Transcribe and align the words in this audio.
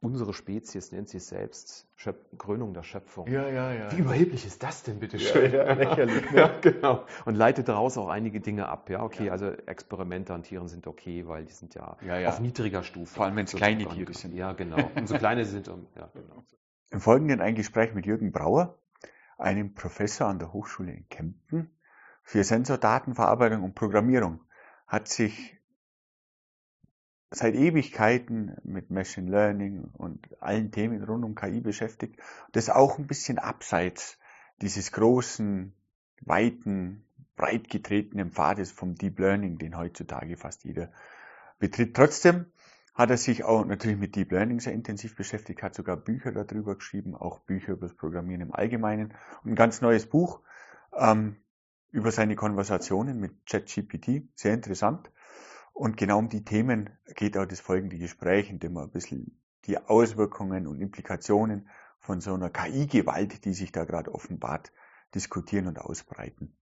unsere 0.00 0.32
Spezies 0.32 0.92
nennt 0.92 1.08
sich 1.08 1.24
selbst 1.24 1.86
Schöp 1.96 2.16
Krönung 2.38 2.72
der 2.74 2.82
Schöpfung. 2.84 3.26
Ja, 3.26 3.48
ja, 3.48 3.72
ja. 3.72 3.92
Wie 3.92 3.98
überheblich 3.98 4.46
ist 4.46 4.62
das 4.62 4.84
denn, 4.84 5.00
bitte 5.00 5.18
schön? 5.18 5.52
Ja, 5.52 5.64
ja, 5.66 5.72
lächerlich, 5.72 6.30
ne? 6.30 6.36
ja, 6.38 6.58
genau. 6.60 7.04
Und 7.24 7.34
leitet 7.34 7.68
daraus 7.68 7.98
auch 7.98 8.08
einige 8.08 8.40
Dinge 8.40 8.68
ab. 8.68 8.88
Ja, 8.90 9.02
okay, 9.02 9.26
Ja. 9.26 9.32
also 9.32 9.46
Experimente 9.50 10.32
an 10.34 10.42
Tieren 10.44 10.68
sind 10.68 10.86
okay, 10.86 11.26
weil 11.26 11.44
die 11.44 11.52
sind 11.52 11.74
ja, 11.74 11.96
Ja, 12.06 12.18
ja. 12.18 12.28
auf 12.28 12.38
niedriger 12.40 12.84
Stufe. 12.84 13.14
Vor 13.16 13.24
allem, 13.24 13.36
wenn's 13.36 13.50
So 13.50 13.58
kleine 13.58 13.86
Tiere 13.88 14.14
sind. 14.14 14.34
Ja, 14.34 14.52
genau. 14.52 14.90
Und 14.94 15.08
so 15.08 15.16
kleine 15.16 15.44
sie 15.44 15.50
sind, 15.52 15.68
um, 15.68 15.86
ja, 15.96 16.08
genau. 16.14 16.44
Im 16.90 17.00
Folgenden 17.00 17.40
ein 17.40 17.54
Gespräch 17.54 17.92
mit 17.94 18.06
Jürgen 18.06 18.30
Brauer, 18.32 18.78
einem 19.36 19.74
Professor 19.74 20.28
an 20.28 20.38
der 20.38 20.52
Hochschule 20.52 20.92
in 20.92 21.08
Kempten 21.08 21.70
für 22.22 22.44
Sensordatenverarbeitung 22.44 23.62
und 23.64 23.74
Programmierung, 23.74 24.40
hat 24.86 25.08
sich 25.08 25.57
seit 27.30 27.54
Ewigkeiten 27.54 28.56
mit 28.64 28.90
Machine 28.90 29.30
Learning 29.30 29.84
und 29.92 30.28
allen 30.40 30.70
Themen 30.70 31.02
rund 31.04 31.24
um 31.24 31.34
KI 31.34 31.60
beschäftigt. 31.60 32.18
Das 32.52 32.70
auch 32.70 32.98
ein 32.98 33.06
bisschen 33.06 33.38
abseits 33.38 34.18
dieses 34.62 34.92
großen, 34.92 35.74
weiten, 36.22 37.04
breit 37.36 37.68
getretenen 37.68 38.32
Pfades 38.32 38.72
vom 38.72 38.94
Deep 38.94 39.18
Learning, 39.18 39.58
den 39.58 39.76
heutzutage 39.76 40.36
fast 40.36 40.64
jeder 40.64 40.90
betritt. 41.58 41.94
Trotzdem 41.94 42.46
hat 42.94 43.10
er 43.10 43.16
sich 43.16 43.44
auch 43.44 43.64
natürlich 43.64 43.98
mit 43.98 44.16
Deep 44.16 44.32
Learning 44.32 44.58
sehr 44.58 44.72
intensiv 44.72 45.14
beschäftigt, 45.14 45.62
hat 45.62 45.74
sogar 45.74 45.96
Bücher 45.96 46.32
darüber 46.32 46.74
geschrieben, 46.74 47.14
auch 47.14 47.38
Bücher 47.40 47.72
über 47.72 47.86
das 47.86 47.96
Programmieren 47.96 48.40
im 48.40 48.52
Allgemeinen 48.52 49.14
und 49.44 49.52
ein 49.52 49.54
ganz 49.54 49.80
neues 49.80 50.06
Buch 50.06 50.40
ähm, 50.96 51.36
über 51.90 52.10
seine 52.10 52.34
Konversationen 52.34 53.20
mit 53.20 53.46
ChatGPT, 53.46 54.28
sehr 54.34 54.54
interessant. 54.54 55.10
Und 55.78 55.96
genau 55.96 56.18
um 56.18 56.28
die 56.28 56.44
Themen 56.44 56.90
geht 57.14 57.38
auch 57.38 57.46
das 57.46 57.60
folgende 57.60 57.98
Gespräch, 57.98 58.50
in 58.50 58.58
dem 58.58 58.72
wir 58.72 58.82
ein 58.82 58.90
bisschen 58.90 59.40
die 59.66 59.78
Auswirkungen 59.78 60.66
und 60.66 60.80
Implikationen 60.80 61.68
von 62.00 62.20
so 62.20 62.34
einer 62.34 62.50
KI-Gewalt, 62.50 63.44
die 63.44 63.54
sich 63.54 63.70
da 63.70 63.84
gerade 63.84 64.12
offenbart, 64.12 64.72
diskutieren 65.14 65.68
und 65.68 65.78
ausbreiten. 65.78 66.56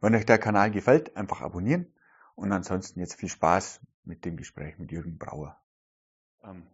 Wenn 0.00 0.12
euch 0.16 0.26
der 0.26 0.38
Kanal 0.38 0.72
gefällt, 0.72 1.16
einfach 1.16 1.40
abonnieren 1.40 1.86
und 2.34 2.50
ansonsten 2.50 2.98
jetzt 2.98 3.14
viel 3.14 3.28
Spaß 3.28 3.80
mit 4.02 4.24
dem 4.24 4.36
Gespräch 4.36 4.76
mit 4.76 4.90
Jürgen 4.90 5.18
Brauer. 5.18 5.56
Ähm, 6.42 6.64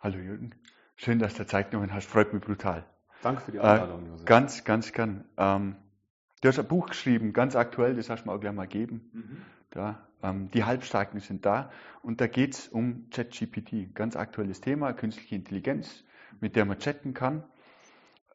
hallo 0.00 0.16
Jürgen, 0.16 0.54
schön, 0.96 1.18
dass 1.18 1.34
du 1.34 1.46
Zeit 1.46 1.70
genommen 1.70 1.92
hast, 1.92 2.06
freut 2.06 2.32
mich 2.32 2.42
brutal. 2.42 2.86
Danke 3.22 3.42
für 3.42 3.52
die 3.52 3.58
Äh, 3.58 3.62
Einladung, 3.62 4.06
Josef. 4.06 4.24
Ganz, 4.24 4.64
ganz 4.64 4.92
gern. 4.92 5.26
Ähm, 5.36 5.76
du 6.40 6.48
hast 6.48 6.58
ein 6.58 6.66
Buch 6.66 6.86
geschrieben, 6.86 7.34
ganz 7.34 7.56
aktuell, 7.56 7.94
das 7.94 8.08
hast 8.08 8.22
du 8.22 8.30
mir 8.30 8.34
auch 8.34 8.40
gleich 8.40 8.54
mal 8.54 8.66
gegeben. 8.66 9.10
Mhm. 9.12 9.42
Da, 9.70 10.08
die 10.54 10.64
Halbstarken 10.64 11.20
sind 11.20 11.44
da 11.44 11.70
und 12.02 12.20
da 12.20 12.26
geht's 12.26 12.68
um 12.68 13.10
ChatGPT, 13.10 13.94
ganz 13.94 14.16
aktuelles 14.16 14.60
Thema, 14.60 14.92
künstliche 14.92 15.34
Intelligenz, 15.34 16.04
mit 16.40 16.56
der 16.56 16.64
man 16.64 16.78
chatten 16.78 17.12
kann. 17.12 17.44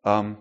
Ähm, 0.03 0.37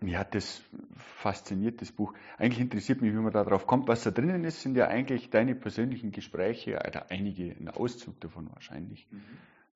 mich 0.00 0.16
hat 0.16 0.34
das 0.34 0.62
fasziniert, 0.96 1.80
das 1.80 1.92
Buch. 1.92 2.12
Eigentlich 2.38 2.60
interessiert 2.60 3.00
mich, 3.00 3.12
wie 3.12 3.18
man 3.18 3.32
da 3.32 3.44
drauf 3.44 3.66
kommt. 3.66 3.88
Was 3.88 4.04
da 4.04 4.10
drinnen 4.10 4.44
ist, 4.44 4.60
sind 4.60 4.76
ja 4.76 4.88
eigentlich 4.88 5.30
deine 5.30 5.54
persönlichen 5.54 6.12
Gespräche, 6.12 6.76
oder 6.86 7.10
einige, 7.10 7.50
ein 7.52 7.68
Auszug 7.68 8.20
davon 8.20 8.50
wahrscheinlich, 8.52 9.08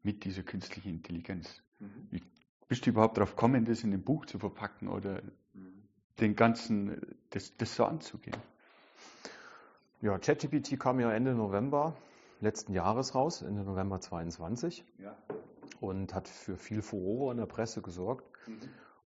mit 0.03 0.25
dieser 0.25 0.43
künstlichen 0.43 0.91
Intelligenz. 0.91 1.63
Wie 2.11 2.23
bist 2.69 2.85
du 2.85 2.91
überhaupt 2.91 3.17
darauf 3.17 3.31
gekommen, 3.31 3.65
das 3.65 3.83
in 3.83 3.93
ein 3.93 4.03
Buch 4.03 4.27
zu 4.27 4.39
verpacken 4.39 4.89
oder 4.89 5.23
den 6.21 6.37
ganzen, 6.37 7.01
das, 7.31 7.57
das 7.57 7.75
so 7.75 7.87
anzugehen? 7.87 8.37
Ja, 10.03 10.19
ChatGPT 10.19 10.79
kam 10.79 10.99
ja 11.01 11.13
Ende 11.13 11.35
November 11.35 11.95
letzten 12.41 12.73
Jahres 12.73 13.15
raus, 13.15 13.43
Ende 13.43 13.63
November 13.65 14.01
22 14.01 14.85
Ja. 14.99 15.15
und 15.81 16.15
hat 16.15 16.27
für 16.29 16.57
viel 16.57 16.81
Furore 16.81 17.33
in 17.33 17.39
der 17.39 17.47
Presse 17.47 17.83
gesorgt. 17.83 18.25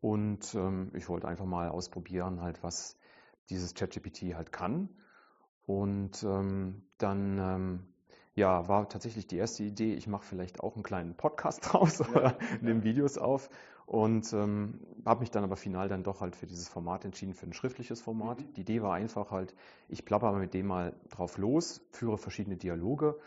Und 0.02 0.56
ähm, 0.56 0.92
ich 0.96 1.08
wollte 1.10 1.28
einfach 1.28 1.46
mal 1.46 1.70
ausprobieren, 1.70 2.42
halt, 2.42 2.64
was 2.64 2.98
dieses 3.50 3.74
ChatGPT 3.76 4.34
halt 4.34 4.52
kann. 4.52 4.90
Und 5.68 6.24
ähm, 6.24 6.84
dann 6.98 7.38
ähm, 7.38 7.94
ja, 8.34 8.68
war 8.68 8.88
tatsächlich 8.90 9.28
die 9.28 9.38
erste 9.38 9.64
Idee, 9.64 9.94
ich 9.94 10.08
mache 10.08 10.26
vielleicht 10.26 10.62
auch 10.62 10.74
einen 10.74 10.84
kleinen 10.84 11.16
Podcast 11.16 11.62
draus 11.72 12.02
oder 12.02 12.38
nehme 12.62 12.84
Videos 12.84 13.18
auf. 13.20 13.50
Und 13.90 14.34
ähm, 14.34 14.82
habe 15.04 15.22
mich 15.22 15.32
dann 15.32 15.44
aber 15.44 15.56
final 15.56 15.90
dann 15.90 16.04
doch 16.04 16.22
halt 16.22 16.36
für 16.36 16.46
dieses 16.46 16.70
Format 16.70 17.06
entschieden, 17.06 17.34
für 17.34 17.48
ein 17.48 17.54
schriftliches 17.54 18.02
Format. 18.02 18.38
Die 18.56 18.62
Idee 18.62 18.84
war 18.84 18.94
einfach 18.94 19.32
halt, 19.32 19.56
ich 19.88 20.06
plapper 20.06 20.32
mit 20.34 20.54
dem 20.54 20.68
mal 20.68 20.94
drauf 21.10 21.40
los, 21.40 21.82
führe 21.90 22.20
verschiedene 22.20 22.56
Dialoge. 22.56 23.20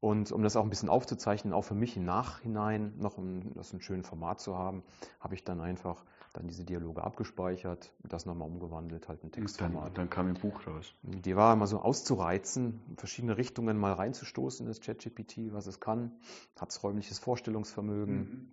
Und 0.00 0.30
um 0.30 0.42
das 0.42 0.54
auch 0.56 0.64
ein 0.64 0.68
bisschen 0.68 0.90
aufzuzeichnen, 0.90 1.54
auch 1.54 1.62
für 1.62 1.74
mich 1.74 1.96
im 1.96 2.04
Nachhinein 2.04 2.92
noch 2.98 3.16
um 3.16 3.54
das 3.54 3.72
ein 3.72 3.80
schönes 3.80 4.06
Format 4.06 4.38
zu 4.38 4.58
haben, 4.58 4.82
habe 5.18 5.34
ich 5.34 5.44
dann 5.44 5.62
einfach 5.62 6.04
dann 6.34 6.46
diese 6.46 6.64
Dialoge 6.64 7.02
abgespeichert, 7.02 7.94
das 8.02 8.26
nochmal 8.26 8.48
umgewandelt, 8.48 9.08
halt 9.08 9.22
ein 9.22 9.28
Und 9.28 9.36
dann, 9.36 9.44
Textformat. 9.44 9.96
dann 9.96 10.10
kam 10.10 10.26
ein 10.26 10.34
Buch 10.34 10.66
raus. 10.66 10.92
Die 11.02 11.36
war 11.36 11.54
immer 11.54 11.66
so 11.66 11.78
auszureizen, 11.78 12.82
verschiedene 12.98 13.38
Richtungen 13.38 13.78
mal 13.78 13.94
reinzustoßen, 13.94 14.66
das 14.66 14.82
ChatGPT, 14.82 15.54
was 15.54 15.66
es 15.66 15.80
kann. 15.80 16.12
Hat 16.60 16.68
es 16.68 16.82
räumliches 16.82 17.18
Vorstellungsvermögen, 17.18 18.16
ähm, 18.16 18.52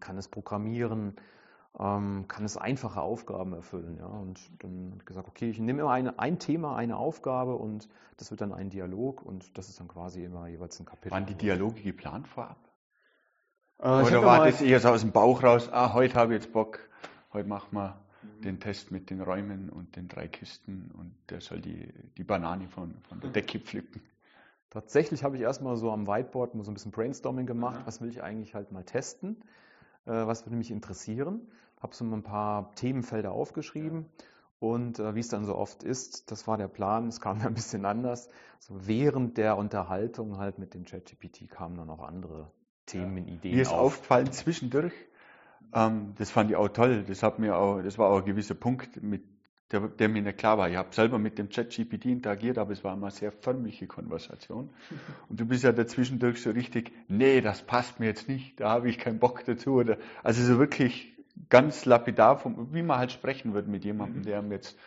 kann 0.00 0.18
es 0.18 0.28
programmieren, 0.28 1.16
ähm, 1.78 2.26
kann 2.28 2.44
es 2.44 2.56
einfache 2.56 3.00
Aufgaben 3.00 3.52
erfüllen. 3.52 3.96
Ja? 3.98 4.06
Und 4.06 4.40
dann 4.62 4.92
hat 4.94 5.06
gesagt, 5.06 5.28
okay, 5.28 5.50
ich 5.50 5.58
nehme 5.58 5.82
immer 5.82 5.90
eine, 5.90 6.18
ein 6.18 6.38
Thema, 6.38 6.76
eine 6.76 6.96
Aufgabe 6.96 7.56
und 7.56 7.88
das 8.16 8.30
wird 8.30 8.40
dann 8.40 8.52
ein 8.52 8.70
Dialog 8.70 9.22
und 9.22 9.56
das 9.56 9.68
ist 9.68 9.80
dann 9.80 9.88
quasi 9.88 10.24
immer 10.24 10.48
jeweils 10.48 10.78
ein 10.80 10.86
Kapitel. 10.86 11.12
Waren 11.12 11.26
die 11.26 11.34
Dialoge 11.34 11.80
geplant 11.80 12.26
vorab? 12.26 12.58
Äh, 13.78 13.88
Oder 13.88 14.24
war 14.24 14.44
das 14.44 14.60
eher 14.60 14.80
so 14.80 14.88
aus 14.88 15.02
dem 15.02 15.12
Bauch 15.12 15.42
raus, 15.42 15.68
ah, 15.72 15.92
heute 15.94 16.14
habe 16.14 16.34
ich 16.34 16.42
jetzt 16.42 16.52
Bock, 16.52 16.80
heute 17.32 17.48
machen 17.48 17.76
wir 17.76 18.00
den 18.42 18.58
Test 18.58 18.90
mit 18.90 19.10
den 19.10 19.20
Räumen 19.20 19.70
und 19.70 19.94
den 19.94 20.08
drei 20.08 20.26
Kisten 20.26 20.90
und 20.98 21.14
der 21.30 21.40
soll 21.40 21.60
die, 21.60 21.92
die 22.16 22.24
Banane 22.24 22.68
von, 22.68 22.94
von 23.08 23.20
der 23.20 23.30
Decke 23.30 23.60
pflücken. 23.60 24.02
Tatsächlich 24.70 25.24
habe 25.24 25.36
ich 25.36 25.42
erstmal 25.42 25.76
so 25.76 25.90
am 25.90 26.06
Whiteboard 26.06 26.54
mal 26.54 26.64
so 26.64 26.70
ein 26.70 26.74
bisschen 26.74 26.92
Brainstorming 26.92 27.46
gemacht, 27.46 27.76
Aha. 27.76 27.86
was 27.86 28.00
will 28.00 28.10
ich 28.10 28.22
eigentlich 28.22 28.54
halt 28.54 28.70
mal 28.70 28.84
testen, 28.84 29.36
äh, 30.04 30.10
was 30.12 30.44
würde 30.44 30.56
mich 30.56 30.70
interessieren. 30.70 31.40
Habe 31.80 31.94
so 31.94 32.04
ein 32.04 32.22
paar 32.22 32.74
Themenfelder 32.74 33.32
aufgeschrieben 33.32 34.06
und 34.60 34.98
äh, 34.98 35.14
wie 35.14 35.20
es 35.20 35.28
dann 35.28 35.44
so 35.44 35.54
oft 35.56 35.84
ist, 35.84 36.30
das 36.30 36.46
war 36.46 36.58
der 36.58 36.68
Plan, 36.68 37.08
es 37.08 37.20
kam 37.20 37.38
dann 37.38 37.48
ein 37.48 37.54
bisschen 37.54 37.84
anders. 37.84 38.28
So 38.58 38.86
während 38.86 39.38
der 39.38 39.56
Unterhaltung 39.56 40.38
halt 40.38 40.58
mit 40.58 40.74
dem 40.74 40.84
ChatGPT 40.84 41.48
kamen 41.48 41.76
dann 41.76 41.88
auch 41.88 42.02
andere 42.02 42.50
Themenideen 42.86 43.54
Mir 43.54 43.62
ist 43.62 43.72
auf. 43.72 43.94
aufgefallen 43.94 44.32
zwischendurch, 44.32 44.92
ähm, 45.72 46.14
das 46.18 46.30
fand 46.30 46.50
ich 46.50 46.56
auch 46.56 46.68
toll, 46.68 47.04
das 47.06 47.22
hat 47.22 47.38
mir 47.38 47.56
auch, 47.56 47.80
das 47.80 47.98
war 47.98 48.10
auch 48.10 48.18
ein 48.18 48.24
gewisser 48.24 48.54
Punkt, 48.54 49.02
mit 49.02 49.22
der, 49.70 49.80
der 49.88 50.08
mir 50.08 50.22
nicht 50.22 50.38
klar 50.38 50.56
war. 50.58 50.68
Ich 50.70 50.76
habe 50.76 50.94
selber 50.94 51.18
mit 51.18 51.38
dem 51.38 51.48
ChatGPT 51.50 52.06
interagiert, 52.06 52.58
aber 52.58 52.72
es 52.72 52.82
war 52.84 52.94
immer 52.94 53.08
eine 53.08 53.14
sehr 53.14 53.32
förmliche 53.32 53.86
Konversation. 53.86 54.70
Und 55.28 55.40
du 55.40 55.44
bist 55.46 55.64
ja 55.64 55.72
dazwischendurch 55.72 56.40
so 56.42 56.50
richtig, 56.50 56.92
nee, 57.08 57.40
das 57.40 57.62
passt 57.62 58.00
mir 58.00 58.06
jetzt 58.06 58.28
nicht, 58.28 58.58
da 58.60 58.70
habe 58.70 58.88
ich 58.88 58.98
keinen 58.98 59.18
Bock 59.18 59.44
dazu. 59.44 59.74
Oder, 59.74 59.98
also 60.22 60.42
so 60.42 60.58
wirklich 60.58 61.14
ganz 61.50 61.84
lapidar, 61.84 62.38
vom, 62.38 62.72
wie 62.72 62.82
man 62.82 62.98
halt 62.98 63.12
sprechen 63.12 63.52
würde 63.54 63.70
mit 63.70 63.84
jemandem, 63.84 64.22
der 64.22 64.40
ihm 64.40 64.50
jetzt 64.52 64.78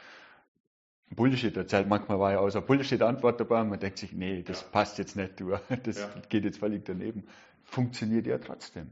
Bullshit 1.12 1.56
erzählt. 1.56 1.88
Manchmal 1.88 2.20
war 2.20 2.32
ja 2.32 2.40
auch 2.40 2.50
so 2.50 2.60
eine 2.60 2.68
Bullshit-Antwort 2.68 3.40
dabei 3.40 3.62
und 3.62 3.70
man 3.70 3.80
denkt 3.80 3.98
sich, 4.00 4.14
nee, 4.14 4.44
das 4.44 4.64
passt 4.64 4.98
jetzt 4.98 5.16
nicht, 5.16 5.40
du, 5.40 5.52
das 5.84 5.98
Ja. 6.00 6.10
geht 6.30 6.44
jetzt 6.46 6.60
völlig 6.60 6.86
daneben. 6.86 7.24
Funktioniert 7.64 8.26
ja 8.28 8.38
trotzdem. 8.38 8.90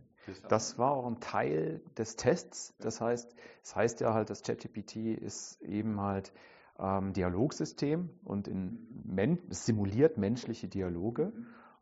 Das 0.47 0.78
war 0.78 0.91
auch 0.91 1.06
ein 1.06 1.19
Teil 1.19 1.81
des 1.97 2.16
Tests. 2.16 2.73
Das 2.79 3.01
heißt, 3.01 3.35
es 3.63 3.75
heißt 3.75 4.01
ja 4.01 4.13
halt, 4.13 4.29
das 4.29 4.44
ChatGPT 4.44 4.95
ist 5.17 5.62
eben 5.62 6.00
halt 6.01 6.31
ähm, 6.79 7.13
Dialogsystem 7.13 8.09
und 8.23 8.47
in 8.47 8.88
Men 9.06 9.40
es 9.50 9.66
simuliert 9.66 10.17
menschliche 10.17 10.67
Dialoge. 10.67 11.34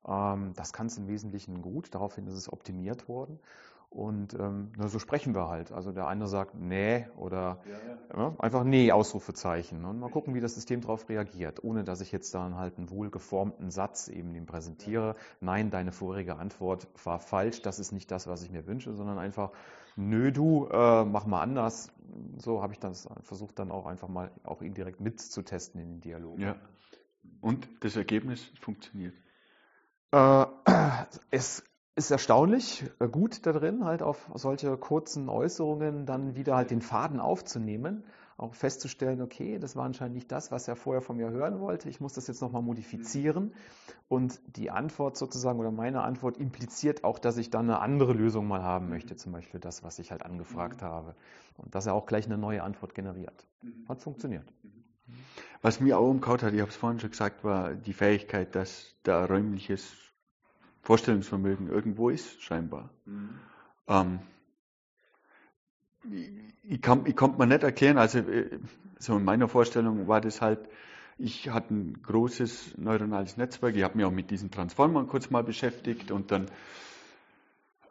Ähm, 0.08 0.54
das 0.56 0.74
kann 0.74 0.88
es 0.88 0.98
im 0.98 1.08
Wesentlichen 1.08 1.62
gut. 1.62 1.94
Daraufhin 1.94 2.28
ist 2.28 2.36
es 2.36 2.52
optimiert 2.52 3.08
worden. 3.08 3.40
Und 3.90 4.34
ähm, 4.34 4.72
na, 4.78 4.88
so 4.90 5.00
sprechen 5.00 5.34
wir 5.34 5.48
halt. 5.48 5.72
Also 5.72 5.92
der 5.92 6.08
eine 6.08 6.28
sagt 6.28 6.56
nee 6.56 7.08
oder 7.16 7.60
ja, 8.14 8.36
einfach 8.38 8.64
nee, 8.64 8.92
Ausrufezeichen. 8.92 9.86
Und 9.86 10.00
mal 10.00 10.10
gucken, 10.10 10.36
wie 10.36 10.42
das 10.42 10.56
System 10.56 10.82
darauf 10.82 11.08
reagiert, 11.10 11.64
ohne 11.64 11.84
dass 11.84 12.02
ich 12.02 12.12
jetzt 12.12 12.34
dann 12.36 12.58
halt 12.58 12.78
einen 12.78 12.90
wohlgeformten 12.90 13.72
Satz 13.72 14.08
eben 14.08 14.34
dem 14.34 14.46
präsentiere. 14.46 15.16
Nein, 15.40 15.72
deine 15.72 15.92
vorherige 15.92 16.36
Antwort 16.36 16.88
war 17.04 17.20
falsch, 17.20 17.62
das 17.62 17.80
ist 17.80 17.92
nicht 17.92 18.12
das, 18.12 18.28
was 18.28 18.44
ich 18.44 18.52
mir 18.52 18.68
wünsche, 18.68 18.94
sondern 18.94 19.18
einfach, 19.18 19.52
nö, 19.96 20.32
du, 20.32 20.68
äh, 20.68 21.06
mach 21.06 21.26
mal 21.26 21.42
anders. 21.42 21.92
So 22.38 22.62
habe 22.62 22.74
ich 22.74 22.80
das 22.80 23.08
versucht 23.22 23.58
dann 23.58 23.72
auch 23.72 23.86
einfach 23.86 24.10
mal 24.10 24.32
auch 24.44 24.62
indirekt 24.62 25.00
mitzutesten 25.00 25.82
in 25.82 25.88
den 25.88 26.02
Dialog. 26.02 26.40
Ja. 26.40 26.56
Und 27.42 27.68
das 27.82 27.96
Ergebnis 27.96 28.44
funktioniert. 28.60 29.16
Äh, 30.12 30.46
es 31.32 31.64
ist 31.98 32.12
erstaunlich 32.12 32.86
äh, 33.00 33.08
gut 33.08 33.46
da 33.48 33.52
drin, 33.52 33.84
halt 33.84 34.04
auf 34.04 34.30
solche 34.36 34.78
kurzen 34.78 35.30
Äußerungen 35.30 36.06
dann 36.06 36.36
wieder 36.36 36.56
halt 36.56 36.70
den 36.70 36.82
Faden 36.82 37.20
aufzunehmen. 37.20 38.04
auch 38.38 38.54
festzustellen, 38.54 39.20
okay, 39.20 39.58
das 39.58 39.76
war 39.76 39.84
anscheinend 39.84 40.14
nicht 40.14 40.32
das, 40.32 40.52
was 40.52 40.68
er 40.68 40.76
vorher 40.76 41.02
von 41.02 41.18
mir 41.18 41.32
hören 41.32 41.60
wollte. 41.60 41.90
Ich 41.90 42.00
muss 42.00 42.14
das 42.14 42.28
jetzt 42.28 42.40
nochmal 42.40 42.62
modifizieren. 42.62 43.56
Und 44.10 44.40
die 44.56 44.70
Antwort 44.70 45.18
sozusagen 45.18 45.60
oder 45.60 45.72
meine 45.72 46.04
Antwort 46.04 46.38
impliziert 46.38 47.04
auch, 47.04 47.18
dass 47.18 47.38
ich 47.38 47.50
dann 47.50 47.68
eine 47.68 47.80
andere 47.80 48.14
Lösung 48.14 48.48
mal 48.48 48.62
haben 48.62 48.90
möchte, 48.90 49.16
zum 49.16 49.32
Beispiel 49.32 49.60
das, 49.60 49.84
was 49.84 49.98
ich 49.98 50.12
halt 50.12 50.24
angefragt 50.24 50.84
mhm. 50.84 50.86
habe. 50.86 51.16
Und 51.58 51.74
dass 51.74 51.88
er 51.88 51.96
auch 51.96 52.06
gleich 52.06 52.28
eine 52.28 52.38
neue 52.38 52.62
Antwort 52.62 52.94
generiert. 52.94 53.48
Mhm. 53.64 53.90
Hat 53.90 54.04
funktioniert. 54.04 54.46
Was 55.64 55.80
mir 55.80 55.98
auch 55.98 56.08
umkaut 56.08 56.44
hat, 56.44 56.54
ich 56.54 56.62
habe 56.62 56.70
es 56.70 56.76
vorhin 56.76 57.00
schon 57.00 57.10
gesagt, 57.10 57.44
war 57.44 57.74
die 57.74 57.94
Fähigkeit, 57.94 58.54
dass 58.54 58.94
da 59.02 59.26
räumliches 59.26 60.07
Vorstellungsvermögen 60.88 61.68
irgendwo 61.68 62.10
ist, 62.10 62.42
scheinbar. 62.42 62.90
Mhm. 63.06 63.30
Ähm, 63.90 64.20
ich, 66.64 66.82
kann, 66.82 67.06
ich 67.06 67.16
konnte 67.18 67.38
mir 67.38 67.46
nicht 67.46 67.64
erklären, 67.64 67.98
also 67.98 68.20
äh, 68.20 68.58
so 68.98 69.18
in 69.18 69.26
meiner 69.26 69.50
Vorstellung 69.50 70.08
war 70.08 70.22
das 70.22 70.42
halt, 70.42 70.60
ich 71.18 71.50
hatte 71.50 71.74
ein 71.74 72.02
großes 72.04 72.78
neuronales 72.78 73.36
Netzwerk, 73.36 73.76
ich 73.76 73.84
habe 73.84 73.98
mich 73.98 74.06
auch 74.06 74.12
mit 74.12 74.32
diesen 74.32 74.50
Transformern 74.50 75.08
kurz 75.08 75.30
mal 75.30 75.44
beschäftigt 75.44 76.10
und 76.10 76.32
dann 76.32 76.46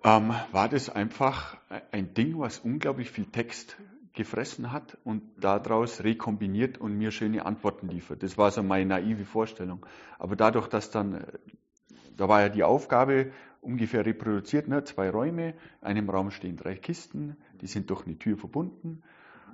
ähm, 0.03 0.33
war 0.53 0.71
das 0.71 0.89
einfach 0.89 1.59
ein 1.93 2.15
Ding, 2.15 2.39
was 2.39 2.61
unglaublich 2.61 3.11
viel 3.11 3.27
Text 3.27 3.77
gefressen 4.15 4.73
hat 4.73 4.97
und 5.05 5.23
daraus 5.39 6.03
rekombiniert 6.03 6.79
und 6.79 6.97
mir 6.97 7.11
schöne 7.11 7.45
Antworten 7.45 7.89
liefert. 7.89 8.23
Das 8.23 8.39
war 8.39 8.51
so 8.51 8.63
meine 8.63 8.87
naive 8.87 9.27
Vorstellung. 9.27 9.85
Aber 10.19 10.35
dadurch, 10.35 10.69
dass 10.69 10.91
dann, 10.91 11.27
da 12.17 12.29
war 12.29 12.41
ja 12.41 12.49
die 12.49 12.65
Aufgabe, 12.65 13.33
ungefähr 13.61 14.07
reproduziert, 14.07 14.69
ne? 14.69 14.85
zwei 14.85 15.11
Räume, 15.11 15.51
in 15.51 15.57
einem 15.83 16.09
Raum 16.09 16.31
stehen 16.31 16.57
drei 16.57 16.77
Kisten, 16.77 17.37
die 17.61 17.67
sind 17.67 17.91
durch 17.91 18.07
eine 18.07 18.19
Tür 18.19 18.37
verbunden. 18.37 19.03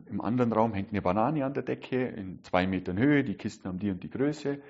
Im 0.06 0.20
anderen 0.20 0.52
Raum 0.52 0.74
hängt 0.74 0.90
eine 0.90 1.02
Banane 1.02 1.44
an 1.44 1.54
der 1.54 1.62
Decke 1.62 2.08
in 2.08 2.42
zwei 2.42 2.66
Metern 2.66 2.98
Höhe, 2.98 3.24
die 3.24 3.34
Kisten 3.34 3.68
haben 3.68 3.78
die 3.78 3.90
und 3.90 4.02
die 4.02 4.10
Größe. 4.10 4.60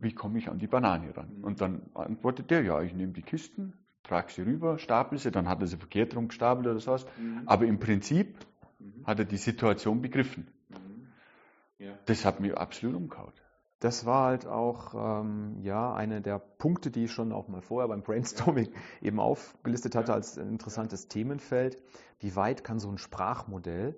Wie 0.00 0.14
komme 0.14 0.38
ich 0.38 0.48
an 0.48 0.58
die 0.58 0.66
Banane 0.66 1.16
ran? 1.16 1.28
Und 1.42 1.60
dann 1.60 1.82
antwortet 1.94 2.50
der, 2.50 2.62
ja, 2.62 2.82
ich 2.82 2.94
nehme 2.94 3.12
die 3.12 3.22
Kisten, 3.22 3.74
trage 4.02 4.32
sie 4.32 4.42
rüber, 4.42 4.78
stapel 4.78 5.18
sie, 5.18 5.30
dann 5.30 5.48
hat 5.48 5.60
er 5.60 5.66
sie 5.66 5.76
verkehrt 5.76 6.16
rum 6.16 6.28
gestapelt 6.28 6.66
oder 6.66 6.80
sowas. 6.80 7.06
Mhm. 7.18 7.42
Aber 7.46 7.66
im 7.66 7.78
Prinzip 7.78 8.36
mhm. 8.78 9.06
hat 9.06 9.18
er 9.18 9.24
die 9.24 9.36
Situation 9.36 10.02
begriffen. 10.02 10.48
Mhm. 10.70 11.06
Ja. 11.78 11.92
Das 12.06 12.24
hat 12.24 12.40
mich 12.40 12.56
absolut 12.56 12.96
umgehauen 12.96 13.32
das 13.82 14.06
war 14.06 14.26
halt 14.26 14.46
auch 14.46 14.94
ähm, 14.94 15.56
ja 15.60 15.92
eine 15.92 16.20
der 16.20 16.38
Punkte, 16.38 16.92
die 16.92 17.04
ich 17.04 17.10
schon 17.10 17.32
auch 17.32 17.48
mal 17.48 17.60
vorher 17.60 17.88
beim 17.88 18.02
Brainstorming 18.02 18.66
ja. 18.66 19.08
eben 19.08 19.18
aufgelistet 19.18 19.96
hatte 19.96 20.12
als 20.12 20.36
interessantes 20.36 21.08
Themenfeld. 21.08 21.78
Wie 22.20 22.36
weit 22.36 22.62
kann 22.62 22.78
so 22.78 22.88
ein 22.88 22.96
Sprachmodell 22.96 23.96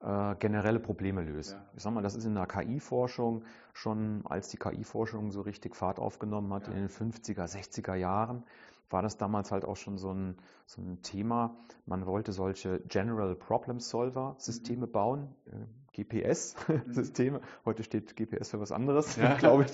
äh, 0.00 0.34
generelle 0.36 0.80
Probleme 0.80 1.22
lösen? 1.22 1.58
Ja. 1.58 1.66
Ich 1.76 1.82
sag 1.82 1.92
mal, 1.92 2.02
das 2.02 2.14
ist 2.14 2.24
in 2.24 2.34
der 2.34 2.46
KI-Forschung 2.46 3.44
schon, 3.74 4.22
als 4.24 4.48
die 4.48 4.56
KI-Forschung 4.56 5.30
so 5.30 5.42
richtig 5.42 5.76
Fahrt 5.76 5.98
aufgenommen 5.98 6.50
hat 6.54 6.66
ja. 6.66 6.72
in 6.72 6.78
den 6.78 6.88
50er, 6.88 7.44
60er 7.44 7.94
Jahren, 7.94 8.42
war 8.88 9.02
das 9.02 9.18
damals 9.18 9.52
halt 9.52 9.66
auch 9.66 9.76
schon 9.76 9.98
so 9.98 10.14
ein, 10.14 10.38
so 10.64 10.80
ein 10.80 11.02
Thema. 11.02 11.58
Man 11.84 12.06
wollte 12.06 12.32
solche 12.32 12.80
General 12.88 13.34
Problem 13.34 13.80
Solver 13.80 14.34
Systeme 14.38 14.86
mhm. 14.86 14.92
bauen, 14.92 15.34
äh, 15.44 15.56
GPS-Systeme. 15.96 17.38
Mhm. 17.40 17.44
Heute 17.64 17.82
steht 17.82 18.16
GPS 18.16 18.50
für 18.50 18.60
was 18.60 18.72
anderes, 18.72 19.16
ja. 19.16 19.34
glaube 19.38 19.64
ich. 19.64 19.72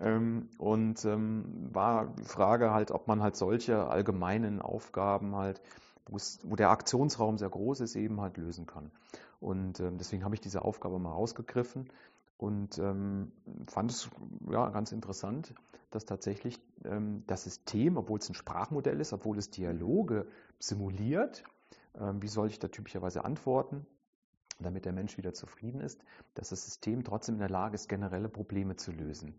Ähm, 0.00 0.48
und 0.58 1.04
ähm, 1.04 1.68
war 1.72 2.14
die 2.18 2.24
Frage 2.24 2.72
halt, 2.72 2.90
ob 2.90 3.06
man 3.06 3.22
halt 3.22 3.36
solche 3.36 3.86
allgemeinen 3.86 4.60
Aufgaben 4.60 5.36
halt, 5.36 5.60
wo 6.06 6.56
der 6.56 6.70
Aktionsraum 6.70 7.38
sehr 7.38 7.48
groß 7.48 7.80
ist, 7.80 7.94
eben 7.96 8.20
halt 8.20 8.36
lösen 8.36 8.66
kann. 8.66 8.90
Und 9.40 9.80
ähm, 9.80 9.98
deswegen 9.98 10.24
habe 10.24 10.34
ich 10.34 10.40
diese 10.40 10.62
Aufgabe 10.62 10.98
mal 10.98 11.12
rausgegriffen 11.12 11.88
und 12.38 12.78
ähm, 12.78 13.30
fand 13.66 13.90
es 13.90 14.10
ja, 14.50 14.68
ganz 14.70 14.90
interessant, 14.92 15.54
dass 15.90 16.04
tatsächlich 16.04 16.60
ähm, 16.84 17.22
das 17.26 17.44
System, 17.44 17.96
obwohl 17.96 18.18
es 18.18 18.28
ein 18.28 18.34
Sprachmodell 18.34 19.00
ist, 19.00 19.12
obwohl 19.12 19.38
es 19.38 19.50
Dialoge 19.50 20.26
simuliert, 20.58 21.44
ähm, 21.98 22.20
wie 22.20 22.28
soll 22.28 22.48
ich 22.48 22.58
da 22.58 22.68
typischerweise 22.68 23.24
antworten, 23.24 23.86
damit 24.58 24.84
der 24.84 24.92
Mensch 24.92 25.16
wieder 25.18 25.34
zufrieden 25.34 25.80
ist, 25.80 26.02
dass 26.34 26.50
das 26.50 26.64
System 26.64 27.04
trotzdem 27.04 27.36
in 27.36 27.40
der 27.40 27.50
Lage 27.50 27.74
ist, 27.74 27.88
generelle 27.88 28.28
Probleme 28.28 28.76
zu 28.76 28.92
lösen. 28.92 29.34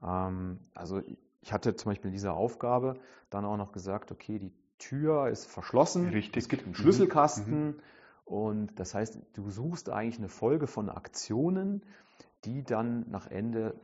Mhm. 0.00 0.58
also 0.74 1.02
ich 1.40 1.52
hatte 1.52 1.76
zum 1.76 1.92
Beispiel 1.92 2.10
diese 2.10 2.32
Aufgabe 2.32 2.98
dann 3.30 3.44
auch 3.44 3.56
noch 3.56 3.72
gesagt, 3.72 4.12
okay, 4.12 4.38
die 4.38 4.52
Tür 4.78 5.28
ist 5.28 5.46
verschlossen, 5.46 6.08
Richtig. 6.08 6.42
es 6.42 6.48
gibt 6.48 6.64
einen 6.64 6.74
Schlüsselkasten 6.74 7.66
mhm. 7.66 7.80
und 8.24 8.78
das 8.78 8.94
heißt, 8.94 9.18
du 9.34 9.50
suchst 9.50 9.88
eigentlich 9.88 10.18
eine 10.18 10.28
Folge 10.28 10.66
von 10.66 10.90
Aktionen, 10.90 11.82
die 12.44 12.62
dann 12.62 13.08
nach 13.10 13.26
Ende 13.26 13.74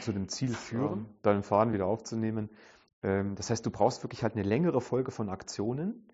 zu 0.00 0.12
dem 0.12 0.28
Ziel 0.28 0.54
führen, 0.54 1.06
deinen 1.22 1.42
Faden 1.42 1.72
wieder 1.72 1.86
aufzunehmen. 1.86 2.48
Ähm, 3.02 3.34
das 3.34 3.50
heißt, 3.50 3.64
du 3.66 3.70
brauchst 3.70 4.02
wirklich 4.02 4.22
halt 4.22 4.34
eine 4.34 4.42
längere 4.42 4.80
Folge 4.80 5.10
von 5.10 5.28
Aktionen, 5.28 6.06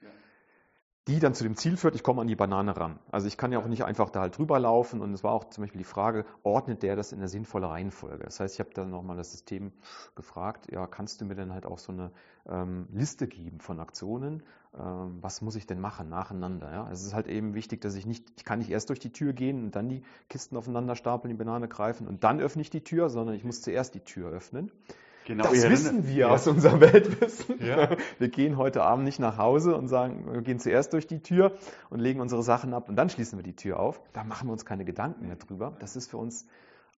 die 1.09 1.19
dann 1.19 1.35
zu 1.35 1.43
dem 1.43 1.57
Ziel 1.57 1.77
führt, 1.77 1.97
ich 1.97 2.05
komme 2.05 2.21
an 2.21 2.29
die 2.29 2.37
Banane 2.37 2.77
ran. 2.77 3.01
Also 3.11 3.27
ich 3.27 3.37
kann 3.37 3.51
ja 3.51 3.59
auch 3.59 3.67
nicht 3.67 3.85
einfach 3.85 4.11
da 4.11 4.21
halt 4.21 4.39
drüber 4.39 4.61
laufen 4.61 5.01
und 5.01 5.13
es 5.13 5.25
war 5.25 5.33
auch 5.33 5.45
zum 5.49 5.65
Beispiel 5.65 5.81
die 5.81 5.85
Frage, 5.85 6.25
ordnet 6.45 6.85
der 6.85 6.95
das 6.95 7.11
in 7.11 7.19
eine 7.19 7.29
sinnvolle 7.29 7.69
Reihenfolge? 7.69 8.23
Das 8.25 8.39
heißt, 8.39 8.55
ich 8.55 8.61
habe 8.61 8.71
dann 8.73 8.91
nochmal 8.91 9.17
das 9.17 9.33
System 9.33 9.73
gefragt, 10.15 10.71
ja, 10.71 10.87
kannst 10.87 11.21
du 11.21 11.25
mir 11.25 11.35
denn 11.35 11.53
halt 11.53 11.67
auch 11.67 11.79
so 11.79 11.91
eine 11.91 12.13
ähm, 12.47 12.87
Liste 12.93 13.27
geben 13.27 13.59
von 13.59 13.81
Aktionen? 13.81 14.45
Ähm, 14.79 15.19
was 15.21 15.43
muss 15.43 15.57
ich 15.57 15.67
denn 15.67 15.81
machen 15.81 16.09
nacheinander? 16.09 16.71
Ja? 16.71 16.85
Also 16.85 17.01
es 17.01 17.09
ist 17.09 17.15
halt 17.15 17.27
eben 17.27 17.55
wichtig, 17.55 17.81
dass 17.81 17.97
ich 17.97 18.07
nicht, 18.07 18.25
ich 18.37 18.45
kann 18.45 18.61
nicht 18.61 18.71
erst 18.71 18.89
durch 18.89 19.01
die 19.01 19.13
Tür 19.13 19.33
gehen 19.33 19.65
und 19.65 19.75
dann 19.75 19.89
die 19.89 20.05
Kisten 20.29 20.57
aufeinander 20.57 20.95
stapeln, 20.95 21.31
die 21.31 21.37
Banane 21.37 21.67
greifen 21.67 22.07
und 22.07 22.23
dann 22.23 22.41
öffne 22.41 22.63
ich 22.63 22.71
die 22.71 22.85
Tür, 22.85 23.11
sondern 23.11 23.35
ich 23.35 23.43
muss 23.43 23.61
zuerst 23.61 23.97
die 23.97 24.05
Tür 24.05 24.31
öffnen. 24.31 24.71
Genau, 25.25 25.45
das 25.45 25.69
wissen 25.69 26.07
wir 26.09 26.15
ja. 26.15 26.29
aus 26.29 26.47
unserem 26.47 26.81
Weltwissen. 26.81 27.65
Ja. 27.65 27.91
Wir 28.19 28.29
gehen 28.29 28.57
heute 28.57 28.83
Abend 28.83 29.05
nicht 29.05 29.21
nach 29.21 29.39
Hause 29.39 29.77
und 29.77 29.89
sagen, 29.89 30.27
wir 30.33 30.43
gehen 30.43 30.59
zuerst 30.59 30.93
durch 30.93 31.07
die 31.07 31.21
Tür 31.21 31.53
und 31.91 32.01
legen 32.01 32.21
unsere 32.21 32.43
Sachen 32.43 32.75
ab 32.75 32.89
und 32.89 32.97
dann 32.97 33.09
schließen 33.09 33.39
wir 33.39 33.43
die 33.43 33.55
Tür 33.55 33.79
auf. 33.79 34.01
Da 34.13 34.25
machen 34.25 34.49
wir 34.49 34.53
uns 34.53 34.65
keine 34.65 34.85
Gedanken 34.85 35.27
mehr 35.27 35.37
drüber. 35.37 35.77
Das 35.79 35.97
ist 35.97 36.11
für 36.11 36.17
uns 36.17 36.47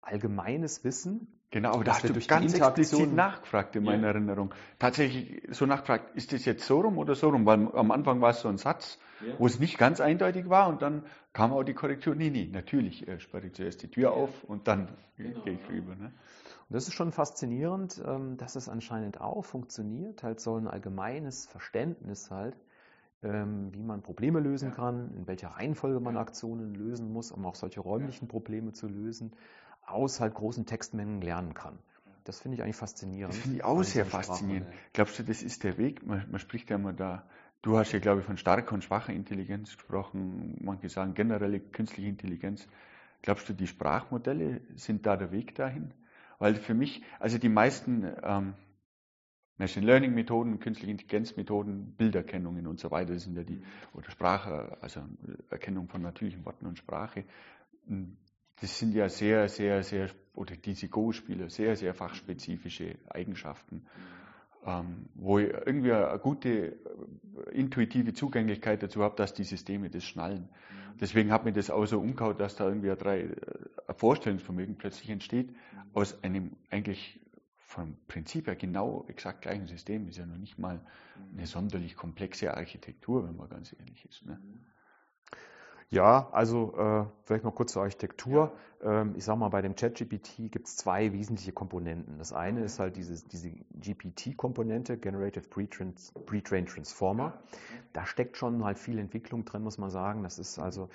allgemeines 0.02 0.84
Wissen. 0.84 1.28
Genau, 1.50 1.72
aber 1.72 1.84
da 1.84 1.94
hast 1.94 2.08
du 2.08 2.12
ganz 2.26 2.54
explizit 2.54 3.14
nachgefragt 3.14 3.76
in 3.76 3.84
meiner 3.84 4.02
ja. 4.02 4.08
Erinnerung. 4.08 4.52
Tatsächlich 4.78 5.42
so 5.50 5.66
nachgefragt, 5.66 6.16
ist 6.16 6.32
das 6.32 6.44
jetzt 6.44 6.66
so 6.66 6.80
rum 6.80 6.98
oder 6.98 7.14
so 7.14 7.28
rum? 7.28 7.46
Weil 7.46 7.68
am 7.74 7.90
Anfang 7.92 8.20
war 8.20 8.30
es 8.30 8.40
so 8.40 8.48
ein 8.48 8.58
Satz, 8.58 8.98
ja. 9.24 9.34
wo 9.38 9.46
es 9.46 9.60
nicht 9.60 9.78
ganz 9.78 10.00
eindeutig 10.00 10.48
war 10.48 10.68
und 10.68 10.82
dann 10.82 11.04
kam 11.32 11.52
auch 11.52 11.62
die 11.62 11.74
Korrektur. 11.74 12.16
Nee, 12.16 12.30
nee, 12.30 12.48
natürlich 12.52 13.06
äh, 13.06 13.20
sperre 13.20 13.46
ich 13.46 13.54
zuerst 13.54 13.82
die 13.82 13.88
Tür 13.88 14.12
auf 14.12 14.42
und 14.44 14.66
dann 14.66 14.88
genau. 15.16 15.40
gehe 15.42 15.54
ich 15.54 15.68
rüber. 15.68 15.94
Ne? 15.94 16.12
Und 16.68 16.74
das 16.74 16.88
ist 16.88 16.94
schon 16.94 17.12
faszinierend, 17.12 18.02
ähm, 18.06 18.36
dass 18.36 18.56
es 18.56 18.68
anscheinend 18.68 19.20
auch 19.20 19.44
funktioniert, 19.44 20.22
halt 20.22 20.40
so 20.40 20.56
ein 20.56 20.66
allgemeines 20.66 21.46
Verständnis 21.46 22.30
halt, 22.30 22.56
ähm, 23.22 23.72
wie 23.72 23.82
man 23.82 24.02
Probleme 24.02 24.40
lösen 24.40 24.72
kann, 24.72 25.14
in 25.14 25.26
welcher 25.26 25.48
Reihenfolge 25.48 26.00
man 26.00 26.16
Aktionen 26.16 26.74
lösen 26.74 27.12
muss, 27.12 27.32
um 27.32 27.44
auch 27.46 27.54
solche 27.54 27.80
räumlichen 27.80 28.28
Probleme 28.28 28.72
zu 28.72 28.86
lösen, 28.86 29.32
aus 29.86 30.20
halt 30.20 30.34
großen 30.34 30.66
Textmengen 30.66 31.20
lernen 31.20 31.54
kann. 31.54 31.78
Das 32.24 32.40
finde 32.40 32.56
ich 32.56 32.62
eigentlich 32.62 32.76
faszinierend. 32.76 33.34
Das 33.34 33.42
finde 33.42 33.58
ich 33.58 33.64
auch 33.64 33.82
sehr 33.82 34.06
faszinierend. 34.06 34.66
Glaubst 34.94 35.18
du, 35.18 35.22
das 35.22 35.42
ist 35.42 35.62
der 35.62 35.76
Weg? 35.76 36.06
Man, 36.06 36.24
man 36.30 36.40
spricht 36.40 36.70
ja 36.70 36.76
immer 36.76 36.94
da, 36.94 37.26
du 37.60 37.76
hast 37.76 37.92
ja, 37.92 37.98
glaube 37.98 38.20
ich, 38.20 38.26
von 38.26 38.38
starker 38.38 38.74
und 38.74 38.82
schwacher 38.82 39.12
Intelligenz 39.12 39.76
gesprochen, 39.76 40.56
manche 40.62 40.88
sagen 40.88 41.12
generelle 41.12 41.60
künstliche 41.60 42.08
Intelligenz. 42.08 42.66
Glaubst 43.20 43.48
du, 43.48 43.52
die 43.52 43.66
Sprachmodelle 43.66 44.62
sind 44.74 45.04
da 45.06 45.16
der 45.16 45.32
Weg 45.32 45.54
dahin? 45.54 45.92
Weil 46.38 46.54
für 46.56 46.74
mich, 46.74 47.02
also 47.18 47.38
die 47.38 47.48
meisten 47.48 48.10
ähm, 48.22 48.54
Machine 49.56 49.86
Learning 49.86 50.14
Methoden, 50.14 50.58
künstliche 50.58 50.90
Intelligenz 50.90 51.36
Methoden, 51.36 51.94
Bilderkennungen 51.96 52.66
und 52.66 52.80
so 52.80 52.90
weiter 52.90 53.18
sind 53.18 53.36
ja 53.36 53.44
die, 53.44 53.62
oder 53.92 54.10
Sprache, 54.10 54.76
also 54.80 55.02
Erkennung 55.50 55.88
von 55.88 56.02
natürlichen 56.02 56.44
Worten 56.44 56.66
und 56.66 56.78
Sprache, 56.78 57.24
hm, 57.86 58.16
das 58.60 58.78
sind 58.78 58.94
ja 58.94 59.08
sehr, 59.08 59.48
sehr, 59.48 59.82
sehr, 59.82 60.10
oder 60.34 60.56
diese 60.56 60.88
Go-Spieler, 60.88 61.50
sehr, 61.50 61.76
sehr 61.76 61.94
fachspezifische 61.94 62.98
Eigenschaften, 63.08 63.76
ähm, 63.76 64.23
wo 65.14 65.38
ich 65.38 65.52
irgendwie 65.52 65.92
eine 65.92 66.18
gute 66.18 66.48
äh, 66.48 66.74
intuitive 67.52 68.14
Zugänglichkeit 68.14 68.82
dazu 68.82 69.02
habe, 69.02 69.16
dass 69.16 69.34
die 69.34 69.44
Systeme 69.44 69.90
das 69.90 70.04
schnallen. 70.04 70.48
Deswegen 71.00 71.32
hat 71.32 71.44
mir 71.44 71.52
das 71.52 71.70
auch 71.70 71.84
so 71.86 72.00
umgehauen, 72.00 72.38
dass 72.38 72.56
da 72.56 72.68
irgendwie 72.68 72.90
ein, 72.90 72.98
drei, 72.98 73.20
äh, 73.22 73.36
ein 73.88 73.94
Vorstellungsvermögen 73.94 74.76
plötzlich 74.76 75.10
entsteht 75.10 75.54
aus 75.92 76.22
einem 76.22 76.52
eigentlich 76.70 77.20
vom 77.58 77.96
Prinzip 78.06 78.46
her 78.46 78.56
genau 78.56 79.04
exakt 79.08 79.42
gleichen 79.42 79.66
System. 79.66 80.08
Ist 80.08 80.18
ja 80.18 80.26
noch 80.26 80.38
nicht 80.38 80.58
mal 80.58 80.80
eine 81.32 81.46
sonderlich 81.46 81.96
komplexe 81.96 82.56
Architektur, 82.56 83.26
wenn 83.26 83.36
man 83.36 83.48
ganz 83.48 83.74
ehrlich 83.78 84.04
ist. 84.06 84.24
Ne? 84.24 84.40
Ja, 85.94 86.28
also 86.32 86.74
äh, 86.76 87.04
vielleicht 87.22 87.44
mal 87.44 87.52
kurz 87.52 87.72
zur 87.72 87.82
Architektur. 87.82 88.52
Ja. 88.82 89.00
Ähm, 89.00 89.14
ich 89.16 89.24
sage 89.24 89.38
mal, 89.38 89.48
bei 89.48 89.62
dem 89.62 89.76
ChatGPT 89.76 90.50
gibt 90.50 90.66
es 90.66 90.76
zwei 90.76 91.12
wesentliche 91.12 91.52
Komponenten. 91.52 92.18
Das 92.18 92.32
eine 92.32 92.64
ist 92.64 92.80
halt 92.80 92.96
dieses, 92.96 93.24
diese 93.28 93.50
GPT-Komponente, 93.50 94.98
Generative 94.98 95.44
Pre-Trained 95.48 96.68
Transformer. 96.68 97.34
Da 97.92 98.06
steckt 98.06 98.36
schon 98.36 98.64
halt 98.64 98.76
viel 98.76 98.98
Entwicklung 98.98 99.44
drin, 99.44 99.62
muss 99.62 99.78
man 99.78 99.90
sagen. 99.90 100.24
Das 100.24 100.40
ist 100.40 100.58
also 100.58 100.88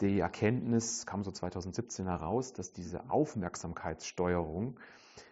die 0.00 0.20
Erkenntnis, 0.20 1.04
kam 1.04 1.24
so 1.24 1.32
2017 1.32 2.06
heraus, 2.06 2.52
dass 2.52 2.72
diese 2.72 3.10
Aufmerksamkeitssteuerung 3.10 4.78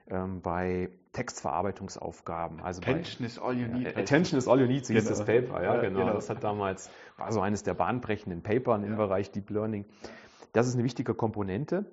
ähm, 0.09 0.41
bei 0.43 0.91
Textverarbeitungsaufgaben, 1.13 2.61
also 2.61 2.81
Attention 2.81 3.19
bei, 3.21 3.27
is 3.27 3.39
all 3.39 3.57
you 3.57 3.67
need. 3.69 3.85
Ja, 3.95 3.97
Attention 4.03 4.39
is 4.39 4.49
all 4.49 4.61
you 4.61 4.67
need, 4.67 4.87
so 4.87 4.95
hieß 4.95 5.05
Genau. 5.05 5.17
das 5.19 5.27
Paper, 5.27 5.63
ja, 5.63 5.75
Ja, 5.77 5.81
genau. 5.81 6.01
genau. 6.01 6.13
Das 6.15 6.31
hat 6.31 6.43
damals, 6.43 6.91
war 7.17 7.33
so 7.33 7.41
eines 7.41 7.63
der 7.63 7.75
bahnbrechenden 7.75 8.43
Papern 8.43 8.85
im 8.85 8.93
Ja. 8.93 8.97
Bereich 8.97 9.31
Deep 9.31 9.51
Learning. 9.51 9.85
Das 10.53 10.67
ist 10.69 10.75
eine 10.75 10.85
wichtige 10.85 11.15
Komponente 11.15 11.85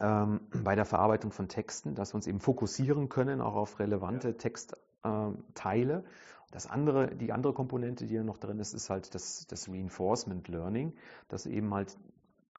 ähm, 0.00 0.40
bei 0.62 0.74
der 0.74 0.84
Verarbeitung 0.84 1.32
von 1.32 1.48
Texten, 1.48 1.94
dass 1.94 2.12
wir 2.12 2.16
uns 2.16 2.26
eben 2.26 2.40
fokussieren 2.40 3.08
können, 3.08 3.40
auch 3.40 3.54
auf 3.56 3.78
relevante 3.80 4.36
Textteile. 4.36 6.04
Das 6.50 6.66
andere, 6.66 7.14
die 7.14 7.32
andere 7.32 7.52
Komponente, 7.52 8.06
die 8.06 8.14
ja 8.14 8.22
noch 8.24 8.38
drin 8.38 8.58
ist, 8.58 8.72
ist 8.72 8.88
halt 8.88 9.14
das, 9.14 9.46
das 9.48 9.68
Reinforcement 9.68 10.48
Learning, 10.48 10.94
dass 11.28 11.44
eben 11.46 11.74
halt 11.74 11.96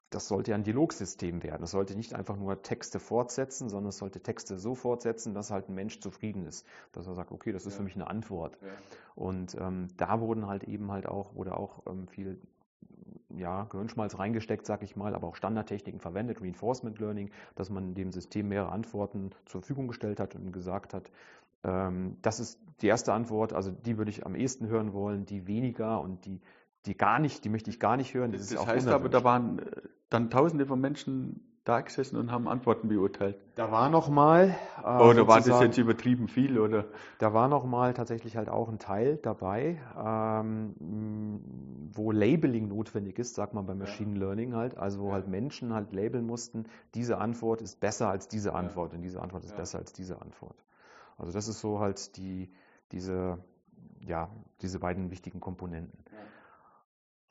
das 0.09 0.27
sollte 0.27 0.51
ja 0.51 0.55
ein 0.57 0.63
Dialogsystem 0.63 1.43
werden. 1.43 1.63
Es 1.63 1.71
sollte 1.71 1.95
nicht 1.95 2.13
einfach 2.15 2.35
nur 2.35 2.61
Texte 2.61 2.99
fortsetzen, 2.99 3.69
sondern 3.69 3.89
es 3.89 3.97
sollte 3.97 4.21
Texte 4.21 4.57
so 4.57 4.73
fortsetzen, 4.75 5.33
dass 5.33 5.51
halt 5.51 5.69
ein 5.69 5.75
Mensch 5.75 5.99
zufrieden 5.99 6.45
ist. 6.45 6.65
Dass 6.93 7.05
er 7.07 7.13
sagt, 7.13 7.31
okay, 7.31 7.51
das 7.51 7.65
ist 7.65 7.73
Ja. 7.73 7.77
für 7.77 7.83
mich 7.83 7.95
eine 7.95 8.07
Antwort. 8.07 8.57
Ja. 8.61 8.67
Und 9.15 9.55
ähm, 9.59 9.87
da 9.97 10.19
wurden 10.19 10.47
halt 10.47 10.63
eben 10.63 10.91
halt 10.91 11.07
auch, 11.07 11.35
wurde 11.35 11.55
auch 11.55 11.83
ähm, 11.87 12.07
viel 12.07 12.39
ja, 13.35 13.65
Gehirnschmalz 13.65 14.17
reingesteckt, 14.17 14.65
sag 14.65 14.81
ich 14.81 14.95
mal, 14.95 15.13
aber 15.13 15.27
auch 15.27 15.35
Standardtechniken 15.35 15.99
verwendet, 15.99 16.41
Reinforcement 16.41 16.97
Learning, 16.99 17.29
dass 17.55 17.69
man 17.69 17.93
dem 17.93 18.11
System 18.11 18.47
mehrere 18.47 18.71
Antworten 18.71 19.31
zur 19.45 19.61
Verfügung 19.61 19.87
gestellt 19.87 20.19
hat 20.19 20.35
und 20.35 20.51
gesagt 20.51 20.93
hat, 20.93 21.11
ähm, 21.63 22.17
das 22.21 22.39
ist 22.39 22.59
die 22.81 22.87
erste 22.87 23.13
Antwort, 23.13 23.53
also 23.53 23.71
die 23.71 23.97
würde 23.97 24.09
ich 24.09 24.25
am 24.25 24.33
ehesten 24.35 24.67
hören 24.67 24.93
wollen, 24.93 25.25
die 25.25 25.45
weniger 25.45 26.01
und 26.01 26.25
die, 26.25 26.41
die 26.85 26.97
gar 26.97 27.19
nicht, 27.19 27.43
die 27.43 27.49
möchte 27.49 27.69
ich 27.69 27.79
gar 27.79 27.97
nicht 27.97 28.13
hören. 28.13 28.31
Das, 28.31 28.41
ist 28.41 28.51
das 28.51 28.59
auch 28.59 28.67
heißt 28.67 28.87
aber, 28.87 29.09
da 29.09 29.23
waren 29.23 29.59
äh, 29.59 29.63
dann 30.09 30.29
tausende 30.29 30.65
von 30.65 30.79
Menschen 30.79 31.41
da 31.65 31.81
gesessen 31.81 32.17
und 32.17 32.31
haben 32.31 32.47
Antworten 32.47 32.87
beurteilt. 32.87 33.37
Da 33.55 33.71
war 33.71 33.89
noch 33.89 34.09
mal, 34.09 34.55
äh, 34.83 35.03
Oder 35.03 35.27
war 35.27 35.41
das 35.41 35.59
jetzt 35.61 35.77
übertrieben 35.77 36.27
viel? 36.27 36.57
Oder? 36.57 36.85
Da 37.19 37.33
war 37.33 37.47
noch 37.47 37.65
mal 37.65 37.93
tatsächlich 37.93 38.37
halt 38.37 38.49
auch 38.49 38.69
ein 38.69 38.79
Teil 38.79 39.17
dabei, 39.17 39.79
ähm, 39.95 40.73
wo 41.93 42.11
Labeling 42.11 42.69
notwendig 42.69 43.19
ist, 43.19 43.35
sagt 43.35 43.53
man 43.53 43.65
beim 43.65 43.77
Machine 43.77 44.17
Learning 44.17 44.55
halt, 44.55 44.77
also 44.77 45.01
wo 45.01 45.07
Ja. 45.09 45.13
halt 45.15 45.27
Menschen 45.27 45.73
halt 45.73 45.93
labeln 45.93 46.25
mussten, 46.25 46.65
diese 46.95 47.17
Antwort 47.17 47.61
ist 47.61 47.79
besser 47.79 48.09
als 48.09 48.27
diese 48.27 48.53
Antwort 48.55 48.93
und 48.93 49.01
diese 49.01 49.21
Antwort 49.21 49.43
ist 49.43 49.51
Ja. 49.51 49.57
besser 49.57 49.79
als 49.79 49.93
diese 49.93 50.21
Antwort. 50.21 50.63
Also 51.17 51.31
das 51.33 51.47
ist 51.47 51.59
so 51.59 51.79
halt 51.79 52.15
die, 52.17 52.49
diese, 52.93 53.37
ja, 53.99 54.29
diese 54.61 54.79
beiden 54.79 55.11
wichtigen 55.11 55.39
Komponenten. 55.39 55.99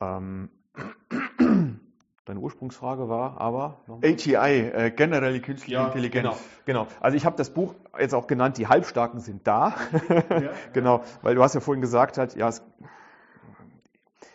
Ähm, 0.01 0.49
deine 2.25 2.39
Ursprungsfrage 2.39 3.09
war 3.09 3.41
aber 3.41 3.81
noch 3.87 4.03
AGI, 4.03 4.35
äh, 4.35 4.91
generelle 4.91 5.41
künstliche 5.41 5.75
ja, 5.75 5.87
Intelligenz. 5.87 6.37
Genau, 6.65 6.83
genau. 6.85 6.87
Also 7.01 7.17
ich 7.17 7.25
habe 7.25 7.35
das 7.35 7.49
Buch 7.49 7.75
jetzt 7.99 8.13
auch 8.13 8.27
genannt, 8.27 8.57
die 8.57 8.67
Halbstarken 8.67 9.19
sind 9.19 9.45
da. 9.47 9.75
Ja. 10.29 10.51
genau, 10.73 11.03
weil 11.21 11.35
du 11.35 11.43
hast 11.43 11.55
ja 11.55 11.59
vorhin 11.59 11.81
gesagt, 11.81 12.17
halt, 12.17 12.35
ja, 12.35 12.47
es, 12.47 12.63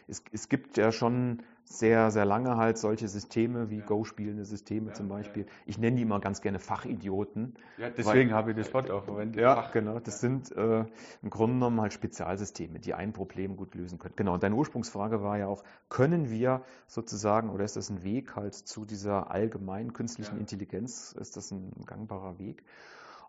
es, 0.09 0.23
es 0.33 0.49
gibt 0.49 0.77
ja 0.77 0.93
schon 0.93 1.43
sehr, 1.65 2.11
sehr 2.11 2.25
lange 2.25 2.57
halt 2.57 2.79
solche 2.79 3.09
Systeme 3.09 3.71
wie 3.71 3.79
Ja. 3.79 3.87
Go-spielende 3.87 4.45
Systeme 4.45 4.89
Ja, 4.89 4.95
zum 4.95 5.09
ja. 5.09 5.17
Beispiel. 5.17 5.47
Ich 5.67 5.79
nenne 5.79 5.97
die 5.97 6.03
immer 6.03 6.21
ganz 6.21 6.41
gerne 6.43 6.59
Fachidioten. 6.59 7.55
Ja, 7.79 7.91
deswegen 7.91 8.33
habe 8.33 8.51
ich 8.51 8.57
das 8.57 8.73
Wort 8.75 8.91
auch 8.91 9.05
verwendet. 9.05 9.43
Fach- 9.43 9.73
genau. 9.73 9.99
Das 9.99 10.21
sind 10.21 10.53
äh, 10.53 10.85
im 11.23 11.31
Grunde 11.31 11.55
genommen 11.55 11.81
halt 11.81 11.93
Spezialsysteme, 11.93 12.79
die 12.79 12.95
ein 12.95 13.13
Problem 13.13 13.57
gut 13.57 13.75
lösen 13.75 13.99
können. 13.99 14.15
Genau. 14.17 14.35
Und 14.35 14.43
deine 14.43 14.55
Ursprungsfrage 14.55 15.23
war 15.23 15.39
ja 15.39 15.47
auch, 15.47 15.65
können 15.89 16.31
wir 16.31 16.63
sozusagen, 16.87 17.51
oder 17.51 17.65
ist 17.65 17.77
das 17.77 17.89
ein 17.91 18.03
Weg 18.03 18.37
halt 18.37 18.55
zu 18.55 18.85
dieser 18.85 19.31
allgemeinen 19.31 19.93
künstlichen 19.93 20.35
Ja. 20.35 20.41
Intelligenz? 20.41 21.13
Ist 21.19 21.37
das 21.37 21.51
ein 21.51 21.73
gangbarer 21.87 22.39
Weg? 22.39 22.63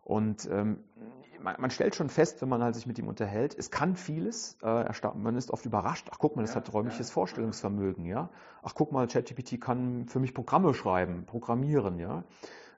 Und 0.05 0.47
ähm, 0.51 0.83
man, 1.41 1.55
man 1.59 1.71
stellt 1.71 1.95
schon 1.95 2.09
fest, 2.09 2.41
wenn 2.41 2.47
man 2.47 2.63
halt 2.63 2.75
sich 2.75 2.85
mit 2.85 2.97
ihm 2.99 3.07
unterhält, 3.07 3.55
es 3.57 3.71
kann 3.71 3.95
vieles. 3.95 4.57
Äh, 4.61 4.85
man 5.15 5.35
ist 5.35 5.51
oft 5.51 5.65
überrascht. 5.65 6.07
Ach, 6.11 6.19
guck 6.19 6.35
mal, 6.35 6.43
das 6.43 6.51
Ja, 6.51 6.57
hat 6.57 6.71
räumliches 6.71 7.09
ja. 7.09 7.13
Vorstellungsvermögen, 7.13 8.05
ja. 8.05 8.29
Ach, 8.61 8.75
guck 8.75 8.91
mal, 8.91 9.07
ChatGPT 9.07 9.59
kann 9.59 10.07
für 10.07 10.19
mich 10.19 10.33
Programme 10.33 10.73
schreiben, 10.73 11.25
programmieren, 11.25 11.99
ja. 11.99 12.23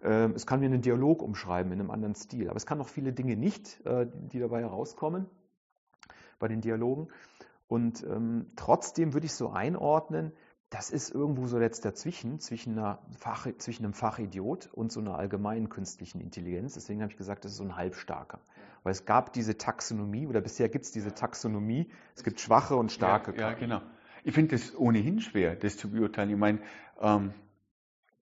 Ähm, 0.02 0.32
es 0.36 0.48
kann 0.48 0.62
mir 0.62 0.68
einen 0.68 0.82
Dialog 0.82 1.22
umschreiben 1.22 1.72
in 1.74 1.82
einem 1.82 1.92
anderen 1.92 2.16
Stil. 2.16 2.48
Aber 2.48 2.56
es 2.56 2.66
kann 2.66 2.80
auch 2.80 2.88
viele 2.88 3.12
Dinge 3.12 3.36
nicht, 3.36 3.86
äh, 3.86 4.08
die 4.32 4.40
dabei 4.40 4.62
herauskommen 4.62 5.28
bei 6.40 6.48
den 6.48 6.62
Dialogen. 6.62 7.10
Und 7.68 8.04
ähm, 8.04 8.52
trotzdem 8.56 9.14
würde 9.14 9.26
ich 9.26 9.34
so 9.34 9.50
einordnen, 9.50 10.32
das 10.70 10.90
ist 10.90 11.10
irgendwo 11.14 11.48
so 11.48 11.60
jetzt 11.60 11.86
dazwischen, 11.86 12.40
zwischen, 12.40 12.76
Fach, 13.18 13.48
zwischen 13.58 13.86
einem 13.86 13.94
Fachidiot 13.94 14.70
und 14.74 14.92
so 14.92 15.00
einer 15.00 15.16
allgemeinen 15.18 15.70
künstlichen 15.70 16.20
Intelligenz. 16.20 16.74
Deswegen 16.74 17.02
habe 17.02 17.12
ich 17.12 17.18
gesagt, 17.18 17.46
das 17.46 17.54
ist 17.54 17.58
so 17.58 17.64
ein 17.64 17.76
Halbstarker. 17.78 18.40
Weil 18.84 18.92
es 18.92 19.06
gab 19.06 19.32
diese 19.32 19.58
Taxonomie, 19.58 20.28
oder 20.28 20.42
bisher 20.42 20.68
gibt 20.68 20.86
es 20.86 20.92
diese 20.92 21.14
Taxonomie, 21.14 21.90
es 22.16 22.24
gibt 22.24 22.42
schwache 22.42 22.76
und 22.76 22.92
starke 22.92 23.34
Ja, 23.34 23.52
ja 23.52 23.54
genau. 23.54 23.82
Ich 24.24 24.34
finde 24.34 24.56
es 24.56 24.78
ohnehin 24.78 25.22
schwer, 25.22 25.56
das 25.56 25.78
zu 25.78 25.90
beurteilen. 25.90 26.32
Ich 26.32 26.38
meine, 26.38 26.60
ähm, 27.00 27.34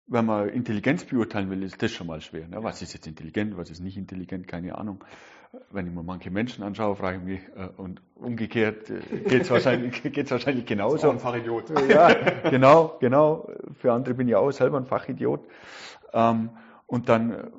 wenn 0.06 0.26
man 0.26 0.48
Intelligenz 0.48 1.04
beurteilen 1.04 1.50
will, 1.50 1.62
ist 1.62 1.82
das 1.82 1.92
schon 1.92 2.06
mal 2.06 2.20
schwer. 2.20 2.48
Ne? 2.48 2.62
Was 2.62 2.82
ist 2.82 2.92
jetzt 2.92 3.06
intelligent, 3.06 3.56
was 3.56 3.70
ist 3.70 3.80
nicht 3.80 3.96
intelligent, 3.96 4.48
keine 4.48 4.76
Ahnung. 4.76 5.04
Wenn 5.70 5.86
ich 5.86 5.92
mir 5.92 6.02
manche 6.02 6.30
Menschen 6.30 6.64
anschaue, 6.64 6.96
frage 6.96 7.18
ich 7.18 7.24
mich, 7.24 7.40
äh, 7.56 7.68
und 7.76 8.00
umgekehrt 8.14 8.90
äh, 8.90 9.00
geht 9.20 9.42
es 9.42 9.50
wahrscheinlich, 9.50 10.02
geht's 10.12 10.30
wahrscheinlich 10.30 10.64
genauso. 10.64 11.12
Fachidiot. 11.18 11.70
Ja, 11.88 12.12
genau, 12.50 12.96
genau. 13.00 13.50
Für 13.74 13.92
andere 13.92 14.14
bin 14.14 14.28
ich 14.28 14.34
auch 14.34 14.50
selber 14.50 14.78
ein 14.78 14.86
Fachidiot. 14.86 15.46
Ähm, 16.12 16.50
und 16.86 17.08
dann 17.08 17.30
äh, 17.32 17.50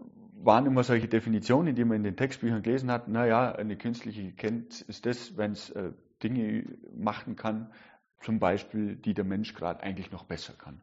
waren 0.44 0.66
immer 0.66 0.84
solche 0.84 1.08
Definitionen, 1.08 1.76
die 1.76 1.86
man 1.86 1.98
in 1.98 2.04
den 2.04 2.18
Textbüchern 2.18 2.64
gelesen 2.64 2.92
hat. 2.92 3.08
Naja, 3.08 3.54
eine 3.54 3.78
künstliche 3.78 4.22
Intelligenz 4.22 4.82
ist 4.82 5.06
das, 5.06 5.38
wenn 5.38 5.52
es 5.52 5.70
äh, 5.70 5.92
Dinge 6.22 6.66
machen 6.96 7.36
kann, 7.36 7.72
zum 8.22 8.40
Beispiel, 8.40 8.96
die 8.96 9.14
der 9.14 9.26
Mensch 9.26 9.54
gerade 9.54 9.82
eigentlich 9.84 10.12
noch 10.12 10.24
besser 10.24 10.54
kann. 10.54 10.82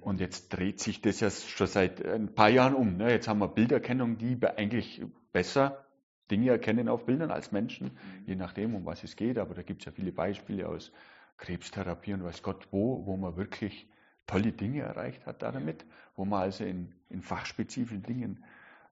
Und 0.00 0.20
jetzt 0.20 0.48
dreht 0.50 0.80
sich 0.80 1.00
das 1.00 1.20
ja 1.20 1.30
schon 1.30 1.66
seit 1.66 2.04
ein 2.04 2.34
paar 2.34 2.48
Jahren 2.48 2.74
um. 2.74 2.96
Ne? 2.96 3.10
Jetzt 3.10 3.28
haben 3.28 3.38
wir 3.38 3.48
Bilderkennung, 3.48 4.18
die 4.18 4.38
eigentlich 4.44 5.02
besser 5.32 5.86
Dinge 6.30 6.50
erkennen 6.50 6.88
auf 6.88 7.06
Bildern 7.06 7.30
als 7.30 7.52
Menschen, 7.52 7.92
je 8.26 8.34
nachdem, 8.34 8.74
um 8.74 8.84
was 8.84 9.04
es 9.04 9.16
geht. 9.16 9.38
Aber 9.38 9.54
da 9.54 9.62
gibt 9.62 9.82
es 9.82 9.86
ja 9.86 9.92
viele 9.92 10.12
Beispiele 10.12 10.68
aus 10.68 10.92
Krebstherapie 11.38 12.14
und 12.14 12.24
weiß 12.24 12.42
Gott 12.42 12.68
wo, 12.70 13.06
wo 13.06 13.16
man 13.16 13.36
wirklich 13.36 13.88
tolle 14.26 14.52
Dinge 14.52 14.82
erreicht 14.82 15.24
hat 15.26 15.42
damit, 15.42 15.84
wo 16.16 16.24
man 16.24 16.42
also 16.42 16.64
in, 16.64 16.92
in 17.10 17.22
fachspezifischen 17.22 18.02
Dingen 18.02 18.44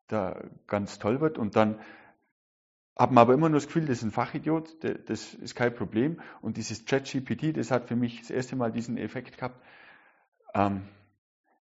da 0.07 0.45
ganz 0.67 0.99
toll 0.99 1.21
wird. 1.21 1.39
Und 1.39 1.57
dann 1.57 1.81
hat 2.97 3.11
man 3.11 3.23
aber 3.23 3.35
immer 3.35 3.49
nur 3.49 3.59
das 3.59 3.67
Gefühl, 3.67 3.87
das 3.87 3.99
ist 3.99 4.05
ein 4.05 4.11
Fachidiot, 4.13 4.77
das 5.09 5.35
ist 5.35 5.57
kein 5.57 5.75
Problem. 5.75 6.21
Und 6.41 6.57
dieses 6.57 6.85
ChatGPT, 6.85 7.57
das 7.57 7.71
hat 7.71 7.89
für 7.89 7.97
mich 7.97 8.21
das 8.21 8.31
erste 8.31 8.55
Mal 8.55 8.71
diesen 8.71 8.97
Effekt 8.97 9.37
gehabt. 9.37 9.61
Ähm, 10.55 10.83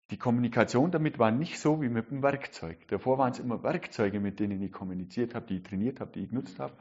die 0.10 0.18
Kommunikation 0.18 0.92
damit 0.92 1.20
war 1.20 1.32
nicht 1.32 1.60
so 1.60 1.82
wie 1.82 1.90
mit 1.90 2.10
dem 2.10 2.24
Werkzeug. 2.24 2.88
Davor 2.88 3.18
waren 3.18 3.32
es 3.32 3.40
immer 3.40 3.62
Werkzeuge, 3.62 4.20
mit 4.22 4.40
denen 4.40 4.62
ich 4.62 4.72
kommuniziert 4.72 5.36
habe, 5.36 5.46
die 5.48 5.58
ich 5.58 5.64
trainiert 5.64 6.00
habe, 6.00 6.12
die 6.12 6.24
ich 6.24 6.30
genutzt 6.30 6.60
habe. 6.60 6.74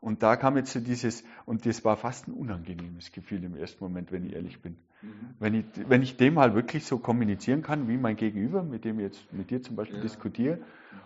Und 0.00 0.22
da 0.22 0.36
kam 0.36 0.58
jetzt 0.58 0.72
so 0.72 0.80
dieses, 0.80 1.24
und 1.46 1.64
das 1.64 1.82
war 1.82 1.96
fast 1.96 2.28
ein 2.28 2.32
unangenehmes 2.34 3.10
Gefühl 3.10 3.42
im 3.42 3.56
ersten 3.56 3.82
Moment, 3.82 4.12
wenn 4.12 4.26
ich 4.26 4.34
ehrlich 4.34 4.60
bin. 4.60 4.76
Wenn 5.38 5.54
ich, 5.54 5.64
wenn 5.88 6.02
ich 6.02 6.18
dem 6.18 6.38
halt 6.38 6.54
wirklich 6.54 6.84
so 6.84 6.98
kommunizieren 6.98 7.62
kann, 7.62 7.88
wie 7.88 7.96
mein 7.96 8.16
Gegenüber, 8.16 8.62
mit 8.62 8.84
dem 8.84 8.98
ich 8.98 9.04
jetzt 9.06 9.32
mit 9.32 9.50
dir 9.50 9.62
zum 9.62 9.76
Beispiel 9.76 9.96
Ja. 9.96 10.02
diskutiere, 10.02 10.58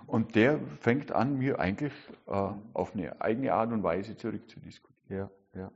und 0.06 0.34
der 0.34 0.58
fängt 0.80 1.12
an, 1.12 1.38
mir 1.38 1.60
eigentlich 1.60 1.92
äh, 2.26 2.50
auf 2.74 2.94
eine 2.94 3.20
eigene 3.20 3.52
Art 3.52 3.72
und 3.72 3.82
Weise 3.84 4.16
zurückzudiskutieren. 4.16 5.30
Ja, 5.54 5.60
ja. 5.60 5.70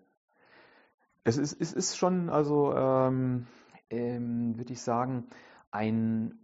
Es 1.24 1.36
ist, 1.36 1.60
es 1.60 1.72
ist 1.72 1.96
schon, 1.96 2.28
also 2.28 2.74
ähm, 2.74 3.46
ähm, 3.92 4.56
würde 4.58 4.72
ich 4.72 4.80
sagen, 4.80 5.26
ein, 5.70 6.38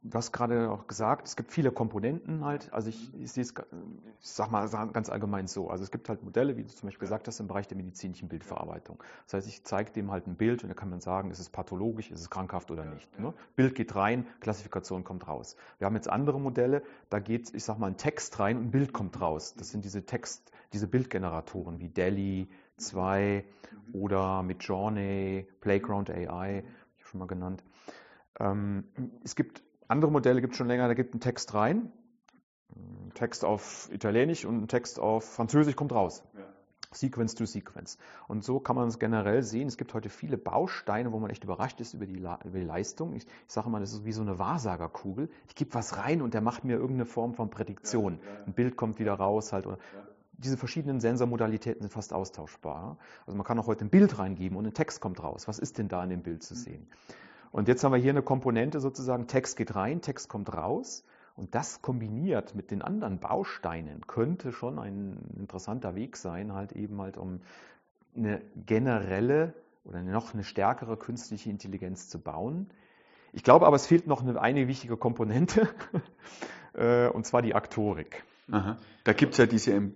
du 0.00 0.16
hast 0.16 0.32
gerade 0.32 0.70
auch 0.70 0.86
gesagt, 0.86 1.26
es 1.26 1.36
gibt 1.36 1.52
viele 1.52 1.72
Komponenten 1.72 2.44
halt. 2.44 2.72
Also 2.72 2.88
ich, 2.88 3.14
ich 3.14 3.32
sehe 3.32 3.42
es, 3.42 3.50
ich 3.50 4.28
sag 4.28 4.50
mal 4.50 4.68
ganz 4.92 5.10
allgemein 5.10 5.48
so. 5.48 5.70
Also 5.70 5.84
es 5.84 5.90
gibt 5.90 6.08
halt 6.08 6.22
Modelle, 6.22 6.56
wie 6.56 6.62
du 6.62 6.68
zum 6.68 6.86
Beispiel 6.88 7.00
gesagt 7.00 7.26
hast, 7.28 7.40
im 7.40 7.48
Bereich 7.48 7.66
der 7.66 7.76
medizinischen 7.76 8.28
Bildverarbeitung. 8.28 9.02
Das 9.26 9.34
heißt, 9.34 9.48
ich 9.48 9.64
zeige 9.64 9.92
dem 9.92 10.10
halt 10.10 10.26
ein 10.26 10.36
Bild 10.36 10.62
und 10.62 10.68
da 10.68 10.74
kann 10.74 10.90
man 10.90 11.00
sagen, 11.00 11.30
ist 11.30 11.40
es 11.40 11.50
pathologisch, 11.50 12.10
ist 12.10 12.20
es 12.20 12.30
krankhaft 12.30 12.70
oder 12.70 12.84
nicht. 12.84 13.18
Ne? 13.18 13.34
Bild 13.56 13.74
geht 13.74 13.94
rein, 13.94 14.26
Klassifikation 14.40 15.04
kommt 15.04 15.26
raus. 15.26 15.56
Wir 15.78 15.86
haben 15.86 15.96
jetzt 15.96 16.08
andere 16.08 16.40
Modelle, 16.40 16.82
da 17.10 17.18
geht, 17.18 17.52
ich 17.54 17.64
sag 17.64 17.78
mal, 17.78 17.88
ein 17.88 17.96
Text 17.96 18.38
rein 18.38 18.56
und 18.56 18.66
ein 18.66 18.70
Bild 18.70 18.92
kommt 18.92 19.20
raus. 19.20 19.54
Das 19.56 19.70
sind 19.70 19.84
diese 19.84 20.04
Text, 20.04 20.52
diese 20.72 20.86
Bildgeneratoren 20.86 21.80
wie 21.80 21.88
DALI 21.88 22.48
2 22.76 23.44
oder 23.92 24.42
mit 24.42 24.62
Journey, 24.62 25.46
Playground 25.60 26.10
AI, 26.10 26.62
hab 26.62 26.98
ich 26.98 27.06
schon 27.06 27.20
mal 27.20 27.26
genannt. 27.26 27.62
Ähm, 28.38 28.84
es 29.24 29.36
gibt 29.36 29.62
andere 29.88 30.10
Modelle, 30.10 30.40
gibt 30.40 30.54
es 30.54 30.58
schon 30.58 30.68
länger, 30.68 30.88
da 30.88 30.94
gibt 30.94 31.14
ein 31.14 31.20
Text 31.20 31.54
rein, 31.54 31.92
ein 32.74 33.12
Text 33.14 33.44
auf 33.44 33.90
Italienisch 33.92 34.44
und 34.44 34.62
ein 34.62 34.68
Text 34.68 34.98
auf 34.98 35.24
Französisch 35.24 35.76
kommt 35.76 35.92
raus. 35.92 36.24
Sequence 36.94 37.34
to 37.34 37.46
Sequence. 37.46 37.98
Und 38.28 38.44
so 38.44 38.60
kann 38.60 38.76
man 38.76 38.88
es 38.88 38.98
generell 38.98 39.42
sehen. 39.42 39.66
Es 39.66 39.76
gibt 39.76 39.94
heute 39.94 40.08
viele 40.08 40.36
Bausteine, 40.36 41.12
wo 41.12 41.18
man 41.18 41.30
echt 41.30 41.44
überrascht 41.44 41.80
ist 41.80 41.94
über 41.94 42.06
die, 42.06 42.16
über 42.16 42.58
die 42.58 42.64
Leistung. 42.64 43.14
Ich, 43.14 43.24
ich 43.24 43.52
sage 43.52 43.70
mal, 43.70 43.80
das 43.80 43.92
ist 43.92 44.04
wie 44.04 44.12
so 44.12 44.22
eine 44.22 44.38
Wahrsagerkugel. 44.38 45.30
Ich 45.48 45.54
gebe 45.54 45.72
was 45.74 45.96
rein 45.96 46.22
und 46.22 46.34
der 46.34 46.40
macht 46.40 46.64
mir 46.64 46.74
irgendeine 46.74 47.06
Form 47.06 47.34
von 47.34 47.50
Prädiktion. 47.50 48.20
Ein 48.46 48.52
Bild 48.52 48.76
kommt 48.76 48.98
wieder 48.98 49.14
raus 49.14 49.52
halt. 49.52 49.66
Oder, 49.66 49.78
diese 50.42 50.56
verschiedenen 50.56 51.00
Sensormodalitäten 51.00 51.82
sind 51.82 51.92
fast 51.92 52.12
austauschbar. 52.12 52.98
Also 53.26 53.36
man 53.36 53.46
kann 53.46 53.58
auch 53.58 53.66
heute 53.66 53.84
ein 53.84 53.90
Bild 53.90 54.18
reingeben 54.18 54.56
und 54.56 54.66
ein 54.66 54.74
Text 54.74 55.00
kommt 55.00 55.22
raus. 55.22 55.48
Was 55.48 55.58
ist 55.58 55.78
denn 55.78 55.88
da 55.88 56.02
in 56.04 56.10
dem 56.10 56.22
Bild 56.22 56.42
zu 56.42 56.54
mhm. 56.54 56.58
sehen? 56.58 56.86
Und 57.50 57.68
jetzt 57.68 57.84
haben 57.84 57.92
wir 57.92 57.98
hier 57.98 58.10
eine 58.10 58.22
Komponente 58.22 58.80
sozusagen, 58.80 59.26
Text 59.26 59.56
geht 59.56 59.74
rein, 59.74 60.00
Text 60.00 60.28
kommt 60.28 60.52
raus. 60.52 61.04
Und 61.34 61.54
das 61.54 61.80
kombiniert 61.80 62.54
mit 62.54 62.70
den 62.70 62.82
anderen 62.82 63.18
Bausteinen 63.18 64.06
könnte 64.06 64.52
schon 64.52 64.78
ein 64.78 65.16
interessanter 65.38 65.94
Weg 65.94 66.16
sein, 66.16 66.52
halt 66.52 66.72
eben 66.72 67.00
halt 67.00 67.16
um 67.16 67.40
eine 68.14 68.42
generelle 68.66 69.54
oder 69.84 70.02
noch 70.02 70.34
eine 70.34 70.44
stärkere 70.44 70.96
künstliche 70.96 71.48
Intelligenz 71.48 72.08
zu 72.08 72.18
bauen. 72.20 72.70
Ich 73.32 73.42
glaube 73.42 73.66
aber, 73.66 73.76
es 73.76 73.86
fehlt 73.86 74.06
noch 74.06 74.22
eine, 74.22 74.38
eine 74.40 74.68
wichtige 74.68 74.98
Komponente, 74.98 75.68
äh, 76.74 77.08
und 77.08 77.26
zwar 77.26 77.40
die 77.40 77.54
Aktorik. 77.54 78.24
Aha. 78.50 78.76
Da 79.04 79.12
gibt 79.14 79.32
es 79.32 79.38
ja 79.38 79.46
diese 79.46 79.90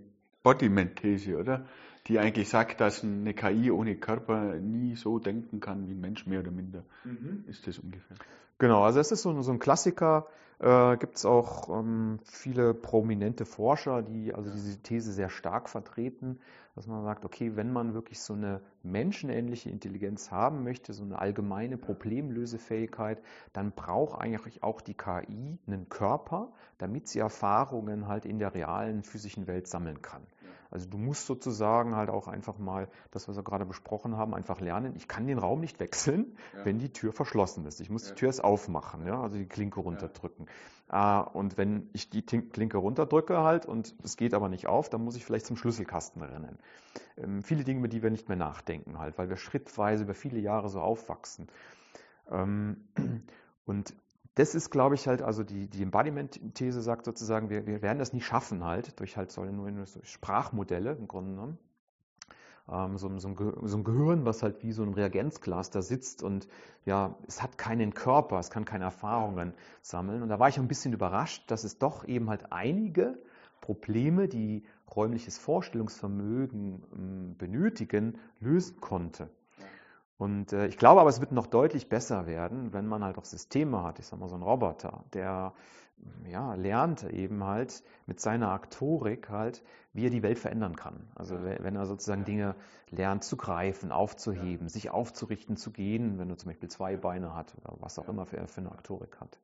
Embodiment-These, 0.47 1.39
oder? 1.39 1.67
Die 2.07 2.21
eigentlich 2.21 2.49
sagt, 2.49 2.81
dass 2.81 3.03
eine 3.03 3.35
KI 3.35 3.73
ohne 3.73 3.97
Körper 3.97 4.55
nie 4.55 4.95
so 4.95 5.19
denken 5.19 5.59
kann 5.59 5.89
wie 5.89 5.93
ein 5.93 6.01
Mensch, 6.01 6.25
mehr 6.27 6.41
oder 6.41 6.53
minder. 6.53 6.85
Mhm. 7.05 7.45
Ist 7.49 7.67
das 7.67 7.81
ungefähr? 7.81 8.17
Genau, 8.59 8.85
also 8.85 9.01
es 9.01 9.11
ist 9.11 9.23
so, 9.23 9.43
so 9.43 9.51
ein 9.51 9.59
Klassiker, 9.59 10.29
äh, 10.61 10.97
gibt 10.97 11.17
es 11.17 11.27
auch 11.27 11.69
ähm, 11.69 12.21
viele 12.25 12.73
prominente 12.75 13.45
Forscher, 13.45 14.03
die 14.03 14.33
also 14.33 14.51
diese 14.51 14.79
These 14.79 15.13
sehr 15.13 15.29
stark 15.29 15.69
vertreten, 15.69 16.39
dass 16.77 16.87
man 16.87 17.03
sagt, 17.05 17.25
okay, 17.25 17.57
wenn 17.57 17.73
man 17.73 17.95
wirklich 17.95 18.21
so 18.21 18.35
eine 18.35 18.61
menschenähnliche 18.83 19.69
Intelligenz 19.71 20.31
haben 20.31 20.63
möchte, 20.63 20.93
so 20.93 21.03
eine 21.03 21.19
allgemeine 21.19 21.77
Problemlösefähigkeit, 21.77 23.21
dann 23.53 23.73
braucht 23.73 24.21
eigentlich 24.21 24.63
auch 24.63 24.81
die 24.81 24.95
KI 24.95 25.59
einen 25.67 25.89
Körper, 25.89 26.53
damit 26.79 27.09
sie 27.09 27.19
Erfahrungen 27.19 28.09
halt 28.09 28.25
in 28.25 28.39
der 28.39 28.55
realen 28.55 29.03
physischen 29.03 29.47
Welt 29.47 29.67
sammeln 29.67 30.01
kann. 30.03 30.23
Also 30.71 30.89
du 30.89 30.99
musst 30.99 31.27
sozusagen 31.27 31.97
halt 31.97 32.11
auch 32.11 32.29
einfach 32.29 32.59
mal, 32.59 32.89
das, 33.11 33.29
was 33.29 33.37
wir 33.37 33.43
gerade 33.43 33.65
besprochen 33.65 34.17
haben, 34.17 34.35
einfach 34.35 34.61
lernen. 34.61 34.95
Ich 34.97 35.09
kann 35.09 35.27
den 35.27 35.39
Raum 35.39 35.61
nicht 35.61 35.81
wechseln, 35.81 36.37
ja. 36.55 36.65
wenn 36.65 36.79
die 36.79 36.93
Tür 36.93 37.13
verschlossen 37.13 37.65
ist. 37.67 37.81
Ich 37.81 37.91
muss 37.91 38.05
ja. 38.05 38.11
die 38.11 38.21
Tür 38.21 38.29
erst 38.29 38.45
aufmachen, 38.45 39.07
ja, 39.07 39.21
also 39.21 39.37
die 39.37 39.47
Klinke 39.47 39.81
runterdrücken. 39.81 40.47
Ja. 40.91 41.21
Und 41.21 41.59
wenn 41.59 41.89
ich 41.93 42.11
die 42.11 42.23
Klinke 42.23 42.79
runterdrücke 42.79 43.39
halt 43.39 43.67
und 43.67 43.95
es 44.03 44.17
geht 44.17 44.35
aber 44.35 44.49
nicht 44.49 44.67
auf, 44.67 44.89
dann 44.89 45.03
muss 45.03 45.17
ich 45.17 45.25
vielleicht 45.25 45.47
zum 45.47 45.57
Schlüsselkasten 45.57 46.23
rennen. 46.23 46.59
Ähm, 47.17 47.43
viele 47.43 47.65
Dinge, 47.65 47.81
über 47.81 47.89
die 47.89 48.03
wir 48.03 48.11
nicht 48.11 48.29
mehr 48.29 48.37
nachdenken 48.37 48.99
halt, 48.99 49.19
weil 49.19 49.29
wir 49.29 49.37
schrittweise 49.37 50.05
über 50.05 50.15
viele 50.15 50.39
Jahre 50.39 50.69
so 50.69 50.81
aufwachsen. 50.81 51.49
Ähm, 52.31 52.85
und 53.67 53.95
das 54.37 54.55
ist, 54.55 54.71
glaube 54.71 54.95
ich, 54.95 55.09
halt, 55.09 55.23
also 55.23 55.43
die, 55.43 55.67
die 55.67 55.83
Embodiment-These 55.83 56.83
sagt 56.83 57.07
sozusagen, 57.07 57.49
wir, 57.49 57.67
wir 57.67 57.81
werden 57.81 57.99
das 57.99 58.13
nie 58.13 58.21
schaffen 58.21 58.65
halt, 58.65 59.01
durch 59.01 59.17
halt 59.17 59.33
so, 59.33 59.43
nur 59.43 59.87
Sprachmodelle 60.03 60.93
im 60.93 61.09
Grunde 61.09 61.31
genommen. 61.31 61.59
Ähm, 62.69 62.99
so, 62.99 63.09
so, 63.19 63.29
ein, 63.29 63.37
so, 63.37 63.79
ein, 63.79 63.85
Gehirn, 63.85 64.27
was 64.27 64.43
halt 64.43 64.63
wie 64.63 64.73
so 64.73 64.83
ein 64.83 64.93
Reagenzglas 64.93 65.71
da 65.71 65.81
sitzt 65.81 66.23
und 66.23 66.49
ja, 66.85 67.17
es 67.27 67.43
hat 67.43 67.57
keinen 67.57 67.95
Körper, 67.95 68.39
es 68.39 68.51
kann 68.51 68.67
keine 68.67 68.85
Erfahrungen 68.85 69.55
sammeln. 69.81 70.23
Und 70.23 70.29
da 70.29 70.39
war 70.39 70.51
ich 70.51 70.59
ein 70.59 70.69
bisschen 70.69 70.93
überrascht, 70.93 71.51
dass 71.51 71.65
es 71.65 71.79
doch 71.79 72.07
eben 72.07 72.29
halt 72.29 72.53
einige 72.53 73.19
Probleme, 73.63 74.29
die 74.29 74.65
räumliches 74.95 75.39
Vorstellungsvermögen 75.39 76.83
ähm, 76.93 77.37
benötigen, 77.39 78.19
lösen 78.41 78.81
konnte. 78.83 79.31
Und 80.19 80.53
äh, 80.53 80.67
ich 80.67 80.79
glaube 80.79 81.01
aber, 81.01 81.11
es 81.11 81.21
wird 81.21 81.33
noch 81.33 81.47
deutlich 81.47 81.89
besser 81.89 82.27
werden, 82.27 82.73
wenn 82.73 82.87
man 82.87 83.05
halt 83.05 83.19
auch 83.19 83.25
Systeme 83.25 83.83
hat. 83.83 83.99
Ich 83.99 84.07
sag 84.07 84.19
mal, 84.19 84.29
so 84.29 84.37
ein 84.37 84.43
Roboter, 84.43 85.05
der 85.13 85.53
ja, 86.29 86.55
lernt 86.55 87.05
eben 87.05 87.45
halt 87.45 87.83
mit 88.07 88.21
seiner 88.21 88.51
Aktorik 88.51 89.31
halt, 89.31 89.63
wie 89.93 90.07
er 90.07 90.11
die 90.11 90.23
Welt 90.23 90.39
verändern 90.39 90.77
kann. 90.77 91.09
Also 91.15 91.43
wenn 91.43 91.77
er 91.77 91.87
sozusagen 91.87 92.25
Dinge 92.25 92.55
lernt 92.91 93.25
zu 93.25 93.37
greifen, 93.37 93.93
aufzuheben, 93.93 94.69
sich 94.69 94.91
aufzurichten, 94.91 95.57
zu 95.57 95.71
gehen, 95.71 96.19
wenn 96.19 96.29
er 96.29 96.37
zum 96.37 96.51
Beispiel 96.51 96.69
zwei 96.69 96.97
Beine 96.97 97.35
hat 97.35 97.55
oder 97.57 97.77
was 97.81 97.99
auch 97.99 98.09
immer 98.09 98.27
er 98.33 98.47
für 98.47 98.61
eine 98.61 98.73
Aktorik 98.73 99.21
hat. 99.21 99.39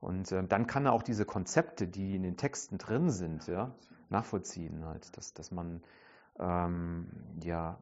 Und 0.00 0.32
äh, 0.32 0.42
dann 0.46 0.66
kann 0.66 0.86
er 0.86 0.92
auch 0.92 1.02
diese 1.02 1.24
Konzepte, 1.24 1.86
die 1.86 2.16
in 2.16 2.22
den 2.22 2.36
Texten 2.36 2.78
drin 2.78 3.10
sind, 3.10 3.46
ja, 3.46 3.74
nachvollziehen 4.08 4.84
halt, 4.86 5.16
dass, 5.16 5.34
dass 5.34 5.50
man 5.50 5.82
ähm, 6.38 7.06
ja 7.42 7.78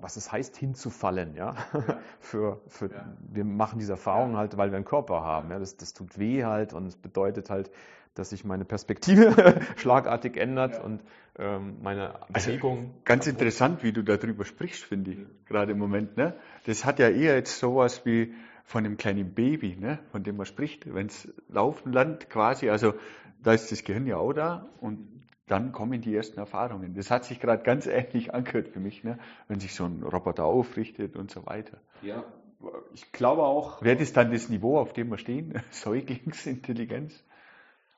was 0.00 0.16
es 0.16 0.30
heißt, 0.30 0.56
hinzufallen. 0.56 1.34
Ja? 1.34 1.54
ja. 1.72 1.98
für, 2.20 2.60
für, 2.68 2.90
ja. 2.90 3.16
Wir 3.18 3.44
machen 3.44 3.78
diese 3.78 3.92
Erfahrung 3.92 4.36
halt, 4.36 4.56
weil 4.56 4.70
wir 4.70 4.76
einen 4.76 4.84
Körper 4.84 5.22
haben. 5.22 5.50
Ja? 5.50 5.58
Das, 5.58 5.76
das 5.76 5.92
tut 5.92 6.18
weh 6.18 6.44
halt 6.44 6.72
und 6.72 6.86
es 6.86 6.96
bedeutet 6.96 7.50
halt, 7.50 7.70
dass 8.14 8.30
sich 8.30 8.44
meine 8.44 8.64
Perspektive 8.64 9.60
schlagartig 9.76 10.36
ändert 10.36 10.74
ja. 10.74 10.82
und 10.82 11.02
ähm, 11.38 11.76
meine 11.82 12.14
also, 12.32 12.50
Bewegung. 12.50 12.94
ganz 13.04 13.26
interessant, 13.26 13.82
wie 13.82 13.92
du 13.92 14.02
darüber 14.02 14.44
sprichst, 14.44 14.84
finde 14.84 15.12
ich, 15.12 15.18
gerade 15.46 15.72
im 15.72 15.78
Moment. 15.78 16.16
Ne? 16.16 16.34
Das 16.66 16.84
hat 16.84 16.98
ja 16.98 17.08
eher 17.08 17.36
jetzt 17.36 17.58
sowas 17.58 18.04
wie 18.04 18.34
von 18.64 18.84
einem 18.84 18.96
kleinen 18.96 19.32
Baby, 19.34 19.76
ne? 19.76 20.00
von 20.10 20.24
dem 20.24 20.36
man 20.36 20.46
spricht, 20.46 20.92
wenn 20.92 21.06
es 21.06 21.32
laufen 21.48 21.92
lernt 21.92 22.28
quasi. 22.28 22.68
Also 22.68 22.94
da 23.42 23.52
ist 23.52 23.70
das 23.70 23.84
Gehirn 23.84 24.06
ja 24.06 24.16
auch 24.16 24.32
da 24.32 24.66
und 24.80 25.18
dann 25.50 25.72
kommen 25.72 26.00
die 26.00 26.14
ersten 26.14 26.38
Erfahrungen. 26.38 26.94
Das 26.94 27.10
hat 27.10 27.24
sich 27.24 27.40
gerade 27.40 27.62
ganz 27.62 27.86
ähnlich 27.88 28.34
angehört 28.34 28.68
für 28.68 28.80
mich, 28.80 29.04
ne? 29.04 29.18
wenn 29.48 29.60
sich 29.60 29.74
so 29.74 29.84
ein 29.84 30.02
Roboter 30.02 30.44
aufrichtet 30.44 31.16
und 31.16 31.30
so 31.30 31.46
weiter. 31.46 31.78
Ja, 32.02 32.24
ich 32.92 33.12
glaube 33.12 33.42
auch. 33.42 33.82
Wäre 33.82 33.96
das 33.96 34.12
dann 34.12 34.32
das 34.32 34.48
Niveau, 34.48 34.78
auf 34.78 34.92
dem 34.92 35.10
wir 35.10 35.18
stehen? 35.18 35.60
Säuglingsintelligenz? 35.70 37.24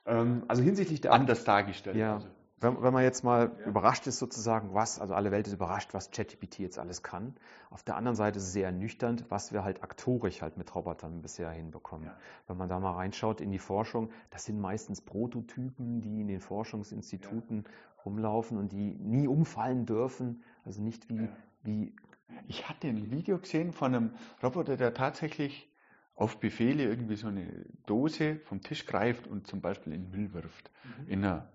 Ähm, 0.05 0.43
also 0.47 0.63
hinsichtlich 0.63 1.01
der. 1.01 1.13
Anders 1.13 1.43
dargestellt. 1.43 1.95
Ja. 1.95 2.15
Also 2.15 2.27
wenn, 2.61 2.81
wenn 2.81 2.93
man 2.93 3.03
jetzt 3.03 3.23
mal 3.23 3.51
ja. 3.59 3.65
überrascht 3.65 4.05
ist 4.07 4.19
sozusagen, 4.19 4.73
was, 4.73 4.99
also 4.99 5.13
alle 5.15 5.31
Welt 5.31 5.47
ist 5.47 5.53
überrascht, 5.53 5.93
was 5.93 6.11
ChatGPT 6.11 6.59
jetzt 6.59 6.77
alles 6.77 7.01
kann. 7.01 7.35
Auf 7.71 7.83
der 7.83 7.95
anderen 7.95 8.15
Seite 8.15 8.37
ist 8.37 8.45
es 8.45 8.53
sehr 8.53 8.67
ernüchternd, 8.67 9.25
was 9.29 9.51
wir 9.51 9.63
halt 9.63 9.83
aktorisch 9.83 10.41
halt 10.41 10.57
mit 10.57 10.73
Robotern 10.73 11.21
bisher 11.21 11.49
hinbekommen. 11.49 12.05
Ja. 12.05 12.17
Wenn 12.47 12.57
man 12.57 12.69
da 12.69 12.79
mal 12.79 12.93
reinschaut 12.93 13.41
in 13.41 13.51
die 13.51 13.59
Forschung, 13.59 14.11
das 14.29 14.45
sind 14.45 14.61
meistens 14.61 15.01
Prototypen, 15.01 16.01
die 16.01 16.21
in 16.21 16.27
den 16.27 16.39
Forschungsinstituten 16.39 17.63
ja. 17.65 18.03
rumlaufen 18.05 18.57
und 18.57 18.71
die 18.71 18.95
nie 18.99 19.27
umfallen 19.27 19.87
dürfen. 19.87 20.43
Also 20.63 20.81
nicht 20.83 21.09
wie, 21.09 21.27
wie. 21.63 21.95
Ich 22.47 22.69
hatte 22.69 22.87
ein 22.87 23.11
Video 23.11 23.39
gesehen 23.39 23.73
von 23.73 23.93
einem 23.93 24.11
Roboter, 24.41 24.77
der 24.77 24.93
tatsächlich 24.93 25.67
auf 26.15 26.39
Befehle 26.39 26.83
irgendwie 26.83 27.15
so 27.15 27.27
eine 27.27 27.65
Dose 27.87 28.35
vom 28.45 28.61
Tisch 28.61 28.85
greift 28.85 29.25
und 29.25 29.47
zum 29.47 29.61
Beispiel 29.61 29.93
in 29.93 30.11
Müll 30.11 30.33
wirft. 30.33 30.69
Mhm. 30.83 31.09
In 31.09 31.25
einer 31.25 31.49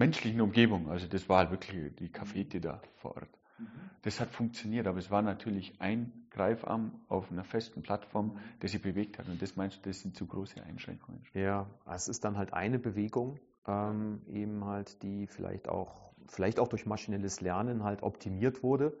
menschlichen 0.00 0.40
Umgebung. 0.40 0.90
Also 0.90 1.06
das 1.06 1.28
war 1.28 1.38
halt 1.38 1.50
wirklich 1.50 1.94
die 1.96 2.08
Cafete 2.08 2.60
da 2.60 2.80
vor 2.96 3.16
Ort. 3.16 3.28
Mhm. 3.58 3.66
Das 4.02 4.18
hat 4.18 4.30
funktioniert, 4.30 4.86
aber 4.86 4.98
es 4.98 5.10
war 5.10 5.20
natürlich 5.20 5.74
ein 5.78 6.10
Greifarm 6.30 6.92
auf 7.08 7.30
einer 7.30 7.44
festen 7.44 7.82
Plattform, 7.82 8.38
der 8.62 8.70
sich 8.70 8.80
bewegt 8.80 9.18
hat. 9.18 9.28
Und 9.28 9.42
das 9.42 9.56
meinst 9.56 9.76
du, 9.76 9.90
das 9.90 10.00
sind 10.00 10.16
zu 10.16 10.26
große 10.26 10.64
Einschränkungen? 10.64 11.20
Ja, 11.34 11.66
es 11.86 12.08
ist 12.08 12.24
dann 12.24 12.38
halt 12.38 12.54
eine 12.54 12.78
Bewegung, 12.78 13.38
ähm, 13.66 14.22
eben 14.26 14.64
halt, 14.64 15.02
die 15.02 15.26
vielleicht 15.26 15.68
auch, 15.68 16.12
vielleicht 16.28 16.58
auch 16.60 16.68
durch 16.68 16.86
maschinelles 16.86 17.42
Lernen 17.42 17.84
halt 17.84 18.02
optimiert 18.02 18.62
wurde, 18.62 18.96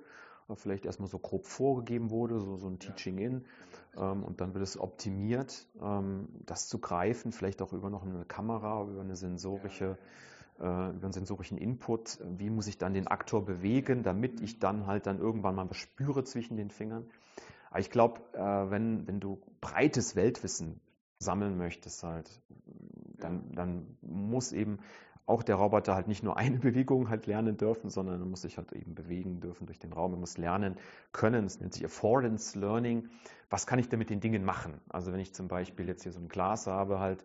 oder 0.48 0.56
vielleicht 0.56 0.84
erstmal 0.84 1.08
so 1.08 1.18
grob 1.18 1.46
vorgegeben 1.46 2.10
wurde, 2.10 2.40
so, 2.40 2.58
so 2.58 2.68
ein 2.68 2.78
Teaching-In. 2.78 3.46
Ähm, 3.96 4.22
und 4.22 4.42
dann 4.42 4.52
wird 4.52 4.64
es 4.64 4.78
optimiert, 4.78 5.66
ähm, 5.80 6.28
das 6.44 6.68
zu 6.68 6.78
greifen, 6.78 7.32
vielleicht 7.32 7.62
auch 7.62 7.72
über 7.72 7.88
noch 7.88 8.04
eine 8.04 8.26
Kamera, 8.26 8.82
über 8.82 9.00
eine 9.00 9.16
sensorische 9.16 9.92
äh, 9.92 9.96
über 10.60 11.04
einen 11.04 11.12
sensorischen 11.12 11.58
Input, 11.58 12.18
wie 12.24 12.50
muss 12.50 12.66
ich 12.66 12.78
dann 12.78 12.92
den 12.92 13.06
Aktor 13.06 13.44
bewegen, 13.44 14.02
damit 14.02 14.40
ich 14.40 14.58
dann 14.58 14.86
halt 14.86 15.06
dann 15.06 15.18
irgendwann 15.18 15.54
mal 15.54 15.68
was 15.70 15.78
spüre 15.78 16.24
zwischen 16.24 16.56
den 16.56 16.70
Fingern. 16.70 17.06
Aber 17.70 17.80
ich 17.80 17.90
glaube, 17.90 18.20
äh, 18.34 18.70
wenn, 18.70 19.06
wenn 19.06 19.20
du 19.20 19.40
breites 19.60 20.16
Weltwissen 20.16 20.80
sammeln 21.18 21.56
möchtest, 21.56 22.02
halt, 22.02 22.28
dann, 23.18 23.54
dann 23.54 23.96
muss 24.02 24.52
eben 24.52 24.80
auch 25.26 25.42
der 25.42 25.54
Roboter 25.54 25.94
halt 25.94 26.08
nicht 26.08 26.22
nur 26.22 26.36
eine 26.36 26.58
Bewegung 26.58 27.08
halt 27.08 27.26
lernen 27.26 27.56
dürfen, 27.56 27.88
sondern 27.88 28.20
er 28.20 28.26
muss 28.26 28.42
sich 28.42 28.58
halt 28.58 28.72
eben 28.72 28.94
bewegen 28.94 29.40
dürfen 29.40 29.66
durch 29.66 29.78
den 29.78 29.92
Raum. 29.92 30.12
Er 30.12 30.18
muss 30.18 30.36
lernen 30.36 30.76
können. 31.12 31.44
Es 31.44 31.60
nennt 31.60 31.72
sich 31.72 31.84
Affordance 31.84 32.58
Learning. 32.58 33.08
Was 33.48 33.66
kann 33.66 33.78
ich 33.78 33.88
denn 33.88 33.98
mit 33.98 34.10
den 34.10 34.20
Dingen 34.20 34.44
machen? 34.44 34.80
Also 34.88 35.12
wenn 35.12 35.20
ich 35.20 35.32
zum 35.32 35.48
Beispiel 35.48 35.86
jetzt 35.86 36.02
hier 36.02 36.12
so 36.12 36.20
ein 36.20 36.28
Glas 36.28 36.66
habe, 36.66 36.98
halt, 36.98 37.24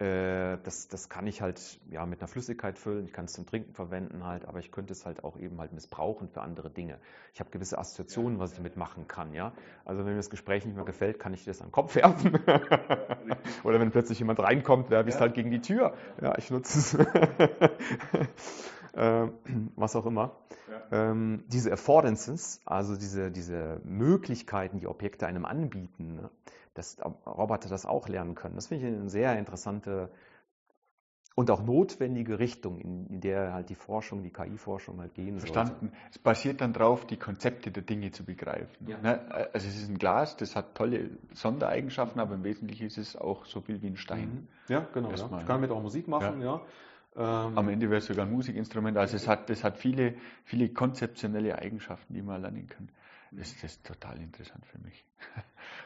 äh, 0.00 0.58
das, 0.64 0.88
das 0.88 1.08
kann 1.08 1.24
ich 1.28 1.40
halt 1.40 1.78
ja, 1.88 2.04
mit 2.04 2.20
einer 2.20 2.26
Flüssigkeit 2.26 2.80
füllen, 2.80 3.04
ich 3.04 3.12
kann 3.12 3.26
es 3.26 3.32
zum 3.32 3.46
Trinken 3.46 3.74
verwenden 3.74 4.24
halt, 4.24 4.44
aber 4.44 4.58
ich 4.58 4.72
könnte 4.72 4.92
es 4.92 5.06
halt 5.06 5.22
auch 5.22 5.38
eben 5.38 5.60
halt 5.60 5.72
missbrauchen 5.72 6.28
für 6.28 6.40
andere 6.40 6.68
Dinge. 6.68 6.98
Ich 7.32 7.38
habe 7.38 7.50
gewisse 7.50 7.78
Assoziationen, 7.78 8.40
was 8.40 8.50
ich 8.50 8.56
damit 8.56 8.76
machen 8.76 9.06
kann. 9.06 9.32
Ja? 9.34 9.52
Also 9.84 10.00
wenn 10.00 10.10
mir 10.10 10.16
das 10.16 10.30
Gespräch 10.30 10.64
nicht 10.64 10.74
mehr 10.74 10.84
gefällt, 10.84 11.20
kann 11.20 11.32
ich 11.32 11.44
das 11.44 11.60
an 11.60 11.68
den 11.68 11.72
Kopf 11.72 11.94
werfen. 11.94 12.34
Oder 13.62 13.78
wenn 13.78 13.92
plötzlich 13.92 14.18
jemand 14.18 14.40
reinkommt, 14.40 14.90
werfe 14.90 15.08
ich 15.08 15.14
es 15.14 15.20
halt 15.20 15.34
gegen 15.34 15.52
die 15.52 15.60
Tür. 15.60 15.94
Ja, 16.20 16.36
ich 16.38 16.50
nutze 16.50 16.78
es. 16.78 16.94
äh, 18.94 19.28
was 19.76 19.94
auch 19.94 20.06
immer. 20.06 20.32
Ja. 20.90 21.10
Ähm, 21.10 21.44
diese 21.46 21.72
Affordances, 21.72 22.60
also 22.64 22.96
diese, 22.96 23.30
diese 23.30 23.80
Möglichkeiten, 23.84 24.80
die 24.80 24.88
Objekte 24.88 25.28
einem 25.28 25.44
anbieten, 25.44 26.16
ne, 26.16 26.30
dass 26.74 26.98
Roboter 27.26 27.68
das 27.68 27.86
auch 27.86 28.08
lernen 28.08 28.34
können. 28.34 28.54
Das 28.56 28.66
finde 28.66 28.86
ich 28.86 28.94
eine 28.94 29.08
sehr 29.08 29.38
interessante 29.38 30.10
und 31.36 31.50
auch 31.50 31.64
notwendige 31.64 32.38
Richtung, 32.38 32.78
in, 32.78 33.20
der 33.20 33.52
halt 33.52 33.68
die 33.68 33.74
Forschung, 33.74 34.22
die 34.22 34.30
KI-Forschung 34.30 35.00
halt 35.00 35.14
gehen 35.14 35.38
Verstanden. 35.40 35.88
Sollte. 35.88 35.96
Es 36.12 36.18
basiert 36.18 36.60
dann 36.60 36.72
darauf, 36.72 37.06
die 37.06 37.16
Konzepte 37.16 37.72
der 37.72 37.82
Dinge 37.82 38.12
zu 38.12 38.24
begreifen. 38.24 38.86
Ja. 38.86 38.98
Ne? 38.98 39.20
Also 39.52 39.66
es 39.66 39.76
ist 39.76 39.88
ein 39.88 39.98
Glas, 39.98 40.36
das 40.36 40.54
hat 40.54 40.76
tolle 40.76 41.10
Sondereigenschaften, 41.32 42.20
aber 42.20 42.36
im 42.36 42.44
Wesentlichen 42.44 42.86
ist 42.86 42.98
es 42.98 43.16
auch 43.16 43.46
so 43.46 43.60
viel 43.60 43.82
wie 43.82 43.88
ein 43.88 43.96
Stein. 43.96 44.46
Mhm. 44.68 44.72
Ja, 44.72 44.86
genau. 44.92 45.08
Ja. 45.08 45.14
Ich 45.14 45.28
kann 45.28 45.46
damit 45.46 45.72
auch 45.72 45.82
Musik 45.82 46.06
machen, 46.06 46.40
ja. 46.40 46.60
ja. 47.16 47.46
Ähm, 47.46 47.58
Am 47.58 47.68
Ende 47.68 47.90
wäre 47.90 47.98
es 47.98 48.06
sogar 48.06 48.26
ein 48.26 48.32
Musikinstrument. 48.32 48.96
Also 48.96 49.16
es 49.16 49.26
hat, 49.26 49.50
das 49.50 49.64
hat 49.64 49.76
viele, 49.76 50.14
viele 50.44 50.68
konzeptionelle 50.68 51.58
Eigenschaften, 51.58 52.14
die 52.14 52.22
man 52.22 52.42
lernen 52.42 52.68
kann. 52.68 52.88
Das, 53.36 53.52
das 53.54 53.72
ist 53.72 53.84
total 53.84 54.20
interessant 54.20 54.64
für 54.66 54.78
mich. 54.78 55.04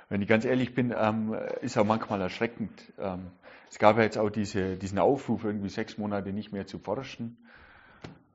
Wenn 0.08 0.22
ich 0.22 0.28
ganz 0.28 0.44
ehrlich 0.44 0.74
bin, 0.74 0.94
ähm, 0.96 1.34
ist 1.60 1.78
auch 1.78 1.84
manchmal 1.84 2.20
erschreckend. 2.20 2.92
Ähm, 2.98 3.30
es 3.70 3.78
gab 3.78 3.96
ja 3.96 4.02
jetzt 4.02 4.18
auch 4.18 4.30
diese, 4.30 4.76
diesen 4.76 4.98
Aufruf, 4.98 5.44
irgendwie 5.44 5.68
sechs 5.68 5.98
Monate 5.98 6.32
nicht 6.32 6.52
mehr 6.52 6.66
zu 6.66 6.78
forschen. 6.78 7.38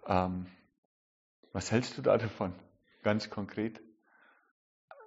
Ähm, 0.08 0.48
was 1.52 1.72
hältst 1.72 1.98
du 1.98 2.02
da 2.02 2.18
davon, 2.18 2.54
ganz 3.04 3.30
konkret? 3.30 3.82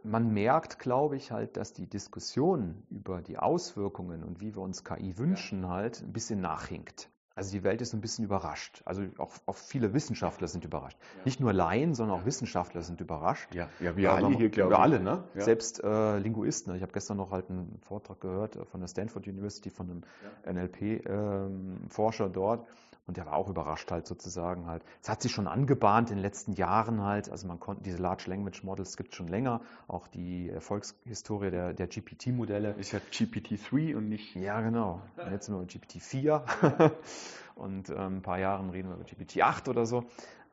Man 0.03 0.33
merkt, 0.33 0.79
glaube 0.79 1.17
ich, 1.17 1.33
halt, 1.33 1.57
dass 1.57 1.73
die 1.73 1.89
Diskussion 1.89 2.85
über 2.91 3.23
die 3.23 3.39
Auswirkungen 3.39 4.23
und 4.23 4.41
wie 4.41 4.55
wir 4.55 4.63
uns 4.63 4.85
KI 4.85 5.19
wünschen, 5.19 5.63
ja. 5.65 5.71
halt 5.71 6.01
ein 6.01 6.13
bisschen 6.13 6.41
nachhinkt. 6.41 7.11
Also 7.37 7.53
die 7.53 7.63
Welt 7.63 7.83
ist 7.83 7.93
ein 7.93 8.01
bisschen 8.01 8.25
überrascht. 8.25 8.81
Also 8.87 9.03
auch, 9.19 9.33
auch 9.45 9.57
viele 9.57 9.93
Wissenschaftler 9.93 10.49
sind 10.49 10.65
überrascht. 10.65 10.97
Ja. 11.19 11.25
Nicht 11.27 11.39
nur 11.39 11.53
Laien, 11.53 11.95
sondern 11.95 12.19
auch 12.19 12.25
Wissenschaftler 12.25 12.81
sind 12.81 13.03
überrascht. 13.03 13.55
Ja, 13.55 13.69
ja 13.79 13.95
wir 13.95 14.13
alle 14.13 14.29
hier, 14.29 14.49
glaube 14.49 14.73
ich. 14.73 14.79
Wir 14.79 14.83
alle, 14.83 15.01
ne? 15.01 15.25
Ja. 15.35 15.43
Selbst 15.43 15.85
äh, 15.85 16.19
Linguisten. 16.19 16.75
Ich 16.75 16.81
habe 16.83 16.93
gestern 16.93 17.19
noch 17.19 17.31
halt 17.31 17.51
einen 17.51 17.79
Vortrag 17.83 18.21
gehört 18.21 18.59
von 18.71 18.81
der 18.81 18.89
Stanford 18.89 19.29
University 19.29 19.69
von 19.69 19.91
einem. 19.91 20.03
NLP-Forscher 20.47 22.27
ähm, 22.27 22.33
dort. 22.33 22.67
Und 23.07 23.17
der 23.17 23.27
war 23.27 23.35
auch 23.35 23.49
überrascht 23.49 23.91
halt 23.93 24.07
sozusagen 24.07 24.67
halt. 24.67 24.83
Es 25.01 25.09
hat 25.09 25.23
sich 25.23 25.31
schon 25.31 25.47
angebahnt 25.47 26.11
in 26.11 26.17
den 26.17 26.23
letzten 26.23 26.53
Jahren 26.55 27.03
halt. 27.03 27.31
Also 27.31 27.47
man 27.47 27.61
konnte 27.61 27.85
diese 27.85 27.99
Large 27.99 28.25
Language 28.27 28.65
Models 28.65 28.97
gibt 28.97 29.11
es 29.11 29.17
schon 29.17 29.29
länger. 29.29 29.61
Auch 29.87 30.09
die 30.09 30.51
Erfolgshistorie 30.51 31.51
der, 31.53 31.73
der 31.73 31.87
GPT-Modelle. 31.87 32.73
Ist 32.73 32.93
ja 32.93 32.99
GPT-3 32.99 33.95
und 33.95 34.09
nicht. 34.09 34.35
Ja, 34.35 34.61
genau. 34.61 35.03
Jetzt 35.31 35.47
sind 35.47 35.55
wir 35.55 35.61
bei 35.61 35.67
GPT-4. 35.67 36.91
und 37.55 37.91
ähm, 37.91 38.17
ein 38.17 38.23
paar 38.23 38.41
Jahren 38.41 38.71
reden 38.71 38.89
wir 38.89 38.97
über 38.97 39.05
GPT-8 39.05 39.71
oder 39.71 39.87
so. 39.87 40.05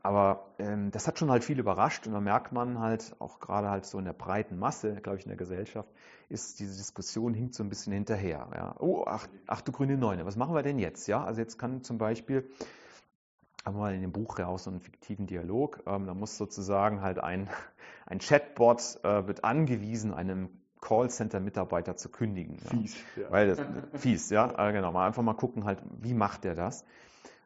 Aber 0.03 0.53
ähm, 0.59 0.91
das 0.91 1.07
hat 1.07 1.17
schon 1.17 1.31
halt 1.31 1.45
viel 1.45 1.57
überrascht 1.57 2.05
und 2.07 2.13
da 2.13 2.19
merkt 2.19 2.51
man 2.51 2.79
halt, 2.79 3.15
auch 3.19 3.39
gerade 3.39 3.69
halt 3.69 3.85
so 3.85 3.97
in 3.97 4.05
der 4.05 4.11
breiten 4.11 4.59
Masse, 4.59 4.95
glaube 4.95 5.17
ich, 5.17 5.23
in 5.23 5.29
der 5.29 5.37
Gesellschaft, 5.37 5.89
ist 6.27 6.59
diese 6.59 6.75
Diskussion 6.75 7.33
hinkt 7.33 7.55
so 7.55 7.63
ein 7.63 7.69
bisschen 7.69 7.93
hinterher. 7.93 8.49
Ja. 8.53 8.75
Oh, 8.79 9.05
ach, 9.07 9.27
ach 9.47 9.61
du 9.61 9.71
grüne 9.71 9.97
Neune, 9.97 10.25
was 10.25 10.35
machen 10.35 10.53
wir 10.53 10.61
denn 10.61 10.77
jetzt? 10.77 11.07
Ja, 11.07 11.23
also 11.23 11.39
jetzt 11.39 11.57
kann 11.57 11.83
zum 11.83 11.97
Beispiel, 11.99 12.49
haben 13.63 13.77
wir 13.77 13.79
mal 13.79 13.95
in 13.95 14.01
dem 14.01 14.11
Buch 14.11 14.37
raus 14.39 14.65
so 14.65 14.71
einen 14.71 14.81
fiktiven 14.81 15.25
Dialog, 15.25 15.81
ähm, 15.85 16.05
da 16.05 16.13
muss 16.13 16.37
sozusagen 16.37 17.01
halt 17.01 17.19
ein, 17.19 17.49
ein 18.05 18.19
Chatbot 18.19 18.99
äh, 19.03 19.25
wird 19.25 19.45
angewiesen, 19.45 20.13
einem 20.13 20.49
Callcenter-Mitarbeiter 20.81 21.95
zu 21.95 22.09
kündigen. 22.09 22.57
Ja. 22.61 22.69
Fies. 22.71 22.97
Ja. 23.15 23.31
Weil 23.31 23.47
das, 23.47 23.61
fies, 24.01 24.29
ja, 24.31 24.67
äh, 24.67 24.73
genau. 24.73 24.91
Mal 24.91 25.07
einfach 25.07 25.23
mal 25.23 25.33
gucken 25.33 25.63
halt, 25.63 25.81
wie 26.01 26.13
macht 26.13 26.43
der 26.43 26.55
das? 26.55 26.83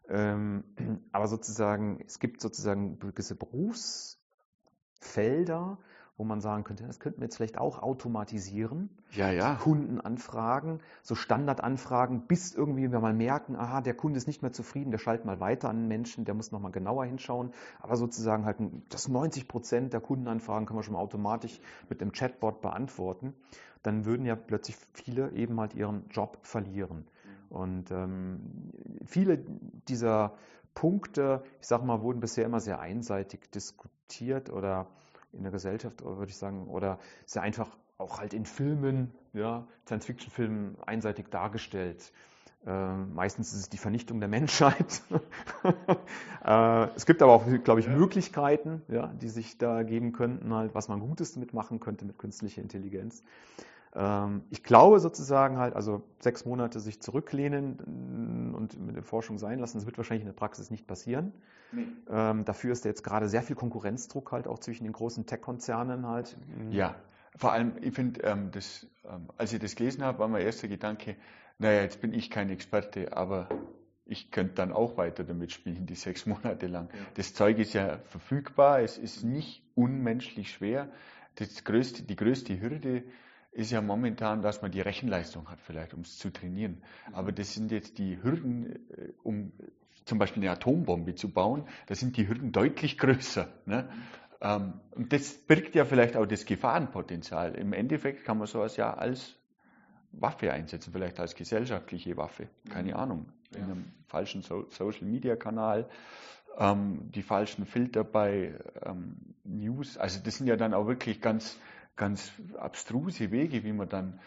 Ähm, 0.10 0.64
aber 1.12 1.28
sozusagen, 1.28 2.00
es 2.06 2.20
gibt 2.20 2.42
sozusagen 2.42 3.00
gewisse 3.00 3.36
Berufsfelder, 3.36 5.80
wo 6.18 6.24
man 6.24 6.42
sagen 6.42 6.64
könnte, 6.64 6.86
das 6.86 7.00
könnten 7.00 7.22
wir 7.22 7.26
jetzt 7.26 7.38
vielleicht 7.38 7.60
auch 7.60 7.82
automatisieren. 7.82 8.90
Ja, 9.12 9.30
ja. 9.30 9.56
Kundenanfragen, 9.56 10.82
so 11.04 11.14
Standardanfragen, 11.14 12.26
bis 12.26 12.56
irgendwie 12.56 12.92
wir 12.92 13.00
mal 13.00 13.14
merken, 13.14 13.56
aha, 13.56 13.82
der 13.82 13.94
Kunde 13.94 14.18
ist 14.18 14.28
nicht 14.28 14.42
mehr 14.42 14.52
zufrieden, 14.52 14.90
der 14.90 14.98
schaltet 14.98 15.26
mal 15.26 15.40
weiter 15.40 15.70
an 15.70 15.78
den 15.78 15.88
Menschen, 15.88 16.26
der 16.26 16.34
muss 16.34 16.52
nochmal 16.52 16.72
genauer 16.72 17.06
hinschauen. 17.06 17.52
Aber 17.80 17.96
sozusagen 17.96 18.46
halt, 18.46 18.58
das 18.90 19.08
90 19.08 19.48
Prozent 19.48 19.94
der 19.94 20.02
Kundenanfragen 20.02 20.66
können 20.66 20.80
wir 20.80 20.84
schon 20.84 20.94
mal 20.94 21.00
automatisch 21.00 21.62
mit 21.88 22.02
dem 22.02 22.12
Chatbot 22.12 22.62
beantworten. 22.62 23.36
Dann 23.84 24.06
würden 24.06 24.26
ja 24.26 24.36
plötzlich 24.36 24.76
viele 24.94 25.32
eben 25.34 25.60
halt 25.60 25.76
ihren 25.76 26.10
Job 26.10 26.40
verlieren. 26.42 27.06
Und 27.50 27.92
ähm, 27.92 28.72
viele 29.06 29.40
dieser 29.88 30.34
Punkte, 30.74 31.44
ich 31.60 31.68
sage 31.68 31.86
mal, 31.86 32.02
wurden 32.02 32.20
bisher 32.20 32.46
immer 32.46 32.60
sehr 32.60 32.80
einseitig 32.80 33.50
diskutiert 33.52 34.50
oder 34.50 34.88
in 35.34 35.44
der 35.44 35.52
Gesellschaft, 35.52 36.04
würde 36.04 36.30
ich 36.30 36.38
sagen, 36.38 36.68
oder 36.68 37.00
sehr 37.26 37.42
einfach 37.42 37.78
auch 37.98 38.20
halt 38.20 38.34
in 38.34 38.46
Filmen, 38.46 39.12
ja, 39.34 39.68
Science-Fiction-Filmen 39.86 40.78
einseitig 40.86 41.30
dargestellt. 41.30 42.12
Äh, 42.66 42.96
meistens 42.96 43.54
ist 43.54 43.60
es 43.60 43.70
die 43.70 43.78
Vernichtung 43.78 44.20
der 44.20 44.30
Menschheit. 44.30 45.02
äh, 46.46 46.88
es 46.96 47.06
gibt 47.06 47.22
aber 47.22 47.34
auch, 47.34 47.46
glaube 47.64 47.80
ich, 47.80 47.88
Möglichkeiten, 47.88 48.82
ja, 48.88 49.08
die 49.08 49.30
sich 49.30 49.58
da 49.58 49.84
geben 49.84 50.12
könnten, 50.12 50.54
halt, 50.54 50.76
was 50.76 50.90
man 50.90 51.00
Gutes 51.00 51.36
mitmachen 51.38 51.80
könnte 51.80 52.06
mit 52.06 52.18
künstlicher 52.18 52.62
Intelligenz. 52.62 53.24
Ähm, 53.98 54.44
ich 54.52 54.64
glaube 54.64 55.00
sozusagen 55.00 55.58
halt, 55.58 55.76
also 55.76 56.04
sechs 56.20 56.46
Monate 56.46 56.80
sich 56.80 57.02
zurücklehnen 57.02 58.54
und 58.54 58.80
mit 58.80 58.96
der 58.96 59.04
Forschung 59.04 59.40
sein 59.40 59.58
lassen, 59.58 59.78
das 59.78 59.86
wird 59.86 59.98
wahrscheinlich 59.98 60.22
in 60.22 60.32
der 60.32 60.38
Praxis 60.38 60.70
nicht 60.70 60.86
passieren. 60.86 61.34
Nee. 61.72 61.88
Ähm, 62.10 62.46
dafür 62.46 62.72
ist 62.72 62.86
jetzt 62.86 63.04
gerade 63.04 63.28
sehr 63.28 63.42
viel 63.42 63.56
Konkurrenzdruck 63.56 64.32
halt 64.32 64.48
auch 64.48 64.60
zwischen 64.60 64.84
den 64.84 64.94
großen 64.94 65.26
Tech-Konzernen 65.26 66.08
halt. 66.08 66.38
Ja, 66.70 66.96
vor 67.36 67.52
allem, 67.52 67.74
ich 67.82 67.94
finde, 67.94 68.22
ähm, 68.22 68.52
ähm, 68.54 69.30
als 69.38 69.52
ich 69.52 69.60
das 69.60 69.76
gelesen 69.76 70.04
habe, 70.04 70.20
war 70.20 70.28
mein 70.28 70.44
erster 70.44 70.68
Gedanke, 70.68 71.16
naja, 71.58 71.82
jetzt 71.82 72.00
bin 72.00 72.14
ich 72.14 72.30
kein 72.30 72.50
Experte, 72.52 73.18
aber 73.18 73.50
ich 74.06 74.32
könnte 74.32 74.54
dann 74.54 74.72
auch 74.72 74.96
weiter 74.98 75.24
damit 75.24 75.52
spielen, 75.52 75.88
die 75.88 75.96
sechs 75.96 76.26
Monate 76.26 76.68
lang. 76.68 76.90
Ja. 76.94 77.00
Das 77.16 77.34
Zeug 77.34 77.58
ist 77.58 77.74
ja 77.74 77.98
verfügbar, 78.06 78.82
es 78.82 78.98
ist 78.98 79.24
nicht 79.24 79.64
unmenschlich 79.76 80.52
schwer. 80.52 80.90
Das 81.36 81.64
größte, 81.64 82.04
die 82.04 82.16
größte 82.16 82.62
Hürde 82.62 83.04
ist 83.58 83.72
ja 83.72 83.82
momentan, 83.82 84.44
dass 84.44 84.62
man 84.62 84.72
die 84.72 84.82
Rechenleistung 84.82 85.50
hat, 85.50 85.60
vielleicht, 85.60 85.96
um 85.96 86.02
es 86.02 86.18
zu 86.18 86.30
trainieren. 86.30 86.84
Aber 87.12 87.32
das 87.32 87.56
sind 87.56 87.72
jetzt 87.72 87.98
die 87.98 88.22
Hürden, 88.22 88.76
äh, 88.92 89.14
um 89.24 89.52
zum 90.06 90.20
Beispiel 90.20 90.44
eine 90.44 90.52
Atombombe 90.52 91.16
zu 91.16 91.34
bauen, 91.34 91.68
da 91.88 91.96
sind 91.96 92.18
die 92.18 92.28
Hürden 92.28 92.52
deutlich 92.52 93.00
größer. 93.00 93.50
Ne? 93.66 93.90
Ähm, 94.42 94.74
und 94.92 95.12
das 95.12 95.34
birgt 95.34 95.74
ja 95.74 95.86
vielleicht 95.86 96.16
auch 96.16 96.28
das 96.28 96.46
Gefahrenpotenzial. 96.46 97.56
Im 97.56 97.74
Endeffekt 97.74 98.26
kann 98.26 98.38
man 98.38 98.46
sowas 98.46 98.78
ja 98.78 98.94
als 98.94 99.36
Waffe 100.12 100.54
einsetzen, 100.54 100.94
vielleicht 100.94 101.20
als 101.20 101.34
gesellschaftliche 101.34 102.16
Waffe, 102.16 102.48
keine 102.70 102.96
Ahnung, 102.96 103.26
in 103.56 103.64
einem 103.64 103.86
falschen 104.06 104.44
Social-Media-Kanal, 104.44 105.90
ähm, 106.60 107.12
die 107.12 107.24
falschen 107.24 107.66
Filter 107.66 108.04
bei 108.04 108.54
ähm, 108.86 109.18
News. 109.44 109.98
Also 109.98 110.20
das 110.24 110.38
sind 110.38 110.46
ja 110.46 110.58
dann 110.58 110.76
auch 110.76 110.86
wirklich 110.86 111.22
ganz 111.22 111.60
ganz 111.98 112.32
abstruse 112.58 113.32
Wege, 113.32 113.64
wie 113.64 113.74
man 113.74 113.90
dann 113.90 114.20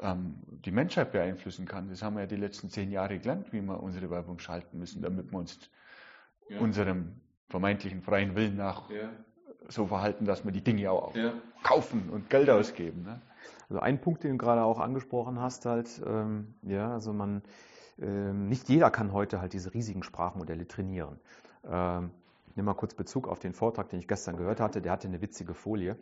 ähm, 0.00 0.36
die 0.64 0.70
Menschheit 0.70 1.12
beeinflussen 1.12 1.66
kann. 1.66 1.88
Das 1.88 2.02
haben 2.02 2.14
wir 2.14 2.22
ja 2.22 2.26
die 2.26 2.36
letzten 2.36 2.70
zehn 2.70 2.90
Jahre 2.90 3.18
gelernt, 3.18 3.52
wie 3.52 3.60
wir 3.60 3.82
unsere 3.82 4.10
Werbung 4.10 4.38
schalten 4.38 4.78
müssen, 4.78 5.02
damit 5.02 5.32
wir 5.32 5.38
uns 5.38 5.58
ja. 6.48 6.60
unserem 6.60 7.20
vermeintlichen 7.48 8.02
freien 8.02 8.34
Willen 8.34 8.56
nach 8.56 8.90
ja. 8.90 9.10
so 9.68 9.86
verhalten, 9.86 10.24
dass 10.24 10.44
wir 10.44 10.52
die 10.52 10.62
Dinge 10.62 10.90
auch 10.90 11.14
ja. 11.14 11.32
kaufen 11.62 12.10
und 12.10 12.30
Geld 12.30 12.50
ausgeben. 12.50 13.02
Ne? 13.02 13.20
Also 13.68 13.80
ein 13.80 14.00
Punkt, 14.00 14.24
den 14.24 14.32
du 14.32 14.38
gerade 14.38 14.62
auch 14.62 14.80
angesprochen 14.80 15.40
hast, 15.40 15.66
halt, 15.66 16.02
ähm, 16.06 16.54
ja, 16.62 16.92
also 16.92 17.12
man, 17.12 17.42
ähm, 17.98 18.48
nicht 18.48 18.68
jeder 18.68 18.90
kann 18.90 19.12
heute 19.12 19.40
halt 19.40 19.52
diese 19.52 19.74
riesigen 19.74 20.02
Sprachmodelle 20.02 20.66
trainieren. 20.68 21.18
Ähm, 21.64 22.10
ich 22.48 22.56
nehme 22.56 22.66
mal 22.66 22.74
kurz 22.74 22.94
Bezug 22.94 23.28
auf 23.28 23.38
den 23.38 23.52
Vortrag, 23.52 23.88
den 23.90 23.98
ich 23.98 24.08
gestern 24.08 24.36
gehört 24.36 24.60
hatte. 24.60 24.80
Der 24.80 24.92
hatte 24.92 25.08
eine 25.08 25.20
witzige 25.20 25.54
Folie 25.54 25.96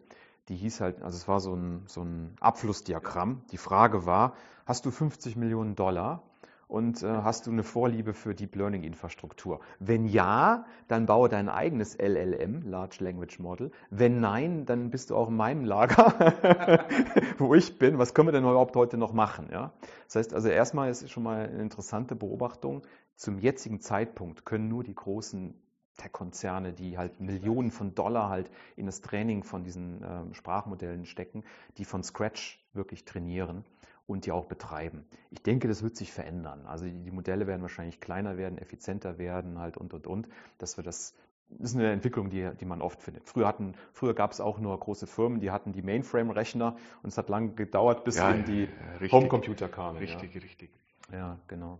die 0.48 0.56
hieß 0.56 0.80
halt, 0.80 1.02
also 1.02 1.16
es 1.16 1.28
war 1.28 1.40
so 1.40 1.54
ein, 1.54 1.82
so 1.86 2.02
ein 2.02 2.36
Abflussdiagramm. 2.40 3.42
Die 3.50 3.58
Frage 3.58 4.06
war, 4.06 4.34
hast 4.66 4.84
du 4.84 4.90
50 4.90 5.36
Millionen 5.36 5.74
Dollar 5.74 6.22
und 6.68 7.02
äh, 7.02 7.06
hast 7.06 7.46
du 7.46 7.50
eine 7.50 7.62
Vorliebe 7.62 8.14
für 8.14 8.34
Deep 8.34 8.56
Learning 8.56 8.82
Infrastruktur? 8.82 9.60
Wenn 9.78 10.04
ja, 10.04 10.66
dann 10.88 11.06
baue 11.06 11.28
dein 11.28 11.48
eigenes 11.48 11.96
LLM, 11.96 12.62
Large 12.62 12.98
Language 13.00 13.38
Model. 13.38 13.70
Wenn 13.90 14.20
nein, 14.20 14.66
dann 14.66 14.90
bist 14.90 15.10
du 15.10 15.16
auch 15.16 15.28
in 15.28 15.36
meinem 15.36 15.64
Lager, 15.64 16.84
wo 17.38 17.54
ich 17.54 17.78
bin. 17.78 17.98
Was 17.98 18.12
können 18.12 18.28
wir 18.28 18.32
denn 18.32 18.44
überhaupt 18.44 18.76
heute 18.76 18.98
noch 18.98 19.12
machen? 19.12 19.48
Ja? 19.50 19.72
Das 20.06 20.16
heißt 20.16 20.34
also 20.34 20.48
erstmal 20.48 20.90
ist 20.90 21.10
schon 21.10 21.22
mal 21.22 21.48
eine 21.48 21.62
interessante 21.62 22.16
Beobachtung. 22.16 22.82
Zum 23.16 23.38
jetzigen 23.38 23.80
Zeitpunkt 23.80 24.44
können 24.44 24.68
nur 24.68 24.82
die 24.82 24.94
großen 24.94 25.54
Tech-Konzerne, 25.96 26.72
die 26.72 26.98
halt 26.98 27.20
Millionen 27.20 27.70
von 27.70 27.94
Dollar 27.94 28.28
halt 28.28 28.50
in 28.76 28.86
das 28.86 29.00
Training 29.00 29.42
von 29.44 29.64
diesen 29.64 30.02
äh, 30.02 30.34
Sprachmodellen 30.34 31.06
stecken, 31.06 31.44
die 31.78 31.84
von 31.84 32.02
Scratch 32.02 32.64
wirklich 32.72 33.04
trainieren. 33.04 33.64
und 34.06 34.26
die 34.26 34.32
auch 34.32 34.44
betreiben. 34.44 35.06
Ich 35.30 35.42
denke, 35.42 35.66
das 35.66 35.82
wird 35.82 35.96
sich 35.96 36.12
verändern. 36.12 36.66
Also 36.66 36.84
die 36.84 37.10
Modelle 37.10 37.46
werden 37.46 37.62
wahrscheinlich 37.62 38.00
kleiner 38.00 38.36
werden, 38.36 38.58
effizienter 38.58 39.16
werden 39.16 39.58
halt 39.58 39.78
und 39.78 39.94
und 39.94 40.06
und, 40.06 40.28
dass 40.58 40.76
wir 40.76 40.84
das 40.84 41.14
das 41.50 41.70
ist 41.70 41.76
eine 41.76 41.92
Entwicklung, 41.92 42.30
die, 42.30 42.50
die 42.58 42.64
man 42.64 42.82
oft 42.82 43.02
findet. 43.02 43.28
Früher, 43.28 43.46
hatten, 43.46 43.74
früher 43.92 44.14
gab 44.14 44.32
es 44.32 44.40
auch 44.40 44.58
nur 44.58 44.78
große 44.78 45.06
Firmen, 45.06 45.40
die 45.40 45.50
hatten 45.50 45.72
die 45.72 45.82
Mainframe-Rechner 45.82 46.76
und 47.02 47.08
es 47.08 47.18
hat 47.18 47.28
lange 47.28 47.50
gedauert, 47.50 48.04
bis 48.04 48.16
ja, 48.16 48.30
in 48.30 48.44
die 48.44 48.68
ja, 49.00 49.12
Homecomputer 49.12 49.68
kamen. 49.68 49.98
Richtig, 49.98 50.34
ja. 50.34 50.40
richtig. 50.40 50.70
Ja, 51.12 51.38
genau. 51.46 51.78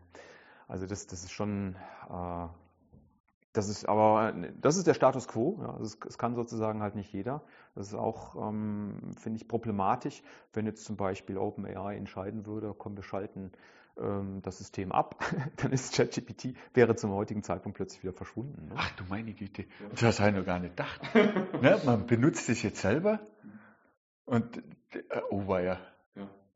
Also 0.68 0.86
das, 0.86 1.06
das 1.06 1.24
ist 1.24 1.32
schon, 1.32 1.76
äh, 2.08 2.46
das 3.54 3.68
ist 3.68 3.88
aber, 3.88 4.34
das 4.60 4.76
ist 4.76 4.86
der 4.86 4.94
Status 4.94 5.28
quo. 5.28 5.58
Ja. 5.62 5.74
Also 5.74 5.84
es, 5.84 5.98
es, 6.08 6.18
kann 6.18 6.34
sozusagen 6.34 6.82
halt 6.82 6.96
nicht 6.96 7.12
jeder. 7.12 7.42
Das 7.76 7.86
ist 7.86 7.94
auch, 7.94 8.34
ähm, 8.36 9.14
finde 9.16 9.38
ich, 9.38 9.48
problematisch, 9.48 10.22
wenn 10.52 10.66
jetzt 10.66 10.84
zum 10.84 10.96
Beispiel 10.96 11.38
OpenAI 11.38 11.96
entscheiden 11.96 12.46
würde, 12.46 12.74
komm, 12.76 12.96
wir 12.96 13.04
schalten 13.04 13.52
ähm, 13.96 14.42
das 14.42 14.58
System 14.58 14.90
ab, 14.90 15.24
dann 15.56 15.70
ist 15.70 15.94
ChatGPT, 15.94 16.56
wäre 16.74 16.96
zum 16.96 17.12
heutigen 17.12 17.44
Zeitpunkt 17.44 17.76
plötzlich 17.76 18.02
wieder 18.02 18.12
verschwunden. 18.12 18.66
Ne? 18.66 18.74
Ach 18.76 18.90
du 18.96 19.04
meine 19.08 19.32
Güte, 19.32 19.66
das 20.00 20.18
habe 20.18 20.30
ich 20.30 20.36
noch 20.36 20.44
gar 20.44 20.58
nicht 20.58 20.76
gedacht. 20.76 21.00
ne? 21.62 21.80
Man 21.84 22.06
benutzt 22.06 22.48
es 22.48 22.60
jetzt 22.62 22.80
selber 22.80 23.20
und, 24.24 24.58
äh, 24.90 25.00
oh 25.30 25.46
war 25.46 25.60
ja, 25.60 25.78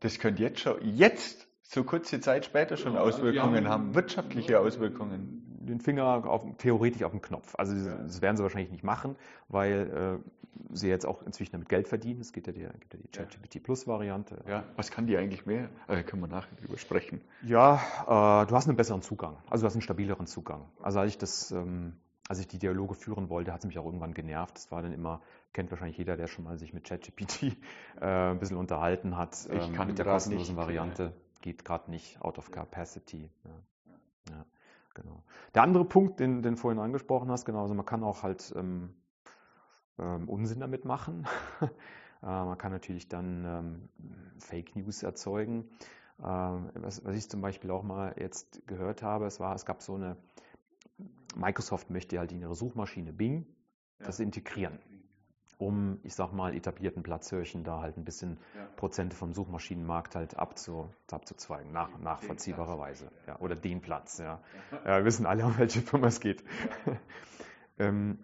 das 0.00 0.18
könnte 0.18 0.42
jetzt 0.42 0.61
schon, 0.61 0.76
jetzt, 0.82 1.46
so 1.62 1.84
kurze 1.84 2.18
Zeit 2.20 2.44
später 2.44 2.76
schon 2.76 2.94
ja, 2.94 3.00
Auswirkungen 3.00 3.68
haben, 3.68 3.88
haben, 3.88 3.94
wirtschaftliche 3.94 4.58
Auswirkungen. 4.58 5.47
Den 5.68 5.81
Finger 5.81 6.24
auf, 6.26 6.44
theoretisch 6.59 7.02
auf 7.02 7.12
den 7.12 7.22
Knopf. 7.22 7.54
Also 7.57 7.74
das 7.74 8.22
werden 8.22 8.37
sie 8.37 8.42
wahrscheinlich 8.42 8.70
nicht 8.70 8.85
machen, 8.85 9.16
weil 9.48 10.20
äh, 10.24 10.31
sie 10.72 10.88
jetzt 10.88 11.07
auch 11.07 11.22
inzwischen 11.22 11.52
damit 11.52 11.68
Geld 11.68 11.88
verdienen. 11.88 12.20
Es 12.20 12.33
gibt 12.33 12.46
ja 12.46 12.52
die, 12.52 12.61
gibt 12.61 12.94
ja 12.94 13.00
die 13.00 13.09
ChatGPT 13.09 13.62
Plus 13.62 13.87
Variante. 13.87 14.42
Ja, 14.46 14.64
was 14.76 14.90
kann 14.90 15.07
die 15.07 15.16
eigentlich 15.16 15.46
mehr? 15.46 15.68
Äh, 15.87 16.02
können 16.02 16.22
wir 16.22 16.28
nachher 16.28 16.57
drüber 16.57 16.78
sprechen. 16.78 17.20
Ja, 17.42 17.76
äh, 18.02 18.46
du 18.46 18.54
hast 18.54 18.66
einen 18.68 18.76
besseren 18.76 19.02
Zugang. 19.02 19.37
Also 19.50 19.62
du 19.62 19.66
hast 19.66 19.74
einen 19.74 19.83
stabileren 19.83 20.26
Zugang. 20.26 20.64
Also 20.81 21.00
als 21.00 21.12
ich 21.12 21.18
das, 21.18 21.50
ähm, 21.50 21.94
als 22.28 22.40
ich 22.40 22.48
die 22.48 22.59
Dialoge 22.59 22.94
führen 22.94 23.28
wollte, 23.28 23.52
hat 23.52 23.61
es 23.61 23.66
mich 23.66 23.78
auch 23.78 23.85
irgendwann 23.87 24.14
genervt. 24.14 24.57
Das 24.57 24.70
war 24.70 24.83
dann 24.83 24.92
immer, 24.92 25.22
kennt 25.52 25.70
wahrscheinlich 25.70 25.98
jeder, 25.98 26.16
der 26.16 26.26
schon 26.26 26.44
mal 26.44 26.59
sich 26.59 26.72
mit 26.72 26.85
ChatGPT 26.85 27.42
äh, 28.00 28.04
ein 28.04 28.38
bisschen 28.38 28.57
unterhalten 28.57 29.16
hat. 29.16 29.48
Ich 29.52 29.68
ähm, 29.68 29.74
kann 29.74 29.88
mit 29.88 29.98
der 29.98 30.07
kostenlosen 30.07 30.54
nicht. 30.54 30.64
Variante. 30.64 31.12
Geht 31.40 31.64
gerade 31.64 31.90
nicht, 31.90 32.20
out 32.20 32.38
of 32.38 32.50
capacity. 32.50 33.31
Ja. 33.44 33.50
Ja, 34.31 34.44
genau. 35.00 35.22
Der 35.54 35.62
andere 35.62 35.84
Punkt, 35.84 36.20
den, 36.20 36.42
den 36.42 36.54
du 36.54 36.61
vorhin 36.61 36.80
angesprochen 36.80 37.30
hast, 37.30 37.44
genau, 37.44 37.62
also 37.62 37.74
man 37.74 37.87
kann 37.87 38.02
auch 38.04 38.22
halt 38.22 38.52
ähm, 38.56 38.94
ähm, 39.98 40.28
Unsinn 40.28 40.61
damit 40.61 40.84
machen. 40.84 41.26
äh, 41.61 41.66
man 42.26 42.58
kann 42.58 42.72
natürlich 42.72 43.08
dann 43.08 43.44
ähm, 43.44 43.88
Fake 44.38 44.76
News 44.76 45.02
erzeugen. 45.02 45.68
Ähm, 46.20 46.70
was, 46.74 47.04
was, 47.04 47.16
ich 47.16 47.28
zum 47.28 47.40
Beispiel 47.40 47.70
auch 47.70 47.82
mal 47.82 48.14
jetzt 48.18 48.66
gehört 48.66 49.02
habe, 49.02 49.26
es 49.26 49.38
war, 49.38 49.54
es 49.54 49.64
gab 49.64 49.82
so 49.82 49.94
eine, 49.94 50.16
Microsoft 51.37 51.90
möchte 51.90 52.18
halt 52.18 52.32
in 52.32 52.40
ihre 52.40 52.54
Suchmaschine 52.54 53.12
Bing 53.12 53.46
ja. 54.00 54.06
das 54.06 54.18
integrieren, 54.18 54.78
um, 55.59 55.99
ich 56.05 56.14
sag 56.14 56.33
mal, 56.33 56.55
etablierten 56.55 57.03
Platzhirchen 57.03 57.64
da 57.64 57.81
halt 57.81 57.97
ein 57.97 58.05
bisschen 58.05 58.38
ja. 58.55 58.64
Prozente 58.77 59.16
vom 59.16 59.33
Suchmaschinenmarkt 59.33 60.14
halt 60.14 60.38
abzu, 60.38 60.88
abzuzweigen, 61.11 61.73
nach, 61.73 61.99
nachvollziehbarerweise. 61.99 63.11
Ja, 63.27 63.38
oder 63.40 63.57
den 63.57 63.81
Platz, 63.81 64.18
ja. 64.18 64.40
ja. 64.85 65.05
wissen 65.05 65.27
alle, 65.27 65.44
um 65.44 65.59
welche 65.59 65.81
Firma 65.81 66.07
es 66.07 66.21
geht. 66.21 66.42
Ähm, 67.81 68.18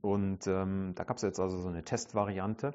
und 0.00 0.46
ähm, 0.46 0.92
da 0.94 1.04
gab 1.04 1.18
es 1.18 1.22
jetzt 1.22 1.38
also 1.38 1.58
so 1.58 1.68
eine 1.68 1.84
Testvariante 1.84 2.74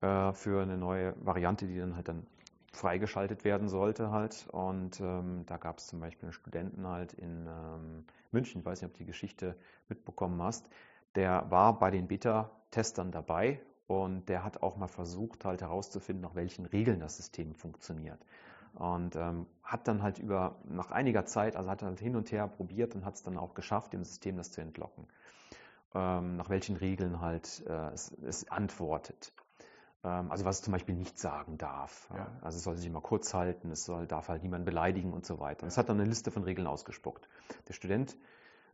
äh, 0.00 0.32
für 0.32 0.62
eine 0.62 0.76
neue 0.76 1.14
Variante, 1.24 1.66
die 1.66 1.78
dann 1.78 1.96
halt 1.96 2.08
dann 2.08 2.26
freigeschaltet 2.72 3.44
werden 3.44 3.68
sollte 3.68 4.10
halt. 4.10 4.46
Und 4.52 5.00
ähm, 5.00 5.44
da 5.46 5.56
gab 5.56 5.78
es 5.78 5.88
zum 5.88 6.00
Beispiel 6.00 6.26
einen 6.26 6.32
Studenten 6.32 6.86
halt 6.86 7.12
in 7.14 7.46
ähm, 7.46 8.04
München, 8.30 8.60
ich 8.60 8.66
weiß 8.66 8.80
nicht, 8.80 8.90
ob 8.90 8.94
du 8.94 8.98
die 9.00 9.06
Geschichte 9.06 9.56
mitbekommen 9.88 10.40
hast, 10.42 10.68
der 11.14 11.50
war 11.50 11.78
bei 11.78 11.90
den 11.90 12.08
Beta-Testern 12.08 13.10
dabei 13.10 13.60
und 13.86 14.28
der 14.28 14.44
hat 14.44 14.62
auch 14.62 14.76
mal 14.76 14.88
versucht 14.88 15.44
halt 15.44 15.62
herauszufinden, 15.62 16.22
nach 16.22 16.34
welchen 16.34 16.66
Regeln 16.66 17.00
das 17.00 17.16
System 17.16 17.54
funktioniert. 17.54 18.18
Und 18.74 19.16
ähm, 19.16 19.46
hat 19.62 19.88
dann 19.88 20.02
halt 20.02 20.18
über, 20.18 20.56
nach 20.64 20.90
einiger 20.90 21.24
Zeit, 21.24 21.56
also 21.56 21.70
hat 21.70 21.82
halt 21.82 21.98
hin 21.98 22.16
und 22.16 22.30
her 22.30 22.46
probiert 22.46 22.94
und 22.94 23.04
hat 23.04 23.14
es 23.14 23.22
dann 23.22 23.38
auch 23.38 23.54
geschafft, 23.54 23.92
dem 23.92 24.04
System 24.04 24.36
das 24.36 24.52
zu 24.52 24.60
entlocken 24.60 25.06
ähm, 25.94 26.36
nach 26.36 26.48
welchen 26.48 26.76
Regeln 26.76 27.20
halt 27.20 27.64
äh, 27.66 27.90
es, 27.92 28.12
es, 28.22 28.50
antwortet. 28.50 29.32
Ähm, 30.04 30.30
also 30.30 30.44
was 30.44 30.56
es 30.56 30.62
zum 30.62 30.72
Beispiel 30.72 30.94
nicht 30.94 31.18
sagen 31.18 31.58
darf. 31.58 32.08
Ja. 32.14 32.30
Also 32.42 32.58
es 32.58 32.64
soll 32.64 32.76
sich 32.76 32.86
immer 32.86 33.00
kurz 33.00 33.32
halten, 33.34 33.70
es 33.70 33.84
soll, 33.84 34.06
darf 34.06 34.28
halt 34.28 34.42
niemand 34.42 34.64
beleidigen 34.64 35.12
und 35.12 35.24
so 35.24 35.40
weiter. 35.40 35.62
Und 35.62 35.68
es 35.68 35.78
hat 35.78 35.88
dann 35.88 35.98
eine 35.98 36.08
Liste 36.08 36.30
von 36.30 36.44
Regeln 36.44 36.66
ausgespuckt. 36.66 37.28
Der 37.68 37.72
Student 37.72 38.16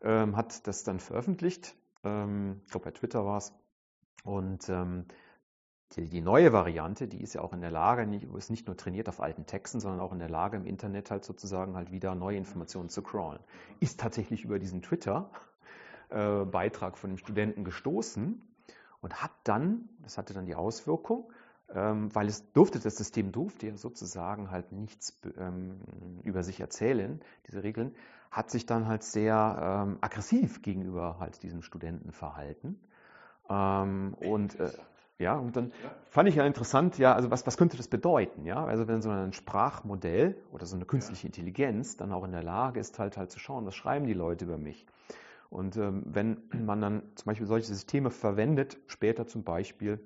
ähm, 0.03 0.37
hat 0.37 0.67
das 0.67 0.83
dann 0.83 0.99
veröffentlicht, 0.99 1.75
ähm, 2.05 2.61
ich 2.65 2.71
glaube 2.71 2.85
bei 2.85 2.91
Twitter 2.91 3.25
war 3.25 3.39
es, 3.39 3.53
und 4.25 4.69
ähm, 4.69 5.07
die, 5.93 6.09
die, 6.09 6.21
neue 6.23 6.53
Variante, 6.53 7.07
die 7.07 7.23
ist 7.23 7.35
ja 7.35 7.43
auch 7.43 7.53
in 7.53 7.61
der 7.61 7.71
Lage, 7.71 8.07
nicht, 8.07 8.27
ist 8.35 8.51
nicht 8.51 8.67
nur 8.67 8.77
trainiert 8.77 9.09
auf 9.09 9.21
alten 9.21 9.47
Texten, 9.47 9.81
sondern 9.81 10.01
auch 10.01 10.13
in 10.13 10.19
der 10.19 10.31
Lage, 10.31 10.57
im 10.57 10.67
Internet 10.67 11.11
halt 11.11 11.25
sozusagen 11.25 11.77
halt 11.77 11.93
wieder 11.93 12.15
neue 12.15 12.39
Informationen 12.39 12.89
zu 12.89 13.03
crawlen. 13.03 13.41
Ist 13.81 14.01
tatsächlich 14.01 14.45
über 14.45 14.59
diesen 14.59 14.83
Twitter 14.83 15.31
äh, 16.09 16.45
von 16.95 17.11
dem 17.11 17.19
Studenten 17.19 17.65
gestoßen 17.65 18.43
und 19.01 19.23
hat 19.23 19.33
dann, 19.45 19.89
das 20.03 20.19
hatte 20.19 20.33
dann 20.33 20.47
die 20.47 20.55
Auswirkung, 20.55 21.31
ähm, 21.73 22.15
weil 22.15 22.27
es 22.27 22.53
durfte, 22.53 22.79
das 22.79 22.97
System 22.97 23.33
durfte 23.33 23.67
ja 23.67 23.77
sozusagen 23.77 24.51
halt 24.51 24.73
nichts 24.73 25.21
ähm, 25.39 25.81
über 26.23 26.43
sich 26.43 26.61
erzählen, 26.61 27.21
diese 27.47 27.63
Regeln, 27.63 27.95
hat 28.35 28.51
sich 28.51 28.67
dann 28.67 28.89
halt 28.89 29.05
sehr 29.05 29.85
ähm, 29.87 29.99
aggressiv 30.01 30.61
gegenüber 30.61 31.19
halt 31.21 31.43
diesem 31.45 31.63
Studenten 31.63 32.11
verhalten. 32.11 32.81
Ähm, 33.49 34.15
und 34.19 34.59
äh, 34.59 34.73
ja, 35.21 35.37
und 35.37 35.55
dann 35.55 35.73
fand 36.11 36.29
ich 36.29 36.35
ja 36.35 36.45
interessant, 36.45 36.99
ja, 36.99 37.15
also 37.15 37.31
was, 37.31 37.47
was 37.47 37.57
könnte 37.57 37.77
das 37.77 37.87
bedeuten, 37.87 38.45
ja? 38.45 38.65
Also 38.65 38.89
wenn 38.89 39.01
so 39.03 39.11
ein 39.11 39.33
Sprachmodell 39.33 40.37
oder 40.51 40.67
so 40.67 40.75
eine 40.75 40.85
künstliche 40.85 41.29
Intelligenz 41.29 41.97
dann 41.97 42.11
auch 42.11 42.25
in 42.25 42.33
der 42.33 42.43
Lage 42.43 42.81
ist, 42.81 42.99
halt 42.99 43.17
halt 43.17 43.31
zu 43.31 43.39
schauen, 43.39 43.67
was 43.67 43.77
schreiben 43.77 44.07
die 44.07 44.15
Leute 44.15 44.47
über 44.47 44.59
mich. 44.59 44.85
Und 45.49 45.77
ähm, 45.77 46.03
wenn 46.05 46.43
man 46.51 46.81
dann 46.81 47.03
zum 47.15 47.27
Beispiel 47.27 47.47
solche 47.47 47.69
Systeme 47.69 48.11
verwendet, 48.11 48.79
später 48.89 49.29
zum 49.29 49.45
Beispiel, 49.45 50.01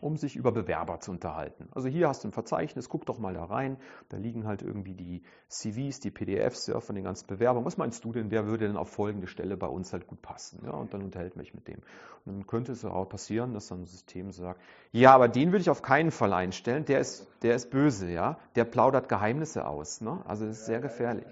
um 0.00 0.16
sich 0.16 0.36
über 0.36 0.52
Bewerber 0.52 1.00
zu 1.00 1.10
unterhalten. 1.10 1.68
Also 1.72 1.88
hier 1.88 2.08
hast 2.08 2.24
du 2.24 2.28
ein 2.28 2.32
Verzeichnis, 2.32 2.88
guck 2.88 3.06
doch 3.06 3.18
mal 3.18 3.34
da 3.34 3.44
rein. 3.44 3.76
Da 4.08 4.16
liegen 4.16 4.46
halt 4.46 4.62
irgendwie 4.62 4.94
die 4.94 5.22
CVs, 5.48 6.00
die 6.00 6.10
PDFs 6.10 6.66
ja, 6.66 6.80
von 6.80 6.94
den 6.94 7.04
ganzen 7.04 7.26
Bewerbern. 7.26 7.64
Was 7.64 7.76
meinst 7.76 8.04
du 8.04 8.12
denn, 8.12 8.30
wer 8.30 8.46
würde 8.46 8.66
denn 8.66 8.76
auf 8.76 8.90
folgende 8.90 9.26
Stelle 9.26 9.56
bei 9.56 9.66
uns 9.66 9.92
halt 9.92 10.06
gut 10.06 10.22
passen? 10.22 10.62
Ja, 10.64 10.72
und 10.72 10.94
dann 10.94 11.02
unterhält 11.02 11.36
mich 11.36 11.54
mit 11.54 11.68
dem. 11.68 11.80
Und 12.24 12.34
dann 12.34 12.46
könnte 12.46 12.72
es 12.72 12.84
auch 12.84 13.08
passieren, 13.08 13.54
dass 13.54 13.68
dann 13.68 13.82
ein 13.82 13.86
System 13.86 14.32
sagt, 14.32 14.60
ja, 14.92 15.14
aber 15.14 15.28
den 15.28 15.52
würde 15.52 15.62
ich 15.62 15.70
auf 15.70 15.82
keinen 15.82 16.10
Fall 16.10 16.32
einstellen, 16.32 16.84
der 16.84 17.00
ist, 17.00 17.26
der 17.42 17.54
ist 17.54 17.70
böse, 17.70 18.10
ja, 18.10 18.38
der 18.54 18.64
plaudert 18.64 19.08
Geheimnisse 19.08 19.66
aus. 19.66 20.00
Ne? 20.00 20.22
Also 20.26 20.46
das 20.46 20.60
ist 20.60 20.66
sehr 20.66 20.80
gefährlich. 20.80 21.26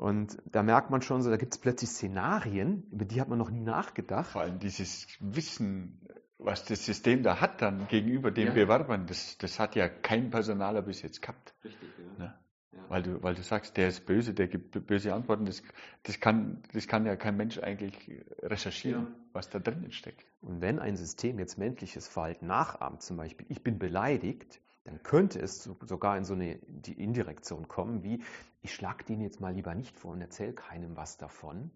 Und 0.00 0.38
da 0.46 0.62
merkt 0.62 0.88
man 0.88 1.02
schon 1.02 1.20
so, 1.20 1.28
da 1.28 1.36
gibt 1.36 1.52
es 1.52 1.60
plötzlich 1.60 1.90
Szenarien, 1.90 2.84
über 2.90 3.04
die 3.04 3.20
hat 3.20 3.28
man 3.28 3.38
noch 3.38 3.50
nie 3.50 3.60
nachgedacht. 3.60 4.30
Vor 4.30 4.40
allem 4.40 4.58
dieses 4.58 5.06
Wissen, 5.20 6.00
was 6.42 6.64
das 6.64 6.84
System 6.84 7.22
da 7.22 7.40
hat 7.40 7.62
dann 7.62 7.86
gegenüber 7.88 8.30
den 8.30 8.48
ja. 8.48 8.52
Bewerbern, 8.52 9.06
das, 9.06 9.38
das 9.38 9.58
hat 9.58 9.76
ja 9.76 9.88
kein 9.88 10.30
Personaler 10.30 10.82
bis 10.82 11.02
jetzt 11.02 11.22
gehabt. 11.22 11.54
Richtig, 11.64 11.88
ja. 11.98 12.24
Ne? 12.24 12.34
Ja. 12.72 12.78
Weil, 12.88 13.02
du, 13.02 13.22
weil 13.22 13.34
du 13.34 13.42
sagst, 13.42 13.76
der 13.76 13.88
ist 13.88 14.06
böse, 14.06 14.32
der 14.32 14.46
gibt 14.48 14.86
böse 14.86 15.12
Antworten, 15.12 15.44
das, 15.44 15.62
das, 16.04 16.20
kann, 16.20 16.62
das 16.72 16.86
kann 16.86 17.04
ja 17.04 17.16
kein 17.16 17.36
Mensch 17.36 17.58
eigentlich 17.58 18.22
recherchieren, 18.42 19.08
was 19.32 19.50
da 19.50 19.58
drinnen 19.58 19.92
steckt. 19.92 20.24
Und 20.40 20.60
wenn 20.60 20.78
ein 20.78 20.96
System 20.96 21.38
jetzt 21.38 21.58
menschliches 21.58 22.06
Verhalten 22.06 22.46
nachahmt, 22.46 23.02
zum 23.02 23.16
Beispiel, 23.16 23.46
ich 23.48 23.62
bin 23.62 23.78
beleidigt, 23.78 24.60
dann 24.84 25.02
könnte 25.02 25.40
es 25.40 25.64
sogar 25.64 26.16
in 26.16 26.24
so 26.24 26.34
eine 26.34 26.54
Indirektion 26.54 27.68
kommen, 27.68 28.02
wie 28.02 28.22
ich 28.62 28.74
schlage 28.74 29.04
den 29.04 29.20
jetzt 29.20 29.40
mal 29.40 29.52
lieber 29.52 29.74
nicht 29.74 29.96
vor 29.96 30.12
und 30.12 30.20
erzähle 30.20 30.52
keinem 30.52 30.96
was 30.96 31.16
davon, 31.16 31.70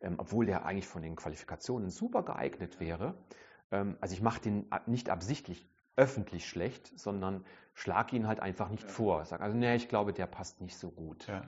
ähm, 0.00 0.14
obwohl 0.18 0.46
der 0.46 0.64
eigentlich 0.64 0.86
von 0.86 1.02
den 1.02 1.16
Qualifikationen 1.16 1.90
super 1.90 2.22
geeignet 2.22 2.80
wäre. 2.80 3.14
Ähm, 3.70 3.96
also 4.00 4.14
ich 4.14 4.22
mache 4.22 4.40
den 4.40 4.66
nicht 4.86 5.10
absichtlich 5.10 5.68
öffentlich 5.96 6.46
schlecht, 6.46 6.98
sondern 6.98 7.44
schlage 7.74 8.16
ihn 8.16 8.26
halt 8.26 8.40
einfach 8.40 8.68
nicht 8.68 8.84
ja. 8.84 8.88
vor. 8.88 9.24
Sag 9.24 9.40
also, 9.40 9.56
nee, 9.56 9.74
ich 9.76 9.88
glaube, 9.88 10.12
der 10.12 10.26
passt 10.26 10.60
nicht 10.60 10.76
so 10.76 10.90
gut. 10.90 11.26
Ja. 11.26 11.42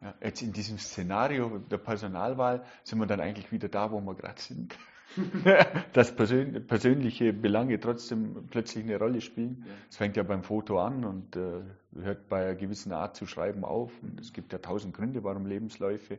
Ja. 0.00 0.14
Jetzt 0.20 0.42
in 0.42 0.52
diesem 0.52 0.78
Szenario 0.78 1.58
der 1.58 1.78
Personalwahl 1.78 2.64
sind 2.82 2.98
wir 2.98 3.06
dann 3.06 3.20
eigentlich 3.20 3.52
wieder 3.52 3.68
da, 3.68 3.92
wo 3.92 4.00
wir 4.00 4.14
gerade 4.14 4.40
sind. 4.40 4.76
dass 5.92 6.16
persön 6.16 6.66
persönliche 6.66 7.34
Belange 7.34 7.78
trotzdem 7.78 8.46
plötzlich 8.50 8.84
eine 8.84 8.98
Rolle 8.98 9.20
spielen. 9.20 9.66
Es 9.90 9.98
fängt 9.98 10.16
ja 10.16 10.22
beim 10.22 10.42
Foto 10.42 10.80
an 10.80 11.04
und 11.04 11.36
äh, 11.36 11.60
hört 11.94 12.28
bei 12.30 12.46
einer 12.46 12.54
gewissen 12.54 12.92
Art 12.92 13.14
zu 13.14 13.26
schreiben 13.26 13.64
auf. 13.64 13.92
Und 14.02 14.20
es 14.20 14.32
gibt 14.32 14.52
ja 14.52 14.58
tausend 14.58 14.96
Gründe, 14.96 15.22
warum 15.22 15.44
Lebensläufe 15.44 16.18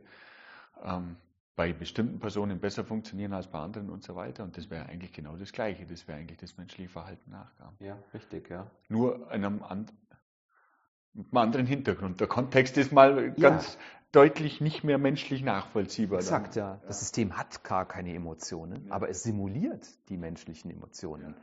ähm, 0.84 1.16
bei 1.56 1.72
bestimmten 1.72 2.18
Personen 2.18 2.58
besser 2.58 2.84
funktionieren 2.84 3.32
als 3.32 3.46
bei 3.46 3.58
anderen 3.58 3.90
und 3.90 4.02
so 4.02 4.16
weiter. 4.16 4.42
Und 4.42 4.56
das 4.56 4.70
wäre 4.70 4.86
eigentlich 4.86 5.12
genau 5.12 5.36
das 5.36 5.52
Gleiche. 5.52 5.86
Das 5.86 6.08
wäre 6.08 6.18
eigentlich 6.18 6.38
das 6.38 6.56
menschliche 6.56 6.88
Verhalten 6.88 7.30
nachgaben. 7.30 7.76
Ja, 7.78 7.96
richtig, 8.12 8.50
ja. 8.50 8.70
Nur 8.88 9.30
einem 9.30 9.62
anderen. 9.62 9.98
mit 11.12 11.26
einem 11.26 11.36
anderen 11.36 11.66
Hintergrund. 11.66 12.20
Der 12.20 12.26
Kontext 12.26 12.76
ist 12.76 12.92
mal 12.92 13.30
ganz 13.32 13.74
ja. 13.74 13.80
deutlich 14.10 14.60
nicht 14.60 14.82
mehr 14.82 14.98
menschlich 14.98 15.42
nachvollziehbar. 15.42 16.18
Exakt, 16.18 16.56
dann. 16.56 16.78
ja. 16.78 16.80
Das 16.86 17.00
System 17.00 17.36
hat 17.36 17.62
gar 17.62 17.86
keine 17.86 18.12
Emotionen, 18.14 18.90
aber 18.90 19.08
es 19.08 19.22
simuliert 19.22 19.86
die 20.08 20.16
menschlichen 20.16 20.72
Emotionen. 20.72 21.36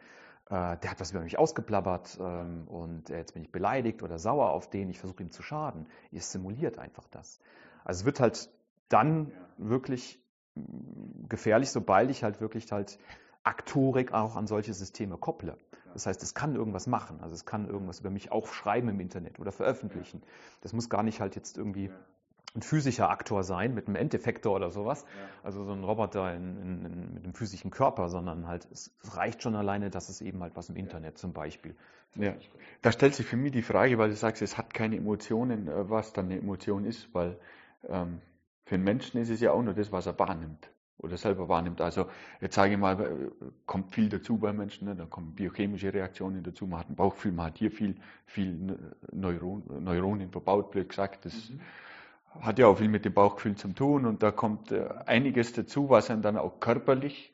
Äh, 0.50 0.78
der 0.78 0.92
hat 0.92 1.00
was 1.00 1.12
über 1.12 1.22
mich 1.22 1.40
ausgeplappert 1.40 2.18
ähm, 2.20 2.68
und 2.68 3.08
jetzt 3.08 3.34
bin 3.34 3.44
ich 3.44 3.52
beleidigt 3.54 4.04
oder 4.04 4.20
sauer 4.20 4.50
auf 4.50 4.70
den, 4.70 4.90
ich 4.90 5.00
versuche 5.00 5.24
ihm 5.24 5.32
zu 5.32 5.42
schaden. 5.42 5.88
Ihr 6.12 6.20
simuliert 6.20 6.78
einfach 6.78 7.08
das. 7.08 7.40
Also 7.86 8.02
es 8.02 8.06
wird 8.06 8.20
halt 8.20 8.50
dann 8.94 9.32
wirklich 9.58 10.20
mm, 10.56 11.28
gefährlich, 11.30 11.72
sobald 11.72 12.10
ich 12.12 12.24
halt 12.24 12.42
wirklich 12.42 12.72
halt 12.72 13.00
Aktorik 13.44 14.14
auch 14.14 14.36
an 14.36 14.48
solche 14.48 14.74
Systeme 14.74 15.18
kopple. 15.18 15.58
Das 15.94 16.06
heißt, 16.06 16.24
es 16.24 16.34
kann 16.34 16.56
irgendwas 16.56 16.88
machen. 16.88 17.20
Also 17.22 17.36
es 17.36 17.46
kann 17.46 17.68
irgendwas 17.68 18.00
über 18.00 18.10
mich 18.10 18.32
auch 18.32 18.48
schreiben 18.48 18.90
im 18.90 19.00
Internet 19.00 19.40
oder 19.40 19.52
veröffentlichen. 19.52 20.22
Das 20.62 20.74
muss 20.74 20.90
gar 20.90 21.04
nicht 21.04 21.20
halt 21.20 21.36
jetzt 21.36 21.58
irgendwie 21.58 21.92
ein 22.54 22.62
physischer 22.62 23.10
Aktor 23.10 23.44
sein 23.44 23.74
mit 23.74 23.88
einem 23.88 23.96
Endeffektor 23.96 24.56
oder 24.56 24.70
sowas. 24.72 25.06
Also 25.44 25.64
so 25.64 25.72
ein 25.72 25.84
Roboter 25.84 26.34
in, 26.34 26.58
in, 26.58 26.86
in, 26.86 27.14
mit 27.14 27.24
einem 27.24 27.34
physischen 27.34 27.72
Körper, 27.72 28.10
sondern 28.10 28.48
halt, 28.48 28.68
es 28.72 28.92
reicht 29.12 29.42
schon 29.42 29.56
alleine, 29.56 29.90
dass 29.90 30.10
es 30.10 30.22
eben 30.22 30.42
halt 30.42 30.56
was 30.56 30.70
im 30.70 30.76
Internet 30.76 31.18
zum 31.18 31.34
Beispiel. 31.34 31.76
Ja. 32.16 32.36
Da 32.82 32.92
stellt 32.92 33.16
sich 33.16 33.26
für 33.26 33.38
mich 33.38 33.54
die 33.54 33.62
Frage, 33.62 33.98
weil 33.98 34.10
du 34.10 34.16
sagst, 34.16 34.42
es 34.42 34.58
hat 34.58 34.74
keine 34.74 34.98
Emotionen, 34.98 35.70
äh, 35.70 35.90
was 35.90 36.12
dann 36.12 36.26
eine 36.26 36.40
Emotion 36.40 36.84
ist, 36.84 37.14
weil 37.14 37.40
ähm, 37.88 38.22
für 38.72 38.76
einen 38.76 38.86
Menschen 38.86 39.20
ist 39.20 39.30
es 39.30 39.42
ja 39.42 39.52
auch 39.52 39.62
nur 39.62 39.74
das, 39.74 39.92
was 39.92 40.06
er 40.06 40.18
wahrnimmt 40.18 40.72
oder 40.98 41.18
selber 41.18 41.50
wahrnimmt. 41.50 41.82
Also 41.82 42.06
jetzt 42.40 42.56
sage 42.56 42.72
ich 42.72 42.80
mal, 42.80 42.98
äh, 43.02 43.46
kommt 43.66 43.94
viel 43.94 44.08
dazu 44.08 44.38
bei 44.38 44.54
Menschen, 44.54 44.88
ne? 44.88 44.96
da 44.96 45.04
kommen 45.04 45.36
biochemische 45.36 45.94
Reaktionen 45.94 46.42
dazu, 46.42 46.68
man 46.68 46.80
hat 46.80 46.90
ein 46.90 46.96
Bauchgefühl, 46.96 47.34
man 47.34 47.48
hat 47.48 47.58
hier 47.58 47.70
viel, 47.70 47.98
viel 48.28 48.78
Neuron, 49.12 49.84
Neuronen 49.84 50.32
verbaut, 50.32 50.72
blöd 50.72 50.88
gesagt. 50.88 51.26
Das 51.26 51.50
mhm. 51.50 51.60
hat 52.40 52.60
ja 52.60 52.68
auch 52.68 52.78
viel 52.78 52.88
mit 52.88 53.04
dem 53.04 53.14
Bauchgefühl 53.14 53.56
zu 53.56 53.68
tun 53.74 54.06
und 54.06 54.24
da 54.24 54.32
kommt 54.32 54.72
äh, 54.72 54.88
einiges 55.06 55.52
dazu, 55.52 55.90
was 55.90 56.10
einen 56.10 56.22
dann 56.22 56.38
auch 56.38 56.62
körperlich 56.62 57.34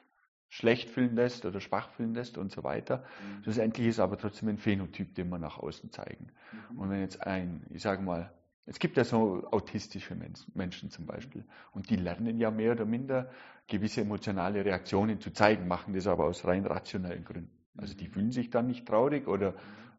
schlecht 0.49 0.89
fühlen 0.89 1.15
lässt 1.15 1.45
oder 1.45 1.59
schwach 1.59 1.91
fühlen 1.91 2.15
lässt 2.15 2.39
und 2.39 2.51
so 2.51 2.63
weiter. 2.63 2.97
Mhm. 2.97 3.43
Schlussendlich 3.43 3.85
ist 3.85 3.99
aber 3.99 4.17
trotzdem 4.17 4.49
ein 4.49 4.57
Phänotyp, 4.57 5.13
den 5.13 5.29
wir 5.29 5.37
nach 5.37 5.59
außen 5.59 5.91
zeigen. 5.91 6.29
Mhm. 6.71 6.79
Und 6.79 6.89
wenn 6.89 7.01
jetzt 7.01 7.21
ein, 7.21 7.61
ich 7.69 7.83
sage 7.83 8.01
mal, 8.01 8.31
es 8.67 8.79
gibt 8.79 8.97
ja 8.97 9.05
so 9.05 9.47
autistische 9.49 10.15
Menschen 10.53 10.91
zum 10.91 11.05
Beispiel 11.05 11.45
und 11.71 11.89
die 11.89 11.95
lernen 11.95 12.37
ja 12.37 12.51
mehr 12.51 12.73
oder 12.73 12.85
minder 12.85 13.31
gewisse 13.67 14.01
emotionale 14.01 14.63
Reaktionen 14.63 15.21
zu 15.21 15.31
zeigen, 15.31 15.67
machen 15.67 15.93
das 15.93 16.05
aber 16.05 16.25
aus 16.25 16.45
rein 16.45 16.65
rationellen 16.65 17.23
Gründen. 17.23 17.57
Also 17.77 17.95
die 17.95 18.07
fühlen 18.07 18.31
sich 18.31 18.49
dann 18.49 18.67
nicht 18.67 18.85
traurig 18.85 19.27
oder 19.27 19.53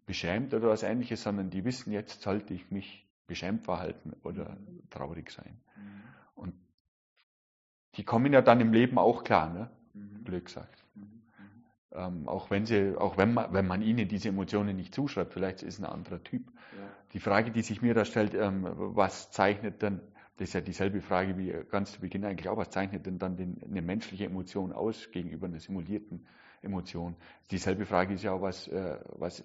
beschämt 0.04 0.52
oder 0.52 0.68
was 0.68 0.82
ähnliches, 0.82 1.22
sondern 1.22 1.48
die 1.48 1.64
wissen, 1.64 1.92
jetzt 1.92 2.20
sollte 2.20 2.52
ich 2.52 2.70
mich 2.70 3.06
beschämt 3.26 3.64
verhalten 3.64 4.12
oder 4.22 4.58
traurig 4.90 5.30
sein. 5.30 5.60
Und 6.34 6.54
die 7.96 8.04
kommen 8.04 8.32
ja 8.32 8.42
dann 8.42 8.60
im 8.60 8.72
Leben 8.72 8.98
auch 8.98 9.24
klar, 9.24 9.50
ne? 9.50 9.70
blöd 10.24 10.44
gesagt. 10.44 10.84
Ähm, 11.92 12.28
auch 12.28 12.50
wenn 12.50 12.66
sie, 12.66 12.96
auch 12.96 13.16
wenn 13.16 13.32
man, 13.32 13.52
wenn 13.52 13.66
man 13.66 13.80
ihnen 13.80 14.08
diese 14.08 14.28
Emotionen 14.28 14.76
nicht 14.76 14.94
zuschreibt, 14.94 15.32
vielleicht 15.32 15.62
ist 15.62 15.74
es 15.74 15.80
ein 15.80 15.86
anderer 15.86 16.22
Typ. 16.22 16.42
Ja. 16.76 16.88
Die 17.12 17.20
Frage, 17.20 17.50
die 17.50 17.62
sich 17.62 17.80
mir 17.80 17.94
da 17.94 18.04
stellt, 18.04 18.34
ähm, 18.34 18.66
was 18.74 19.30
zeichnet 19.30 19.80
denn, 19.80 20.00
das 20.36 20.48
ist 20.48 20.54
ja 20.54 20.60
dieselbe 20.60 21.00
Frage 21.00 21.38
wie 21.38 21.52
ganz 21.70 21.92
zu 21.92 22.00
Beginn 22.00 22.24
eigentlich 22.24 22.48
auch, 22.48 22.58
was 22.58 22.70
zeichnet 22.70 23.06
denn 23.06 23.18
dann 23.18 23.36
den, 23.36 23.62
eine 23.64 23.82
menschliche 23.82 24.26
Emotion 24.26 24.72
aus 24.72 25.10
gegenüber 25.10 25.46
einer 25.46 25.60
simulierten 25.60 26.26
Emotion? 26.62 27.16
Dieselbe 27.50 27.86
Frage 27.86 28.14
ist 28.14 28.22
ja 28.22 28.32
auch, 28.32 28.42
was, 28.42 28.68
äh, 28.68 28.98
was, 29.16 29.42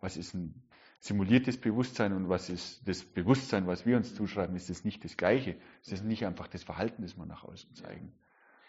was 0.00 0.16
ist 0.16 0.34
ein 0.34 0.54
simuliertes 1.00 1.60
Bewusstsein 1.60 2.12
und 2.14 2.28
was 2.28 2.48
ist 2.48 2.88
das 2.88 3.04
Bewusstsein, 3.04 3.66
was 3.66 3.86
wir 3.86 3.96
uns 3.96 4.14
zuschreiben, 4.14 4.56
ist 4.56 4.70
das 4.70 4.84
nicht 4.84 5.04
das 5.04 5.16
Gleiche? 5.16 5.56
Ist 5.82 5.92
das 5.92 6.02
nicht 6.02 6.24
einfach 6.26 6.48
das 6.48 6.64
Verhalten, 6.64 7.02
das 7.02 7.16
wir 7.16 7.26
nach 7.26 7.44
außen 7.44 7.74
zeigen? 7.74 8.12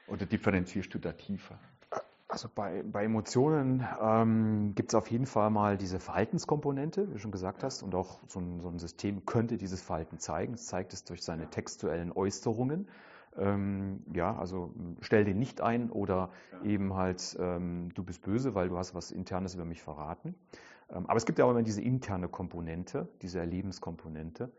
Oder 0.08 0.26
differenzierst 0.26 0.94
du 0.94 1.00
da 1.00 1.14
tiefer? 1.14 1.60
Also 2.32 2.48
bei, 2.54 2.84
bei 2.84 3.06
Emotionen 3.06 3.84
ähm, 4.00 4.74
gibt 4.76 4.92
es 4.92 4.96
auf 4.96 5.10
jeden 5.10 5.26
Fall 5.26 5.50
mal 5.50 5.78
diese 5.78 6.00
Verhaltenskomponente, 6.00 7.10
wie 7.10 7.14
du 7.14 7.18
schon 7.18 7.32
gesagt 7.32 7.64
hast, 7.64 7.82
und 7.82 7.96
auch 7.96 8.20
so 8.28 8.40
ein, 8.40 8.62
so 8.62 8.70
ein 8.70 8.78
System 8.78 9.26
könnte 9.26 9.58
dieses 9.58 9.82
Verhalten 9.82 10.20
zeigen. 10.20 10.54
Es 10.54 10.68
zeigt 10.68 10.94
es 10.94 11.04
durch 11.04 11.24
seine 11.24 11.50
textuellen 11.50 12.12
Äußerungen. 12.12 12.88
Ähm, 13.36 14.04
ja, 14.14 14.38
also 14.38 14.72
stell 15.02 15.26
den 15.26 15.40
nicht 15.40 15.62
ein 15.62 15.90
oder 15.90 16.30
eben 16.64 16.94
halt, 16.94 17.36
ähm, 17.40 17.90
du 17.96 18.04
bist 18.04 18.22
böse, 18.22 18.54
weil 18.54 18.70
du 18.70 18.78
hast 18.78 18.94
was 18.94 19.10
Internes 19.10 19.56
über 19.56 19.66
mich 19.66 19.82
verraten. 19.82 20.36
Ähm, 20.92 21.08
aber 21.08 21.18
es 21.18 21.26
gibt 21.26 21.40
ja 21.40 21.46
auch 21.46 21.52
immer 21.52 21.64
diese 21.64 21.82
interne 21.82 22.28
Komponente, 22.28 23.08
diese 23.24 23.40
Erlebenskomponente. 23.40 24.52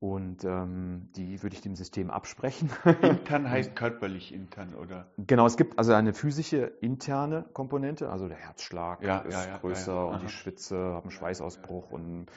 Und 0.00 0.44
ähm, 0.44 1.10
die 1.14 1.42
würde 1.42 1.54
ich 1.54 1.60
dem 1.60 1.76
System 1.76 2.10
absprechen. 2.10 2.70
Intern 3.02 3.50
heißt 3.50 3.76
körperlich 3.76 4.32
intern, 4.32 4.74
oder? 4.74 5.06
Genau, 5.18 5.44
es 5.44 5.58
gibt 5.58 5.78
also 5.78 5.92
eine 5.92 6.14
physische 6.14 6.72
interne 6.80 7.44
Komponente, 7.52 8.10
also 8.10 8.26
der 8.26 8.38
Herzschlag 8.38 9.02
ja, 9.02 9.18
ist 9.18 9.34
ja, 9.34 9.46
ja, 9.46 9.58
größer 9.58 10.08
und 10.08 10.24
ich 10.24 10.32
schwitze, 10.32 10.78
habe 10.78 11.02
einen 11.02 11.10
Schweißausbruch 11.10 11.90
und 11.90 12.28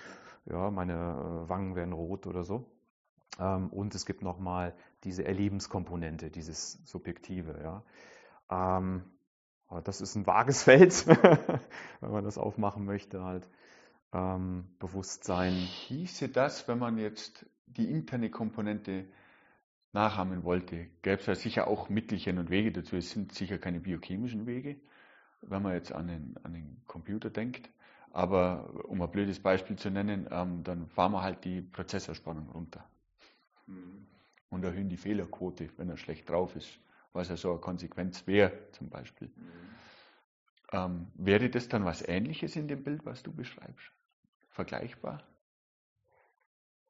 ja, 0.45 0.71
meine 0.71 0.93
äh, 0.93 1.49
Wangen 1.49 1.77
werden 1.77 1.93
rot 1.93 2.27
oder 2.27 2.43
so. 2.43 2.65
Ähm, 3.39 3.69
und 3.69 3.95
es 3.95 4.05
gibt 4.05 4.23
nochmal 4.23 4.73
diese 5.05 5.23
Erlebenskomponente, 5.23 6.29
dieses 6.29 6.79
Subjektive. 6.85 7.61
Ja. 7.63 8.81
Ähm, 8.81 9.03
das 9.85 10.01
ist 10.01 10.15
ein 10.15 10.27
vages 10.27 10.63
Feld, 10.63 11.07
wenn 11.07 12.11
man 12.11 12.25
das 12.25 12.37
aufmachen 12.37 12.83
möchte 12.83 13.23
halt. 13.23 13.47
Ähm, 14.11 14.67
Bewusstsein. 14.79 15.53
Hieße 15.53 16.27
das, 16.27 16.67
wenn 16.67 16.77
man 16.77 16.97
jetzt 16.97 17.45
die 17.77 17.89
interne 17.89 18.29
Komponente 18.29 19.05
nachahmen 19.93 20.43
wollte, 20.43 20.87
gäbe 21.01 21.21
es 21.21 21.25
ja 21.25 21.35
sicher 21.35 21.67
auch 21.67 21.89
Mittelchen 21.89 22.39
und 22.39 22.49
Wege 22.49 22.71
dazu. 22.71 22.95
Es 22.95 23.11
sind 23.11 23.33
sicher 23.33 23.57
keine 23.57 23.79
biochemischen 23.79 24.45
Wege, 24.45 24.77
wenn 25.41 25.61
man 25.61 25.73
jetzt 25.73 25.91
an 25.91 26.07
den, 26.07 26.35
an 26.43 26.53
den 26.53 26.81
Computer 26.87 27.29
denkt. 27.29 27.69
Aber 28.11 28.85
um 28.85 29.01
ein 29.01 29.09
blödes 29.09 29.39
Beispiel 29.39 29.75
zu 29.75 29.89
nennen, 29.89 30.27
ähm, 30.31 30.63
dann 30.63 30.87
fahren 30.87 31.13
wir 31.13 31.21
halt 31.23 31.43
die 31.45 31.61
Prozessorspannung 31.61 32.49
runter 32.49 32.87
mhm. 33.65 34.05
und 34.49 34.63
erhöhen 34.63 34.89
die 34.89 34.97
Fehlerquote, 34.97 35.69
wenn 35.77 35.89
er 35.89 35.97
schlecht 35.97 36.29
drauf 36.29 36.55
ist, 36.55 36.79
was 37.13 37.29
ja 37.29 37.37
so 37.37 37.51
eine 37.51 37.59
Konsequenz 37.59 38.27
wäre 38.27 38.51
zum 38.71 38.89
Beispiel. 38.89 39.29
Mhm. 39.35 39.51
Ähm, 40.71 41.07
wäre 41.15 41.49
das 41.49 41.67
dann 41.67 41.85
was 41.85 42.07
Ähnliches 42.07 42.55
in 42.55 42.67
dem 42.67 42.83
Bild, 42.83 43.05
was 43.05 43.23
du 43.23 43.31
beschreibst? 43.31 43.91
Vergleichbar? 44.49 45.23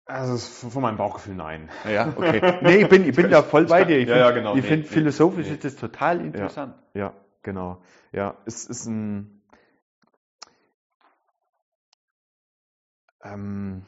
Also 0.05 0.37
von 0.69 0.81
meinem 0.81 0.97
Bauchgefühl 0.97 1.35
nein. 1.35 1.69
Ja, 1.89 2.09
okay. 2.15 2.59
Nee, 2.61 2.81
ich 2.81 2.89
bin, 2.89 3.07
ich 3.07 3.15
bin 3.15 3.29
da 3.29 3.41
voll 3.43 3.65
bei 3.65 3.85
dir. 3.85 3.97
Ich 3.99 4.09
ja, 4.09 4.17
ja, 4.17 4.31
genau. 4.31 4.55
Ich 4.55 4.63
nee, 4.63 4.67
finde, 4.67 4.85
nee, 4.85 4.93
philosophisch 4.93 5.47
nee. 5.47 5.53
ist 5.53 5.63
das 5.63 5.75
total 5.77 6.19
interessant. 6.19 6.75
Ja, 6.93 7.01
ja, 7.01 7.13
genau. 7.41 7.81
Ja, 8.11 8.35
es 8.45 8.65
ist 8.65 8.85
ein. 8.85 9.41
Ähm, 13.23 13.83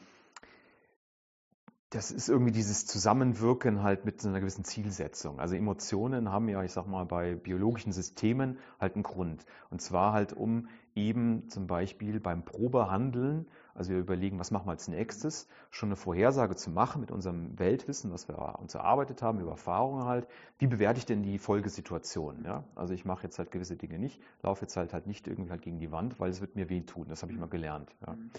das 1.90 2.10
ist 2.10 2.28
irgendwie 2.28 2.52
dieses 2.52 2.86
Zusammenwirken 2.86 3.82
halt 3.82 4.04
mit 4.04 4.20
so 4.20 4.28
einer 4.28 4.40
gewissen 4.40 4.64
Zielsetzung. 4.64 5.38
Also 5.38 5.54
Emotionen 5.54 6.32
haben 6.32 6.48
ja, 6.48 6.62
ich 6.62 6.72
sag 6.72 6.86
mal, 6.86 7.04
bei 7.04 7.34
biologischen 7.34 7.92
Systemen 7.92 8.58
halt 8.80 8.94
einen 8.94 9.02
Grund. 9.02 9.44
Und 9.70 9.80
zwar 9.80 10.12
halt, 10.12 10.32
um 10.32 10.68
eben 10.94 11.48
zum 11.48 11.66
Beispiel 11.66 12.20
beim 12.20 12.44
Probehandeln 12.44 13.46
also 13.76 13.90
wir 13.90 13.98
überlegen, 13.98 14.38
was 14.38 14.50
machen 14.50 14.66
wir 14.66 14.72
als 14.72 14.88
nächstes, 14.88 15.48
schon 15.70 15.88
eine 15.88 15.96
Vorhersage 15.96 16.56
zu 16.56 16.70
machen 16.70 17.00
mit 17.00 17.10
unserem 17.10 17.58
Weltwissen, 17.58 18.12
was 18.12 18.28
wir 18.28 18.58
uns 18.58 18.74
erarbeitet 18.74 19.22
haben, 19.22 19.40
über 19.40 19.52
Erfahrungen 19.52 20.04
halt. 20.04 20.26
Wie 20.58 20.66
bewerte 20.66 20.98
ich 20.98 21.06
denn 21.06 21.22
die 21.22 21.38
Folgesituation? 21.38 22.44
Ja? 22.44 22.64
Also 22.74 22.94
ich 22.94 23.04
mache 23.04 23.24
jetzt 23.24 23.38
halt 23.38 23.50
gewisse 23.50 23.76
Dinge 23.76 23.98
nicht, 23.98 24.20
laufe 24.42 24.62
jetzt 24.62 24.76
halt, 24.76 24.92
halt 24.92 25.06
nicht 25.06 25.28
irgendwie 25.28 25.50
halt 25.50 25.62
gegen 25.62 25.78
die 25.78 25.92
Wand, 25.92 26.18
weil 26.18 26.30
es 26.30 26.40
wird 26.40 26.56
mir 26.56 26.68
wehtun. 26.70 27.06
Das 27.08 27.22
habe 27.22 27.32
ich 27.32 27.38
mal 27.38 27.48
gelernt. 27.48 27.94
Ja? 28.06 28.14
Mhm. 28.14 28.30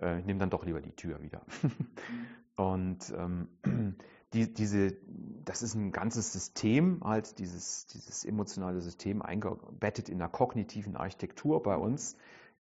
Äh, 0.00 0.20
ich 0.20 0.26
nehme 0.26 0.40
dann 0.40 0.50
doch 0.50 0.64
lieber 0.64 0.80
die 0.80 0.92
Tür 0.92 1.22
wieder. 1.22 1.42
Und 2.56 3.12
ähm, 3.16 3.48
die, 4.32 4.52
diese, 4.52 4.96
das 5.44 5.62
ist 5.62 5.74
ein 5.74 5.92
ganzes 5.92 6.32
System, 6.32 7.02
halt 7.04 7.38
dieses, 7.38 7.86
dieses 7.86 8.24
emotionale 8.24 8.80
System 8.80 9.22
eingebettet 9.22 10.08
in 10.08 10.18
der 10.18 10.28
kognitiven 10.28 10.96
Architektur 10.96 11.62
bei 11.62 11.76
uns 11.76 12.16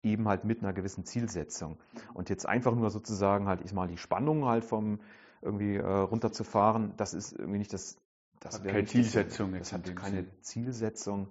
eben 0.04 0.28
halt 0.28 0.44
mit 0.44 0.62
einer 0.62 0.72
gewissen 0.72 1.04
Zielsetzung. 1.04 1.78
Und 2.12 2.28
jetzt 2.28 2.46
einfach 2.46 2.74
nur 2.74 2.90
sozusagen 2.90 3.46
halt, 3.46 3.60
ich 3.64 3.72
mal 3.72 3.88
die 3.88 3.96
Spannung 3.96 4.44
halt 4.44 4.64
vom 4.64 5.00
irgendwie 5.42 5.76
äh, 5.76 5.84
runterzufahren, 5.84 6.94
das 6.96 7.14
ist 7.14 7.32
irgendwie 7.32 7.58
nicht 7.58 7.72
das, 7.72 7.98
das 8.40 8.56
hat 8.56 8.64
keine 8.64 8.84
Zielsetzung. 8.84 9.52
Das 9.58 9.72
hat 9.72 9.96
keine 9.96 10.26
Zielsetzung. 10.40 11.28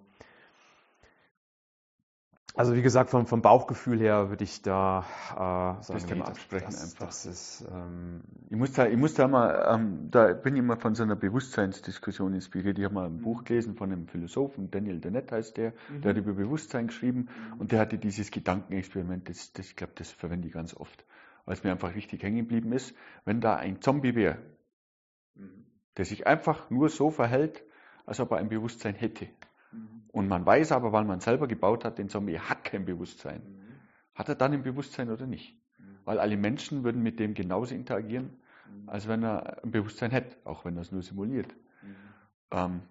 Also 2.55 2.75
wie 2.75 2.83
gesagt, 2.83 3.09
vom, 3.09 3.25
vom 3.25 3.41
Bauchgefühl 3.41 3.99
her 3.99 4.29
würde 4.29 4.43
ich 4.43 4.61
da 4.61 5.05
äh, 5.31 5.83
sagen, 5.83 5.99
das 5.99 6.05
nee, 6.05 6.21
absprechen 6.21 6.67
das, 6.67 6.83
einfach. 6.83 7.07
Das 7.07 7.25
ist, 7.25 7.65
ähm, 7.71 8.21
ich, 8.47 8.57
muss 8.57 8.73
da, 8.73 8.85
ich 8.85 8.97
muss 8.97 9.15
da 9.15 9.27
mal, 9.27 9.73
ähm, 9.73 10.11
da 10.11 10.33
bin 10.33 10.55
ich 10.55 10.61
mal 10.61 10.77
von 10.77 10.93
so 10.93 11.01
einer 11.01 11.15
Bewusstseinsdiskussion 11.15 12.31
inspiriert. 12.33 12.77
Ich 12.77 12.85
habe 12.85 12.93
mal 12.93 13.07
ein 13.07 13.21
Buch 13.21 13.41
mhm. 13.41 13.45
gelesen 13.45 13.75
von 13.75 13.91
einem 13.91 14.07
Philosophen, 14.07 14.69
Daniel 14.69 14.99
Dennett 14.99 15.31
heißt 15.31 15.57
der, 15.57 15.73
mhm. 15.89 16.01
der 16.01 16.11
hat 16.11 16.17
über 16.17 16.33
Bewusstsein 16.33 16.87
geschrieben 16.87 17.27
mhm. 17.53 17.59
und 17.59 17.71
der 17.71 17.79
hatte 17.79 17.97
dieses 17.97 18.29
Gedankenexperiment, 18.29 19.29
das, 19.29 19.51
das 19.53 19.65
ich 19.65 19.75
glaube, 19.75 19.93
das 19.95 20.11
verwende 20.11 20.47
ich 20.47 20.53
ganz 20.53 20.75
oft. 20.75 21.05
weil 21.45 21.55
es 21.55 21.63
mir 21.63 21.71
einfach 21.71 21.95
richtig 21.95 22.21
hängen 22.21 22.37
geblieben 22.37 22.71
ist, 22.71 22.93
wenn 23.25 23.41
da 23.41 23.55
ein 23.55 23.81
Zombie 23.81 24.13
wäre, 24.13 24.37
mhm. 25.33 25.65
der 25.97 26.05
sich 26.05 26.27
einfach 26.27 26.69
nur 26.69 26.89
so 26.89 27.09
verhält, 27.09 27.63
als 28.05 28.19
ob 28.19 28.31
er 28.31 28.37
ein 28.37 28.49
Bewusstsein 28.49 28.93
hätte. 28.93 29.27
Mhm. 29.73 30.03
Und 30.11 30.27
man 30.27 30.45
weiß 30.45 30.71
aber, 30.71 30.91
weil 30.91 31.05
man 31.05 31.19
selber 31.19 31.47
gebaut 31.47 31.85
hat, 31.85 31.97
den 31.97 32.09
Zombie 32.09 32.39
hat 32.39 32.63
kein 32.63 32.85
Bewusstsein. 32.85 33.41
Mhm. 33.41 33.61
Hat 34.15 34.29
er 34.29 34.35
dann 34.35 34.53
ein 34.53 34.63
Bewusstsein 34.63 35.09
oder 35.09 35.25
nicht? 35.25 35.57
Mhm. 35.77 35.97
Weil 36.05 36.19
alle 36.19 36.37
Menschen 36.37 36.83
würden 36.83 37.01
mit 37.01 37.19
dem 37.19 37.33
genauso 37.33 37.73
interagieren, 37.73 38.37
als 38.87 39.07
wenn 39.07 39.23
er 39.23 39.63
ein 39.63 39.71
Bewusstsein 39.71 40.11
hätte, 40.11 40.35
auch 40.45 40.65
wenn 40.65 40.77
er 40.77 40.81
es 40.81 40.91
nur 40.91 41.01
simuliert. 41.01 41.53
Ähm, 42.51 42.81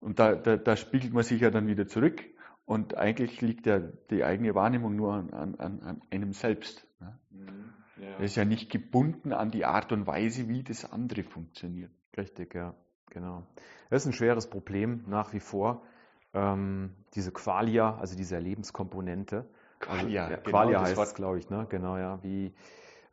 und 0.00 0.18
da, 0.18 0.34
da, 0.34 0.56
da, 0.56 0.76
spiegelt 0.76 1.12
man 1.12 1.22
sich 1.22 1.40
ja 1.40 1.50
dann 1.50 1.66
wieder 1.66 1.86
zurück. 1.86 2.22
Und 2.66 2.96
eigentlich 2.96 3.40
liegt 3.40 3.66
ja 3.66 3.78
die 3.78 4.24
eigene 4.24 4.54
Wahrnehmung 4.54 4.96
nur 4.96 5.14
an, 5.14 5.32
an, 5.32 5.80
an 5.80 6.02
einem 6.10 6.32
selbst. 6.32 6.86
Ne? 7.00 7.18
Ja. 8.00 8.06
Er 8.18 8.20
ist 8.20 8.36
ja 8.36 8.44
nicht 8.44 8.70
gebunden 8.70 9.32
an 9.32 9.50
die 9.50 9.64
Art 9.64 9.92
und 9.92 10.06
Weise, 10.06 10.48
wie 10.48 10.62
das 10.62 10.90
andere 10.90 11.22
funktioniert. 11.22 11.90
Richtig, 12.16 12.54
ja, 12.54 12.74
genau. 13.10 13.46
Das 13.90 14.02
ist 14.02 14.06
ein 14.06 14.12
schweres 14.12 14.48
Problem 14.48 15.04
nach 15.06 15.32
wie 15.32 15.40
vor. 15.40 15.82
Ähm, 16.34 16.94
diese 17.14 17.32
Qualia, 17.32 17.96
also 17.96 18.16
diese 18.16 18.34
Erlebenskomponente. 18.34 19.46
Qualia, 19.78 20.24
also, 20.24 20.34
ja, 20.34 20.40
genau, 20.40 20.50
Qualia 20.50 20.80
heißt 20.82 20.98
es, 20.98 21.14
glaube 21.14 21.38
ich, 21.38 21.48
ne? 21.48 21.66
Genau, 21.68 21.96
ja. 21.96 22.18
Wie, 22.22 22.52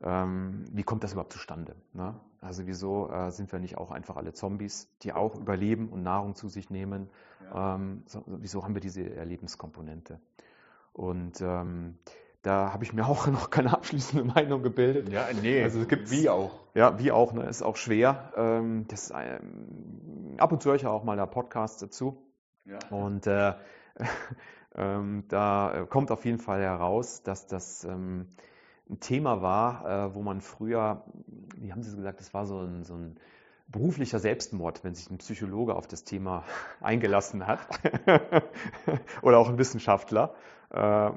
ähm, 0.01 0.65
wie 0.71 0.83
kommt 0.83 1.03
das 1.03 1.13
überhaupt 1.13 1.33
zustande? 1.33 1.75
Ne? 1.93 2.15
Also 2.41 2.65
wieso 2.65 3.09
äh, 3.11 3.29
sind 3.31 3.51
wir 3.51 3.59
nicht 3.59 3.77
auch 3.77 3.91
einfach 3.91 4.17
alle 4.17 4.33
Zombies, 4.33 4.89
die 5.03 5.13
auch 5.13 5.35
überleben 5.35 5.89
und 5.89 6.01
Nahrung 6.01 6.35
zu 6.35 6.49
sich 6.49 6.69
nehmen? 6.69 7.09
Ja. 7.53 7.75
Ähm, 7.75 8.03
so, 8.07 8.23
wieso 8.25 8.63
haben 8.63 8.73
wir 8.73 8.81
diese 8.81 9.15
Erlebenskomponente? 9.15 10.19
Und 10.93 11.39
ähm, 11.41 11.99
da 12.41 12.73
habe 12.73 12.83
ich 12.83 12.93
mir 12.93 13.05
auch 13.07 13.27
noch 13.27 13.51
keine 13.51 13.73
abschließende 13.73 14.23
Meinung 14.25 14.63
gebildet. 14.63 15.09
Ja, 15.09 15.27
nee, 15.39 15.61
also 15.61 15.81
es 15.81 15.87
gibt 15.87 16.09
wie 16.09 16.29
auch. 16.29 16.51
Ja, 16.73 16.97
wie 16.97 17.11
auch, 17.11 17.33
ne, 17.33 17.43
ist 17.43 17.61
auch 17.61 17.75
schwer. 17.75 18.31
Ähm, 18.35 18.85
das, 18.87 19.13
ähm, 19.15 20.35
ab 20.37 20.51
und 20.51 20.63
zu 20.63 20.69
höre 20.69 20.77
ich 20.77 20.87
auch 20.87 21.03
mal 21.03 21.17
da 21.17 21.27
Podcasts 21.27 21.79
dazu. 21.79 22.17
Ja. 22.71 22.79
Und 22.89 23.27
äh, 23.27 23.53
ähm, 24.75 25.25
da 25.27 25.85
kommt 25.89 26.11
auf 26.11 26.25
jeden 26.25 26.39
Fall 26.39 26.61
heraus, 26.61 27.23
dass 27.23 27.47
das 27.47 27.83
ähm, 27.83 28.27
ein 28.89 28.99
Thema 28.99 29.41
war, 29.41 30.07
äh, 30.07 30.15
wo 30.15 30.21
man 30.21 30.41
früher, 30.41 31.03
wie 31.55 31.71
haben 31.71 31.83
Sie 31.83 31.89
es 31.89 31.95
gesagt, 31.95 32.19
das 32.19 32.33
war 32.33 32.45
so 32.45 32.59
ein, 32.59 32.83
so 32.83 32.95
ein 32.95 33.17
beruflicher 33.67 34.19
Selbstmord, 34.19 34.83
wenn 34.83 34.95
sich 34.95 35.09
ein 35.09 35.17
Psychologe 35.17 35.75
auf 35.75 35.87
das 35.87 36.03
Thema 36.03 36.43
eingelassen 36.81 37.47
hat 37.47 37.59
oder 39.21 39.37
auch 39.37 39.49
ein 39.49 39.57
Wissenschaftler. 39.57 40.33
Äh, 40.71 41.11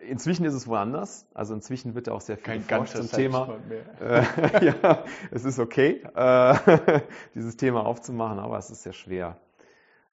inzwischen 0.00 0.44
ist 0.44 0.54
es 0.54 0.66
woanders. 0.66 1.26
Also 1.34 1.54
inzwischen 1.54 1.94
wird 1.94 2.08
ja 2.08 2.12
auch 2.12 2.20
sehr 2.20 2.36
viel 2.36 2.44
Kein 2.44 2.66
geforscht 2.66 2.96
zum 2.96 3.10
Thema. 3.10 3.56
Äh, 4.00 4.66
ja, 4.66 5.04
es 5.30 5.44
ist 5.44 5.58
okay, 5.58 6.02
äh, 6.14 7.00
dieses 7.34 7.56
Thema 7.56 7.86
aufzumachen, 7.86 8.38
aber 8.38 8.58
es 8.58 8.70
ist 8.70 8.82
sehr 8.82 8.92
schwer, 8.92 9.36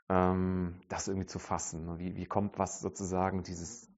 ähm, 0.10 0.76
das 0.90 1.08
irgendwie 1.08 1.28
zu 1.28 1.40
fassen. 1.40 2.00
Wie, 2.00 2.16
wie 2.16 2.26
kommt 2.26 2.60
was 2.60 2.82
sozusagen 2.82 3.44
dieses 3.44 3.90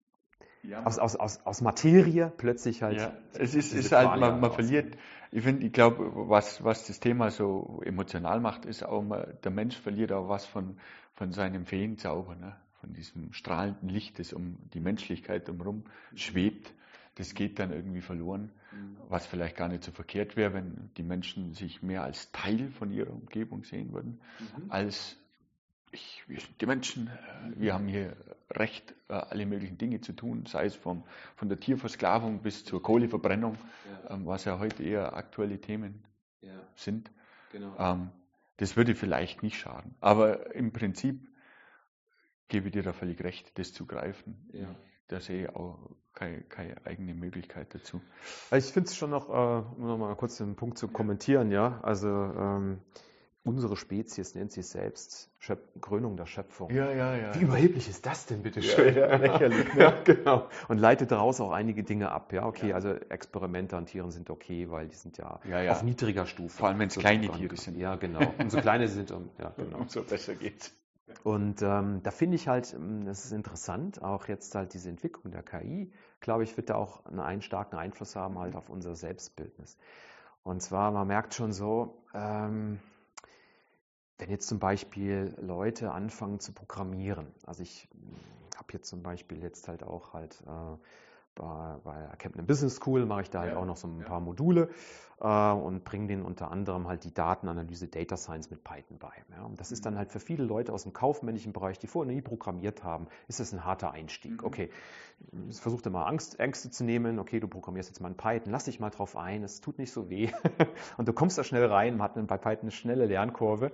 ja. 0.64 0.84
aus, 0.84 1.00
aus, 1.00 1.16
aus, 1.16 1.46
aus 1.46 1.62
Materie 1.62 2.32
plötzlich 2.38 2.84
halt. 2.84 3.00
Ja, 3.00 3.14
es 3.34 3.56
ist, 3.56 3.74
ist 3.74 3.92
halt, 3.92 4.20
man, 4.20 4.40
man 4.40 4.52
verliert, 4.52 4.98
ich 5.32 5.44
finde, 5.44 5.66
ich 5.66 5.74
glaube, 5.74 6.12
was, 6.14 6.64
was 6.64 6.88
das 6.88 7.00
Thema 7.00 7.32
so 7.32 7.82
emotional 7.86 8.40
macht, 8.40 8.66
ist 8.66 8.84
auch 8.84 9.02
mal, 9.02 9.38
der 9.44 9.52
Mensch 9.52 9.78
verliert 9.78 10.12
auch 10.12 10.30
was 10.30 10.46
von, 10.46 10.78
von 11.14 11.32
seinem 11.32 11.66
Feenzauber, 11.66 12.36
ne? 12.36 12.56
von 12.80 12.94
diesem 12.94 13.32
strahlenden 13.32 13.90
Licht, 13.90 14.20
das 14.20 14.34
um 14.34 14.58
die 14.74 14.80
Menschlichkeit 14.80 15.48
drumherum 15.48 15.86
schwebt. 16.16 16.74
Das 17.16 17.36
geht 17.36 17.60
dann 17.60 17.72
irgendwie 17.72 18.02
verloren, 18.02 18.52
mhm. 18.72 18.98
was 19.10 19.26
vielleicht 19.26 19.56
gar 19.56 19.68
nicht 19.68 19.84
so 19.84 19.92
verkehrt 19.92 20.38
wäre, 20.38 20.54
wenn 20.54 20.90
die 20.98 21.04
Menschen 21.04 21.54
sich 21.54 21.84
mehr 21.84 22.04
als 22.04 22.32
Teil 22.32 22.70
von 22.72 22.90
ihrer 22.90 23.12
Umgebung 23.12 23.64
sehen 23.64 23.92
würden, 23.92 24.20
mhm. 24.40 24.72
als 24.72 25.21
ich, 25.92 26.24
wir 26.28 26.40
sind 26.40 26.60
die 26.62 26.66
Menschen, 26.66 27.10
wir 27.56 27.74
haben 27.74 27.88
hier 27.88 28.16
Recht, 28.50 28.94
äh, 29.08 29.14
alle 29.14 29.46
möglichen 29.46 29.78
Dinge 29.78 30.02
zu 30.02 30.14
tun, 30.14 30.46
sei 30.46 30.66
es 30.66 30.76
vom, 30.76 31.04
von 31.36 31.50
der 31.50 31.60
Tierversklavung 31.60 32.42
bis 32.42 32.66
zur 32.66 32.82
Kohleverbrennung, 32.82 33.58
ja. 34.04 34.16
Ähm, 34.16 34.26
was 34.26 34.46
ja 34.46 34.60
heute 34.60 34.84
eher 34.84 35.16
aktuelle 35.16 35.60
Themen 35.60 36.04
ja. 36.42 36.52
sind. 36.76 37.12
Genau. 37.52 37.76
Ähm, 37.78 38.10
das 38.58 38.76
würde 38.76 38.96
vielleicht 38.96 39.44
nicht 39.44 39.58
schaden. 39.58 39.96
Aber 40.02 40.54
im 40.54 40.72
Prinzip 40.72 41.28
gebe 42.48 42.68
ich 42.68 42.74
dir 42.74 42.84
da 42.84 42.94
völlig 42.94 43.24
recht, 43.24 43.58
das 43.58 43.74
zu 43.74 43.86
greifen. 43.86 44.50
Ja. 44.54 44.76
Da 45.08 45.20
sehe 45.20 45.44
ich 45.44 45.56
auch 45.56 45.90
keine, 46.14 46.42
keine 46.44 46.86
eigene 46.86 47.14
Möglichkeit 47.14 47.74
dazu. 47.74 48.02
Also 48.50 48.68
ich 48.68 48.74
finde 48.74 48.90
es 48.90 48.96
schon 48.96 49.10
noch, 49.10 49.30
äh, 49.30 49.78
um 49.78 49.88
noch 49.88 49.98
mal 49.98 50.16
kurz 50.16 50.38
den 50.38 50.56
Punkt 50.56 50.78
zu 50.78 50.88
kommentieren, 50.88 51.52
ja. 51.52 51.80
Also 51.82 52.08
ähm, 52.10 52.82
Unsere 53.44 53.76
Spezies 53.76 54.36
nennt 54.36 54.52
sich 54.52 54.68
selbst 54.68 55.32
Schöp 55.40 55.82
Krönung 55.82 56.16
der 56.16 56.28
Schöpfung. 56.28 56.70
Ja, 56.70 56.92
ja, 56.92 57.16
ja. 57.16 57.34
Wie 57.34 57.42
überheblich 57.42 57.90
ist 57.90 58.06
das 58.06 58.28
denn, 58.28 58.44
bitte 58.44 58.62
schön? 58.62 58.96
Ja, 58.96 59.08
ja, 59.08 59.16
lächerlich. 59.18 59.74
Ne? 59.74 59.82
ja, 59.82 60.02
genau. 60.04 60.48
Und 60.68 60.78
leitet 60.78 61.12
daraus 61.12 61.42
auch 61.42 61.52
einige 61.52 61.84
Dinge 61.84 62.12
ab. 62.12 62.32
Ja, 62.34 62.46
okay, 62.46 62.70
ja. 62.70 62.76
also 62.76 62.90
Experimente 62.90 63.76
an 63.76 63.88
Tieren 63.88 64.12
sind 64.12 64.30
okay, 64.30 64.70
weil 64.70 64.88
die 64.88 64.96
sind 64.96 65.18
ja, 65.18 65.40
ja 65.46 65.72
auf 65.72 65.82
niedriger 65.82 66.28
Stufe. 66.28 66.56
Vor 66.56 66.68
allem, 66.68 66.78
wenn 66.78 66.90
es 66.90 66.96
kleine 66.96 67.32
Tiere 67.32 67.58
sind. 67.58 67.78
Ja, 67.78 67.96
genau. 67.96 68.22
Umso 68.38 68.62
kleiner 68.62 68.88
sie 68.88 68.94
sind, 68.94 69.12
um, 69.12 69.32
ja, 69.40 69.52
genau. 69.58 69.78
umso 69.80 70.04
besser 70.04 70.36
geht's. 70.36 70.72
Und 71.24 71.64
ähm, 71.64 72.02
da 72.04 72.12
finde 72.12 72.36
ich 72.36 72.48
halt, 72.48 72.74
ähm, 72.76 73.06
das 73.06 73.26
ist 73.26 73.32
interessant, 73.32 74.04
auch 74.04 74.28
jetzt 74.28 74.54
halt 74.54 74.76
diese 74.76 74.90
Entwicklung 74.90 75.32
der 75.32 75.42
KI, 75.42 75.92
glaube 76.20 76.44
ich, 76.44 76.56
wird 76.58 76.70
da 76.70 76.76
auch 76.76 77.06
einen 77.06 77.42
starken 77.42 77.76
Einfluss 77.76 78.16
haben 78.16 78.38
halt 78.38 78.56
auf 78.56 78.70
unser 78.70 78.96
Selbstbildnis. 78.96 79.78
Und 80.44 80.62
zwar, 80.62 80.92
man 80.92 81.08
merkt 81.08 81.34
schon 81.34 81.54
so, 81.54 82.04
ähm, 82.14 82.80
wenn 84.22 84.30
jetzt 84.30 84.48
zum 84.48 84.60
Beispiel 84.60 85.36
Leute 85.42 85.92
anfangen 85.92 86.40
zu 86.40 86.54
programmieren, 86.54 87.26
also 87.48 87.64
ich 87.64 87.90
hm, 87.92 88.16
habe 88.56 88.68
jetzt 88.74 88.88
zum 88.88 89.02
Beispiel 89.02 89.42
jetzt 89.42 89.68
halt 89.68 89.84
auch 89.84 90.14
halt 90.14 90.44
äh, 90.46 90.78
bei, 91.34 91.78
bei 91.84 92.08
Captain 92.20 92.46
Business 92.46 92.76
School 92.76 93.06
mache 93.08 93.24
ich 93.24 93.30
da 93.32 93.40
halt 93.40 93.54
ja, 93.54 93.58
auch 93.58 93.66
noch 93.66 93.78
so 93.78 93.88
ein 93.88 94.00
ja. 94.00 94.06
paar 94.06 94.20
Module 94.20 94.70
äh, 95.22 95.52
und 95.52 95.84
bringe 95.86 96.06
denen 96.06 96.24
unter 96.24 96.52
anderem 96.52 96.88
halt 96.88 97.04
die 97.04 97.14
Datenanalyse 97.14 97.88
Data 97.88 98.16
Science 98.16 98.52
mit 98.52 98.64
Python 98.64 99.00
bei. 99.00 99.12
Ja. 99.36 99.44
Und 99.44 99.60
das 99.60 99.72
ist 99.72 99.88
dann 99.88 99.96
mhm. 99.96 100.00
halt 100.00 100.12
für 100.12 100.20
viele 100.20 100.44
Leute 100.44 100.72
aus 100.72 100.84
dem 100.84 100.94
kaufmännischen 100.94 101.52
Bereich, 101.52 101.80
die 101.80 101.88
vorher 101.88 102.14
nie 102.14 102.22
programmiert 102.22 102.84
haben, 102.84 103.08
ist 103.28 103.40
das 103.40 103.54
ein 103.54 103.66
harter 103.66 103.92
Einstieg. 103.92 104.42
Mhm. 104.42 104.46
Okay, 104.46 104.70
versucht 105.50 105.88
immer 105.88 106.06
Angst, 106.06 106.40
Ängste 106.40 106.70
zu 106.70 106.84
nehmen. 106.84 107.18
Okay, 107.18 107.40
du 107.40 107.48
programmierst 107.48 107.90
jetzt 107.90 108.02
mal 108.02 108.10
in 108.10 108.18
Python, 108.18 108.52
lass 108.52 108.66
dich 108.66 108.80
mal 108.80 108.92
drauf 108.92 109.16
ein, 109.16 109.44
es 109.44 109.62
tut 109.62 109.80
nicht 109.80 109.92
so 109.92 110.12
weh. 110.12 110.30
und 110.98 111.08
du 111.08 111.14
kommst 111.14 111.40
da 111.40 111.44
schnell 111.44 111.66
rein, 111.66 111.98
man 111.98 112.04
hat 112.16 112.28
bei 112.28 112.38
Python 112.38 112.64
eine 112.64 112.72
schnelle 112.72 113.06
Lernkurve. 113.08 113.72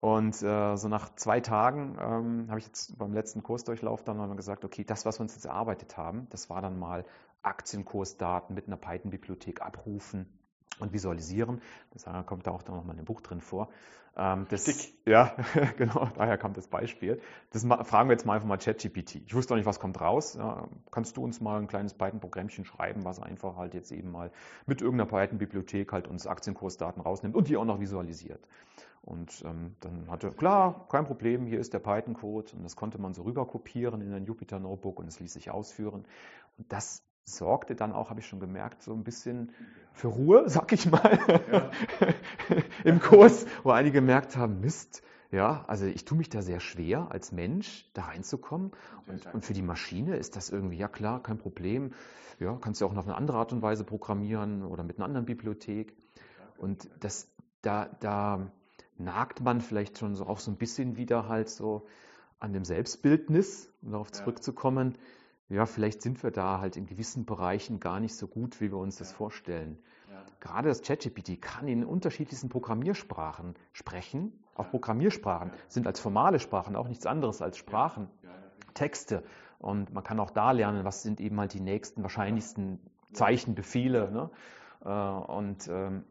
Und 0.00 0.42
äh, 0.42 0.76
so 0.76 0.88
nach 0.88 1.14
zwei 1.16 1.40
Tagen 1.40 1.98
ähm, 2.00 2.46
habe 2.48 2.58
ich 2.58 2.66
jetzt 2.66 2.98
beim 2.98 3.12
letzten 3.12 3.42
Kursdurchlauf 3.42 4.02
dann 4.02 4.16
mal 4.16 4.34
gesagt, 4.34 4.64
okay, 4.64 4.82
das, 4.82 5.04
was 5.04 5.18
wir 5.18 5.22
uns 5.22 5.34
jetzt 5.34 5.44
erarbeitet 5.44 5.98
haben, 5.98 6.26
das 6.30 6.48
war 6.48 6.62
dann 6.62 6.78
mal 6.78 7.04
Aktienkursdaten 7.42 8.54
mit 8.54 8.66
einer 8.66 8.78
Python-Bibliothek 8.78 9.60
abrufen 9.60 10.26
und 10.78 10.94
visualisieren. 10.94 11.60
Das 11.90 12.06
kommt 12.26 12.46
da 12.46 12.50
auch 12.50 12.62
dann 12.62 12.76
nochmal 12.76 12.94
in 12.94 13.02
dem 13.02 13.04
Buch 13.04 13.20
drin 13.20 13.42
vor. 13.42 13.68
Ähm, 14.16 14.46
das, 14.48 14.62
Stick. 14.62 14.94
Ja, 15.06 15.34
genau, 15.76 16.10
daher 16.16 16.38
kam 16.38 16.52
das 16.54 16.68
Beispiel. 16.68 17.20
Das 17.50 17.64
fragen 17.64 18.08
wir 18.08 18.12
jetzt 18.12 18.24
mal 18.24 18.34
einfach 18.34 18.48
mal 18.48 18.58
ChatGPT. 18.58 19.16
Ich 19.26 19.34
wusste 19.34 19.54
auch 19.54 19.56
nicht, 19.56 19.66
was 19.66 19.80
kommt 19.80 20.00
raus. 20.00 20.34
Ja, 20.34 20.68
kannst 20.90 21.16
du 21.16 21.24
uns 21.24 21.40
mal 21.40 21.60
ein 21.60 21.68
kleines 21.68 21.94
Python-Programmchen 21.94 22.64
schreiben, 22.64 23.04
was 23.04 23.20
einfach 23.20 23.56
halt 23.56 23.74
jetzt 23.74 23.92
eben 23.92 24.10
mal 24.10 24.30
mit 24.66 24.80
irgendeiner 24.82 25.10
Python-Bibliothek 25.10 25.92
halt 25.92 26.08
uns 26.08 26.26
Aktienkursdaten 26.26 27.02
rausnimmt 27.02 27.34
und 27.34 27.48
die 27.48 27.56
auch 27.56 27.64
noch 27.64 27.80
visualisiert. 27.80 28.40
Und 29.02 29.42
ähm, 29.46 29.76
dann 29.80 30.10
hatte, 30.10 30.30
klar, 30.30 30.86
kein 30.90 31.06
Problem, 31.06 31.46
hier 31.46 31.58
ist 31.58 31.72
der 31.72 31.78
Python-Code 31.78 32.52
und 32.56 32.62
das 32.62 32.76
konnte 32.76 32.98
man 33.00 33.14
so 33.14 33.22
rüber 33.22 33.46
kopieren 33.46 34.02
in 34.02 34.12
ein 34.12 34.24
Jupyter 34.26 34.58
Notebook 34.58 34.98
und 34.98 35.08
es 35.08 35.18
ließ 35.20 35.32
sich 35.32 35.50
ausführen. 35.50 36.04
Und 36.58 36.70
das 36.70 37.02
sorgte 37.24 37.74
dann 37.74 37.92
auch, 37.92 38.10
habe 38.10 38.20
ich 38.20 38.26
schon 38.26 38.40
gemerkt, 38.40 38.82
so 38.82 38.92
ein 38.92 39.04
bisschen 39.04 39.52
für 39.92 40.08
Ruhe, 40.08 40.44
sag 40.48 40.72
ich 40.72 40.90
mal, 40.90 41.18
ja. 41.50 41.70
im 42.84 43.00
Kurs, 43.00 43.46
wo 43.62 43.70
einige 43.70 44.00
gemerkt 44.00 44.36
haben, 44.36 44.60
Mist, 44.60 45.02
ja, 45.30 45.64
also 45.66 45.86
ich 45.86 46.04
tue 46.04 46.18
mich 46.18 46.28
da 46.28 46.42
sehr 46.42 46.60
schwer 46.60 47.10
als 47.10 47.32
Mensch 47.32 47.88
da 47.94 48.02
reinzukommen. 48.02 48.72
Und, 49.06 49.32
und, 49.32 49.44
für 49.44 49.52
die 49.52 49.62
Maschine 49.62 50.16
ist 50.16 50.36
das 50.36 50.50
irgendwie, 50.50 50.76
ja 50.76 50.88
klar, 50.88 51.22
kein 51.22 51.38
Problem, 51.38 51.94
ja, 52.40 52.56
kannst 52.60 52.80
du 52.80 52.86
auch 52.86 52.92
noch 52.92 53.04
eine 53.04 53.14
andere 53.14 53.38
Art 53.38 53.52
und 53.52 53.62
Weise 53.62 53.84
programmieren 53.84 54.64
oder 54.64 54.82
mit 54.82 54.96
einer 54.96 55.06
anderen 55.06 55.26
Bibliothek. 55.26 55.94
Und 56.58 56.90
das, 57.00 57.30
da, 57.62 57.86
da 58.00 58.50
nagt 59.00 59.40
man 59.40 59.60
vielleicht 59.60 59.98
schon 59.98 60.14
so 60.14 60.26
auch 60.26 60.38
so 60.38 60.50
ein 60.50 60.56
bisschen 60.56 60.96
wieder 60.96 61.28
halt 61.28 61.48
so 61.48 61.86
an 62.38 62.52
dem 62.52 62.64
Selbstbildnis, 62.64 63.72
um 63.82 63.92
darauf 63.92 64.12
zurückzukommen. 64.12 64.96
Ja. 65.48 65.56
ja, 65.56 65.66
vielleicht 65.66 66.02
sind 66.02 66.22
wir 66.22 66.30
da 66.30 66.60
halt 66.60 66.76
in 66.76 66.86
gewissen 66.86 67.26
Bereichen 67.26 67.80
gar 67.80 68.00
nicht 68.00 68.14
so 68.14 68.26
gut, 68.26 68.60
wie 68.60 68.70
wir 68.70 68.78
uns 68.78 68.98
ja. 68.98 69.04
das 69.04 69.12
vorstellen. 69.12 69.78
Ja. 70.10 70.24
Gerade 70.40 70.68
das 70.68 70.82
ChatGPT 70.82 71.40
kann 71.40 71.68
in 71.68 71.84
unterschiedlichsten 71.84 72.48
Programmiersprachen 72.48 73.54
sprechen. 73.72 74.32
Auch 74.54 74.70
Programmiersprachen 74.70 75.50
sind 75.68 75.86
als 75.86 76.00
formale 76.00 76.38
Sprachen 76.38 76.76
auch 76.76 76.88
nichts 76.88 77.06
anderes 77.06 77.42
als 77.42 77.56
Sprachen, 77.56 78.08
Texte. 78.74 79.24
Und 79.58 79.92
man 79.92 80.02
kann 80.04 80.20
auch 80.20 80.30
da 80.30 80.52
lernen, 80.52 80.84
was 80.84 81.02
sind 81.02 81.20
eben 81.20 81.38
halt 81.38 81.52
die 81.52 81.60
nächsten, 81.60 82.02
wahrscheinlichsten 82.02 82.80
Zeichen, 83.12 83.54
Befehle. 83.54 84.10
Ne? 84.10 84.30
Äh, 84.84 85.32
und 85.32 85.68
ähm, 85.68 86.04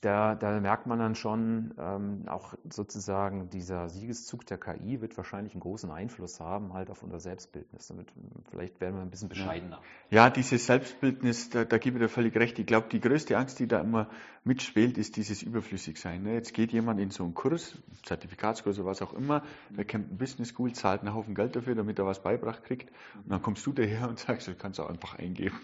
da, 0.00 0.34
da, 0.34 0.58
merkt 0.60 0.86
man 0.86 0.98
dann 0.98 1.14
schon, 1.14 1.74
ähm, 1.78 2.24
auch 2.26 2.54
sozusagen 2.70 3.50
dieser 3.50 3.90
Siegeszug 3.90 4.46
der 4.46 4.56
KI 4.56 5.02
wird 5.02 5.14
wahrscheinlich 5.18 5.52
einen 5.52 5.60
großen 5.60 5.90
Einfluss 5.90 6.40
haben 6.40 6.72
halt 6.72 6.90
auf 6.90 7.02
unser 7.02 7.20
Selbstbildnis. 7.20 7.88
Damit, 7.88 8.08
vielleicht 8.48 8.80
werden 8.80 8.94
wir 8.94 9.02
ein 9.02 9.10
bisschen 9.10 9.28
bescheidener. 9.28 9.78
Ja, 10.08 10.30
dieses 10.30 10.64
Selbstbildnis, 10.64 11.50
da, 11.50 11.66
da 11.66 11.76
gebe 11.76 11.98
ich 11.98 12.02
dir 12.02 12.08
völlig 12.08 12.34
recht. 12.36 12.58
Ich 12.58 12.64
glaube, 12.64 12.88
die 12.90 13.00
größte 13.00 13.36
Angst, 13.36 13.58
die 13.58 13.68
da 13.68 13.80
immer 13.80 14.08
mitspielt, 14.42 14.96
ist 14.96 15.16
dieses 15.16 15.42
Überflüssigsein. 15.42 16.22
Ne? 16.22 16.32
Jetzt 16.32 16.54
geht 16.54 16.72
jemand 16.72 16.98
in 16.98 17.10
so 17.10 17.24
einen 17.24 17.34
Kurs, 17.34 17.76
Zertifikatskurs 18.04 18.78
oder 18.78 18.88
was 18.88 19.02
auch 19.02 19.12
immer, 19.12 19.42
der 19.68 19.84
kennt 19.84 20.10
ein 20.12 20.16
Business 20.16 20.48
School, 20.48 20.72
zahlt 20.72 21.02
einen 21.02 21.14
Haufen 21.14 21.34
Geld 21.34 21.56
dafür, 21.56 21.74
damit 21.74 21.98
er 21.98 22.06
was 22.06 22.22
beibracht 22.22 22.64
kriegt. 22.64 22.90
Und 23.22 23.30
dann 23.30 23.42
kommst 23.42 23.66
du 23.66 23.72
daher 23.72 24.08
und 24.08 24.18
sagst, 24.18 24.48
du 24.48 24.54
kannst 24.54 24.80
auch 24.80 24.88
einfach 24.88 25.18
eingeben. 25.18 25.58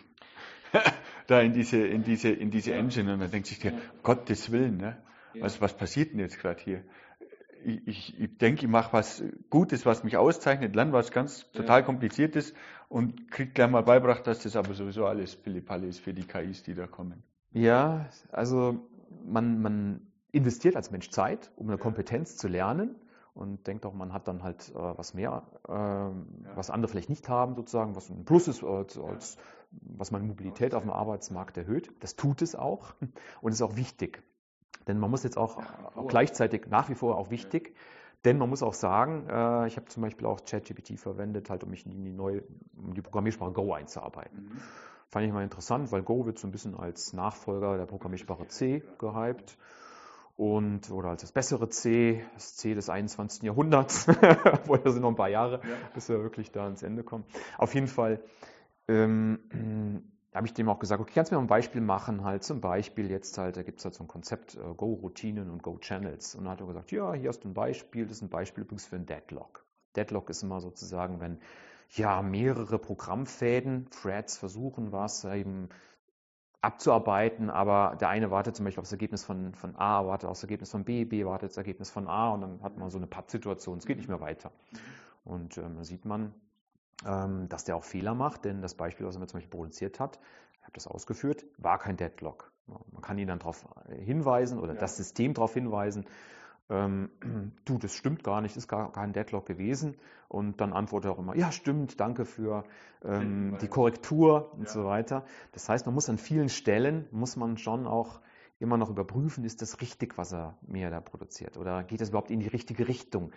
da 1.27 1.41
in 1.41 1.53
diese, 1.53 1.79
in 1.79 2.03
diese, 2.03 2.31
in 2.31 2.51
diese 2.51 2.75
Engine 2.75 3.15
und 3.15 3.21
dann 3.21 3.31
denkt 3.31 3.49
sich 3.49 3.59
der, 3.59 3.73
um 3.73 3.81
Gottes 4.03 4.51
Willen, 4.53 4.77
ne? 4.77 4.97
was, 5.41 5.61
was 5.61 5.77
passiert 5.77 6.13
denn 6.13 6.21
jetzt 6.21 6.39
gerade 6.39 6.61
hier? 6.63 6.83
Ich, 7.65 7.87
ich, 7.87 8.21
ich 8.21 8.39
denke, 8.39 8.67
ich 8.67 8.71
mache 8.71 8.93
was 8.93 9.25
Gutes, 9.51 9.87
was 9.87 10.05
mich 10.05 10.17
auszeichnet, 10.17 10.77
lerne 10.77 10.93
was 10.93 11.11
ganz 11.11 11.51
total 11.53 11.85
Kompliziertes 11.85 12.55
und 12.89 13.31
kriege 13.31 13.51
gleich 13.51 13.71
mal 13.71 13.83
beibracht, 13.83 14.27
dass 14.27 14.43
das 14.43 14.57
aber 14.57 14.75
sowieso 14.75 15.07
alles 15.07 15.35
Pillepalle 15.35 15.87
ist 15.87 15.99
für 15.99 16.15
die 16.15 16.23
KIs, 16.23 16.63
die 16.63 16.75
da 16.75 16.87
kommen. 16.87 17.23
Ja, 17.53 18.09
also 18.31 18.87
man, 19.25 19.61
man 19.61 20.01
investiert 20.31 20.77
als 20.77 20.91
Mensch 20.91 21.11
Zeit, 21.11 21.51
um 21.57 21.69
eine 21.69 21.79
Kompetenz 21.79 22.37
zu 22.37 22.47
lernen 22.47 22.95
und 23.37 23.67
denkt 23.67 23.85
auch, 23.87 23.93
man 23.93 24.13
hat 24.13 24.29
dann 24.29 24.43
halt 24.43 24.71
äh, 24.71 24.75
was 24.75 25.15
mehr, 25.15 25.43
äh, 25.69 25.73
ja. 25.73 26.13
was 26.55 26.71
andere 26.71 26.91
vielleicht 26.91 27.11
nicht 27.11 27.29
haben, 27.29 27.55
sozusagen, 27.55 27.95
was 27.95 28.09
ein 28.11 28.25
Plus 28.25 28.49
ist, 28.49 28.65
als, 28.65 28.99
als 28.99 29.37
was 29.71 30.11
meine 30.11 30.25
Mobilität 30.25 30.75
auf 30.75 30.83
dem 30.83 30.91
Arbeitsmarkt 30.91 31.57
erhöht. 31.57 31.93
Das 32.01 32.17
tut 32.17 32.43
es 32.43 32.55
auch 32.55 32.95
und 33.43 33.53
ist 33.53 33.63
auch 33.63 33.77
wichtig. 33.77 34.23
Denn 34.87 34.99
man 34.99 35.11
muss 35.11 35.23
jetzt 35.23 35.37
auch, 35.37 35.59
auch 35.97 36.07
gleichzeitig 36.09 36.67
nach 36.69 36.89
wie 36.89 36.95
vor 36.95 37.19
auch 37.19 37.31
wichtig, 37.31 37.75
denn 38.25 38.39
man 38.39 38.49
muss 38.49 38.63
auch 38.63 38.75
sagen, 38.75 39.29
äh, 39.29 39.67
ich 39.67 39.77
habe 39.77 39.87
zum 39.87 40.03
Beispiel 40.03 40.27
auch 40.27 40.45
ChatGPT 40.45 40.99
verwendet, 40.99 41.51
halt 41.51 41.63
um 41.65 41.71
mich 41.71 41.87
in 41.87 42.05
die 42.05 42.13
neue, 42.13 42.43
um 42.77 42.95
die 42.95 43.03
Programmiersprache 43.03 43.53
Go 43.53 43.73
einzuarbeiten. 43.73 44.45
Mhm. 44.45 44.61
Fand 45.09 45.27
ich 45.27 45.33
mal 45.33 45.45
interessant, 45.45 45.93
weil 45.93 46.03
Go 46.03 46.27
wird 46.27 46.39
so 46.39 46.49
ein 46.49 46.51
bisschen 46.51 46.75
als 46.75 47.13
Nachfolger 47.13 47.77
der 47.77 47.87
Programmiersprache 47.87 48.49
C 48.49 48.83
gehypt 48.99 49.59
und 50.37 50.91
oder 50.91 51.09
als 51.09 51.23
das 51.23 51.33
bessere 51.33 51.69
C, 51.71 52.23
das 52.35 52.57
C 52.57 52.75
des 52.75 52.91
21. 52.91 53.43
Jahrhunderts, 53.43 54.05
vorher 54.67 54.93
sind 54.93 55.03
noch 55.03 55.09
ein 55.09 55.17
paar 55.17 55.31
Jahre, 55.31 55.61
ja. 55.63 55.77
bis 55.95 56.09
wir 56.09 56.23
wirklich 56.23 56.53
da 56.53 56.65
ans 56.65 56.83
Ende 56.83 57.03
kommen. 57.03 57.25
Auf 57.57 57.75
jeden 57.75 57.89
Fall 57.89 58.23
ähm, 58.87 60.03
habe 60.35 60.47
ich 60.47 60.53
dem 60.53 60.69
auch 60.69 60.79
gesagt, 60.79 61.01
okay, 61.01 61.13
kannst 61.15 61.33
du 61.33 61.35
mir 61.35 61.41
mal 61.41 61.45
ein 61.45 61.49
Beispiel 61.49 61.81
machen, 61.81 62.23
halt 62.23 62.45
zum 62.45 62.61
Beispiel 62.61 63.11
jetzt 63.11 63.39
halt, 63.39 63.57
da 63.57 63.63
gibt 63.63 63.79
es 63.79 63.85
halt 63.87 63.95
so 63.95 64.05
ein 64.05 64.09
Konzept 64.09 64.57
äh, 64.57 64.75
Go-Routinen 64.77 65.51
und 65.51 65.63
Go-Channels. 65.63 66.35
Und 66.35 66.45
dann 66.45 66.53
hat 66.53 66.61
er 66.61 66.67
gesagt, 66.67 66.93
ja, 66.93 67.15
hier 67.15 67.31
hast 67.31 67.45
du 67.45 67.49
ein 67.49 67.55
Beispiel, 67.55 68.07
das 68.07 68.19
ist 68.19 68.23
ein 68.23 68.29
Beispiel 68.29 68.65
übrigens 68.65 68.87
für 68.87 68.97
ein 68.97 69.07
Deadlock. 69.07 69.65
Deadlock 69.97 70.29
ist 70.29 70.43
immer 70.43 70.61
sozusagen, 70.61 71.21
wenn 71.21 71.39
ja 71.89 72.21
mehrere 72.21 72.79
Programmfäden, 72.79 73.89
Threads 73.91 74.37
versuchen 74.37 74.93
was 74.93 75.25
eben 75.25 75.71
abzuarbeiten, 76.63 77.51
aber 77.51 77.97
der 78.01 78.09
eine 78.09 78.31
wartet 78.31 78.57
zum 78.57 78.65
Beispiel 78.65 78.81
auf 78.81 78.87
das 78.87 78.93
Ergebnis 78.93 79.25
von, 79.25 79.55
von 79.55 79.77
A, 79.77 80.07
wartet 80.07 80.29
auf 80.29 80.37
das 80.37 80.43
Ergebnis 80.43 80.71
von 80.71 80.85
B, 80.85 81.05
B 81.05 81.25
wartet 81.25 81.51
das 81.51 81.57
Ergebnis 81.57 81.91
von 81.91 82.09
A 82.09 82.31
und 82.31 82.41
dann 82.41 82.63
hat 82.63 82.77
man 82.77 82.91
so 82.91 82.99
eine 82.99 83.07
Patt-Situation, 83.07 83.79
es 83.79 83.87
geht 83.87 83.99
nicht 83.99 84.09
mehr 84.09 84.21
weiter. 84.21 84.51
Und 85.25 85.59
ähm, 85.59 85.83
sieht 85.85 86.05
man, 86.05 86.35
ähm, 87.05 87.49
dass 87.49 87.65
der 87.65 87.77
auch 87.77 87.85
Fehler 87.85 88.15
macht, 88.15 88.45
denn 88.45 88.63
das 88.63 88.75
Beispiel, 88.75 89.07
was 89.07 89.17
er 89.17 89.21
mir 89.21 89.27
zum 89.27 89.39
Beispiel 89.39 89.59
produziert 89.59 90.01
hat, 90.01 90.19
ich 90.53 90.63
habe 90.63 90.73
das 90.73 90.87
ausgeführt, 90.87 91.45
war 91.59 91.79
kein 91.79 91.97
Deadlock. 91.97 92.51
Man 92.67 93.03
kann 93.03 93.19
ihn 93.19 93.29
dann 93.29 93.39
darauf 93.39 93.65
hinweisen 93.89 94.59
oder 94.59 94.75
ja. 94.75 94.81
das 94.81 94.97
System 94.97 95.35
darauf 95.35 95.55
hinweisen, 95.55 96.05
ähm, 96.69 97.11
du, 97.65 97.79
das 97.79 97.95
stimmt 97.95 98.25
gar 98.25 98.41
nicht, 98.41 98.57
ist 98.57 98.69
gar 98.69 98.93
kein 98.93 99.13
Deadlock 99.13 99.47
gewesen. 99.47 99.97
Und 100.29 100.61
dann 100.61 100.73
antwortet 100.73 101.11
er 101.11 101.15
auch 101.15 101.19
immer, 101.19 101.37
ja, 101.37 101.53
stimmt, 101.53 102.01
danke 102.01 102.25
für 102.25 102.65
ähm, 103.05 103.57
die 103.61 103.69
Korrektur 103.69 104.53
und 104.55 104.65
ja. 104.65 104.69
so 104.71 104.85
weiter. 104.85 105.25
Das 105.53 105.69
heißt, 105.69 105.87
man 105.87 105.95
muss 105.95 106.09
an 106.09 106.19
vielen 106.19 106.49
Stellen, 106.49 107.07
muss 107.13 107.37
man 107.37 107.59
schon 107.59 107.87
auch 107.87 108.21
immer 108.59 108.77
noch 108.77 108.91
überprüfen, 108.91 109.45
ist 109.45 109.63
das 109.63 109.81
richtig, 109.81 110.17
was 110.17 110.33
er 110.33 110.57
mir 110.63 110.91
da 110.91 111.01
produziert? 111.01 111.57
Oder 111.57 111.85
geht 111.85 112.01
das 112.01 112.09
überhaupt 112.09 112.31
in 112.31 112.41
die 112.41 112.49
richtige 112.49 112.89
Richtung? 112.89 113.33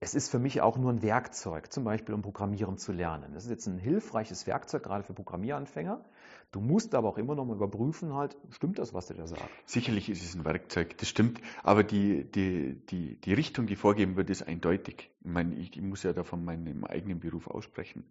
Es 0.00 0.14
ist 0.14 0.28
für 0.28 0.38
mich 0.38 0.60
auch 0.60 0.76
nur 0.76 0.92
ein 0.92 1.02
Werkzeug, 1.02 1.72
zum 1.72 1.84
Beispiel 1.84 2.14
um 2.14 2.22
Programmieren 2.22 2.76
zu 2.76 2.92
lernen. 2.92 3.32
Das 3.32 3.44
ist 3.44 3.50
jetzt 3.50 3.66
ein 3.66 3.78
hilfreiches 3.78 4.46
Werkzeug, 4.46 4.82
gerade 4.82 5.02
für 5.02 5.14
Programmieranfänger. 5.14 6.04
Du 6.52 6.60
musst 6.60 6.94
aber 6.94 7.08
auch 7.08 7.18
immer 7.18 7.34
noch 7.34 7.46
mal 7.46 7.56
überprüfen, 7.56 8.14
halt, 8.14 8.36
stimmt 8.50 8.78
das, 8.78 8.92
was 8.92 9.06
der 9.06 9.16
da 9.16 9.26
sagt? 9.26 9.48
Sicherlich 9.64 10.08
ist 10.08 10.22
es 10.22 10.34
ein 10.34 10.44
Werkzeug, 10.44 10.96
das 10.98 11.08
stimmt, 11.08 11.40
aber 11.62 11.82
die, 11.82 12.30
die, 12.30 12.80
die, 12.90 13.16
die 13.16 13.32
Richtung, 13.34 13.66
die 13.66 13.76
vorgeben 13.76 14.16
wird, 14.16 14.30
ist 14.30 14.42
eindeutig. 14.42 15.10
Ich 15.20 15.26
meine, 15.30 15.54
ich, 15.54 15.76
ich 15.76 15.82
muss 15.82 16.02
ja 16.02 16.12
da 16.12 16.22
von 16.22 16.44
meinem 16.44 16.84
eigenen 16.84 17.18
Beruf 17.18 17.48
aussprechen. 17.48 18.04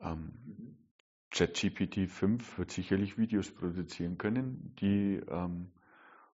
Ähm, 0.00 0.76
ChatGPT 1.30 2.10
5 2.10 2.58
wird 2.58 2.70
sicherlich 2.70 3.16
Videos 3.16 3.50
produzieren 3.50 4.18
können, 4.18 4.74
die 4.78 5.20
ähm, 5.28 5.70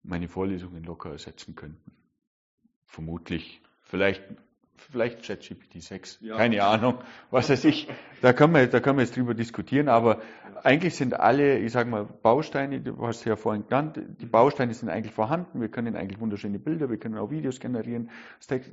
meine 0.05 0.29
Vorlesungen 0.29 0.85
locker 0.85 1.11
ersetzen 1.11 1.57
könnten. 1.57 1.93
Vermutlich. 2.87 3.61
Vielleicht 3.95 4.25
vielleicht 4.91 5.25
ChatGPT 5.25 5.81
6, 5.81 6.19
ja. 6.21 6.37
keine 6.37 6.63
Ahnung, 6.65 6.99
was 7.31 7.49
weiß 7.49 7.65
ich. 7.65 7.89
Da 8.23 8.33
können 8.33 8.55
wir, 8.55 8.67
da 8.67 8.81
können 8.81 8.99
wir 8.99 9.05
jetzt 9.05 9.17
drüber 9.17 9.35
diskutieren, 9.35 9.89
aber 9.89 10.21
eigentlich 10.65 10.97
sind 10.97 11.15
alle, 11.15 11.59
ich 11.59 11.71
sage 11.71 11.89
mal, 11.89 12.05
Bausteine, 12.05 12.81
du 12.81 13.07
hast 13.07 13.25
ja 13.25 13.37
vorhin 13.37 13.67
genannt, 13.69 14.01
die 14.21 14.27
Bausteine 14.27 14.75
sind 14.75 14.89
eigentlich 14.89 15.15
vorhanden, 15.15 15.61
wir 15.61 15.69
können 15.69 15.95
eigentlich 15.95 16.21
wunderschöne 16.21 16.59
Bilder, 16.59 16.91
wir 16.91 16.97
können 16.97 17.19
auch 17.19 17.31
Videos 17.31 17.61
generieren. 17.61 18.11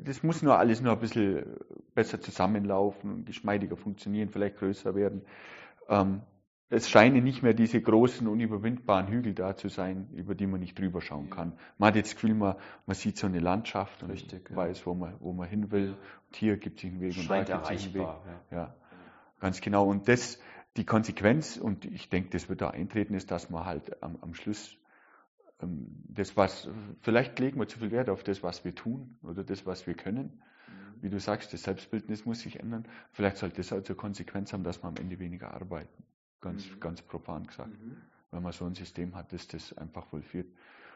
Das 0.03 0.23
muss 0.23 0.41
nur 0.41 0.57
alles 0.57 0.81
nur 0.81 0.93
ein 0.93 0.99
bisschen 0.99 1.45
besser 1.93 2.19
zusammenlaufen, 2.19 3.23
geschmeidiger 3.25 3.77
funktionieren, 3.77 4.29
vielleicht 4.29 4.57
größer 4.57 4.95
werden. 4.95 5.21
Ähm, 5.87 6.21
es 6.71 6.89
scheinen 6.89 7.21
nicht 7.25 7.43
mehr 7.43 7.53
diese 7.53 7.81
großen, 7.81 8.25
unüberwindbaren 8.27 9.07
Hügel 9.07 9.33
da 9.33 9.57
zu 9.57 9.67
sein, 9.67 10.07
über 10.13 10.35
die 10.35 10.47
man 10.47 10.61
nicht 10.61 10.79
drüber 10.79 11.01
schauen 11.01 11.29
kann. 11.29 11.51
Man 11.77 11.89
hat 11.89 11.97
jetzt 11.97 12.13
das 12.13 12.15
Gefühl, 12.15 12.33
man, 12.33 12.55
man 12.85 12.95
sieht 12.95 13.17
so 13.17 13.27
eine 13.27 13.39
Landschaft 13.39 14.01
und 14.03 14.11
Richtig, 14.11 14.55
weiß, 14.55 14.79
ja. 14.79 14.85
wo, 14.85 14.93
man, 14.93 15.15
wo 15.19 15.33
man 15.33 15.49
hin 15.49 15.69
will. 15.71 15.89
Und 15.89 16.35
hier 16.37 16.55
gibt 16.55 16.79
es 16.79 16.85
einen 16.85 17.01
Weg 17.01 17.17
und 17.17 17.29
da 17.29 17.43
gibt 17.43 17.69
es 17.69 17.69
einen 17.69 17.93
Weg. 17.93 18.01
Ja. 18.01 18.41
ja. 18.51 18.75
ganz 19.41 19.59
genau. 19.59 19.85
Und 19.85 20.07
das, 20.07 20.39
die 20.77 20.85
Konsequenz, 20.85 21.57
und 21.57 21.83
ich 21.83 22.09
denke, 22.09 22.29
das 22.29 22.47
wird 22.47 22.61
da 22.61 22.69
eintreten, 22.69 23.15
ist, 23.15 23.31
dass 23.31 23.49
man 23.49 23.65
halt 23.65 24.01
am, 24.01 24.17
am 24.21 24.33
Schluss 24.33 24.77
ähm, 25.61 25.87
das, 26.07 26.37
was, 26.37 26.69
vielleicht 27.01 27.37
legen 27.37 27.59
wir 27.59 27.67
zu 27.67 27.79
viel 27.79 27.91
Wert 27.91 28.09
auf 28.09 28.23
das, 28.23 28.43
was 28.43 28.63
wir 28.63 28.73
tun 28.73 29.17
oder 29.23 29.43
das, 29.43 29.65
was 29.65 29.87
wir 29.87 29.93
können. 29.93 30.41
Mhm. 30.69 31.03
Wie 31.03 31.09
du 31.09 31.19
sagst, 31.19 31.51
das 31.51 31.63
Selbstbildnis 31.63 32.25
muss 32.25 32.39
sich 32.39 32.61
ändern. 32.61 32.87
Vielleicht 33.11 33.35
sollte 33.35 33.57
das 33.57 33.73
also 33.73 33.93
Konsequenz 33.93 34.53
haben, 34.53 34.63
dass 34.63 34.81
wir 34.81 34.87
am 34.87 34.95
Ende 34.95 35.19
weniger 35.19 35.53
arbeiten 35.53 36.01
ganz, 36.41 36.69
mhm. 36.69 36.79
ganz 36.79 37.01
profan 37.01 37.47
gesagt. 37.47 37.69
Mhm. 37.69 37.97
Wenn 38.31 38.43
man 38.43 38.51
so 38.51 38.65
ein 38.65 38.75
System 38.75 39.15
hat, 39.15 39.33
das 39.33 39.47
das 39.47 39.77
einfach 39.77 40.05
vollführt. 40.05 40.47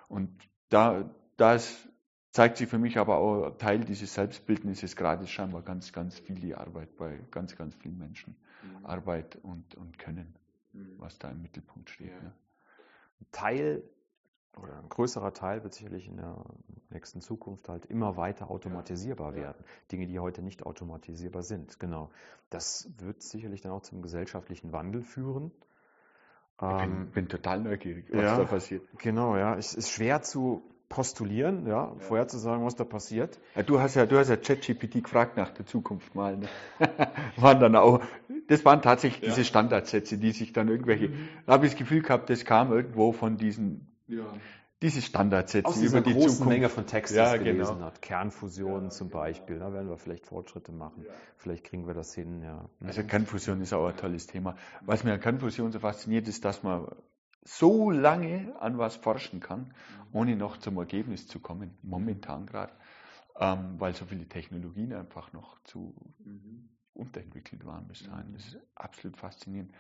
Und 0.08 0.30
da, 0.70 1.10
das 1.38 1.88
zeigt 2.32 2.58
sich 2.58 2.68
für 2.68 2.78
mich 2.78 2.98
aber 2.98 3.18
auch 3.18 3.52
Teil 3.58 3.80
dieses 3.80 4.14
Selbstbildnisses 4.14 4.96
gerade 4.96 5.28
scheinbar 5.28 5.62
ganz, 5.62 5.94
ganz 5.94 6.20
viel 6.20 6.36
die 6.36 6.56
Arbeit 6.56 6.96
bei 6.98 7.20
ganz, 7.32 7.56
ganz 7.56 7.76
vielen 7.76 7.98
Menschen. 7.98 8.36
Mhm. 8.64 8.86
Arbeit 8.86 9.38
und, 9.44 9.76
und 9.76 9.98
Können, 10.00 10.36
mhm. 10.74 10.96
was 10.98 11.18
da 11.20 11.30
im 11.30 11.42
Mittelpunkt 11.42 11.90
steht. 11.90 12.12
Ja. 12.12 12.22
Ne? 12.22 12.34
Teil 13.32 13.84
oder 14.62 14.78
ein 14.78 14.90
größerer 14.90 15.34
Teil 15.34 15.64
wird 15.64 15.74
sicherlich 15.74 16.08
in 16.08 16.18
der 16.18 16.36
nächsten 16.90 17.22
Zukunft 17.22 17.70
halt 17.70 17.86
immer 17.86 18.18
weiter 18.18 18.50
automatisierbar 18.50 19.36
ja. 19.36 19.44
werden. 19.44 19.66
Dinge, 19.92 20.08
die 20.08 20.20
heute 20.20 20.42
nicht 20.42 20.66
automatisierbar 20.66 21.44
sind. 21.44 21.80
Genau. 21.80 22.10
Das 22.50 22.90
wird 22.98 23.22
sicherlich 23.22 23.62
dann 23.62 23.72
auch 23.72 23.82
zum 23.82 24.02
gesellschaftlichen 24.02 24.72
Wandel 24.72 25.02
führen. 25.02 25.52
Ich 26.56 26.62
bin, 26.62 26.80
ähm, 26.80 27.12
bin 27.12 27.28
total 27.28 27.60
neugierig, 27.60 28.06
was 28.12 28.22
ja, 28.22 28.38
da 28.38 28.46
passiert. 28.46 28.84
Genau, 29.00 29.36
ja. 29.36 29.58
Es 29.58 29.74
ist 29.74 29.90
schwer 29.92 30.22
zu 30.22 30.64
postulieren, 30.88 31.66
ja, 31.68 31.86
ja. 31.86 31.96
vorher 32.00 32.28
zu 32.28 32.38
sagen, 32.38 32.66
was 32.66 32.76
da 32.76 32.86
passiert. 32.86 33.40
Du 33.66 33.80
hast 33.80 33.96
ja, 33.96 34.06
du 34.06 34.18
hast 34.18 34.30
ja 34.30 34.38
ChatGPT 34.38 35.04
gefragt 35.04 35.36
nach 35.36 35.50
der 35.50 35.66
Zukunft 35.66 36.16
mal. 36.16 36.38
Ne? 36.38 36.48
waren 37.38 37.60
dann 37.60 37.76
auch, 37.76 38.02
das 38.48 38.64
waren 38.64 38.82
tatsächlich 38.82 39.22
diese 39.22 39.44
Standardsätze, 39.44 40.18
die 40.18 40.32
sich 40.32 40.54
dann 40.54 40.70
irgendwelche, 40.70 41.10
mhm. 41.10 41.28
da 41.46 41.54
habe 41.54 41.66
ich 41.66 41.74
das 41.74 41.80
Gefühl 41.80 42.02
gehabt, 42.02 42.30
das 42.30 42.46
kam 42.46 42.72
irgendwo 42.72 43.12
von 43.12 43.38
diesen 43.38 43.95
ja. 44.08 44.26
diese 44.82 45.02
Standardsätze 45.02 45.68
Aus 45.68 45.82
über 45.82 46.02
die 46.02 46.14
großen 46.14 46.30
Zukunft. 46.30 46.50
Menge 46.50 46.70
von 46.70 46.86
Texten 46.86 47.18
ja, 47.18 47.38
gelesen 47.38 47.76
genau. 47.76 47.86
hat. 47.86 48.02
Kernfusion 48.02 48.84
ja, 48.86 48.90
zum 48.90 49.10
Beispiel, 49.10 49.60
da 49.60 49.74
werden 49.74 49.90
wir 49.90 49.98
vielleicht 49.98 50.26
Fortschritte 50.26 50.72
machen. 50.72 51.04
Ja. 51.06 51.14
Vielleicht 51.38 51.64
kriegen 51.66 51.88
wir 51.88 51.94
das 51.94 52.14
hin. 52.14 52.42
Ja. 52.42 52.70
Also 52.84 53.04
Kernfusion 53.04 53.62
ist 53.62 53.74
auch 53.74 53.88
ein 53.88 53.98
tolles 53.98 54.28
Thema. 54.28 54.56
Was 54.82 55.04
mir 55.04 55.14
an 55.14 55.20
Kernfusion 55.20 55.72
so 55.72 55.80
fasziniert, 55.80 56.28
ist, 56.28 56.46
dass 56.46 56.64
man 56.64 56.88
so 57.46 57.92
lange 57.92 58.56
an 58.60 58.78
was 58.78 58.96
forschen 58.96 59.40
kann, 59.40 59.62
mhm. 59.62 59.74
ohne 60.14 60.36
noch 60.36 60.58
zum 60.58 60.78
Ergebnis 60.78 61.28
zu 61.28 61.40
kommen. 61.40 61.78
Momentan 61.84 62.48
gerade, 62.48 62.74
ähm, 63.40 63.76
weil 63.80 63.94
so 63.94 64.06
viele 64.06 64.28
Technologien 64.28 64.94
einfach 64.94 65.32
noch 65.32 65.60
zu 65.64 65.94
mhm. 66.26 66.70
unterentwickelt 66.94 67.66
waren 67.66 67.88
bis 67.88 68.04
dahin. 68.04 68.34
Das 68.34 68.48
ist 68.48 68.58
absolut 68.74 69.18
faszinierend. 69.18 69.72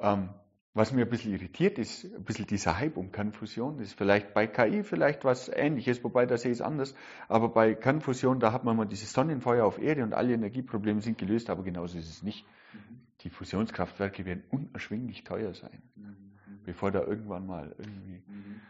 Ähm, 0.00 0.28
was 0.72 0.92
mir 0.92 1.04
ein 1.04 1.10
bisschen 1.10 1.32
irritiert, 1.32 1.78
ist 1.78 2.04
ein 2.04 2.22
bisschen 2.22 2.46
dieser 2.46 2.78
Hype 2.78 2.96
um 2.96 3.10
Kernfusion. 3.10 3.78
Das 3.78 3.88
ist 3.88 3.98
vielleicht 3.98 4.34
bei 4.34 4.46
KI 4.46 4.84
vielleicht 4.84 5.24
was 5.24 5.48
ähnliches, 5.48 6.02
wobei 6.04 6.26
da 6.26 6.36
sehe 6.36 6.52
ich 6.52 6.58
es 6.58 6.62
anders. 6.62 6.94
Aber 7.28 7.48
bei 7.48 7.74
Kernfusion, 7.74 8.38
da 8.38 8.52
hat 8.52 8.64
man 8.64 8.76
mal 8.76 8.84
dieses 8.84 9.12
Sonnenfeuer 9.12 9.64
auf 9.64 9.80
Erde 9.80 10.04
und 10.04 10.14
alle 10.14 10.32
Energieprobleme 10.32 11.00
sind 11.00 11.18
gelöst, 11.18 11.50
aber 11.50 11.64
genauso 11.64 11.98
ist 11.98 12.08
es 12.08 12.22
nicht. 12.22 12.46
Mhm. 12.72 13.00
Die 13.22 13.30
Fusionskraftwerke 13.30 14.24
werden 14.24 14.44
unerschwinglich 14.50 15.24
teuer 15.24 15.54
sein, 15.54 15.82
mhm. 15.96 16.60
bevor 16.64 16.92
da 16.92 17.00
irgendwann 17.00 17.46
mal 17.46 17.74
irgendwie 17.76 18.22
mhm. 18.26 18.60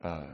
äh, 0.00 0.26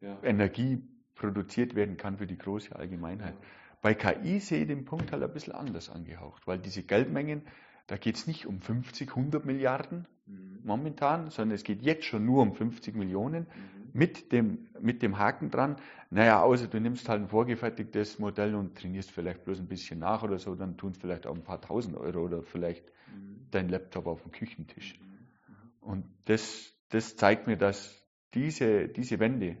ja. 0.00 0.18
Energie 0.22 0.82
produziert 1.14 1.76
werden 1.76 1.96
kann 1.96 2.18
für 2.18 2.26
die 2.26 2.38
große 2.38 2.74
Allgemeinheit. 2.74 3.34
Bei 3.80 3.94
KI 3.94 4.40
sehe 4.40 4.62
ich 4.62 4.66
den 4.66 4.84
Punkt 4.84 5.12
halt 5.12 5.22
ein 5.22 5.32
bisschen 5.32 5.54
anders 5.54 5.88
angehaucht, 5.88 6.46
weil 6.48 6.58
diese 6.58 6.82
Geldmengen, 6.82 7.42
da 7.88 7.96
geht 7.96 8.16
es 8.16 8.26
nicht 8.26 8.46
um 8.46 8.60
50, 8.60 9.08
100 9.08 9.44
Milliarden 9.44 10.06
mhm. 10.26 10.60
momentan, 10.62 11.30
sondern 11.30 11.56
es 11.56 11.64
geht 11.64 11.82
jetzt 11.82 12.04
schon 12.04 12.24
nur 12.24 12.42
um 12.42 12.54
50 12.54 12.94
Millionen 12.94 13.44
mhm. 13.44 13.90
mit, 13.94 14.30
dem, 14.30 14.68
mit 14.80 15.02
dem 15.02 15.18
Haken 15.18 15.50
dran. 15.50 15.76
Naja, 16.10 16.42
außer 16.42 16.68
du 16.68 16.80
nimmst 16.80 17.08
halt 17.08 17.22
ein 17.22 17.28
vorgefertigtes 17.28 18.18
Modell 18.18 18.54
und 18.54 18.76
trainierst 18.76 19.10
vielleicht 19.10 19.44
bloß 19.44 19.58
ein 19.58 19.68
bisschen 19.68 19.98
nach 19.98 20.22
oder 20.22 20.38
so, 20.38 20.54
dann 20.54 20.76
tun 20.76 20.92
es 20.92 20.98
vielleicht 20.98 21.26
auch 21.26 21.34
ein 21.34 21.42
paar 21.42 21.60
tausend 21.60 21.96
Euro 21.96 22.20
oder 22.20 22.42
vielleicht 22.42 22.84
mhm. 23.12 23.46
dein 23.50 23.68
Laptop 23.70 24.06
auf 24.06 24.22
dem 24.22 24.32
Küchentisch. 24.32 25.00
Mhm. 25.00 25.88
Und 25.88 26.04
das, 26.26 26.74
das 26.90 27.16
zeigt 27.16 27.46
mir, 27.46 27.56
dass 27.56 28.06
diese, 28.34 28.88
diese 28.88 29.18
Wende 29.18 29.56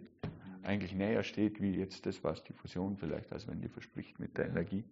eigentlich 0.68 0.94
näher 0.94 1.24
steht, 1.24 1.60
wie 1.60 1.74
jetzt 1.74 2.04
das, 2.06 2.22
was 2.22 2.44
die 2.44 2.52
Fusion 2.52 2.96
vielleicht 2.96 3.32
als 3.32 3.48
Wende 3.48 3.68
verspricht 3.68 4.20
mit 4.20 4.36
der 4.36 4.46
Energie. 4.46 4.84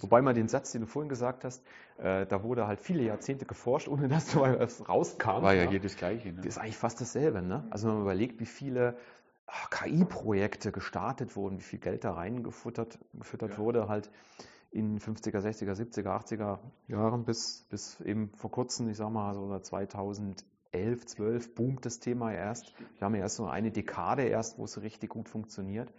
Wobei 0.00 0.22
man 0.22 0.34
den 0.34 0.48
Satz, 0.48 0.72
den 0.72 0.80
du 0.80 0.86
vorhin 0.86 1.10
gesagt 1.10 1.44
hast, 1.44 1.62
äh, 1.98 2.26
da 2.26 2.42
wurde 2.42 2.66
halt 2.66 2.80
viele 2.80 3.02
Jahrzehnte 3.02 3.44
geforscht, 3.44 3.86
ohne 3.86 4.08
dass 4.08 4.32
du 4.32 4.40
was 4.40 4.88
rauskam. 4.88 5.42
War 5.42 5.54
ja, 5.54 5.64
ja. 5.64 5.70
jedes 5.70 5.96
Gleiche. 5.96 6.28
Ne? 6.28 6.36
Das 6.36 6.46
ist 6.46 6.58
eigentlich 6.58 6.78
fast 6.78 7.00
dasselbe. 7.00 7.42
Ne? 7.42 7.66
Also 7.70 7.86
wenn 7.86 7.94
man 7.94 8.02
überlegt, 8.02 8.40
wie 8.40 8.46
viele 8.46 8.96
ah, 9.46 9.66
KI-Projekte 9.70 10.72
gestartet 10.72 11.36
wurden, 11.36 11.58
wie 11.58 11.64
viel 11.64 11.80
Geld 11.80 12.04
da 12.04 12.14
reingefuttert 12.14 12.98
gefüttert 13.12 13.52
ja. 13.52 13.58
wurde, 13.58 13.88
halt 13.88 14.10
in 14.70 14.98
50er, 14.98 15.38
60er, 15.38 15.74
70er, 15.74 16.06
80er 16.06 16.58
Jahren 16.88 17.24
bis, 17.24 17.66
bis 17.68 18.00
eben 18.00 18.30
vor 18.30 18.50
kurzem, 18.50 18.88
ich 18.88 18.96
sag 18.96 19.10
mal 19.10 19.34
so 19.34 19.56
2000 19.56 20.44
11, 20.74 21.06
12 21.06 21.54
boomt 21.54 21.86
das 21.86 22.00
Thema 22.00 22.32
erst. 22.32 22.74
Wir 22.98 23.06
haben 23.06 23.14
ja 23.14 23.22
erst 23.22 23.36
so 23.36 23.46
eine 23.46 23.70
Dekade 23.70 24.24
erst, 24.24 24.58
wo 24.58 24.64
es 24.64 24.82
richtig 24.82 25.10
gut 25.10 25.28
funktioniert. 25.28 25.92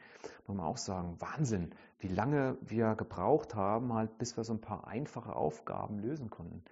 Muss 0.45 0.57
man 0.57 0.65
auch 0.65 0.77
sagen, 0.77 1.15
Wahnsinn, 1.19 1.71
wie 1.99 2.09
lange 2.09 2.57
wir 2.61 2.95
gebraucht 2.95 3.55
haben, 3.55 3.93
halt, 3.93 4.17
bis 4.17 4.37
wir 4.37 4.43
so 4.43 4.53
ein 4.53 4.61
paar 4.61 4.87
einfache 4.87 5.35
Aufgaben 5.35 5.99
lösen 5.99 6.29
konnten. 6.29 6.63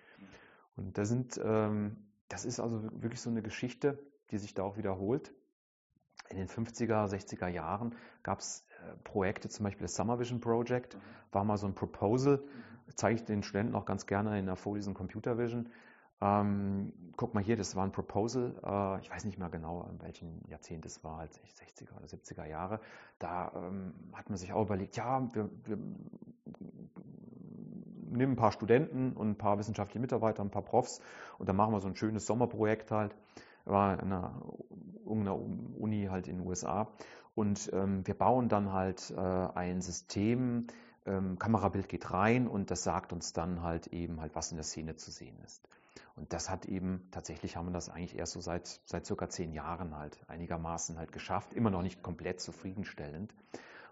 Und 0.76 0.98
da 0.98 1.06
sind, 1.06 1.40
ähm, 1.44 1.96
das 2.28 2.46
ist 2.46 2.60
also 2.60 2.84
wirklich 3.02 3.22
so 3.22 3.30
eine 3.30 3.42
Geschichte, 3.42 3.98
die 4.32 4.38
sich 4.38 4.54
da 4.54 4.64
auch 4.64 4.78
wiederholt. 4.78 5.34
In 6.30 6.38
den 6.38 6.48
50er, 6.48 7.08
60er 7.08 7.48
Jahren 7.48 7.96
gab 8.24 8.40
es 8.40 8.66
äh, 8.82 8.96
Projekte, 9.04 9.50
zum 9.50 9.64
Beispiel 9.64 9.84
das 9.84 9.96
Summer 9.96 10.20
Vision 10.20 10.42
Project, 10.42 10.98
war 11.32 11.44
mal 11.44 11.58
so 11.58 11.68
ein 11.68 11.76
Proposal, 11.76 12.44
zeige 12.96 13.16
ich 13.16 13.24
den 13.24 13.44
Studenten 13.44 13.76
auch 13.76 13.86
ganz 13.86 14.08
gerne 14.08 14.38
in 14.40 14.46
der 14.46 14.56
Vorlesung 14.56 14.94
Computer 14.94 15.38
Vision. 15.38 15.70
Ähm, 16.24 16.94
guck 17.18 17.34
mal 17.34 17.44
hier, 17.44 17.58
das 17.58 17.76
war 17.76 17.84
ein 17.84 17.92
Proposal, 17.92 18.56
äh, 18.64 19.02
ich 19.02 19.12
weiß 19.12 19.26
nicht 19.26 19.38
mehr 19.38 19.50
genau, 19.50 19.86
in 19.92 20.02
welchem 20.02 20.40
Jahrzehnt 20.48 20.86
es 20.86 21.04
war, 21.04 21.20
als 21.20 21.38
60er 21.38 21.98
oder 21.98 22.06
70er 22.06 22.46
Jahre. 22.46 22.80
Da 23.20 23.52
ähm, 23.56 23.94
hat 24.14 24.30
man 24.30 24.38
sich 24.38 24.54
auch 24.54 24.62
überlegt, 24.62 24.96
ja, 24.96 25.22
wir, 25.34 25.50
wir 25.66 25.78
nehmen 28.10 28.34
ein 28.34 28.38
paar 28.38 28.54
Studenten 28.54 29.12
und 29.14 29.32
ein 29.32 29.38
paar 29.38 29.58
wissenschaftliche 29.58 30.00
Mitarbeiter, 30.00 30.44
ein 30.44 30.50
paar 30.50 30.62
Profs 30.62 31.02
und 31.40 31.50
dann 31.50 31.58
machen 31.58 31.74
wir 31.74 31.82
so 31.82 31.90
ein 31.90 31.96
schönes 31.98 32.26
Sommerprojekt 32.26 32.90
halt. 32.92 33.14
War 33.66 33.94
in 33.94 34.12
einer, 34.12 34.42
irgendeiner 35.06 35.36
Uni 35.36 36.08
halt 36.10 36.28
in 36.28 36.38
den 36.38 36.48
USA. 36.48 36.88
Und 37.36 37.70
ähm, 37.74 38.06
wir 38.06 38.14
bauen 38.14 38.48
dann 38.48 38.72
halt 38.72 39.12
äh, 39.12 39.20
ein 39.20 39.82
System, 39.82 40.68
ähm, 41.06 41.38
Kamerabild 41.38 41.90
geht 41.90 42.12
rein 42.12 42.48
und 42.48 42.72
das 42.72 42.84
sagt 42.84 43.12
uns 43.12 43.34
dann 43.34 43.62
halt 43.62 43.88
eben 43.88 44.22
halt, 44.22 44.36
was 44.36 44.52
in 44.52 44.58
der 44.58 44.64
Szene 44.64 44.96
zu 44.96 45.12
sehen 45.12 45.38
ist. 45.44 45.68
Und 46.16 46.34
das 46.34 46.50
hat 46.50 46.66
eben, 46.66 47.08
tatsächlich 47.12 47.56
haben 47.56 47.68
wir 47.68 47.74
das 47.74 47.90
eigentlich 47.90 48.16
erst 48.16 48.34
so 48.34 48.42
seit, 48.42 48.82
seit 48.86 49.06
circa 49.06 49.30
zehn 49.30 49.52
Jahren 49.52 49.96
halt 49.96 50.18
einigermaßen 50.28 50.98
halt 50.98 51.12
geschafft, 51.12 51.54
immer 51.54 51.70
noch 51.70 51.82
nicht 51.82 52.04
komplett 52.04 52.40
zufriedenstellend. 52.40 53.34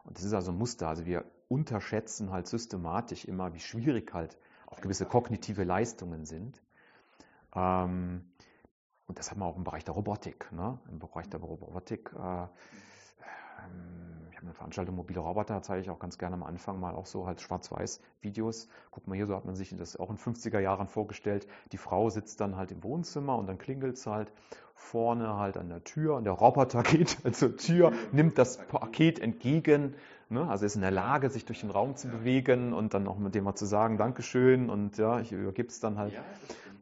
Und 0.04 0.18
das 0.18 0.24
ist 0.24 0.34
also 0.34 0.52
ein 0.52 0.58
Muster. 0.58 0.88
Also 0.88 1.06
wir 1.06 1.26
unterschätzen 1.47 2.32
halt 2.32 2.47
systematisch 2.47 3.26
immer, 3.26 3.54
wie 3.54 3.60
schwierig 3.60 4.14
halt 4.14 4.38
auch 4.68 4.82
gewisse 4.82 5.06
kognitive 5.06 5.64
Leistungen 5.64 6.26
sind. 6.26 6.62
Ähm, 7.54 8.26
und 9.08 9.20
das 9.20 9.30
hat 9.30 9.38
man 9.38 9.49
auch 9.49 9.58
im 9.58 9.64
Bereich 9.64 9.84
der 9.84 9.93
Robotik. 9.93 10.52
Ne? 10.52 10.80
Im 10.89 10.99
Bereich 10.99 11.30
der 11.30 11.39
Robotik 11.41 12.12
äh, 12.14 12.43
ähm, 13.64 14.01
eine 14.42 14.54
Veranstaltung 14.54 14.96
mobile 14.96 15.20
Roboter, 15.20 15.62
zeige 15.62 15.82
ich 15.82 15.89
auch 15.89 16.00
ganz 16.00 16.18
gerne 16.18 16.36
am 16.36 16.44
Anfang 16.44 16.80
mal 16.80 16.96
auch 16.96 17.06
so 17.06 17.28
halt 17.28 17.42
Schwarz-Weiß-Videos. 17.42 18.68
Guck 18.89 19.08
mal 19.08 19.16
hier, 19.16 19.28
so 19.28 19.36
hat 19.36 19.46
man 19.46 19.56
sich 19.56 19.76
das 19.76 19.98
auch 19.98 20.10
in 20.10 20.18
50er 20.18 20.60
Jahren 20.60 20.88
vorgestellt. 20.88 21.48
Die 21.72 21.78
Frau 21.78 22.10
sitzt 22.10 22.42
dann 22.42 22.56
halt 22.56 22.72
im 22.72 22.84
Wohnzimmer 22.84 23.38
und 23.38 23.48
dann 23.48 23.58
klingelt 23.58 23.98
es 23.98 24.08
halt 24.08 24.32
vorne 24.74 25.36
halt 25.36 25.58
an 25.58 25.70
der 25.70 25.84
Tür 25.84 26.16
und 26.16 26.24
der 26.24 26.34
Roboter 26.34 26.84
geht 26.84 27.24
halt 27.24 27.36
zur 27.36 27.56
Tür, 27.56 27.94
nimmt 28.12 28.38
das 28.38 28.58
Paket 28.58 29.20
entgegen, 29.20 29.96
ne? 30.30 30.48
also 30.50 30.66
ist 30.66 30.76
in 30.76 30.82
der 30.82 30.92
Lage, 30.92 31.30
sich 31.30 31.46
durch 31.46 31.62
den 31.62 31.70
Raum 31.70 31.96
zu 31.96 32.08
bewegen 32.08 32.74
und 32.74 32.94
dann 32.94 33.08
auch 33.08 33.18
mit 33.18 33.36
dem 33.36 33.44
mal 33.44 33.56
zu 33.56 33.66
sagen, 33.66 33.98
Dankeschön 33.98 34.70
und 34.70 34.98
ja, 34.98 35.20
ich 35.20 35.32
übergebe 35.32 35.70
es 35.70 35.80
dann 35.80 35.98
halt. 35.98 36.14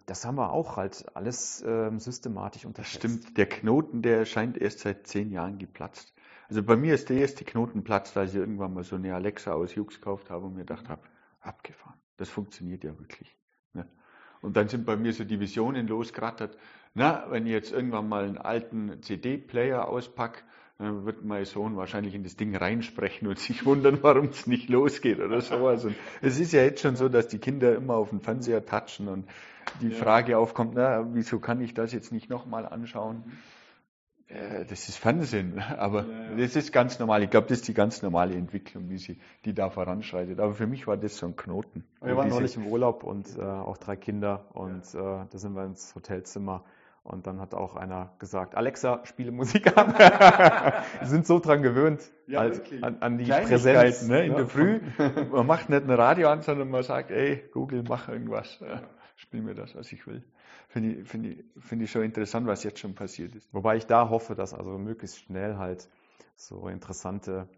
Das 0.06 0.26
haben 0.26 0.36
wir 0.36 0.52
auch 0.52 0.76
halt 0.76 1.06
alles 1.14 1.64
ähm, 1.68 2.00
systematisch 2.00 2.66
unterschätzt. 2.66 3.04
Stimmt, 3.04 3.38
der 3.38 3.46
Knoten, 3.46 4.02
der 4.02 4.26
scheint 4.26 4.58
erst 4.58 4.80
seit 4.80 5.06
zehn 5.06 5.32
Jahren 5.32 5.60
geplatzt. 5.60 6.14
Also 6.50 6.64
bei 6.64 6.76
mir 6.76 6.96
ist 6.96 7.10
der 7.10 7.18
erste 7.18 7.46
Knoten 7.46 7.84
platzt, 7.84 8.18
als 8.18 8.34
ich 8.34 8.40
irgendwann 8.40 8.74
mal 8.74 8.84
so 8.84 8.96
eine 8.96 9.14
Alexa 9.14 9.54
aus 9.54 9.76
Jux 9.76 9.96
gekauft 9.96 10.32
habe 10.32 10.48
und 10.48 10.54
mir 10.54 10.62
gedacht 10.62 10.90
habe, 10.90 11.02
abgefahren. 11.42 12.00
Das 12.18 12.28
funktioniert 12.28 12.84
ja 12.84 12.98
wirklich. 12.98 13.38
Ne? 13.74 13.88
Und 14.42 14.58
dann 14.58 14.68
sind 14.68 14.86
bei 14.86 14.98
mir 14.98 15.14
so 15.14 15.24
die 15.24 15.40
Visionen 15.40 15.88
losgerattert. 15.88 16.58
Na, 16.96 17.28
wenn 17.30 17.46
ich 17.46 17.52
jetzt 17.52 17.72
irgendwann 17.72 18.10
mal 18.10 18.26
einen 18.26 18.40
alten 18.40 19.02
CD-Player 19.04 19.88
auspacke, 19.88 20.42
dann 20.80 21.06
wird 21.06 21.24
mein 21.24 21.46
Sohn 21.46 21.76
wahrscheinlich 21.76 22.16
in 22.16 22.24
das 22.24 22.36
Ding 22.36 22.56
reinsprechen 22.56 23.28
und 23.28 23.38
sich 23.38 23.66
wundern, 23.66 24.00
warum 24.02 24.30
es 24.30 24.48
nicht 24.48 24.70
losgeht 24.70 25.20
oder 25.20 25.42
sowas. 25.42 25.86
Und 25.86 25.96
es 26.22 26.40
ist 26.40 26.54
ja 26.54 26.64
jetzt 26.64 26.82
schon 26.82 26.96
so, 26.96 27.10
dass 27.10 27.28
die 27.28 27.38
Kinder 27.38 27.76
immer 27.76 27.96
auf 27.96 28.10
den 28.10 28.22
Fernseher 28.22 28.66
touchen 28.66 29.08
und 29.08 29.28
die 29.82 29.90
ja. 29.90 29.96
Frage 29.96 30.38
aufkommt, 30.38 30.74
na, 30.76 31.06
wieso 31.14 31.40
kann 31.40 31.62
ich 31.62 31.76
das 31.76 31.92
jetzt 31.92 32.12
nicht 32.12 32.30
nochmal 32.30 32.66
anschauen? 32.66 33.24
Äh, 34.30 34.66
das 34.66 34.88
ist 34.88 34.98
Fernsehen, 34.98 35.60
aber 35.78 36.06
ja, 36.06 36.30
ja. 36.32 36.38
das 36.38 36.56
ist 36.56 36.72
ganz 36.72 37.00
normal. 37.00 37.24
Ich 37.24 37.30
glaube, 37.30 37.48
das 37.48 37.60
ist 37.60 37.68
die 37.68 37.74
ganz 37.74 38.02
normale 38.02 38.36
Entwicklung, 38.36 38.88
die, 38.88 38.98
sie, 38.98 39.20
die 39.46 39.54
da 39.54 39.70
voranschreitet. 39.70 40.40
Aber 40.40 40.54
für 40.54 40.68
mich 40.68 40.88
war 40.88 40.98
das 40.98 41.18
so 41.18 41.26
ein 41.26 41.36
Knoten. 41.36 41.84
Wir 42.02 42.16
waren 42.16 42.30
neulich 42.30 42.56
im 42.56 42.68
Urlaub 42.68 43.04
und 43.04 43.38
äh, 43.38 43.42
auch 43.42 43.78
drei 43.78 43.96
Kinder 43.96 44.46
und 44.54 44.94
ja. 44.94 45.24
äh, 45.24 45.26
da 45.30 45.38
sind 45.38 45.56
wir 45.56 45.66
ins 45.66 45.96
Hotelzimmer 45.96 46.64
und 47.04 47.26
dann 47.26 47.40
hat 47.40 47.56
auch 47.56 47.76
einer 47.76 48.14
gesagt, 48.20 48.56
Alexa, 48.56 49.02
spiele 49.06 49.32
Musik 49.32 49.76
an. 49.76 49.98
Wir 49.98 50.84
sind 51.08 51.26
so 51.26 51.40
dran 51.40 51.64
gewöhnt 51.64 52.02
ja, 52.28 52.42
halt, 52.42 52.62
an, 52.84 52.98
an, 53.00 53.18
die 53.18 53.26
Präsenz. 53.26 54.08
Ne, 54.08 54.26
in 54.26 54.34
ja. 54.34 54.38
der 54.38 54.48
Früh. 54.48 54.80
Man 55.32 55.48
macht 55.48 55.70
nicht 55.70 55.84
ein 55.84 55.90
Radio 55.90 56.30
an, 56.30 56.44
sondern 56.44 56.70
man 56.70 56.84
sagt, 56.84 57.10
ey, 57.10 57.44
Google, 57.52 57.84
mach 57.88 58.10
irgendwas. 58.10 58.60
Ja, 58.60 58.84
spiel 59.16 59.42
mir 59.42 59.56
das, 59.56 59.76
was 59.76 59.92
ich 59.92 60.06
will 60.06 60.24
finde 60.70 61.02
ich, 61.02 61.08
find 61.08 61.26
ich, 61.26 61.44
find 61.58 61.82
ich 61.82 61.92
schon 61.92 62.04
interessant, 62.04 62.48
was 62.48 62.64
jetzt 62.64 62.80
schon 62.80 62.96
passiert 62.96 63.36
ist. 63.36 63.52
Wobei 63.54 63.76
ich 63.76 63.88
da 63.88 64.10
hoffe, 64.10 64.36
dass 64.36 64.54
also 64.54 64.78
möglichst 64.78 65.18
schnell 65.18 65.58
halt 65.58 65.90
so 66.36 66.68
interessante 66.68 67.50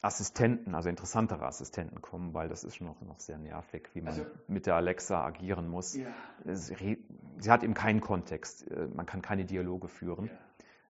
Assistenten, 0.00 0.74
also 0.74 0.88
interessantere 0.88 1.46
Assistenten 1.46 2.02
kommen, 2.02 2.34
weil 2.34 2.48
das 2.48 2.64
ist 2.64 2.76
schon 2.76 2.88
noch, 2.88 3.00
noch 3.02 3.20
sehr 3.20 3.38
nervig, 3.38 3.88
wie 3.92 4.00
man 4.00 4.14
also, 4.14 4.26
mit 4.48 4.66
der 4.66 4.74
Alexa 4.74 5.24
agieren 5.24 5.68
muss. 5.68 5.94
Ja. 5.94 6.08
Sie, 6.44 6.98
sie, 7.38 7.50
hat 7.50 7.62
eben 7.62 7.74
keinen 7.74 8.00
Kontext, 8.00 8.68
äh, 8.68 8.88
man 8.88 9.06
kann 9.06 9.22
keine 9.22 9.44
Dialoge 9.44 9.86
führen. 9.86 10.30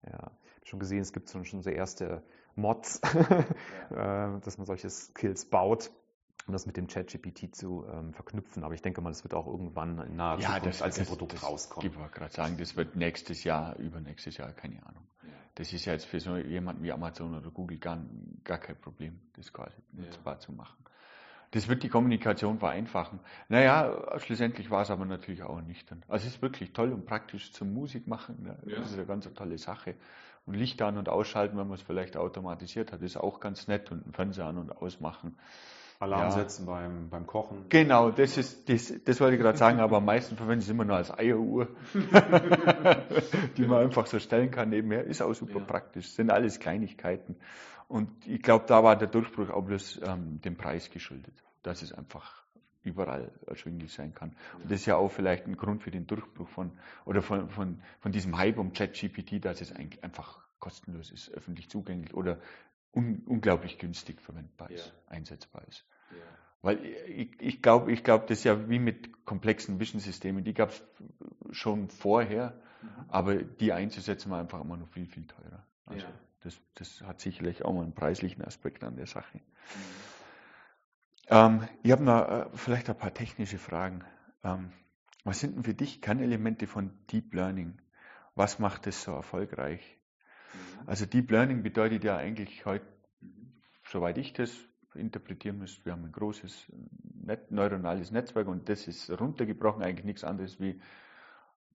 Ja. 0.04 0.12
ja. 0.12 0.30
Schon 0.62 0.78
gesehen, 0.78 1.00
es 1.00 1.12
gibt 1.12 1.28
schon 1.30 1.62
so 1.62 1.70
erste 1.70 2.22
Mods, 2.54 3.00
ja. 3.02 3.44
Äh, 4.36 4.40
dass 4.40 4.58
man 4.58 4.66
solche 4.66 4.88
Skills 4.88 5.46
baut 5.46 5.90
um 6.50 6.52
das 6.52 6.66
mit 6.66 6.76
dem 6.76 6.88
ChatGPT 6.88 7.54
zu 7.54 7.86
ähm, 7.92 8.12
verknüpfen. 8.12 8.64
Aber 8.64 8.74
ich 8.74 8.82
denke 8.82 9.00
mal, 9.00 9.10
das 9.10 9.22
wird 9.22 9.34
auch 9.34 9.46
irgendwann 9.46 10.00
in 10.00 10.16
naher 10.16 10.40
ja, 10.40 10.48
Zukunft 10.48 10.66
das, 10.66 10.82
als 10.82 10.96
das, 10.96 11.06
ein 11.06 11.08
Produkt 11.08 11.34
das, 11.34 11.44
rauskommen. 11.44 11.88
Ich 11.88 11.96
wollte 11.96 12.12
gerade 12.12 12.32
sagen, 12.32 12.56
das 12.58 12.76
wird 12.76 12.96
nächstes 12.96 13.44
Jahr, 13.44 13.76
übernächstes 13.76 14.36
Jahr, 14.36 14.52
keine 14.52 14.84
Ahnung. 14.84 15.04
Das 15.54 15.72
ist 15.72 15.84
ja 15.84 15.92
jetzt 15.92 16.06
für 16.06 16.18
so 16.20 16.36
jemanden 16.36 16.82
wie 16.82 16.90
Amazon 16.90 17.36
oder 17.36 17.50
Google 17.50 17.78
gar, 17.78 17.98
gar 18.44 18.58
kein 18.58 18.76
Problem, 18.76 19.20
das 19.36 19.52
quasi 19.52 19.76
nutzbar 19.92 20.34
ja. 20.34 20.40
zu 20.40 20.52
machen. 20.52 20.76
Das 21.52 21.68
wird 21.68 21.82
die 21.82 21.88
Kommunikation 21.88 22.58
vereinfachen. 22.58 23.20
Naja, 23.48 24.18
schlussendlich 24.18 24.70
war 24.70 24.82
es 24.82 24.90
aber 24.90 25.04
natürlich 25.04 25.42
auch 25.42 25.60
nicht. 25.60 25.90
Also 26.08 26.26
es 26.26 26.34
ist 26.34 26.42
wirklich 26.42 26.72
toll 26.72 26.92
und 26.92 27.06
praktisch 27.06 27.52
zum 27.52 27.74
Musik 27.74 28.06
machen. 28.06 28.42
Ne? 28.42 28.56
Das 28.62 28.72
ja. 28.72 28.82
ist 28.82 28.94
eine 28.94 29.06
ganz 29.06 29.32
tolle 29.34 29.58
Sache. 29.58 29.96
Und 30.46 30.54
Licht 30.54 30.80
an 30.82 30.96
und 30.96 31.08
ausschalten, 31.08 31.58
wenn 31.58 31.66
man 31.66 31.76
es 31.76 31.82
vielleicht 31.82 32.16
automatisiert 32.16 32.92
hat, 32.92 33.02
ist 33.02 33.16
auch 33.16 33.40
ganz 33.40 33.68
nett 33.68 33.90
und 33.90 34.04
einen 34.04 34.12
Fernseher 34.12 34.46
an 34.46 34.58
und 34.58 34.76
ausmachen 34.76 35.36
Alarm 36.00 36.22
ja. 36.22 36.30
setzen 36.30 36.64
beim, 36.64 37.10
beim 37.10 37.26
Kochen. 37.26 37.66
Genau, 37.68 38.10
das 38.10 38.38
ist 38.38 38.70
das, 38.70 38.92
das 39.04 39.20
wollte 39.20 39.36
ich 39.36 39.42
gerade 39.42 39.58
sagen, 39.58 39.80
aber 39.80 39.98
am 39.98 40.06
meisten 40.06 40.34
verwende 40.34 40.60
ich 40.60 40.64
es 40.64 40.70
immer 40.70 40.86
nur 40.86 40.96
als 40.96 41.16
Eieruhr, 41.16 41.68
die 43.58 43.66
man 43.66 43.84
einfach 43.84 44.06
so 44.06 44.18
stellen 44.18 44.50
kann 44.50 44.70
nebenher. 44.70 45.04
Ist 45.04 45.20
auch 45.20 45.34
super 45.34 45.58
ja. 45.58 45.64
praktisch. 45.64 46.10
Sind 46.12 46.30
alles 46.30 46.58
Kleinigkeiten. 46.58 47.36
Und 47.86 48.26
ich 48.26 48.40
glaube, 48.40 48.64
da 48.66 48.82
war 48.82 48.96
der 48.96 49.08
Durchbruch 49.08 49.50
auch 49.50 49.62
bloß 49.62 50.00
ähm, 50.06 50.40
dem 50.40 50.56
Preis 50.56 50.90
geschuldet, 50.90 51.34
dass 51.62 51.82
es 51.82 51.92
einfach 51.92 52.44
überall 52.82 53.30
erschwinglich 53.46 53.92
sein 53.92 54.14
kann. 54.14 54.34
Und 54.54 54.70
das 54.70 54.80
ist 54.80 54.86
ja 54.86 54.96
auch 54.96 55.10
vielleicht 55.10 55.46
ein 55.46 55.58
Grund 55.58 55.82
für 55.82 55.90
den 55.90 56.06
Durchbruch 56.06 56.48
von 56.48 56.72
oder 57.04 57.20
von, 57.20 57.50
von, 57.50 57.82
von 58.00 58.10
diesem 58.10 58.38
Hype 58.38 58.56
um 58.56 58.72
ChatGPT, 58.72 59.44
dass 59.44 59.60
es 59.60 59.70
eigentlich 59.70 60.02
einfach 60.02 60.38
kostenlos 60.60 61.10
ist, 61.10 61.30
öffentlich 61.30 61.68
zugänglich 61.68 62.14
oder 62.14 62.38
un, 62.94 63.22
unglaublich 63.26 63.78
günstig 63.78 64.20
verwendbar 64.20 64.70
ist, 64.70 64.86
ja. 64.86 65.12
einsetzbar 65.12 65.62
ist. 65.68 65.84
Weil 66.62 66.84
ich, 66.84 67.40
ich 67.40 67.62
glaube, 67.62 67.90
ich 67.92 68.04
glaube, 68.04 68.26
das 68.28 68.38
ist 68.38 68.44
ja 68.44 68.68
wie 68.68 68.78
mit 68.78 69.24
komplexen 69.24 69.80
Vision-Systemen, 69.80 70.44
die 70.44 70.52
gab 70.52 70.70
es 70.70 70.84
schon 71.52 71.88
vorher, 71.88 72.60
mhm. 72.82 72.88
aber 73.08 73.36
die 73.36 73.72
einzusetzen 73.72 74.30
war 74.30 74.40
einfach 74.40 74.60
immer 74.60 74.76
noch 74.76 74.88
viel, 74.88 75.06
viel 75.06 75.26
teurer. 75.26 75.64
Also 75.86 76.06
ja. 76.06 76.12
das, 76.42 76.60
das 76.74 77.00
hat 77.02 77.20
sicherlich 77.20 77.64
auch 77.64 77.72
mal 77.72 77.82
einen 77.82 77.94
preislichen 77.94 78.44
Aspekt 78.44 78.84
an 78.84 78.96
der 78.96 79.06
Sache. 79.06 79.38
Mhm. 79.38 80.10
Ähm, 81.28 81.68
ich 81.82 81.92
habe 81.92 82.04
noch 82.04 82.28
äh, 82.28 82.46
vielleicht 82.54 82.90
ein 82.90 82.98
paar 82.98 83.14
technische 83.14 83.58
Fragen. 83.58 84.04
Ähm, 84.44 84.72
was 85.24 85.40
sind 85.40 85.56
denn 85.56 85.64
für 85.64 85.74
dich 85.74 86.02
Kernelemente 86.02 86.66
von 86.66 86.92
Deep 87.10 87.32
Learning? 87.34 87.80
Was 88.34 88.58
macht 88.58 88.86
es 88.86 89.02
so 89.02 89.12
erfolgreich? 89.12 89.98
Also 90.86 91.06
Deep 91.06 91.30
Learning 91.30 91.62
bedeutet 91.62 92.04
ja 92.04 92.16
eigentlich 92.16 92.64
heute, 92.64 92.86
soweit 93.84 94.18
ich 94.18 94.32
das 94.32 94.50
interpretieren 94.94 95.58
muss, 95.58 95.84
wir 95.84 95.92
haben 95.92 96.04
ein 96.04 96.12
großes 96.12 96.66
Net 97.22 97.50
neuronales 97.50 98.10
Netzwerk 98.10 98.48
und 98.48 98.68
das 98.68 98.88
ist 98.88 99.10
runtergebrochen 99.10 99.82
eigentlich 99.82 100.04
nichts 100.04 100.24
anderes 100.24 100.60
wie 100.60 100.80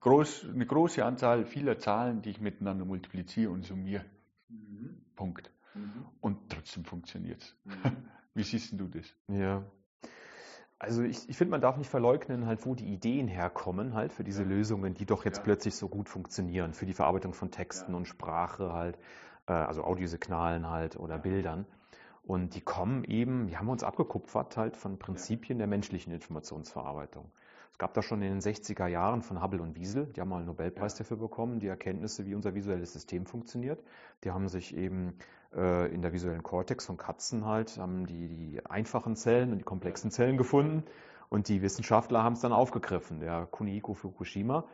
groß, 0.00 0.48
eine 0.52 0.66
große 0.66 1.04
Anzahl 1.04 1.44
vieler 1.44 1.78
Zahlen, 1.78 2.22
die 2.22 2.30
ich 2.30 2.40
miteinander 2.40 2.84
multipliziere 2.84 3.50
und 3.50 3.64
summiere. 3.64 4.04
Mhm. 4.48 5.00
Punkt. 5.14 5.50
Mhm. 5.74 6.06
Und 6.20 6.50
trotzdem 6.50 6.84
funktioniert 6.84 7.42
es. 7.42 7.56
Mhm. 7.64 7.96
Wie 8.34 8.42
siehst 8.42 8.78
du 8.78 8.86
das? 8.86 9.06
Ja. 9.28 9.64
Also 10.78 11.02
ich, 11.02 11.28
ich 11.28 11.36
finde, 11.38 11.52
man 11.52 11.62
darf 11.62 11.78
nicht 11.78 11.88
verleugnen, 11.88 12.46
halt, 12.46 12.66
wo 12.66 12.74
die 12.74 12.92
Ideen 12.92 13.28
herkommen, 13.28 13.94
halt, 13.94 14.12
für 14.12 14.24
diese 14.24 14.42
ja. 14.42 14.48
Lösungen, 14.48 14.92
die 14.92 15.06
doch 15.06 15.24
jetzt 15.24 15.38
ja. 15.38 15.44
plötzlich 15.44 15.74
so 15.74 15.88
gut 15.88 16.08
funktionieren, 16.08 16.74
für 16.74 16.84
die 16.84 16.92
Verarbeitung 16.92 17.32
von 17.32 17.50
Texten 17.50 17.92
ja. 17.92 17.96
und 17.96 18.06
Sprache 18.06 18.74
halt, 18.74 18.98
äh, 19.46 19.52
also 19.52 19.84
Audiosignalen 19.84 20.68
halt 20.68 20.96
oder 20.96 21.18
Bildern. 21.18 21.64
Und 22.26 22.56
die 22.56 22.60
kommen 22.60 23.04
eben, 23.04 23.46
die 23.46 23.56
haben 23.56 23.68
uns 23.68 23.84
abgekupfert 23.84 24.56
halt 24.56 24.76
von 24.76 24.98
Prinzipien 24.98 25.58
der 25.58 25.68
menschlichen 25.68 26.12
Informationsverarbeitung. 26.12 27.30
Es 27.70 27.78
gab 27.78 27.94
da 27.94 28.02
schon 28.02 28.20
in 28.22 28.30
den 28.30 28.40
60er 28.40 28.86
Jahren 28.86 29.22
von 29.22 29.42
Hubble 29.42 29.62
und 29.62 29.76
Wiesel, 29.76 30.06
die 30.06 30.20
haben 30.20 30.30
mal 30.30 30.38
einen 30.38 30.46
Nobelpreis 30.46 30.94
dafür 30.96 31.18
bekommen, 31.18 31.60
die 31.60 31.68
Erkenntnisse, 31.68 32.26
wie 32.26 32.34
unser 32.34 32.54
visuelles 32.54 32.92
System 32.92 33.26
funktioniert. 33.26 33.80
Die 34.24 34.32
haben 34.32 34.48
sich 34.48 34.74
eben 34.74 35.14
äh, 35.54 35.92
in 35.94 36.02
der 36.02 36.12
visuellen 36.12 36.42
Kortex 36.42 36.86
von 36.86 36.96
Katzen 36.96 37.44
halt, 37.44 37.76
haben 37.78 38.06
die, 38.06 38.28
die 38.28 38.66
einfachen 38.66 39.14
Zellen 39.14 39.52
und 39.52 39.58
die 39.58 39.64
komplexen 39.64 40.10
Zellen 40.10 40.36
gefunden 40.36 40.84
und 41.28 41.48
die 41.48 41.62
Wissenschaftler 41.62 42.22
haben 42.22 42.32
es 42.32 42.40
dann 42.40 42.52
aufgegriffen. 42.52 43.20
Der 43.20 43.46
Kunihiko 43.46 43.94
Fukushima, 43.94 44.64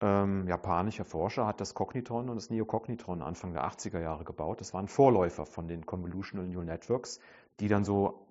ähm, 0.00 0.46
japanischer 0.46 1.04
Forscher, 1.04 1.46
hat 1.46 1.60
das 1.60 1.74
Cognitron 1.74 2.28
und 2.28 2.36
das 2.36 2.50
Neocognitron 2.50 3.22
Anfang 3.22 3.52
der 3.52 3.64
80er 3.64 4.00
Jahre 4.00 4.24
gebaut. 4.24 4.60
Das 4.60 4.74
waren 4.74 4.88
Vorläufer 4.88 5.46
von 5.46 5.68
den 5.68 5.86
Convolutional 5.86 6.46
Neural 6.46 6.66
Networks, 6.66 7.20
die 7.60 7.68
dann 7.68 7.84
so 7.84 8.26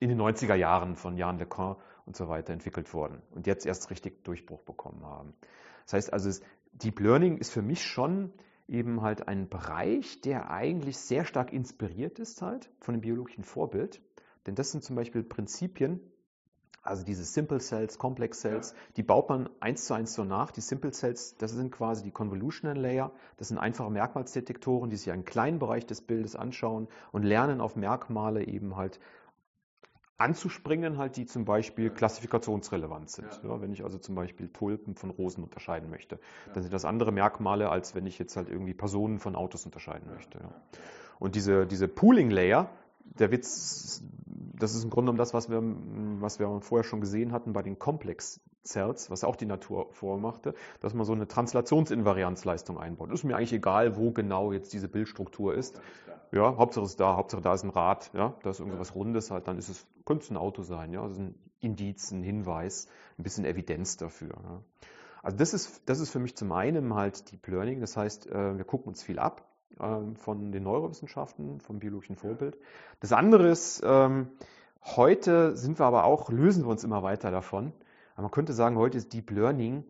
in 0.00 0.08
den 0.08 0.20
90er 0.20 0.54
Jahren 0.54 0.96
von 0.96 1.16
Jan 1.16 1.38
LeCun 1.38 1.76
und 2.06 2.16
so 2.16 2.28
weiter 2.28 2.52
entwickelt 2.52 2.92
wurden 2.92 3.22
und 3.30 3.46
jetzt 3.46 3.64
erst 3.64 3.90
richtig 3.90 4.24
Durchbruch 4.24 4.62
bekommen 4.62 5.06
haben. 5.06 5.34
Das 5.84 5.94
heißt 5.94 6.12
also, 6.12 6.30
Deep 6.72 7.00
Learning 7.00 7.38
ist 7.38 7.52
für 7.52 7.62
mich 7.62 7.84
schon 7.84 8.32
eben 8.68 9.02
halt 9.02 9.28
ein 9.28 9.48
Bereich, 9.48 10.20
der 10.20 10.50
eigentlich 10.50 10.98
sehr 10.98 11.24
stark 11.24 11.52
inspiriert 11.52 12.18
ist 12.18 12.42
halt 12.42 12.70
von 12.80 12.94
dem 12.94 13.00
biologischen 13.00 13.44
Vorbild. 13.44 14.02
Denn 14.46 14.54
das 14.54 14.72
sind 14.72 14.82
zum 14.82 14.96
Beispiel 14.96 15.22
Prinzipien, 15.22 16.00
also 16.82 17.04
diese 17.04 17.24
Simple 17.24 17.60
Cells, 17.60 17.96
Complex 17.98 18.40
Cells, 18.40 18.74
die 18.96 19.02
baut 19.02 19.28
man 19.28 19.48
eins 19.60 19.86
zu 19.86 19.94
eins 19.94 20.14
so 20.14 20.24
nach. 20.24 20.50
Die 20.50 20.60
Simple 20.60 20.90
Cells, 20.90 21.36
das 21.36 21.52
sind 21.52 21.70
quasi 21.70 22.02
die 22.02 22.10
Convolutional 22.10 22.76
Layer. 22.76 23.12
Das 23.36 23.48
sind 23.48 23.58
einfache 23.58 23.90
Merkmalsdetektoren, 23.90 24.90
die 24.90 24.96
sich 24.96 25.12
einen 25.12 25.24
kleinen 25.24 25.60
Bereich 25.60 25.86
des 25.86 26.00
Bildes 26.02 26.34
anschauen 26.34 26.88
und 27.12 27.22
lernen 27.22 27.60
auf 27.60 27.76
Merkmale 27.76 28.44
eben 28.44 28.76
halt 28.76 28.98
anzuspringen, 30.18 30.98
halt, 30.98 31.16
die 31.16 31.26
zum 31.26 31.44
Beispiel 31.44 31.90
klassifikationsrelevant 31.90 33.10
sind. 33.10 33.28
Ja. 33.42 33.50
Ja, 33.50 33.60
wenn 33.60 33.72
ich 33.72 33.84
also 33.84 33.98
zum 33.98 34.14
Beispiel 34.14 34.48
Tulpen 34.48 34.94
von 34.94 35.10
Rosen 35.10 35.42
unterscheiden 35.42 35.90
möchte, 35.90 36.16
ja. 36.46 36.52
dann 36.52 36.62
sind 36.62 36.72
das 36.72 36.84
andere 36.84 37.12
Merkmale, 37.12 37.70
als 37.70 37.94
wenn 37.94 38.06
ich 38.06 38.18
jetzt 38.18 38.36
halt 38.36 38.48
irgendwie 38.48 38.74
Personen 38.74 39.18
von 39.18 39.34
Autos 39.34 39.64
unterscheiden 39.64 40.08
möchte. 40.12 40.40
Und 41.18 41.34
diese, 41.34 41.66
diese 41.66 41.88
Pooling-Layer, 41.88 42.68
der 43.18 43.30
Witz, 43.30 44.02
das 44.58 44.74
ist 44.74 44.84
im 44.84 44.90
Grunde 44.90 45.10
genommen 45.10 45.18
das, 45.18 45.34
was 45.34 45.50
wir, 45.50 45.60
was 46.20 46.38
wir 46.38 46.60
vorher 46.60 46.84
schon 46.84 47.00
gesehen 47.00 47.32
hatten 47.32 47.52
bei 47.52 47.62
den 47.62 47.78
Complex 47.78 48.40
Cells, 48.64 49.10
was 49.10 49.24
auch 49.24 49.36
die 49.36 49.46
Natur 49.46 49.88
vormachte, 49.92 50.54
dass 50.80 50.94
man 50.94 51.04
so 51.04 51.12
eine 51.12 51.26
Translationsinvarianzleistung 51.26 52.78
einbaut. 52.78 53.10
Ist 53.10 53.24
mir 53.24 53.36
eigentlich 53.36 53.52
egal, 53.52 53.96
wo 53.96 54.12
genau 54.12 54.52
jetzt 54.52 54.72
diese 54.72 54.88
Bildstruktur 54.88 55.54
ist. 55.54 55.80
Ja, 56.30 56.56
Hauptsache 56.56 56.84
ist 56.84 56.98
da, 56.98 57.16
Hauptsache 57.16 57.42
da 57.42 57.54
ist 57.54 57.64
ein 57.64 57.70
Rad, 57.70 58.10
ja, 58.14 58.34
da 58.42 58.50
ist 58.50 58.60
irgendwas 58.60 58.94
Rundes 58.94 59.30
halt, 59.30 59.48
dann 59.48 59.58
ist 59.58 59.68
es, 59.68 59.86
könnte 60.06 60.24
es 60.24 60.30
ein 60.30 60.38
Auto 60.38 60.62
sein, 60.62 60.92
ja, 60.92 61.02
das 61.02 61.12
ist 61.12 61.18
ein 61.18 61.34
Indiz, 61.60 62.10
ein 62.10 62.22
Hinweis, 62.22 62.88
ein 63.18 63.22
bisschen 63.22 63.44
Evidenz 63.44 63.98
dafür. 63.98 64.30
Ja. 64.42 64.62
Also 65.22 65.36
das 65.36 65.52
ist, 65.52 65.82
das 65.86 66.00
ist 66.00 66.10
für 66.10 66.20
mich 66.20 66.34
zum 66.34 66.52
einen 66.52 66.94
halt 66.94 67.30
Deep 67.30 67.46
Learning, 67.48 67.80
das 67.80 67.96
heißt, 67.98 68.28
äh, 68.28 68.56
wir 68.56 68.64
gucken 68.64 68.88
uns 68.88 69.02
viel 69.02 69.18
ab 69.18 69.46
von 69.78 70.52
den 70.52 70.62
Neurowissenschaften, 70.62 71.60
vom 71.60 71.78
biologischen 71.78 72.16
Vorbild. 72.16 72.56
Das 73.00 73.12
andere 73.12 73.48
ist, 73.48 73.82
ähm, 73.84 74.28
heute 74.84 75.56
sind 75.56 75.78
wir 75.78 75.86
aber 75.86 76.04
auch, 76.04 76.30
lösen 76.30 76.64
wir 76.64 76.70
uns 76.70 76.84
immer 76.84 77.02
weiter 77.02 77.30
davon. 77.30 77.72
Aber 78.14 78.22
man 78.22 78.30
könnte 78.30 78.52
sagen, 78.52 78.76
heute 78.76 78.98
ist 78.98 79.12
Deep 79.12 79.30
Learning 79.30 79.84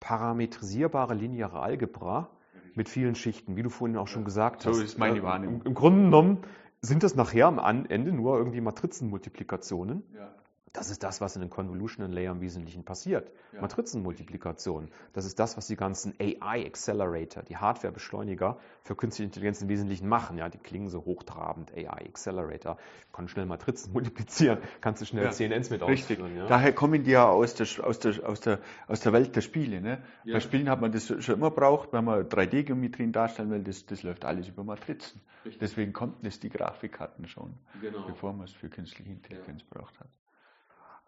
parametrisierbare 0.00 1.14
lineare 1.14 1.60
Algebra 1.60 2.30
mit 2.74 2.88
vielen 2.88 3.14
Schichten, 3.14 3.56
wie 3.56 3.62
du 3.62 3.70
vorhin 3.70 3.96
auch 3.96 4.08
schon 4.08 4.24
gesagt 4.24 4.62
so 4.62 4.70
hast. 4.70 4.76
So 4.76 4.82
ist 4.82 4.98
meine 4.98 5.22
Wahrnehmung. 5.22 5.60
Im, 5.60 5.66
Im 5.66 5.74
Grunde 5.74 6.04
genommen 6.04 6.38
sind 6.82 7.02
das 7.02 7.14
nachher 7.14 7.46
am 7.46 7.86
Ende 7.86 8.12
nur 8.12 8.38
irgendwie 8.38 8.60
Matrizenmultiplikationen. 8.60 10.02
Ja. 10.14 10.34
Das 10.72 10.88
ist 10.88 11.02
das, 11.02 11.20
was 11.20 11.34
in 11.34 11.40
den 11.40 11.50
Convolutional 11.50 12.12
Layer 12.12 12.30
im 12.30 12.40
Wesentlichen 12.40 12.84
passiert. 12.84 13.32
Ja. 13.52 13.60
Matrizenmultiplikation. 13.60 14.88
Das 15.12 15.24
ist 15.24 15.40
das, 15.40 15.56
was 15.56 15.66
die 15.66 15.74
ganzen 15.74 16.14
AI 16.20 16.64
Accelerator, 16.64 17.42
die 17.42 17.56
Hardwarebeschleuniger 17.56 18.56
für 18.84 18.94
künstliche 18.94 19.26
Intelligenz 19.26 19.60
im 19.62 19.68
Wesentlichen 19.68 20.08
machen. 20.08 20.38
Ja, 20.38 20.48
die 20.48 20.58
klingen 20.58 20.88
so 20.88 21.04
hochtrabend. 21.04 21.72
AI 21.74 22.06
Accelerator. 22.06 22.78
Kann 23.12 23.26
schnell 23.26 23.46
Matrizen 23.46 23.92
multiplizieren. 23.94 24.58
Kannst 24.80 25.02
du 25.02 25.06
schnell 25.06 25.24
ja. 25.24 25.30
CNNs 25.32 25.70
mit 25.70 25.82
Richtig. 25.82 26.20
Ja. 26.20 26.46
Daher 26.46 26.72
kommen 26.72 27.02
die 27.02 27.10
ja 27.10 27.28
aus 27.28 27.54
der, 27.54 27.66
aus 27.84 27.98
der, 27.98 28.28
aus 28.28 28.40
der, 28.40 28.60
aus 28.86 29.00
der 29.00 29.12
Welt 29.12 29.34
der 29.34 29.40
Spiele. 29.40 29.80
Ne? 29.80 30.00
Ja. 30.22 30.34
Bei 30.34 30.40
Spielen 30.40 30.70
hat 30.70 30.80
man 30.80 30.92
das 30.92 31.06
schon 31.06 31.34
immer 31.34 31.50
braucht, 31.50 31.92
wenn 31.92 32.04
man 32.04 32.22
3D-Geometrien 32.28 33.10
darstellen 33.10 33.50
will. 33.50 33.64
Das, 33.64 33.86
das 33.86 34.04
läuft 34.04 34.24
alles 34.24 34.46
über 34.46 34.62
Matrizen. 34.62 35.20
Richtig. 35.44 35.58
Deswegen 35.58 35.92
konnten 35.92 36.26
es 36.26 36.38
die 36.38 36.48
Grafikkarten 36.50 37.26
schon, 37.26 37.54
genau. 37.80 38.06
bevor 38.06 38.32
man 38.32 38.44
es 38.44 38.52
für 38.52 38.68
künstliche 38.68 39.10
Intelligenz 39.10 39.64
braucht 39.64 39.98
hat. 39.98 40.06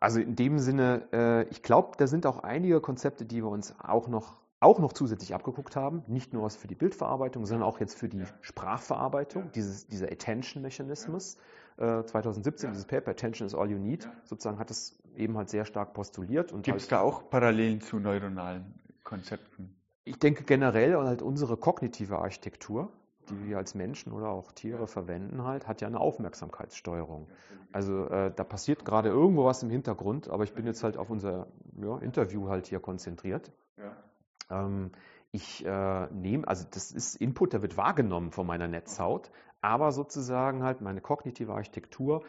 Also 0.03 0.19
in 0.19 0.35
dem 0.35 0.59
Sinne, 0.59 1.07
äh, 1.13 1.45
ich 1.51 1.63
glaube, 1.63 1.93
da 1.97 2.09
sind 2.09 2.27
auch 2.27 2.41
einige 2.41 2.81
Konzepte, 2.81 3.25
die 3.25 3.37
wir 3.37 3.49
uns 3.49 3.73
auch 3.79 4.09
noch, 4.09 4.41
auch 4.59 4.81
noch 4.81 4.93
zusätzlich 4.93 5.33
abgeguckt 5.33 5.77
haben. 5.77 6.03
Nicht 6.09 6.33
nur 6.33 6.51
für 6.51 6.67
die 6.67 6.75
Bildverarbeitung, 6.75 7.47
sondern 7.47 7.69
auch 7.69 7.79
jetzt 7.79 7.95
für 7.95 8.09
die 8.09 8.25
Sprachverarbeitung, 8.41 9.53
dieses, 9.53 9.87
dieser 9.87 10.11
Attention-Mechanismus. 10.11 11.37
Äh, 11.77 12.03
2017, 12.03 12.73
dieses 12.73 12.85
Paper 12.85 13.13
Attention 13.13 13.47
is 13.47 13.55
all 13.55 13.71
you 13.71 13.79
need, 13.79 14.09
sozusagen 14.25 14.59
hat 14.59 14.73
es 14.73 15.01
eben 15.15 15.37
halt 15.37 15.51
sehr 15.51 15.65
stark 15.65 15.95
postuliert. 15.95 16.51
Gibt 16.51 16.67
es 16.67 16.83
halt, 16.83 16.93
da 16.93 17.01
auch 17.01 17.31
Parallelen 17.31 17.81
zu 17.81 18.01
neuronalen 18.01 18.75
Konzepten? 19.05 19.77
Ich 20.03 20.19
denke 20.19 20.43
generell 20.43 20.97
halt 20.97 21.23
unsere 21.23 21.57
kognitive 21.57 22.19
Architektur, 22.19 22.91
die 23.29 23.47
wir 23.47 23.59
als 23.59 23.75
Menschen 23.75 24.13
oder 24.13 24.29
auch 24.29 24.53
Tiere 24.53 24.87
verwenden, 24.87 25.45
halt, 25.45 25.69
hat 25.69 25.81
ja 25.81 25.89
eine 25.89 26.01
Aufmerksamkeitssteuerung. 26.01 27.29
Also 27.73 28.07
äh, 28.09 28.33
da 28.35 28.45
passiert 28.45 28.85
gerade 28.85 29.09
irgendwo 29.09 29.45
was 29.45 29.63
im 29.63 29.71
Hintergrund, 29.71 30.29
aber 30.29 30.45
ich 30.45 30.53
bin 30.53 30.67
jetzt 30.67 30.83
halt 30.85 30.97
auf 30.97 31.11
unser 31.11 31.47
ja, 31.81 31.99
Interview 31.99 32.49
halt 32.49 32.67
hier 32.67 32.81
konzentriert. 32.81 33.51
Ja. 33.79 34.67
Ähm, 34.67 34.91
ich 35.31 35.65
äh, 35.65 36.07
nehme, 36.13 36.47
also 36.47 36.67
das 36.71 36.91
ist 36.91 37.17
Input, 37.17 37.55
der 37.55 37.63
wird 37.63 37.79
wahrgenommen 37.79 38.33
von 38.33 38.47
meiner 38.47 38.69
Netzhaut, 38.69 39.31
aber 39.63 39.93
sozusagen 39.93 40.63
halt 40.63 40.83
meine 40.83 41.01
kognitive 41.01 41.55
Architektur 41.55 42.23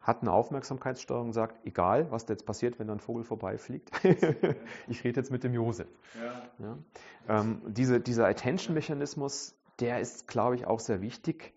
hat 0.00 0.22
eine 0.22 0.32
Aufmerksamkeitssteuerung 0.32 1.28
und 1.28 1.32
sagt, 1.32 1.64
egal, 1.66 2.10
was 2.10 2.24
da 2.24 2.32
jetzt 2.32 2.46
passiert, 2.46 2.78
wenn 2.78 2.86
da 2.86 2.94
ein 2.94 3.00
Vogel 3.00 3.22
vorbeifliegt, 3.22 3.90
ich 4.88 5.04
rede 5.04 5.20
jetzt 5.20 5.30
mit 5.30 5.44
dem 5.44 5.52
Josef. 5.52 5.88
Ja. 6.18 6.66
Ja. 6.66 7.40
Ähm, 7.40 7.60
diese, 7.66 8.00
dieser 8.00 8.26
Attention-Mechanismus, 8.26 9.54
der 9.80 10.00
ist, 10.00 10.28
glaube 10.28 10.56
ich, 10.56 10.66
auch 10.66 10.80
sehr 10.80 11.00
wichtig. 11.00 11.54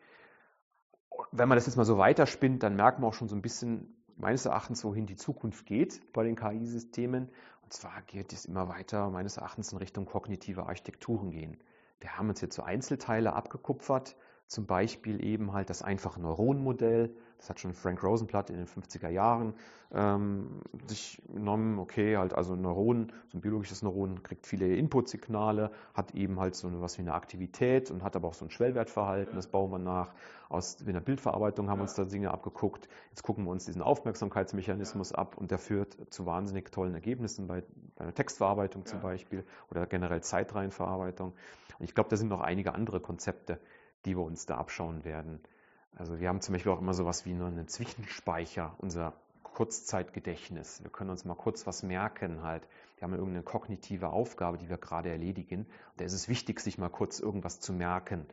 Wenn 1.32 1.50
man 1.50 1.58
das 1.58 1.66
jetzt 1.66 1.76
mal 1.76 1.86
so 1.86 1.98
weiterspinnt, 1.98 2.64
dann 2.64 2.76
merkt 2.76 3.00
man 3.00 3.10
auch 3.10 3.14
schon 3.14 3.28
so 3.30 3.36
ein 3.36 3.42
bisschen, 3.42 3.96
meines 4.16 4.46
Erachtens, 4.46 4.84
wohin 4.84 5.06
die 5.06 5.16
Zukunft 5.16 5.66
geht 5.66 6.14
bei 6.14 6.24
den 6.24 6.36
KI-Systemen. 6.36 7.30
Und 7.62 7.74
zwar 7.74 8.02
geht 8.04 8.34
es 8.34 8.46
immer 8.46 8.70
weiter, 8.70 9.10
meines 9.10 9.38
Erachtens, 9.38 9.72
in 9.72 9.78
Richtung 9.78 10.06
kognitive 10.06 10.66
Architekturen 10.66 11.32
gehen. 11.32 11.58
Wir 12.00 12.18
haben 12.18 12.30
uns 12.30 12.42
jetzt 12.42 12.56
so 12.56 12.64
Einzelteile 12.64 13.34
abgekupfert, 13.34 14.16
zum 14.48 14.66
Beispiel 14.66 15.24
eben 15.24 15.54
halt 15.54 15.70
das 15.70 15.82
einfache 15.82 16.22
Neuronenmodell. 16.22 17.16
Das 17.44 17.50
hat 17.50 17.60
schon 17.60 17.74
Frank 17.74 18.02
Rosenblatt 18.02 18.50
in 18.50 18.56
den 18.56 18.68
50er 18.68 19.10
Jahren 19.10 19.54
ähm, 19.92 20.62
sich 20.88 21.22
genommen. 21.28 21.78
Okay, 21.78 22.16
halt 22.16 22.34
also 22.34 22.54
ein 22.54 22.62
Neuron, 22.62 23.12
so 23.34 23.38
ein 23.38 23.42
biologisches 23.42 23.82
Neuron 23.82 24.24
kriegt 24.24 24.48
viele 24.48 24.74
Inputsignale, 24.78 25.70
hat 25.94 26.16
eben 26.16 26.40
halt 26.40 26.56
so 26.56 26.70
was 26.80 26.98
wie 26.98 27.02
eine 27.02 27.14
Aktivität 27.14 27.92
und 27.92 28.02
hat 28.02 28.16
aber 28.16 28.30
auch 28.30 28.34
so 28.34 28.46
ein 28.46 28.50
Schwellwertverhalten. 28.50 29.36
Das 29.36 29.48
bauen 29.48 29.72
wir 29.72 29.80
nach. 29.80 30.14
Aus 30.48 30.80
in 30.80 30.94
der 30.94 31.02
Bildverarbeitung 31.02 31.70
haben 31.70 31.80
wir 31.80 31.84
uns 31.84 31.96
da 31.96 32.06
Dinge 32.06 32.32
abgeguckt. 32.32 32.88
Jetzt 33.10 33.24
gucken 33.24 33.44
wir 33.44 33.52
uns 33.52 33.66
diesen 33.66 33.82
Aufmerksamkeitsmechanismus 33.82 35.12
ab 35.12 35.36
und 35.36 35.52
der 35.52 35.58
führt 35.58 35.98
zu 36.14 36.26
wahnsinnig 36.26 36.72
tollen 36.72 36.94
Ergebnissen 36.94 37.48
bei, 37.48 37.66
bei 37.98 38.06
einer 38.06 38.14
Textverarbeitung 38.14 38.86
zum 38.86 39.02
Beispiel 39.02 39.44
oder 39.70 39.86
generell 39.86 40.22
Zeitreihenverarbeitung. 40.22 41.34
Und 41.78 41.84
ich 41.84 41.94
glaube, 41.94 42.10
da 42.10 42.16
sind 42.16 42.30
noch 42.30 42.40
einige 42.40 42.74
andere 42.74 43.02
Konzepte, 43.02 43.60
die 44.06 44.16
wir 44.16 44.24
uns 44.24 44.46
da 44.46 44.56
abschauen 44.56 45.04
werden. 45.04 45.42
Also 45.96 46.20
wir 46.20 46.30
haben 46.30 46.42
zum 46.42 46.54
Beispiel 46.54 46.72
auch 46.72 46.82
immer 46.82 46.94
sowas 46.94 47.26
wie 47.26 47.34
nur 47.34 47.48
einen 47.48 47.68
Zwischenspeicher, 47.68 48.76
unser 48.80 49.14
Kurzzeitgedächtnis. 49.44 50.84
Wir 50.84 50.90
können 50.90 51.12
uns 51.12 51.26
mal 51.26 51.36
kurz 51.36 51.68
was 51.68 51.84
merken 51.84 52.42
halt. 52.42 52.68
Wir 52.98 53.04
haben 53.04 53.14
irgendeine 53.14 53.44
kognitive 53.44 54.10
Aufgabe, 54.10 54.58
die 54.58 54.70
wir 54.70 54.78
gerade 54.78 55.10
erledigen. 55.10 55.68
da 55.98 56.06
ist 56.06 56.14
es 56.14 56.28
wichtig, 56.28 56.60
sich 56.60 56.78
mal 56.78 56.90
kurz 56.90 57.20
irgendwas 57.20 57.60
zu 57.60 57.74
merken. 57.74 58.26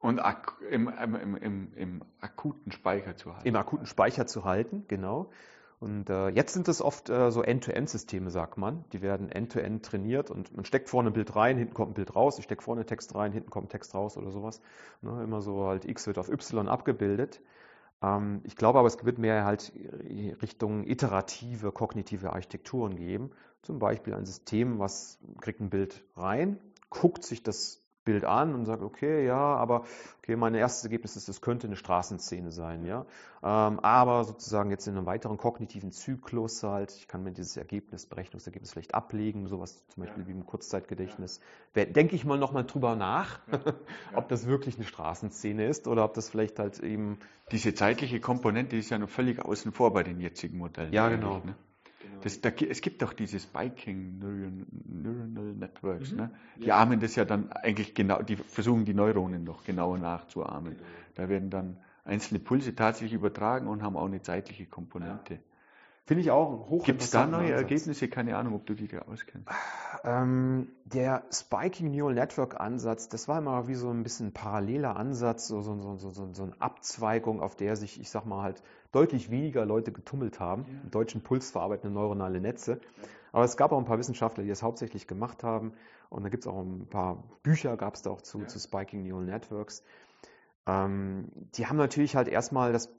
Und 0.00 0.20
im, 0.70 0.88
im, 0.88 1.36
im, 1.36 1.74
im 1.74 2.02
akuten 2.20 2.72
Speicher 2.72 3.16
zu 3.16 3.32
halten. 3.32 3.48
Im 3.48 3.56
akuten 3.56 3.86
Speicher 3.86 4.26
zu 4.26 4.44
halten, 4.44 4.84
genau. 4.86 5.30
Und 5.84 6.08
äh, 6.08 6.30
jetzt 6.30 6.54
sind 6.54 6.66
es 6.68 6.80
oft 6.80 7.10
äh, 7.10 7.30
so 7.30 7.42
End-to-End-Systeme, 7.42 8.30
sagt 8.30 8.56
man. 8.56 8.86
Die 8.94 9.02
werden 9.02 9.30
End-to-End 9.30 9.84
-End 9.84 9.90
trainiert 9.90 10.30
und 10.30 10.56
man 10.56 10.64
steckt 10.64 10.88
vorne 10.88 11.10
ein 11.10 11.12
Bild 11.12 11.36
rein, 11.36 11.58
hinten 11.58 11.74
kommt 11.74 11.90
ein 11.90 11.94
Bild 11.94 12.16
raus. 12.16 12.38
Ich 12.38 12.46
stecke 12.46 12.62
vorne 12.62 12.86
Text 12.86 13.14
rein, 13.14 13.32
hinten 13.32 13.50
kommt 13.50 13.68
Text 13.68 13.94
raus 13.94 14.16
oder 14.16 14.30
sowas. 14.30 14.62
Ne, 15.02 15.22
immer 15.22 15.42
so 15.42 15.66
halt 15.66 15.84
X 15.84 16.06
wird 16.06 16.16
auf 16.16 16.30
Y 16.30 16.68
abgebildet. 16.68 17.42
Ähm, 18.00 18.40
ich 18.44 18.56
glaube 18.56 18.78
aber, 18.78 18.88
es 18.88 19.04
wird 19.04 19.18
mehr 19.18 19.44
halt 19.44 19.74
Richtung 20.40 20.86
iterative 20.86 21.70
kognitive 21.70 22.32
Architekturen 22.32 22.96
geben. 22.96 23.32
Zum 23.60 23.78
Beispiel 23.78 24.14
ein 24.14 24.24
System, 24.24 24.78
was 24.78 25.18
kriegt 25.42 25.60
ein 25.60 25.68
Bild 25.68 26.02
rein, 26.16 26.58
guckt 26.88 27.24
sich 27.24 27.42
das 27.42 27.83
Bild 28.04 28.24
an 28.24 28.54
und 28.54 28.66
sagt, 28.66 28.82
okay, 28.82 29.26
ja, 29.26 29.36
aber 29.36 29.84
okay, 30.18 30.36
mein 30.36 30.54
erstes 30.54 30.84
Ergebnis 30.84 31.16
ist, 31.16 31.28
es 31.28 31.40
könnte 31.40 31.66
eine 31.66 31.76
Straßenszene 31.76 32.50
sein, 32.52 32.84
ja. 32.84 33.06
Ähm, 33.42 33.80
aber 33.80 34.24
sozusagen 34.24 34.70
jetzt 34.70 34.86
in 34.86 34.96
einem 34.96 35.06
weiteren 35.06 35.36
kognitiven 35.36 35.90
Zyklus 35.92 36.62
halt, 36.62 36.92
ich 36.92 37.08
kann 37.08 37.22
mir 37.22 37.32
dieses 37.32 37.56
Ergebnis, 37.56 38.06
Berechnungsergebnis 38.06 38.72
vielleicht 38.72 38.94
ablegen, 38.94 39.48
sowas 39.48 39.86
zum 39.88 40.02
Beispiel 40.02 40.22
ja. 40.22 40.28
wie 40.28 40.32
im 40.32 40.46
Kurzzeitgedächtnis. 40.46 41.40
Ja. 41.74 41.84
Denke 41.84 42.16
ich 42.16 42.24
mal 42.24 42.38
nochmal 42.38 42.64
drüber 42.64 42.96
nach, 42.96 43.40
ja. 43.50 43.60
ob 44.14 44.28
das 44.28 44.46
wirklich 44.46 44.76
eine 44.76 44.84
Straßenszene 44.84 45.66
ist 45.66 45.88
oder 45.88 46.04
ob 46.04 46.14
das 46.14 46.28
vielleicht 46.28 46.58
halt 46.58 46.80
eben. 46.80 47.18
Diese 47.50 47.74
zeitliche 47.74 48.20
Komponente 48.20 48.76
ist 48.76 48.90
ja 48.90 48.98
noch 48.98 49.10
völlig 49.10 49.44
außen 49.44 49.72
vor 49.72 49.92
bei 49.92 50.02
den 50.02 50.20
jetzigen 50.20 50.58
Modellen. 50.58 50.92
Ja, 50.92 51.08
genau. 51.08 51.40
Ne? 51.44 51.54
Das, 52.22 52.40
da, 52.40 52.50
es 52.50 52.80
gibt 52.80 53.02
doch 53.02 53.12
diese 53.12 53.38
Spiking 53.40 54.18
Neuronal 54.18 55.54
Networks, 55.54 56.12
mhm. 56.12 56.18
ne? 56.18 56.30
die 56.56 56.66
ja. 56.66 56.78
ahmen 56.80 57.00
das 57.00 57.14
ja 57.16 57.24
dann 57.24 57.52
eigentlich 57.52 57.94
genau, 57.94 58.22
die 58.22 58.36
versuchen 58.36 58.84
die 58.84 58.94
Neuronen 58.94 59.44
noch 59.44 59.64
genauer 59.64 59.98
nachzuahmen. 59.98 60.72
Genau. 60.72 60.84
Da 61.14 61.28
werden 61.28 61.50
dann 61.50 61.76
einzelne 62.04 62.40
Pulse 62.40 62.74
tatsächlich 62.74 63.14
übertragen 63.14 63.66
und 63.66 63.82
haben 63.82 63.96
auch 63.96 64.06
eine 64.06 64.22
zeitliche 64.22 64.66
Komponente. 64.66 65.34
Ja. 65.34 65.40
Finde 66.06 66.20
ich 66.20 66.30
auch 66.30 66.68
hoch. 66.68 66.84
Gibt 66.84 67.00
es 67.00 67.10
da 67.10 67.26
neue 67.26 67.54
Ansatz. 67.54 67.62
Ergebnisse? 67.62 68.08
Keine 68.08 68.36
Ahnung, 68.36 68.54
ob 68.54 68.66
du 68.66 68.74
die 68.74 68.88
da 68.88 68.98
auskennst. 69.02 69.48
Ähm, 70.04 70.68
der 70.84 71.24
Spiking 71.32 71.90
Neural 71.90 72.14
Network 72.14 72.60
Ansatz, 72.60 73.08
das 73.08 73.26
war 73.26 73.38
immer 73.38 73.68
wie 73.68 73.74
so 73.74 73.88
ein 73.88 74.02
bisschen 74.02 74.26
ein 74.26 74.32
paralleler 74.32 74.96
Ansatz, 74.96 75.48
so, 75.48 75.62
so, 75.62 75.96
so, 75.96 76.10
so, 76.10 76.28
so 76.30 76.42
eine 76.42 76.52
Abzweigung, 76.60 77.40
auf 77.40 77.56
der 77.56 77.76
sich, 77.76 77.98
ich 77.98 78.10
sag 78.10 78.26
mal 78.26 78.42
halt, 78.42 78.62
deutlich 78.92 79.30
weniger 79.30 79.64
Leute 79.64 79.92
getummelt 79.92 80.40
haben. 80.40 80.66
Ja. 80.68 80.80
Im 80.82 80.90
deutschen 80.90 81.22
Puls 81.22 81.50
verarbeitende 81.50 81.94
neuronale 81.94 82.38
Netze. 82.38 82.80
Aber 83.32 83.44
es 83.44 83.56
gab 83.56 83.72
auch 83.72 83.78
ein 83.78 83.86
paar 83.86 83.98
Wissenschaftler, 83.98 84.42
die 84.42 84.50
das 84.50 84.62
hauptsächlich 84.62 85.06
gemacht 85.06 85.42
haben. 85.42 85.72
Und 86.10 86.22
da 86.22 86.28
gibt 86.28 86.44
es 86.44 86.46
auch 86.46 86.60
ein 86.60 86.86
paar 86.86 87.24
Bücher, 87.42 87.76
gab 87.78 87.94
es 87.94 88.02
da 88.02 88.10
auch 88.10 88.20
zu, 88.20 88.40
ja. 88.40 88.46
zu 88.46 88.58
Spiking 88.58 89.08
Neural 89.08 89.24
Networks. 89.24 89.82
Ähm, 90.66 91.28
die 91.54 91.66
haben 91.66 91.76
natürlich 91.76 92.16
halt 92.16 92.28
erstmal 92.28 92.72
das, 92.72 92.90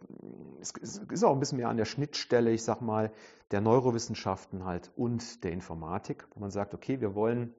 es 0.61 0.97
ist 0.97 1.23
auch 1.23 1.33
ein 1.33 1.39
bisschen 1.39 1.57
mehr 1.57 1.69
an 1.69 1.77
der 1.77 1.85
Schnittstelle, 1.85 2.51
ich 2.51 2.63
sag 2.63 2.81
mal, 2.81 3.11
der 3.51 3.61
Neurowissenschaften 3.61 4.65
halt 4.65 4.91
und 4.95 5.43
der 5.43 5.51
Informatik, 5.51 6.27
wo 6.33 6.39
man 6.39 6.51
sagt, 6.51 6.73
okay, 6.73 7.01
wir 7.01 7.15
wollen 7.15 7.53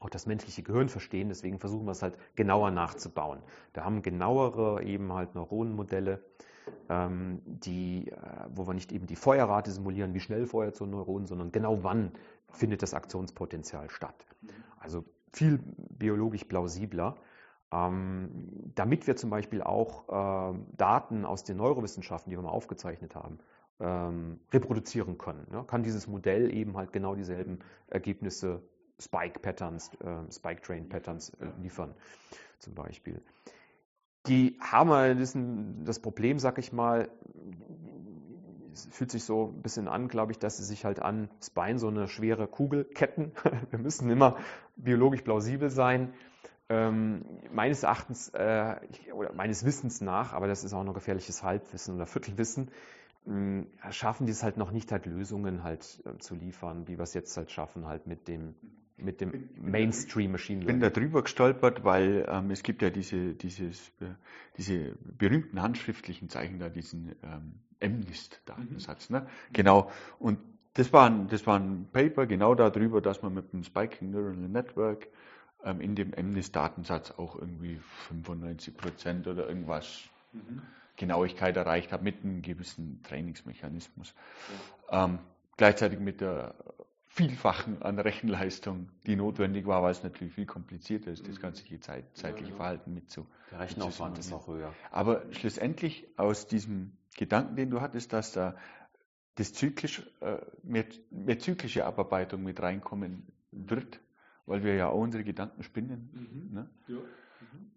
auch 0.00 0.10
das 0.10 0.26
menschliche 0.26 0.62
Gehirn 0.62 0.88
verstehen, 0.88 1.28
deswegen 1.28 1.58
versuchen 1.58 1.86
wir 1.86 1.92
es 1.92 2.02
halt 2.02 2.16
genauer 2.36 2.70
nachzubauen. 2.70 3.40
Wir 3.74 3.84
haben 3.84 4.02
genauere 4.02 4.82
eben 4.82 5.12
halt 5.12 5.34
Neuronenmodelle, 5.34 6.22
ähm, 6.88 7.40
die, 7.44 8.10
äh, 8.10 8.16
wo 8.54 8.66
wir 8.66 8.74
nicht 8.74 8.92
eben 8.92 9.06
die 9.06 9.16
Feuerrate 9.16 9.72
simulieren, 9.72 10.14
wie 10.14 10.20
schnell 10.20 10.46
feuert 10.46 10.76
so 10.76 10.84
ein 10.84 10.90
Neuron, 10.90 11.26
sondern 11.26 11.50
genau 11.50 11.82
wann 11.82 12.12
findet 12.52 12.82
das 12.82 12.94
Aktionspotenzial 12.94 13.90
statt. 13.90 14.26
Also 14.78 15.04
viel 15.32 15.58
biologisch 15.90 16.44
plausibler. 16.44 17.16
Ähm, 17.70 18.72
damit 18.74 19.06
wir 19.06 19.16
zum 19.16 19.30
Beispiel 19.30 19.62
auch 19.62 20.08
äh, 20.08 20.58
Daten 20.76 21.24
aus 21.24 21.44
den 21.44 21.58
Neurowissenschaften, 21.58 22.30
die 22.30 22.36
wir 22.36 22.42
mal 22.42 22.50
aufgezeichnet 22.50 23.14
haben, 23.14 23.38
ähm, 23.80 24.40
reproduzieren 24.52 25.18
können. 25.18 25.46
Ja? 25.52 25.64
Kann 25.64 25.82
dieses 25.82 26.06
Modell 26.06 26.52
eben 26.52 26.76
halt 26.76 26.92
genau 26.92 27.14
dieselben 27.14 27.58
Ergebnisse, 27.88 28.62
Spike-Patterns, 29.00 29.92
äh, 30.00 30.32
Spike-Train-Patterns 30.32 31.30
äh, 31.40 31.46
liefern, 31.62 31.94
zum 32.58 32.74
Beispiel. 32.74 33.22
Die 34.26 34.58
haben 34.60 34.90
halt 34.90 35.18
das 35.84 36.00
Problem, 36.00 36.38
sag 36.38 36.58
ich 36.58 36.72
mal, 36.72 37.08
fühlt 38.90 39.10
sich 39.10 39.24
so 39.24 39.52
ein 39.54 39.62
bisschen 39.62 39.88
an, 39.88 40.08
glaube 40.08 40.32
ich, 40.32 40.38
dass 40.38 40.56
sie 40.56 40.64
sich 40.64 40.84
halt 40.84 41.00
an 41.00 41.28
Spine 41.42 41.78
so 41.78 41.88
eine 41.88 42.08
schwere 42.08 42.46
Kugel 42.46 42.84
ketten. 42.84 43.32
Wir 43.70 43.78
müssen 43.78 44.10
immer 44.10 44.36
biologisch 44.76 45.22
plausibel 45.22 45.70
sein. 45.70 46.12
Ähm, 46.70 47.24
meines 47.50 47.82
Erachtens 47.82 48.28
äh, 48.34 48.76
oder 49.14 49.32
meines 49.32 49.64
Wissens 49.64 50.00
nach, 50.00 50.34
aber 50.34 50.46
das 50.48 50.64
ist 50.64 50.74
auch 50.74 50.84
noch 50.84 50.94
gefährliches 50.94 51.42
Halbwissen 51.42 51.94
oder 51.94 52.04
Viertelwissen, 52.04 52.70
mh, 53.24 53.64
schaffen 53.90 54.26
die 54.26 54.32
es 54.32 54.42
halt 54.42 54.58
noch 54.58 54.70
nicht 54.70 54.92
halt 54.92 55.06
Lösungen 55.06 55.62
halt 55.62 56.02
äh, 56.04 56.18
zu 56.18 56.34
liefern, 56.34 56.86
wie 56.86 56.98
wir 56.98 57.04
es 57.04 57.14
jetzt 57.14 57.36
halt 57.36 57.50
schaffen 57.50 57.86
halt 57.86 58.06
mit 58.06 58.28
dem 58.28 58.54
mit 58.98 59.20
dem 59.20 59.48
Mainstream 59.60 60.32
Machine 60.32 60.60
Learning. 60.60 60.76
Ich 60.76 60.80
bin 60.80 60.80
da 60.80 60.90
drüber 60.90 61.22
gestolpert, 61.22 61.84
weil 61.84 62.26
ähm, 62.28 62.50
es 62.50 62.62
gibt 62.62 62.82
ja 62.82 62.90
diese, 62.90 63.34
dieses, 63.34 63.88
äh, 64.00 64.06
diese 64.56 64.96
berühmten 65.16 65.62
handschriftlichen 65.62 66.28
Zeichen 66.28 66.58
da, 66.58 66.68
diesen 66.68 67.14
ähm, 67.22 67.54
MNIST-Datensatz. 67.80 69.10
Mhm. 69.10 69.16
Ne? 69.16 69.26
Genau. 69.52 69.90
Und 70.18 70.40
das 70.74 70.92
war, 70.92 71.08
ein, 71.08 71.28
das 71.28 71.46
war 71.46 71.58
ein 71.58 71.88
Paper 71.92 72.26
genau 72.26 72.54
darüber, 72.54 73.00
dass 73.00 73.22
man 73.22 73.34
mit 73.34 73.52
dem 73.52 73.62
Spiking 73.62 74.10
Neural 74.10 74.36
Network 74.36 75.08
ähm, 75.64 75.80
in 75.80 75.94
dem 75.94 76.10
MNIST-Datensatz 76.10 77.12
auch 77.12 77.36
irgendwie 77.36 77.80
95 78.08 78.76
Prozent 78.76 79.26
oder 79.26 79.48
irgendwas 79.48 80.02
mhm. 80.32 80.62
Genauigkeit 80.96 81.56
erreicht 81.56 81.92
hat 81.92 82.02
mit 82.02 82.22
einem 82.22 82.42
gewissen 82.42 83.02
Trainingsmechanismus. 83.02 84.14
Ja. 84.90 85.04
Ähm, 85.04 85.18
gleichzeitig 85.56 86.00
mit 86.00 86.20
der 86.20 86.54
Vielfachen 87.06 87.82
an 87.82 87.98
Rechenleistung, 87.98 88.90
die 89.06 89.16
notwendig 89.16 89.66
war, 89.66 89.82
weil 89.82 89.92
es 89.92 90.02
natürlich 90.02 90.34
viel 90.34 90.46
komplizierter 90.46 91.10
ist, 91.10 91.26
das 91.26 91.36
mhm. 91.36 91.42
ganze 91.42 91.80
Zeit, 91.80 92.04
zeitliche 92.16 92.52
Verhalten 92.52 92.94
mit 92.94 93.10
zu. 93.10 93.26
Der 93.50 93.60
Rechenaufwand 93.60 94.18
ist 94.18 94.32
auch 94.32 94.46
höher. 94.46 94.74
Aber 94.90 95.22
schlussendlich 95.32 96.06
aus 96.16 96.46
diesem 96.46 96.92
Gedanken, 97.16 97.56
den 97.56 97.70
du 97.70 97.80
hattest, 97.80 98.12
dass 98.12 98.32
da 98.32 98.54
das 99.36 99.52
zyklisch, 99.52 100.02
äh, 100.20 100.38
mehr, 100.62 100.84
mehr 101.10 101.38
zyklische 101.38 101.84
Abarbeitung 101.84 102.42
mit 102.42 102.60
reinkommen 102.60 103.26
wird, 103.50 104.00
weil 104.48 104.64
wir 104.64 104.74
ja 104.74 104.88
auch 104.88 105.00
unsere 105.00 105.24
Gedanken 105.24 105.62
spinnen. 105.62 106.10
Mhm. 106.12 106.54
Ne? 106.54 106.70
Ja. 106.88 106.96
Mhm. 106.96 107.68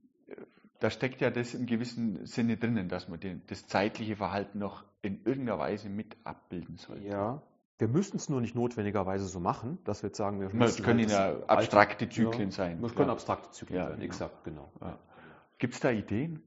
Da 0.79 0.89
steckt 0.89 1.21
ja 1.21 1.29
das 1.29 1.53
im 1.53 1.67
gewissen 1.67 2.25
Sinne 2.25 2.57
drinnen, 2.57 2.89
dass 2.89 3.07
man 3.07 3.19
den, 3.19 3.43
das 3.47 3.67
zeitliche 3.67 4.15
Verhalten 4.15 4.57
noch 4.57 4.83
in 5.03 5.23
irgendeiner 5.25 5.59
Weise 5.59 5.89
mit 5.89 6.17
abbilden 6.23 6.77
sollte. 6.77 7.07
Ja, 7.07 7.41
wir 7.77 7.87
müssen 7.87 8.17
es 8.17 8.29
nur 8.29 8.41
nicht 8.41 8.55
notwendigerweise 8.55 9.25
so 9.25 9.39
machen, 9.39 9.79
dass 9.83 10.03
wir 10.03 10.09
jetzt 10.09 10.17
sagen, 10.17 10.39
wir 10.39 10.47
müssen. 10.47 10.61
Es 10.61 10.83
können 10.83 10.99
halt 11.11 11.39
ja 11.39 11.45
abstrakte 11.47 12.09
Zyklen 12.09 12.49
ja, 12.49 12.55
sein. 12.55 12.83
Es 12.83 12.95
können 12.95 13.07
ja. 13.07 13.13
abstrakte 13.13 13.51
Zyklen 13.51 13.77
ja, 13.77 13.89
sein, 13.89 14.01
exakt, 14.01 14.43
genau. 14.43 14.71
Gibt 15.57 15.75
es 15.75 15.79
da 15.79 15.91
Ideen? 15.91 16.41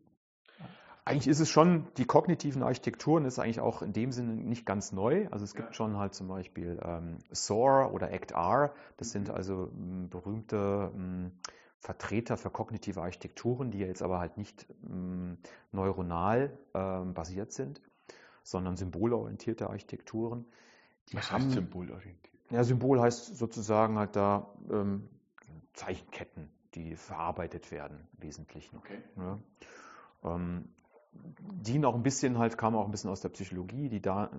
Eigentlich 1.06 1.28
ist 1.28 1.40
es 1.40 1.50
schon, 1.50 1.86
die 1.98 2.06
kognitiven 2.06 2.62
Architekturen 2.62 3.26
ist 3.26 3.38
eigentlich 3.38 3.60
auch 3.60 3.82
in 3.82 3.92
dem 3.92 4.10
Sinne 4.10 4.32
nicht 4.32 4.64
ganz 4.64 4.92
neu. 4.92 5.28
Also 5.30 5.44
es 5.44 5.54
gibt 5.54 5.68
ja. 5.68 5.74
schon 5.74 5.98
halt 5.98 6.14
zum 6.14 6.28
Beispiel 6.28 6.80
ähm, 6.82 7.18
SOAR 7.30 7.92
oder 7.92 8.10
ACT-R. 8.10 8.74
Das 8.96 9.08
mhm. 9.08 9.12
sind 9.12 9.30
also 9.30 9.64
m, 9.64 9.70
hm, 9.70 10.08
berühmte 10.08 10.90
m, 10.94 11.00
hm, 11.00 11.32
Vertreter 11.78 12.38
für 12.38 12.48
kognitive 12.48 13.02
Architekturen, 13.02 13.70
die 13.70 13.80
jetzt 13.80 14.02
aber 14.02 14.18
halt 14.18 14.38
nicht 14.38 14.66
m, 14.82 14.88
hm, 14.88 15.38
neuronal 15.72 16.58
ähm, 16.72 17.12
basiert 17.12 17.52
sind, 17.52 17.82
sondern 18.42 18.76
symbolorientierte 18.76 19.68
Architekturen. 19.68 20.46
Die 21.10 21.16
Was 21.16 21.30
haben, 21.30 21.44
heißt 21.44 21.52
symbolorientiert? 21.52 22.34
Ja, 22.50 22.64
Symbol 22.64 23.00
heißt 23.00 23.36
sozusagen 23.36 23.98
halt 23.98 24.16
da 24.16 24.48
ähm, 24.70 25.08
Zeichenketten, 25.74 26.48
die 26.74 26.96
verarbeitet 26.96 27.70
werden, 27.70 28.06
im 28.16 28.22
Wesentlichen. 28.22 28.78
Okay. 28.78 29.02
Ja. 29.16 29.38
Ähm, 30.24 30.68
dienen 31.40 31.84
auch 31.84 31.94
ein 31.94 32.02
bisschen 32.02 32.38
halt, 32.38 32.58
kamen 32.58 32.76
auch 32.76 32.84
ein 32.84 32.90
bisschen 32.90 33.10
aus 33.10 33.20
der 33.20 33.28
Psychologie, 33.30 33.88
die 33.88 34.00
da, 34.00 34.30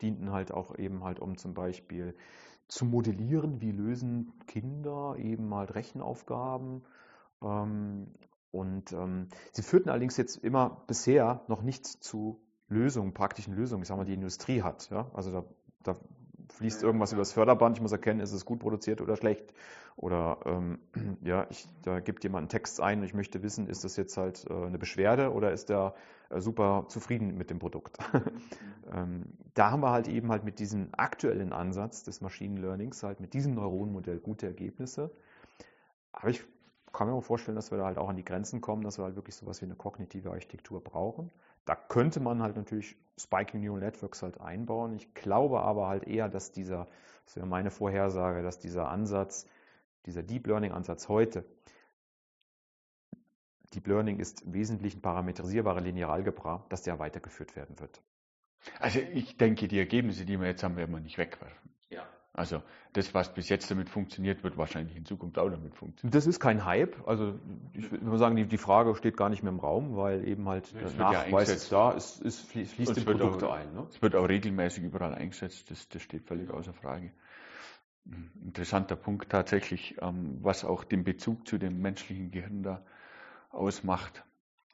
dienten 0.00 0.32
halt 0.32 0.52
auch 0.52 0.76
eben 0.78 1.04
halt, 1.04 1.20
um 1.20 1.36
zum 1.36 1.54
Beispiel 1.54 2.14
zu 2.68 2.84
modellieren, 2.84 3.60
wie 3.60 3.72
lösen 3.72 4.32
Kinder 4.46 5.16
eben 5.18 5.54
halt 5.54 5.74
Rechenaufgaben. 5.74 6.82
Ähm, 7.42 8.08
und 8.50 8.92
ähm, 8.92 9.28
sie 9.52 9.62
führten 9.62 9.88
allerdings 9.88 10.16
jetzt 10.16 10.36
immer 10.36 10.82
bisher 10.86 11.42
noch 11.48 11.62
nicht 11.62 11.86
zu 11.86 12.40
Lösungen, 12.68 13.14
praktischen 13.14 13.54
Lösungen, 13.54 13.82
ich 13.82 13.88
sag 13.88 13.96
mal, 13.96 14.04
die 14.04 14.14
Industrie 14.14 14.62
hat. 14.62 14.90
Ja? 14.90 15.10
Also 15.14 15.30
da, 15.30 15.44
da 15.82 15.96
fließt 16.52 16.82
irgendwas 16.82 17.12
übers 17.12 17.32
Förderband, 17.32 17.76
ich 17.76 17.82
muss 17.82 17.92
erkennen, 17.92 18.20
ist 18.20 18.32
es 18.32 18.44
gut 18.44 18.60
produziert 18.60 19.00
oder 19.00 19.16
schlecht. 19.16 19.52
Oder 19.96 20.38
ähm, 20.46 20.78
ja, 21.22 21.46
ich, 21.50 21.66
da 21.82 22.00
gibt 22.00 22.24
jemand 22.24 22.42
einen 22.42 22.48
Text 22.48 22.80
ein 22.80 23.00
und 23.00 23.04
ich 23.04 23.14
möchte 23.14 23.42
wissen, 23.42 23.68
ist 23.68 23.84
das 23.84 23.96
jetzt 23.96 24.16
halt 24.16 24.46
äh, 24.48 24.52
eine 24.52 24.78
Beschwerde 24.78 25.32
oder 25.32 25.52
ist 25.52 25.68
der 25.68 25.94
äh, 26.30 26.40
super 26.40 26.86
zufrieden 26.88 27.36
mit 27.36 27.50
dem 27.50 27.58
Produkt? 27.58 27.98
ähm, 28.92 29.24
da 29.54 29.70
haben 29.70 29.82
wir 29.82 29.90
halt 29.90 30.08
eben 30.08 30.30
halt 30.30 30.44
mit 30.44 30.58
diesem 30.58 30.88
aktuellen 30.92 31.52
Ansatz 31.52 32.04
des 32.04 32.20
Machine 32.20 32.60
Learnings 32.60 33.02
halt 33.02 33.20
mit 33.20 33.34
diesem 33.34 33.54
Neuronenmodell 33.54 34.18
gute 34.18 34.46
Ergebnisse. 34.46 35.10
Aber 36.12 36.28
ich 36.28 36.44
kann 36.92 37.08
mir 37.08 37.14
auch 37.14 37.24
vorstellen, 37.24 37.56
dass 37.56 37.70
wir 37.70 37.78
da 37.78 37.86
halt 37.86 37.98
auch 37.98 38.08
an 38.08 38.16
die 38.16 38.24
Grenzen 38.24 38.60
kommen, 38.60 38.82
dass 38.82 38.98
wir 38.98 39.04
halt 39.04 39.16
wirklich 39.16 39.34
sowas 39.34 39.60
wie 39.62 39.66
eine 39.66 39.74
kognitive 39.74 40.30
Architektur 40.30 40.82
brauchen. 40.82 41.30
Da 41.64 41.76
könnte 41.76 42.20
man 42.20 42.42
halt 42.42 42.56
natürlich 42.56 42.96
Spiking 43.18 43.62
Neural 43.62 43.80
Networks 43.80 44.22
halt 44.22 44.40
einbauen. 44.40 44.94
Ich 44.94 45.14
glaube 45.14 45.60
aber 45.60 45.88
halt 45.88 46.04
eher, 46.04 46.28
dass 46.28 46.52
dieser, 46.52 46.88
das 47.24 47.36
wäre 47.36 47.46
meine 47.46 47.70
Vorhersage, 47.70 48.42
dass 48.42 48.58
dieser 48.58 48.88
Ansatz, 48.88 49.46
dieser 50.06 50.22
Deep 50.22 50.46
Learning 50.46 50.72
Ansatz 50.72 51.08
heute, 51.08 51.44
Deep 53.74 53.86
Learning 53.86 54.18
ist 54.18 54.42
im 54.42 54.52
Wesentlichen 54.52 55.00
parametrisierbare 55.00 55.80
Linearalgebra, 55.80 56.66
dass 56.68 56.82
der 56.82 56.98
weitergeführt 56.98 57.56
werden 57.56 57.78
wird. 57.78 58.02
Also 58.78 59.00
ich 59.00 59.36
denke, 59.36 59.66
die 59.66 59.78
Ergebnisse, 59.78 60.24
die 60.24 60.38
wir 60.38 60.46
jetzt 60.46 60.62
haben, 60.62 60.76
werden 60.76 60.92
wir 60.92 61.00
nicht 61.00 61.18
wegwerfen. 61.18 61.71
Also 62.34 62.62
das, 62.94 63.12
was 63.12 63.34
bis 63.34 63.50
jetzt 63.50 63.70
damit 63.70 63.90
funktioniert, 63.90 64.42
wird 64.42 64.56
wahrscheinlich 64.56 64.96
in 64.96 65.04
Zukunft 65.04 65.38
auch 65.38 65.50
damit 65.50 65.74
funktionieren. 65.74 66.12
Das 66.12 66.26
ist 66.26 66.40
kein 66.40 66.64
Hype. 66.64 66.96
Also 67.06 67.34
ich 67.74 67.90
würde 67.90 68.16
sagen, 68.16 68.36
die, 68.36 68.46
die, 68.46 68.56
Frage 68.56 68.94
steht 68.94 69.18
gar 69.18 69.28
nicht 69.28 69.42
mehr 69.42 69.52
im 69.52 69.60
Raum, 69.60 69.96
weil 69.96 70.26
eben 70.26 70.48
halt 70.48 70.72
ja, 70.72 70.88
Nachweis 70.96 71.48
ja 71.48 71.54
ist 71.54 71.72
da, 71.72 71.94
es, 71.94 72.20
es 72.22 72.40
fließt 72.40 72.96
in 72.96 73.04
Produkte 73.04 73.48
auch, 73.48 73.54
ein. 73.54 73.74
Ne? 73.74 73.86
Es 73.90 74.00
wird 74.00 74.16
auch 74.16 74.26
regelmäßig 74.28 74.82
überall 74.82 75.14
eingesetzt, 75.14 75.70
das, 75.70 75.88
das 75.90 76.00
steht 76.00 76.24
völlig 76.24 76.50
außer 76.50 76.72
Frage. 76.72 77.12
Interessanter 78.42 78.96
Punkt 78.96 79.28
tatsächlich, 79.28 79.96
ähm, 80.00 80.38
was 80.40 80.64
auch 80.64 80.84
den 80.84 81.04
Bezug 81.04 81.46
zu 81.46 81.58
dem 81.58 81.82
menschlichen 81.82 82.30
Gehirn 82.30 82.62
da 82.62 82.82
ausmacht 83.50 84.24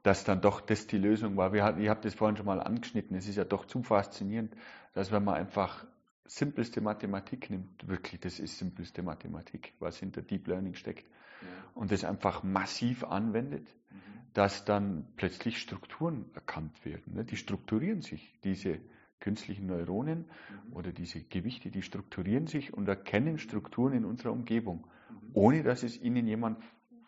dass 0.04 0.24
dann 0.24 0.40
doch 0.40 0.60
das 0.62 0.86
die 0.86 0.96
Lösung 0.96 1.36
war. 1.36 1.52
Wir 1.52 1.76
ich 1.76 1.88
habe 1.88 2.00
das 2.00 2.14
vorhin 2.14 2.36
schon 2.36 2.46
mal 2.46 2.60
angeschnitten. 2.60 3.16
Es 3.16 3.28
ist 3.28 3.36
ja 3.36 3.44
doch 3.44 3.66
zu 3.66 3.82
faszinierend, 3.82 4.54
dass 4.94 5.12
wenn 5.12 5.24
man 5.24 5.34
einfach 5.34 5.84
simpelste 6.28 6.80
Mathematik 6.80 7.50
nimmt, 7.50 7.88
wirklich, 7.88 8.20
das 8.20 8.38
ist 8.38 8.58
simpelste 8.58 9.02
Mathematik, 9.02 9.72
was 9.80 9.98
hinter 9.98 10.22
Deep 10.22 10.46
Learning 10.46 10.74
steckt, 10.74 11.06
ja. 11.40 11.48
und 11.74 11.90
das 11.90 12.04
einfach 12.04 12.42
massiv 12.42 13.04
anwendet, 13.04 13.66
mhm. 13.90 13.96
dass 14.34 14.64
dann 14.64 15.06
plötzlich 15.16 15.58
Strukturen 15.58 16.26
erkannt 16.34 16.84
werden. 16.84 17.14
Ne? 17.14 17.24
Die 17.24 17.36
strukturieren 17.36 18.02
sich, 18.02 18.38
diese 18.44 18.78
künstlichen 19.20 19.66
Neuronen 19.66 20.20
mhm. 20.20 20.72
oder 20.74 20.92
diese 20.92 21.20
Gewichte, 21.22 21.70
die 21.70 21.82
strukturieren 21.82 22.46
sich 22.46 22.72
und 22.72 22.86
erkennen 22.88 23.38
Strukturen 23.38 23.94
in 23.94 24.04
unserer 24.04 24.32
Umgebung, 24.32 24.86
mhm. 25.10 25.30
ohne 25.32 25.62
dass 25.62 25.82
es 25.82 26.00
ihnen 26.00 26.26
jemand 26.26 26.62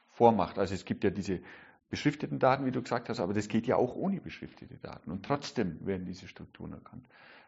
vormacht. 0.08 0.58
Also 0.58 0.74
es 0.74 0.84
gibt 0.84 1.04
ja 1.04 1.10
diese 1.10 1.40
beschrifteten 1.90 2.38
Daten, 2.38 2.64
wie 2.64 2.70
du 2.70 2.82
gesagt 2.82 3.08
hast, 3.08 3.20
aber 3.20 3.34
das 3.34 3.48
geht 3.48 3.66
ja 3.66 3.76
auch 3.76 3.96
ohne 3.96 4.20
beschriftete 4.20 4.76
Daten. 4.78 5.10
Und 5.10 5.26
trotzdem 5.26 5.84
werden 5.84 6.06
diese 6.06 6.28
Strukturen 6.28 6.72
erkannt. 6.72 7.04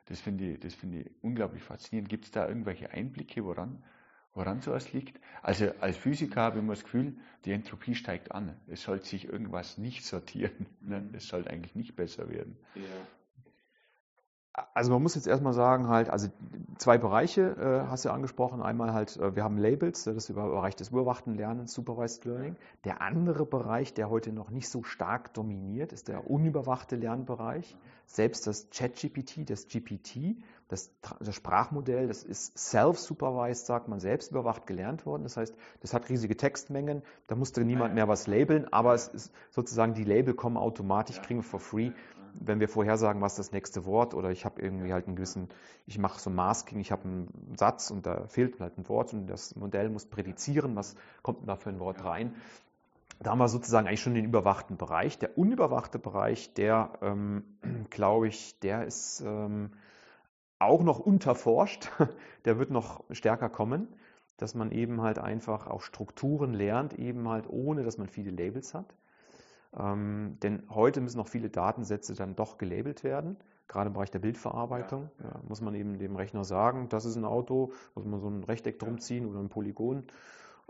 Das 0.06 0.20
finde 0.20 0.52
ich, 0.52 0.60
das 0.60 0.74
finde 0.74 1.00
ich 1.00 1.10
unglaublich 1.22 1.62
faszinierend. 1.62 2.08
Gibt 2.08 2.24
es 2.24 2.30
da 2.30 2.48
irgendwelche 2.48 2.90
Einblicke, 2.90 3.44
woran, 3.44 3.82
woran 4.34 4.60
sowas 4.60 4.92
liegt? 4.92 5.20
Also 5.42 5.70
als 5.80 5.96
Physiker 5.96 6.42
habe 6.42 6.58
ich 6.58 6.62
immer 6.64 6.74
das 6.74 6.84
Gefühl, 6.84 7.16
die 7.44 7.52
Entropie 7.52 7.94
steigt 7.94 8.32
an. 8.32 8.56
Es 8.66 8.82
sollte 8.82 9.06
sich 9.06 9.26
irgendwas 9.28 9.78
nicht 9.78 10.04
sortieren. 10.04 10.66
Ne? 10.80 11.08
Es 11.12 11.28
sollte 11.28 11.50
eigentlich 11.50 11.74
nicht 11.74 11.94
besser 11.94 12.28
werden. 12.28 12.56
Ja. 12.74 12.82
Also 14.74 14.92
man 14.92 15.02
muss 15.02 15.14
jetzt 15.14 15.26
erstmal 15.26 15.54
sagen, 15.54 15.88
halt, 15.88 16.10
also 16.10 16.28
zwei 16.76 16.98
Bereiche 16.98 17.56
äh, 17.56 17.88
hast 17.88 18.04
du 18.04 18.10
ja 18.10 18.14
angesprochen. 18.14 18.60
Einmal 18.60 18.92
halt, 18.92 19.16
äh, 19.16 19.34
wir 19.34 19.44
haben 19.44 19.56
Labels, 19.56 20.04
das 20.04 20.14
ist 20.14 20.28
der 20.28 20.34
Bereich 20.34 20.76
des 20.76 20.90
überwachten 20.90 21.34
Lernens, 21.34 21.72
Supervised 21.72 22.26
Learning. 22.26 22.56
Der 22.84 23.00
andere 23.00 23.46
Bereich, 23.46 23.94
der 23.94 24.10
heute 24.10 24.30
noch 24.30 24.50
nicht 24.50 24.68
so 24.68 24.82
stark 24.82 25.32
dominiert, 25.32 25.94
ist 25.94 26.08
der 26.08 26.30
unüberwachte 26.30 26.96
Lernbereich. 26.96 27.78
Selbst 28.04 28.46
das 28.46 28.68
ChatGPT, 28.68 29.48
das 29.48 29.68
GPT, 29.68 30.36
das, 30.68 30.90
das 31.20 31.34
Sprachmodell, 31.34 32.06
das 32.08 32.22
ist 32.22 32.58
self-supervised, 32.58 33.64
sagt 33.64 33.88
man, 33.88 34.00
selbst 34.00 34.32
überwacht 34.32 34.66
gelernt 34.66 35.06
worden. 35.06 35.22
Das 35.22 35.38
heißt, 35.38 35.54
das 35.80 35.94
hat 35.94 36.10
riesige 36.10 36.36
Textmengen, 36.36 37.02
da 37.26 37.36
musste 37.36 37.64
niemand 37.64 37.94
mehr 37.94 38.06
was 38.06 38.26
labeln, 38.26 38.70
aber 38.70 38.92
es 38.92 39.08
ist 39.08 39.32
sozusagen, 39.50 39.94
die 39.94 40.04
Label 40.04 40.34
kommen 40.34 40.58
automatisch, 40.58 41.22
kriegen 41.22 41.40
wir 41.40 41.44
for 41.44 41.60
free 41.60 41.92
wenn 42.40 42.60
wir 42.60 42.68
vorhersagen, 42.68 43.20
was 43.20 43.36
das 43.36 43.52
nächste 43.52 43.84
Wort 43.84 44.14
oder 44.14 44.30
ich 44.30 44.44
habe 44.44 44.60
irgendwie 44.60 44.92
halt 44.92 45.06
einen 45.06 45.16
gewissen, 45.16 45.48
ich 45.86 45.98
mache 45.98 46.20
so 46.20 46.30
ein 46.30 46.34
Masking, 46.34 46.80
ich 46.80 46.92
habe 46.92 47.04
einen 47.04 47.54
Satz 47.56 47.90
und 47.90 48.06
da 48.06 48.26
fehlt 48.26 48.60
halt 48.60 48.78
ein 48.78 48.88
Wort 48.88 49.12
und 49.12 49.26
das 49.26 49.56
Modell 49.56 49.88
muss 49.90 50.06
prädizieren, 50.06 50.76
was 50.76 50.96
kommt 51.22 51.40
denn 51.40 51.46
da 51.46 51.56
für 51.56 51.70
ein 51.70 51.80
Wort 51.80 52.04
rein. 52.04 52.34
Da 53.20 53.30
haben 53.30 53.38
wir 53.38 53.48
sozusagen 53.48 53.86
eigentlich 53.86 54.00
schon 54.00 54.14
den 54.14 54.24
überwachten 54.24 54.76
Bereich. 54.76 55.18
Der 55.18 55.38
unüberwachte 55.38 55.98
Bereich, 55.98 56.54
der, 56.54 56.90
ähm, 57.02 57.44
glaube 57.90 58.28
ich, 58.28 58.58
der 58.60 58.84
ist 58.84 59.20
ähm, 59.20 59.70
auch 60.58 60.82
noch 60.82 60.98
unterforscht. 60.98 61.90
Der 62.44 62.58
wird 62.58 62.70
noch 62.70 63.04
stärker 63.10 63.48
kommen, 63.48 63.86
dass 64.36 64.56
man 64.56 64.72
eben 64.72 65.00
halt 65.00 65.20
einfach 65.20 65.68
auch 65.68 65.82
Strukturen 65.82 66.54
lernt, 66.54 66.94
eben 66.94 67.28
halt 67.28 67.48
ohne, 67.48 67.84
dass 67.84 67.98
man 67.98 68.08
viele 68.08 68.32
Labels 68.32 68.74
hat. 68.74 68.86
Ähm, 69.76 70.38
denn 70.42 70.64
heute 70.70 71.00
müssen 71.00 71.18
noch 71.18 71.28
viele 71.28 71.48
Datensätze 71.48 72.14
dann 72.14 72.36
doch 72.36 72.58
gelabelt 72.58 73.04
werden, 73.04 73.36
gerade 73.68 73.88
im 73.88 73.94
Bereich 73.94 74.10
der 74.10 74.18
Bildverarbeitung. 74.18 75.10
Ja. 75.18 75.30
Ja, 75.30 75.40
muss 75.48 75.60
man 75.60 75.74
eben 75.74 75.98
dem 75.98 76.16
Rechner 76.16 76.44
sagen, 76.44 76.88
das 76.88 77.04
ist 77.04 77.16
ein 77.16 77.24
Auto, 77.24 77.72
muss 77.94 78.04
man 78.04 78.20
so 78.20 78.28
ein 78.28 78.44
Rechteck 78.44 78.78
drum 78.78 79.00
ziehen 79.00 79.26
oder 79.26 79.40
ein 79.40 79.48
Polygon, 79.48 80.04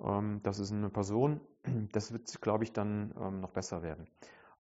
ähm, 0.03 0.41
das 0.43 0.59
ist 0.59 0.73
eine 0.73 0.91
Person. 0.91 1.41
Das 1.93 2.13
wird, 2.13 2.41
glaube 2.41 2.65
ich, 2.65 2.73
dann 2.73 3.15
ähm, 3.21 3.41
noch 3.41 3.51
besser 3.51 3.83
werden. 3.83 4.07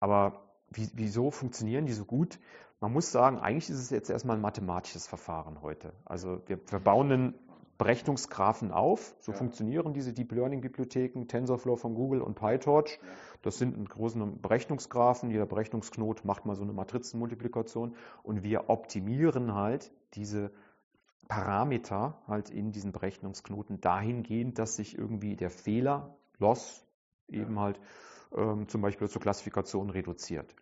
Aber 0.01 0.43
wie, 0.71 0.91
wieso 0.95 1.31
funktionieren 1.31 1.87
die 1.87 1.93
so 1.93 2.05
gut? 2.05 2.39
Man 2.81 2.93
muss 2.93 3.11
sagen, 3.11 3.39
eigentlich 3.39 3.71
ist 3.71 3.79
es 3.79 3.91
jetzt 3.91 4.11
erstmal 4.11 4.37
ein 4.37 4.43
mathematisches 4.43 5.07
Verfahren 5.07 5.63
heute. 5.63 5.93
Also 6.05 6.43
wir, 6.47 6.61
wir 6.71 6.79
bauen 6.79 7.13
einen 7.13 7.35
Berechnungsgraphen 7.79 8.73
auf. 8.73 9.15
So 9.21 9.33
ja. 9.33 9.39
funktionieren 9.39 9.95
diese 9.95 10.13
Deep 10.13 10.33
Learning 10.33 10.61
Bibliotheken, 10.61 11.27
TensorFlow 11.29 11.77
von 11.77 11.95
Google 11.95 12.21
und 12.21 12.35
PyTorch. 12.35 12.99
Ja. 13.01 13.09
Das 13.43 13.59
sind 13.59 13.79
ein 13.79 13.85
großer 13.87 14.27
Berechnungsgraphen. 14.27 15.31
Jeder 15.31 15.47
Berechnungsknot 15.47 16.25
macht 16.25 16.45
mal 16.45 16.57
so 16.57 16.63
eine 16.63 16.73
Matrizenmultiplikation 16.73 17.95
und 18.25 18.43
wir 18.43 18.69
optimieren 18.69 19.55
halt 19.55 19.93
diese 20.15 20.51
Parameter 21.29 22.21
halt 22.27 22.51
in 22.51 22.73
diesen 22.73 22.91
Berechnungsknoten 22.91 23.81
dahingehend, 23.81 24.59
dass 24.59 24.77
sich 24.77 24.99
irgendwie 24.99 25.37
der 25.37 25.51
Fehler, 25.51 26.17
Loss, 26.39 26.85
eben 27.29 27.55
ja. 27.55 27.61
halt 27.61 27.81
ähm, 28.35 28.67
zum 28.69 28.81
Beispiel 28.81 29.09
zur 29.09 29.23
Klassifikation 29.23 29.91
reduziert. 29.91 30.55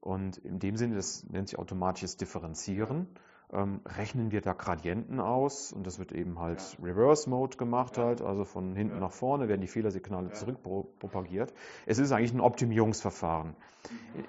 Und 0.00 0.36
in 0.38 0.60
dem 0.60 0.76
Sinne, 0.76 0.94
das 0.94 1.24
nennt 1.24 1.48
sich 1.48 1.58
automatisches 1.58 2.16
Differenzieren 2.16 3.08
ähm, 3.52 3.80
rechnen 3.84 4.32
wir 4.32 4.40
da 4.40 4.52
Gradienten 4.52 5.20
aus 5.20 5.72
und 5.72 5.86
das 5.86 5.98
wird 5.98 6.12
eben 6.12 6.38
halt 6.38 6.60
ja. 6.78 6.84
Reverse 6.84 7.30
Mode 7.30 7.56
gemacht 7.56 7.96
ja. 7.96 8.04
halt, 8.04 8.22
also 8.22 8.44
von 8.44 8.74
hinten 8.74 8.96
ja. 8.96 9.00
nach 9.00 9.12
vorne 9.12 9.48
werden 9.48 9.60
die 9.60 9.68
Fehlersignale 9.68 10.32
zurückpropagiert. 10.32 11.52
Es 11.86 11.98
ist 11.98 12.12
eigentlich 12.12 12.32
ein 12.32 12.40
Optimierungsverfahren. 12.40 13.54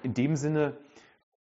In 0.02 0.14
dem 0.14 0.36
Sinne 0.36 0.78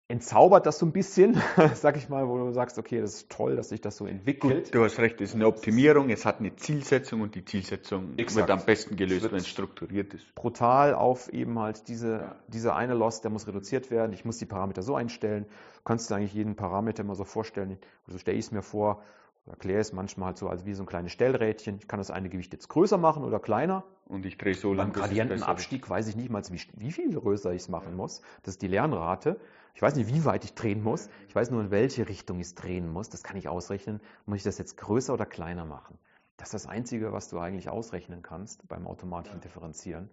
entzaubert 0.09 0.67
das 0.67 0.79
so 0.79 0.87
ein 0.87 0.93
bisschen, 0.93 1.41
sag 1.75 1.97
ich 1.97 2.09
mal, 2.09 2.29
wo 2.29 2.37
du 2.39 2.53
sagst, 2.53 2.79
okay, 2.79 3.01
das 3.01 3.15
ist 3.15 3.31
toll, 3.31 3.57
dass 3.57 3.71
sich 3.71 3.81
das 3.81 3.97
so 3.97 4.07
entwickelt. 4.07 4.65
Gut, 4.65 4.75
du 4.75 4.85
hast 4.85 4.99
recht, 4.99 5.21
es 5.21 5.31
ist 5.31 5.35
eine 5.37 5.47
Optimierung, 5.47 6.11
es 6.11 6.27
hat 6.27 6.41
eine 6.41 6.55
Zielsetzung 6.57 7.23
und 7.23 7.35
die 7.35 7.45
Zielsetzung 7.45 8.19
Exakt. 8.19 8.49
wird 8.49 8.59
am 8.59 8.67
besten 8.67 8.97
gelöst, 8.97 9.31
wenn 9.31 9.39
es 9.39 9.49
strukturiert 9.49 10.13
ist. 10.13 10.35
Brutal 10.35 10.95
auf 10.95 11.33
eben 11.33 11.59
halt 11.59 11.89
diese, 11.89 12.13
ja. 12.13 12.37
dieser 12.49 12.77
eine 12.77 12.95
Loss, 12.95 13.23
der 13.23 13.31
muss 13.31 13.47
reduziert 13.47 13.91
werden, 13.91 14.13
ich 14.13 14.25
muss 14.25 14.39
die 14.39 14.47
Parameter 14.47 14.83
so 14.83 14.95
einstellen, 14.95 15.45
du 15.45 15.81
kannst 15.85 16.11
dir 16.11 16.17
eigentlich 16.17 16.35
jeden 16.35 16.57
Parameter 16.57 17.05
mal 17.05 17.15
so 17.15 17.25
vorstellen, 17.25 17.79
so 18.07 18.19
stelle 18.19 18.37
ich 18.37 18.47
es 18.47 18.53
mir 18.53 18.63
vor, 18.63 19.03
Ich 19.45 19.51
erkläre 19.51 19.81
es 19.81 19.93
manchmal 19.93 20.29
halt 20.29 20.39
so 20.39 20.49
als 20.49 20.65
wie 20.67 20.75
so 20.75 20.85
ein 20.85 20.87
kleines 20.87 21.11
Stellrädchen. 21.13 21.77
Ich 21.79 21.89
kann 21.89 21.99
das 21.99 22.11
eine 22.13 22.29
Gewicht 22.29 22.53
jetzt 22.53 22.69
größer 22.69 22.97
machen 22.97 23.25
oder 23.25 23.41
kleiner. 23.41 23.83
Und 24.07 24.25
ich 24.25 24.39
drehe 24.39 24.55
so 24.55 24.69
Beim 24.69 24.77
lang, 24.77 24.93
bis 24.93 25.03
es 25.03 25.09
besser 25.09 25.15
Gradientenabstieg 25.15 25.91
weiß 25.91 26.09
ich 26.09 26.17
nicht 26.17 26.31
mal, 26.31 26.43
wie, 26.49 26.61
wie 26.75 26.93
viel 26.93 27.13
größer 27.13 27.53
ich 27.53 27.63
es 27.63 27.69
machen 27.69 27.97
muss. 27.97 28.23
Das 28.45 28.55
ist 28.55 28.63
die 28.63 28.69
Lernrate. 28.69 29.41
Ich 29.75 29.83
weiß 29.83 29.97
nicht, 29.97 30.09
wie 30.09 30.25
weit 30.25 30.45
ich 30.45 30.55
drehen 30.55 30.83
muss. 30.83 31.09
Ich 31.29 31.35
weiß 31.35 31.51
nur, 31.51 31.61
in 31.61 31.71
welche 31.71 32.09
Richtung 32.09 32.39
ich 32.39 32.49
es 32.49 32.55
drehen 32.55 32.89
muss. 32.89 33.09
Das 33.09 33.25
kann 33.25 33.37
ich 33.37 33.49
ausrechnen. 33.49 34.01
Muss 34.27 34.39
ich 34.39 34.45
das 34.45 34.59
jetzt 34.59 34.77
größer 34.77 35.13
oder 35.13 35.27
kleiner 35.27 35.65
machen? 35.65 35.99
Das 36.37 36.49
ist 36.49 36.65
das 36.65 36.67
Einzige, 36.67 37.13
was 37.13 37.29
du 37.29 37.39
eigentlich 37.39 37.69
ausrechnen 37.69 38.23
kannst 38.23 38.67
beim 38.69 38.87
automatischen 38.87 39.41
Differenzieren. 39.41 40.09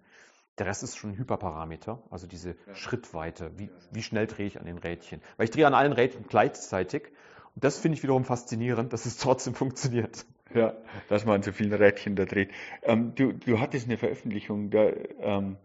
Der 0.58 0.66
Rest 0.66 0.84
ist 0.84 0.98
schon 0.98 1.12
ein 1.12 1.18
Hyperparameter, 1.18 2.04
also 2.10 2.28
diese 2.28 2.56
Schrittweite. 2.74 3.52
Wie, 3.58 3.70
wie 3.92 4.04
schnell 4.04 4.28
drehe 4.28 4.46
ich 4.46 4.60
an 4.60 4.66
den 4.66 4.78
Rädchen? 4.78 5.22
Weil 5.38 5.46
ich 5.46 5.52
drehe 5.52 5.66
an 5.66 5.74
allen 5.74 5.94
Rädchen 5.94 6.26
gleichzeitig. 6.28 7.14
Das 7.60 7.80
finde 7.80 7.98
ich 7.98 8.04
wiederum 8.04 8.26
faszinierend, 8.26 8.94
dass 8.94 9.06
es 9.06 9.18
trotzdem 9.18 9.54
funktioniert. 9.54 10.26
Ja, 10.54 10.74
dass 11.10 11.26
man 11.26 11.36
an 11.36 11.44
so 11.44 11.52
vielen 11.52 11.74
Rädchen 11.74 12.16
da 12.16 12.26
dreht. 12.26 12.50
Ähm, 12.84 13.14
du, 13.16 13.34
du 13.34 13.60
hattest 13.60 13.86
eine 13.88 13.98
Veröffentlichung, 13.98 14.72
da, 14.72 14.90
ähm, 15.22 15.58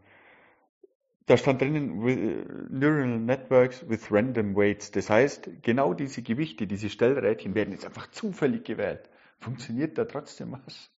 da 1.27 1.37
stand 1.39 1.63
drinnen 1.63 2.05
with- 2.05 2.69
Neural 2.69 3.19
Networks 3.19 3.89
with 3.89 4.11
Random 4.13 4.55
Weights. 4.55 4.91
Das 4.91 5.09
heißt, 5.09 5.63
genau 5.63 5.95
diese 5.95 6.21
Gewichte, 6.23 6.67
diese 6.67 6.91
Stellrädchen 6.91 7.55
werden 7.55 7.73
jetzt 7.73 7.87
einfach 7.87 8.11
zufällig 8.11 8.65
gewählt. 8.65 9.09
Funktioniert 9.39 9.97
da 9.97 10.05
trotzdem 10.05 10.53
was? 10.53 10.91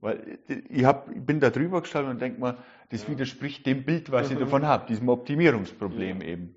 Weil 0.00 0.38
äh, 0.48 0.54
ich, 0.68 0.84
hab, 0.84 1.10
ich 1.10 1.20
bin 1.24 1.40
da 1.40 1.50
drüber 1.50 1.80
gestanden 1.80 2.12
und 2.12 2.20
denke 2.20 2.38
mal, 2.40 2.58
das 2.90 3.08
widerspricht 3.08 3.66
dem 3.66 3.84
Bild, 3.84 4.12
was 4.12 4.30
ich 4.30 4.38
davon 4.38 4.64
habe, 4.66 4.86
diesem 4.86 5.08
Optimierungsproblem 5.08 6.20
eben, 6.22 6.54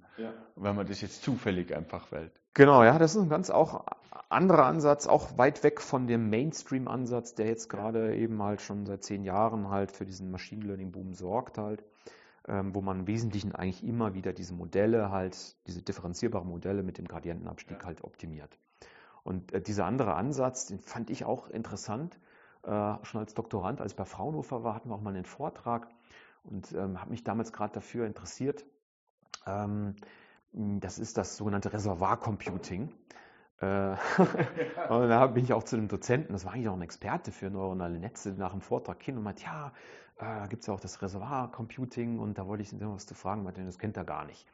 wenn 0.56 0.76
man 0.76 0.86
das 0.86 1.02
jetzt 1.02 1.24
zufällig 1.24 1.76
einfach 1.76 2.12
wählt. 2.12 2.34
Genau, 2.54 2.84
ja, 2.84 3.00
das 3.00 3.16
ist 3.16 3.22
ein 3.22 3.30
ganz 3.30 3.50
auch 3.50 3.86
anderer 4.30 4.66
Ansatz, 4.66 5.08
auch 5.08 5.38
weit 5.38 5.64
weg 5.64 5.82
von 5.82 6.08
dem 6.08 6.30
Mainstream-Ansatz, 6.30 7.34
der 7.36 7.48
jetzt 7.48 7.70
gerade 7.70 8.16
eben 8.16 8.42
halt 8.42 8.62
schon 8.62 8.86
seit 8.86 9.04
zehn 9.04 9.24
Jahren 9.24 9.70
halt 9.70 9.92
für 9.92 10.06
diesen 10.06 10.32
Machine 10.32 10.66
Learning-Boom 10.66 11.14
sorgt 11.14 11.58
halt, 11.58 11.84
ähm, 12.48 12.76
wo 12.76 12.82
man 12.82 13.02
im 13.02 13.08
Wesentlichen 13.08 13.54
eigentlich 13.56 13.84
immer 13.86 14.14
wieder 14.14 14.34
diese 14.34 14.54
Modelle 14.54 15.12
halt, 15.12 15.56
diese 15.68 15.82
differenzierbaren 15.82 16.48
Modelle 16.48 16.84
mit 16.84 16.98
dem 16.98 17.08
Gradientenabstieg 17.08 17.86
halt 17.86 18.04
optimiert. 18.04 18.58
Und 19.24 19.54
äh, 19.54 19.62
dieser 19.62 19.86
andere 19.86 20.16
Ansatz, 20.16 20.66
den 20.68 20.80
fand 20.80 21.10
ich 21.10 21.24
auch 21.26 21.50
interessant, 21.50 22.20
äh, 22.64 22.96
schon 23.04 23.22
als 23.22 23.34
Doktorand, 23.34 23.80
als 23.82 23.94
ich 23.94 23.98
bei 23.98 24.06
Fraunhofer 24.06 24.64
war, 24.64 24.76
hatten 24.76 24.90
wir 24.90 24.96
auch 24.96 25.02
mal 25.02 25.14
einen 25.14 25.26
Vortrag 25.26 25.88
und 26.44 26.72
ähm, 26.74 27.00
habe 27.00 27.12
mich 27.12 27.24
damals 27.24 27.54
gerade 27.54 27.74
dafür 27.74 28.06
interessiert. 28.06 28.66
Ähm, 29.46 29.96
das 30.54 31.00
ist 31.00 31.18
das 31.18 31.38
sogenannte 31.38 31.72
Reservoir-Computing. 31.74 32.92
Äh, 33.62 33.92
und 34.90 35.10
da 35.10 35.28
bin 35.28 35.44
ich 35.44 35.54
auch 35.54 35.64
zu 35.64 35.76
einem 35.78 35.88
Dozenten, 35.88 36.34
das 36.34 36.46
war 36.46 36.54
eigentlich 36.54 36.70
auch 36.70 36.76
ein 36.76 36.82
Experte 36.82 37.32
für 37.32 37.50
neuronale 37.50 38.00
Netze, 38.00 38.32
nach 38.32 38.52
dem 38.52 38.62
Vortrag 38.62 39.02
hin 39.02 39.18
und 39.18 39.24
meinte, 39.24 39.44
ja, 39.44 39.72
äh, 40.20 40.48
gibt 40.50 40.62
es 40.62 40.68
ja 40.68 40.74
auch 40.74 40.80
das 40.80 41.02
Reservoir-Computing 41.02 42.20
und 42.20 42.38
da 42.38 42.48
wollte 42.48 42.64
ich 42.64 42.74
ihn 42.74 42.80
was 42.82 43.06
zu 43.06 43.14
fragen, 43.16 43.44
meinte, 43.44 43.64
das 43.64 43.80
kennt 43.80 43.98
er 43.98 44.04
gar 44.04 44.26
nicht. 44.26 44.46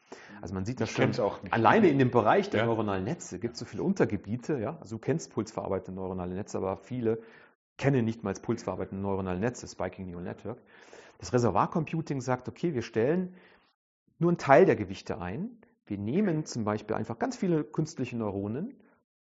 Also 0.41 0.53
man 0.53 0.65
sieht 0.65 0.79
das 0.81 0.89
Ich 0.89 0.95
schon, 0.95 1.17
auch 1.19 1.41
nicht. 1.41 1.53
alleine 1.53 1.87
in 1.89 1.99
dem 1.99 2.11
Bereich 2.11 2.49
der 2.49 2.61
Ja. 2.61 2.65
neuronalen 2.67 3.03
Netze 3.03 3.39
gibt 3.39 3.53
es 3.53 3.59
so 3.59 3.65
viele 3.65 3.83
Untergebiete, 3.83 4.59
ja, 4.59 4.77
also 4.81 4.97
du 4.97 4.99
kennst 4.99 5.33
pulsverarbeitende 5.33 5.99
neuronale 5.99 6.35
Netze, 6.35 6.57
aber 6.57 6.77
viele 6.77 7.21
kennen 7.77 8.05
nicht 8.05 8.23
mal 8.23 8.33
pulsverarbeitende 8.33 9.01
neuronale 9.01 9.39
Netze, 9.39 9.67
Spiking 9.67 10.07
Neural 10.07 10.23
Network. 10.23 10.61
Das 11.19 11.33
Reservoir-Computing 11.33 12.21
sagt, 12.21 12.47
okay, 12.47 12.73
wir 12.73 12.81
stellen 12.81 13.33
nur 14.19 14.31
einen 14.31 14.37
Teil 14.37 14.65
der 14.65 14.75
Gewichte 14.75 15.19
ein. 15.19 15.57
Wir 15.87 15.97
nehmen 15.97 16.45
zum 16.45 16.63
Beispiel 16.65 16.95
einfach 16.95 17.17
ganz 17.17 17.35
viele 17.35 17.63
künstliche 17.63 18.17
Neuronen, 18.17 18.73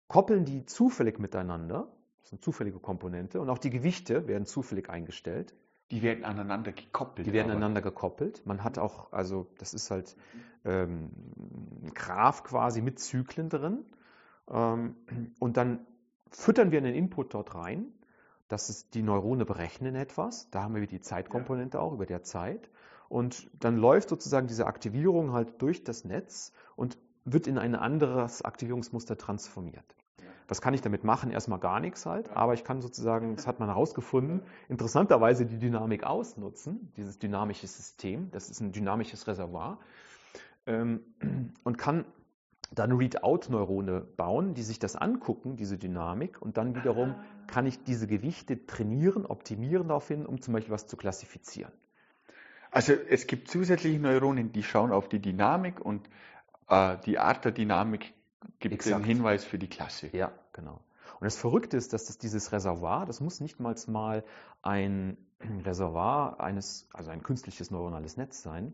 koppeln 0.06 0.44
die 0.44 0.64
zufällig 0.64 1.18
miteinander, 1.18 1.88
das 2.20 2.28
ist 2.28 2.32
eine 2.34 2.40
zufällige 2.40 2.78
Komponente, 2.78 3.40
und 3.40 3.50
auch 3.50 3.58
die 3.58 3.70
Gewichte 3.70 4.28
werden 4.28 4.46
zufällig 4.46 4.88
eingestellt. 4.88 5.54
Die 5.90 6.02
werden 6.02 6.24
aneinander 6.24 6.72
gekoppelt. 6.72 7.26
Die 7.26 7.32
werden 7.32 7.50
aber- 7.50 7.56
aneinander 7.56 7.82
gekoppelt. 7.82 8.46
Man 8.46 8.64
hat 8.64 8.78
auch, 8.78 9.12
also 9.12 9.46
das 9.58 9.74
ist 9.74 9.90
halt 9.90 10.16
ähm, 10.64 11.10
ein 11.82 11.92
Graph 11.94 12.44
quasi 12.44 12.80
mit 12.80 12.98
Zyklen 12.98 13.50
drin. 13.50 13.84
Ähm, 14.48 14.96
und 15.38 15.56
dann 15.58 15.86
füttern 16.30 16.70
wir 16.70 16.78
einen 16.78 16.94
Input 16.94 17.34
dort 17.34 17.54
rein. 17.54 17.92
Das 18.48 18.70
ist, 18.70 18.94
die 18.94 19.02
Neurone 19.02 19.44
berechnen 19.44 19.94
etwas. 19.94 20.48
Da 20.50 20.62
haben 20.62 20.74
wir 20.74 20.86
die 20.86 21.00
Zeitkomponente 21.00 21.80
auch 21.80 21.92
über 21.92 22.06
der 22.06 22.22
Zeit. 22.22 22.70
Und 23.12 23.50
dann 23.62 23.76
läuft 23.76 24.08
sozusagen 24.08 24.46
diese 24.46 24.66
Aktivierung 24.66 25.34
halt 25.34 25.60
durch 25.60 25.84
das 25.84 26.06
Netz 26.06 26.54
und 26.76 26.96
wird 27.26 27.46
in 27.46 27.58
ein 27.58 27.74
anderes 27.74 28.40
Aktivierungsmuster 28.40 29.18
transformiert. 29.18 29.84
Was 30.48 30.62
kann 30.62 30.72
ich 30.72 30.80
damit 30.80 31.04
machen? 31.04 31.30
Erstmal 31.30 31.58
gar 31.58 31.78
nichts 31.78 32.06
halt, 32.06 32.30
aber 32.30 32.54
ich 32.54 32.64
kann 32.64 32.80
sozusagen, 32.80 33.36
das 33.36 33.46
hat 33.46 33.60
man 33.60 33.68
herausgefunden, 33.68 34.40
interessanterweise 34.70 35.44
die 35.44 35.58
Dynamik 35.58 36.04
ausnutzen, 36.04 36.90
dieses 36.96 37.18
dynamische 37.18 37.66
System, 37.66 38.30
das 38.30 38.48
ist 38.48 38.60
ein 38.60 38.72
dynamisches 38.72 39.26
Reservoir, 39.26 39.78
ähm, 40.64 41.00
und 41.64 41.76
kann 41.76 42.06
dann 42.74 42.92
Readout-Neurone 42.92 44.00
bauen, 44.16 44.54
die 44.54 44.62
sich 44.62 44.78
das 44.78 44.96
angucken, 44.96 45.56
diese 45.56 45.76
Dynamik, 45.76 46.40
und 46.40 46.56
dann 46.56 46.74
wiederum 46.74 47.14
kann 47.46 47.66
ich 47.66 47.84
diese 47.84 48.06
Gewichte 48.06 48.64
trainieren, 48.64 49.26
optimieren 49.26 49.88
darauf 49.88 50.08
hin, 50.08 50.24
um 50.24 50.40
zum 50.40 50.54
Beispiel 50.54 50.72
was 50.72 50.86
zu 50.86 50.96
klassifizieren. 50.96 51.72
Also 52.72 52.94
es 52.94 53.26
gibt 53.26 53.48
zusätzliche 53.48 53.98
Neuronen, 53.98 54.50
die 54.50 54.62
schauen 54.62 54.92
auf 54.92 55.08
die 55.08 55.20
Dynamik 55.20 55.78
und 55.78 56.08
äh, 56.68 56.96
die 57.04 57.18
Art 57.18 57.44
der 57.44 57.52
Dynamik 57.52 58.14
gibt 58.58 58.74
Exakt. 58.74 58.96
den 58.96 59.04
Hinweis 59.04 59.44
für 59.44 59.58
die 59.58 59.68
Klasse. 59.68 60.08
Ja, 60.12 60.32
genau. 60.54 60.80
Und 61.20 61.26
das 61.26 61.36
Verrückte 61.36 61.76
ist, 61.76 61.92
dass 61.92 62.06
das 62.06 62.16
dieses 62.16 62.50
Reservoir, 62.50 63.04
das 63.04 63.20
muss 63.20 63.40
nicht 63.40 63.60
mal 63.60 63.76
mal 63.86 64.24
ein 64.62 65.18
Reservoir 65.64 66.40
eines, 66.40 66.88
also 66.94 67.10
ein 67.10 67.22
künstliches 67.22 67.70
neuronales 67.70 68.16
Netz 68.16 68.42
sein, 68.42 68.72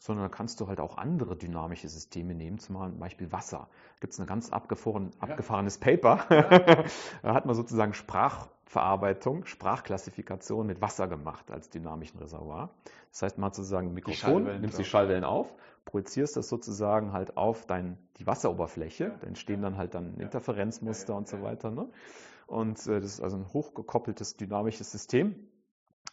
sondern 0.00 0.24
da 0.24 0.28
kannst 0.34 0.60
du 0.60 0.66
halt 0.66 0.80
auch 0.80 0.96
andere 0.96 1.36
dynamische 1.36 1.86
Systeme 1.86 2.34
nehmen, 2.34 2.58
zum 2.58 2.98
Beispiel 2.98 3.30
Wasser. 3.32 3.68
Da 3.68 4.00
gibt 4.00 4.14
es 4.14 4.18
ein 4.18 4.26
ganz 4.26 4.50
abgefahren, 4.50 5.10
abgefahrenes 5.18 5.76
Paper. 5.76 6.24
da 7.22 7.34
hat 7.34 7.44
man 7.44 7.54
sozusagen 7.54 7.92
Sprachverarbeitung, 7.92 9.44
Sprachklassifikation 9.44 10.66
mit 10.66 10.80
Wasser 10.80 11.06
gemacht 11.06 11.50
als 11.50 11.68
dynamischen 11.68 12.18
Reservoir. 12.18 12.70
Das 13.10 13.20
heißt, 13.22 13.38
man 13.38 13.48
hat 13.48 13.54
sozusagen 13.54 13.88
ein 13.88 13.94
Mikrofon, 13.94 14.16
Schallwellen 14.16 14.60
nimmst 14.62 14.78
die. 14.78 14.84
Schallwellen 14.84 15.24
auf, 15.24 15.54
projizierst 15.84 16.34
das 16.34 16.48
sozusagen 16.48 17.12
halt 17.12 17.36
auf 17.36 17.66
dein, 17.66 17.98
die 18.16 18.26
Wasseroberfläche, 18.26 19.18
da 19.20 19.26
entstehen 19.26 19.60
dann 19.60 19.76
halt 19.76 19.94
dann 19.94 20.14
Interferenzmuster 20.14 21.14
und 21.14 21.28
so 21.28 21.42
weiter. 21.42 21.70
Ne? 21.70 21.90
Und 22.46 22.86
äh, 22.86 23.02
das 23.02 23.12
ist 23.12 23.20
also 23.20 23.36
ein 23.36 23.52
hochgekoppeltes 23.52 24.38
dynamisches 24.38 24.90
System. 24.90 25.46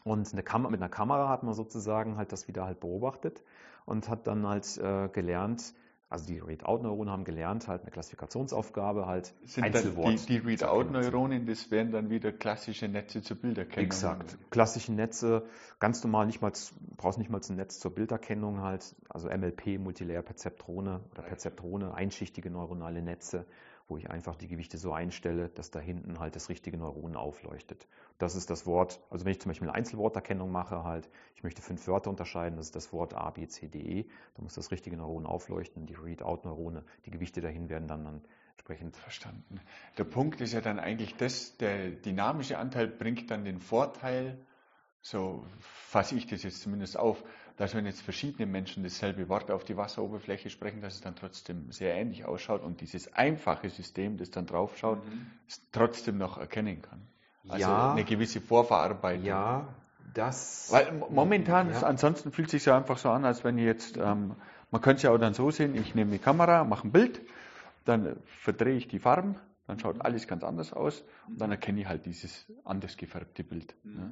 Und 0.03 0.31
eine 0.31 0.43
Kam 0.43 0.63
mit 0.63 0.75
einer 0.75 0.89
Kamera 0.89 1.29
hat 1.29 1.43
man 1.43 1.53
sozusagen 1.53 2.17
halt 2.17 2.31
das 2.31 2.47
wieder 2.47 2.65
halt 2.65 2.79
beobachtet 2.79 3.43
und 3.87 4.09
hat 4.09 4.27
dann 4.27 4.45
halt 4.45 4.77
äh, 4.77 5.07
gelernt, 5.07 5.73
also 6.09 6.27
die 6.27 6.39
Readout-Neuronen 6.39 7.11
haben 7.11 7.23
gelernt, 7.23 7.67
halt 7.67 7.81
eine 7.81 7.91
Klassifikationsaufgabe 7.91 9.07
halt 9.07 9.33
Sind 9.43 9.63
Einzelwort 9.63 10.27
die, 10.29 10.39
die. 10.39 10.47
Readout-Neuronen, 10.47 11.45
das 11.45 11.71
wären 11.71 11.91
dann 11.91 12.09
wieder 12.09 12.31
klassische 12.31 12.87
Netze 12.87 13.21
zur 13.21 13.37
Bilderkennung. 13.37 13.85
Exakt. 13.85 14.37
Klassische 14.51 14.93
Netze, 14.93 15.43
ganz 15.79 16.03
normal, 16.03 16.27
nicht 16.27 16.41
mal, 16.41 16.51
brauchst 16.97 17.17
nicht 17.17 17.29
mal 17.29 17.41
ein 17.49 17.55
Netz 17.55 17.79
zur 17.79 17.95
Bilderkennung 17.95 18.61
halt, 18.61 18.95
also 19.09 19.29
MLP, 19.29 19.79
Multilayer 19.79 20.21
Perzeptrone 20.21 21.01
oder 21.11 21.23
Perzeptrone, 21.23 21.93
einschichtige 21.93 22.49
neuronale 22.49 23.01
Netze, 23.01 23.45
wo 23.87 23.97
ich 23.97 24.09
einfach 24.09 24.35
die 24.35 24.47
Gewichte 24.47 24.77
so 24.77 24.91
einstelle, 24.91 25.49
dass 25.49 25.71
da 25.71 25.79
hinten 25.79 26.19
halt 26.19 26.35
das 26.35 26.49
richtige 26.49 26.77
Neuron 26.77 27.15
aufleuchtet. 27.15 27.87
Das 28.17 28.35
ist 28.35 28.49
das 28.49 28.65
Wort, 28.65 28.99
also 29.09 29.25
wenn 29.25 29.31
ich 29.31 29.39
zum 29.39 29.49
Beispiel 29.49 29.67
eine 29.67 29.75
Einzelworterkennung 29.75 30.51
mache, 30.51 30.83
halt, 30.83 31.09
ich 31.35 31.43
möchte 31.43 31.61
fünf 31.61 31.87
Wörter 31.87 32.09
unterscheiden, 32.09 32.57
das 32.57 32.67
ist 32.67 32.75
das 32.75 32.91
Wort 32.91 33.13
A, 33.13 33.29
B, 33.29 33.47
C, 33.47 33.67
D, 33.67 33.79
E, 33.79 34.05
da 34.35 34.43
muss 34.43 34.55
das 34.55 34.71
richtige 34.71 34.97
Neuron 34.97 35.25
aufleuchten, 35.25 35.85
die 35.85 35.95
Readout-Neurone, 35.95 36.83
die 37.05 37.11
Gewichte 37.11 37.39
dahin 37.39 37.69
werden 37.69 37.87
dann, 37.87 38.03
dann 38.03 38.21
entsprechend 38.51 38.97
Verstanden. 38.97 39.61
Der 39.97 40.03
Punkt 40.03 40.41
ist 40.41 40.53
ja 40.53 40.61
dann 40.61 40.79
eigentlich 40.79 41.15
das, 41.15 41.55
der 41.57 41.91
dynamische 41.91 42.57
Anteil 42.57 42.87
bringt 42.87 43.31
dann 43.31 43.45
den 43.45 43.59
Vorteil, 43.59 44.37
so 45.01 45.45
fasse 45.59 46.15
ich 46.15 46.27
das 46.27 46.43
jetzt 46.43 46.61
zumindest 46.61 46.97
auf, 46.97 47.23
dass 47.57 47.73
wenn 47.75 47.85
jetzt 47.85 48.01
verschiedene 48.01 48.45
Menschen 48.45 48.83
dasselbe 48.83 49.27
Wort 49.29 49.51
auf 49.51 49.63
die 49.63 49.75
Wasseroberfläche 49.75 50.49
sprechen, 50.49 50.81
dass 50.81 50.95
es 50.95 51.01
dann 51.01 51.15
trotzdem 51.15 51.71
sehr 51.71 51.95
ähnlich 51.95 52.25
ausschaut 52.25 52.63
und 52.63 52.81
dieses 52.81 53.13
einfache 53.13 53.69
System, 53.69 54.17
das 54.17 54.31
dann 54.31 54.45
draufschaut, 54.45 54.99
es 55.47 55.61
trotzdem 55.71 56.17
noch 56.17 56.37
erkennen 56.37 56.81
kann. 56.81 57.01
Also 57.49 57.63
Ja. 57.63 57.91
eine 57.91 58.03
gewisse 58.03 58.41
Vorverarbeitung. 58.41 59.25
Ja, 59.25 59.67
das. 60.13 60.67
Weil 60.71 60.91
mo- 60.93 61.07
momentan, 61.09 61.71
Ja. 61.71 61.81
ansonsten 61.81 62.31
fühlt 62.31 62.47
es 62.47 62.51
sich 62.51 62.65
ja 62.65 62.77
einfach 62.77 62.97
so 62.97 63.09
an, 63.09 63.25
als 63.25 63.43
wenn 63.43 63.57
jetzt, 63.57 63.97
ähm, 63.97 64.35
man 64.69 64.81
könnte 64.81 64.97
es 64.97 65.03
ja 65.03 65.11
auch 65.11 65.17
dann 65.17 65.33
so 65.33 65.49
sehen, 65.49 65.75
ich 65.75 65.95
nehme 65.95 66.11
die 66.11 66.19
Kamera, 66.19 66.63
mache 66.63 66.87
ein 66.87 66.91
Bild, 66.91 67.21
dann 67.85 68.05
äh, 68.05 68.15
verdrehe 68.25 68.75
ich 68.75 68.87
die 68.87 68.99
Farben, 68.99 69.35
dann 69.65 69.79
schaut 69.79 70.01
alles 70.01 70.27
ganz 70.27 70.43
anders 70.43 70.73
aus 70.73 71.03
und 71.27 71.39
dann 71.41 71.51
erkenne 71.51 71.81
ich 71.81 71.87
halt 71.87 72.05
dieses 72.05 72.45
anders 72.65 72.97
gefärbte 72.97 73.43
Bild, 73.43 73.75
ne, 73.83 74.11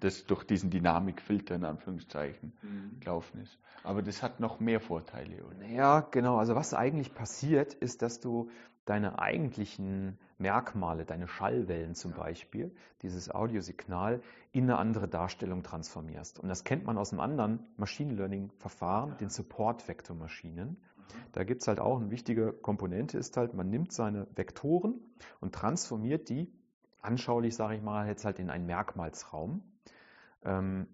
das 0.00 0.26
durch 0.26 0.44
diesen 0.44 0.70
Dynamikfilter 0.70 1.54
in 1.54 1.64
Anführungszeichen 1.64 2.52
gelaufen 3.00 3.40
ist. 3.40 3.58
Aber 3.82 4.02
das 4.02 4.22
hat 4.22 4.40
noch 4.40 4.60
mehr 4.60 4.80
Vorteile, 4.80 5.44
oder? 5.44 5.66
Ja, 5.66 6.00
genau. 6.00 6.36
Also 6.36 6.54
was 6.54 6.74
eigentlich 6.74 7.14
passiert, 7.14 7.74
ist, 7.74 8.02
dass 8.02 8.20
du 8.20 8.50
deine 8.84 9.18
eigentlichen 9.18 10.18
Merkmale, 10.38 11.04
deine 11.04 11.28
Schallwellen 11.28 11.94
zum 11.94 12.12
Beispiel, 12.12 12.74
dieses 13.02 13.30
Audiosignal 13.30 14.22
in 14.52 14.64
eine 14.64 14.78
andere 14.78 15.06
Darstellung 15.06 15.62
transformierst. 15.62 16.40
Und 16.40 16.48
das 16.48 16.64
kennt 16.64 16.84
man 16.84 16.98
aus 16.98 17.12
einem 17.12 17.20
anderen 17.20 17.60
Machine 17.76 18.14
Learning-Verfahren, 18.14 19.16
den 19.18 19.28
Support-Vektormaschinen. 19.28 20.76
Da 21.32 21.44
gibt 21.44 21.62
es 21.62 21.68
halt 21.68 21.80
auch 21.80 22.00
eine 22.00 22.10
wichtige 22.10 22.52
Komponente, 22.52 23.18
ist 23.18 23.36
halt, 23.36 23.54
man 23.54 23.68
nimmt 23.68 23.92
seine 23.92 24.26
Vektoren 24.34 25.00
und 25.40 25.54
transformiert 25.54 26.28
die, 26.28 26.52
anschaulich 27.02 27.54
sage 27.54 27.76
ich 27.76 27.82
mal, 27.82 28.06
jetzt 28.06 28.24
halt 28.24 28.38
in 28.38 28.50
einen 28.50 28.66
Merkmalsraum 28.66 29.62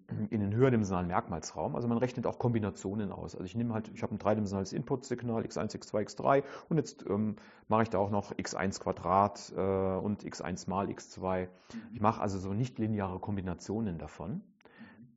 in 0.29 0.41
den 0.41 0.53
höherdimensionalen 0.53 1.07
Merkmalsraum. 1.07 1.75
Also 1.75 1.87
man 1.87 1.97
rechnet 1.97 2.27
auch 2.27 2.39
Kombinationen 2.39 3.11
aus. 3.11 3.35
Also 3.35 3.45
ich 3.45 3.55
nehme 3.55 3.73
halt, 3.73 3.89
ich 3.93 4.03
habe 4.03 4.13
ein 4.13 4.19
dreidimensionales 4.19 4.73
Inputsignal 4.73 5.43
x1, 5.43 5.75
x2, 5.75 6.15
x3 6.15 6.43
und 6.69 6.77
jetzt 6.77 7.05
ähm, 7.09 7.37
mache 7.67 7.83
ich 7.83 7.89
da 7.89 7.97
auch 7.97 8.09
noch 8.09 8.33
x1 8.33 8.81
Quadrat 8.81 9.53
äh, 9.55 9.59
und 9.61 10.23
x1 10.23 10.69
mal 10.69 10.87
x2. 10.87 11.47
Ich 11.93 12.01
mache 12.01 12.21
also 12.21 12.39
so 12.39 12.53
nicht 12.53 12.77
lineare 12.79 13.19
Kombinationen 13.19 13.97
davon. 13.97 14.41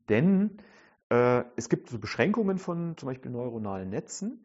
Denn 0.09 0.59
äh, 1.11 1.45
es 1.57 1.69
gibt 1.69 1.91
so 1.91 1.99
Beschränkungen 1.99 2.59
von 2.59 2.97
zum 2.97 3.09
Beispiel 3.09 3.31
neuronalen 3.31 3.91
Netzen. 3.91 4.45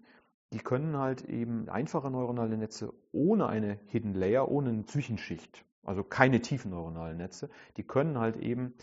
Die 0.54 0.60
können 0.60 0.98
halt 0.98 1.26
eben 1.26 1.70
einfache 1.70 2.10
neuronale 2.10 2.58
Netze 2.58 2.94
ohne 3.12 3.48
eine 3.48 3.80
Hidden 3.88 4.14
Layer, 4.14 4.50
ohne 4.50 4.70
eine 4.70 4.86
Zwischenschicht, 4.86 5.66
also 5.84 6.04
keine 6.04 6.42
tiefen 6.42 6.72
neuronalen 6.72 7.18
Netze, 7.18 7.50
die 7.78 7.84
können 7.84 8.18
halt 8.20 8.38
eben 8.38 8.74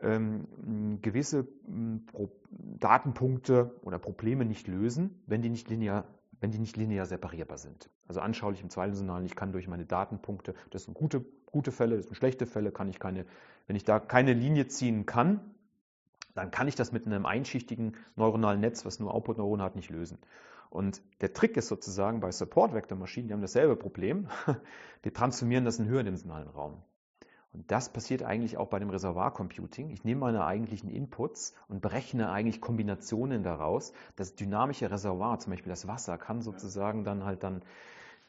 ähm, 0.00 0.98
gewisse 1.02 1.48
ähm, 1.66 2.06
Datenpunkte 2.50 3.74
oder 3.82 3.98
Probleme 3.98 4.44
nicht 4.44 4.68
lösen, 4.68 5.22
wenn 5.26 5.42
die 5.42 5.50
nicht 5.50 5.68
linear 5.68 6.04
wenn 6.40 6.50
die 6.50 6.58
nicht 6.58 6.76
linear 6.76 7.06
separierbar 7.06 7.58
sind. 7.58 7.90
Also 8.06 8.20
anschaulich 8.20 8.62
im 8.62 8.70
zweidimensionalen, 8.70 9.26
ich 9.26 9.34
kann 9.34 9.52
durch 9.52 9.68
meine 9.68 9.84
Datenpunkte, 9.84 10.54
das 10.70 10.84
sind 10.84 10.94
gute, 10.94 11.24
gute 11.46 11.72
Fälle, 11.72 11.96
das 11.96 12.06
sind 12.06 12.14
schlechte 12.14 12.46
Fälle, 12.46 12.70
kann 12.70 12.88
ich 12.88 12.98
keine, 12.98 13.26
wenn 13.66 13.76
ich 13.76 13.84
da 13.84 13.98
keine 13.98 14.32
Linie 14.32 14.68
ziehen 14.68 15.06
kann, 15.06 15.40
dann 16.34 16.50
kann 16.50 16.68
ich 16.68 16.76
das 16.76 16.92
mit 16.92 17.06
einem 17.06 17.26
einschichtigen 17.26 17.96
neuronalen 18.14 18.60
Netz, 18.60 18.84
was 18.84 19.00
nur 19.00 19.12
Output-Neuronen 19.12 19.64
hat, 19.64 19.74
nicht 19.74 19.90
lösen. 19.90 20.18
Und 20.70 21.02
der 21.22 21.32
Trick 21.32 21.56
ist 21.56 21.68
sozusagen 21.68 22.20
bei 22.20 22.30
Support-Vektor-Maschinen, 22.30 23.28
die 23.28 23.34
haben 23.34 23.40
dasselbe 23.40 23.74
Problem, 23.74 24.28
die 25.04 25.10
transformieren 25.10 25.64
das 25.64 25.78
in 25.78 25.86
höherdimensionalen 25.86 26.48
Raum. 26.48 26.82
Und 27.52 27.70
das 27.70 27.92
passiert 27.92 28.22
eigentlich 28.22 28.58
auch 28.58 28.68
bei 28.68 28.78
dem 28.78 28.90
Reservoir-Computing. 28.90 29.90
Ich 29.90 30.04
nehme 30.04 30.20
meine 30.20 30.44
eigentlichen 30.44 30.90
Inputs 30.90 31.54
und 31.68 31.80
berechne 31.80 32.30
eigentlich 32.30 32.60
Kombinationen 32.60 33.42
daraus. 33.42 33.92
Das 34.16 34.34
dynamische 34.34 34.90
Reservoir, 34.90 35.38
zum 35.38 35.52
Beispiel 35.52 35.70
das 35.70 35.88
Wasser, 35.88 36.18
kann 36.18 36.42
sozusagen 36.42 37.04
dann 37.04 37.24
halt 37.24 37.42
dann 37.42 37.62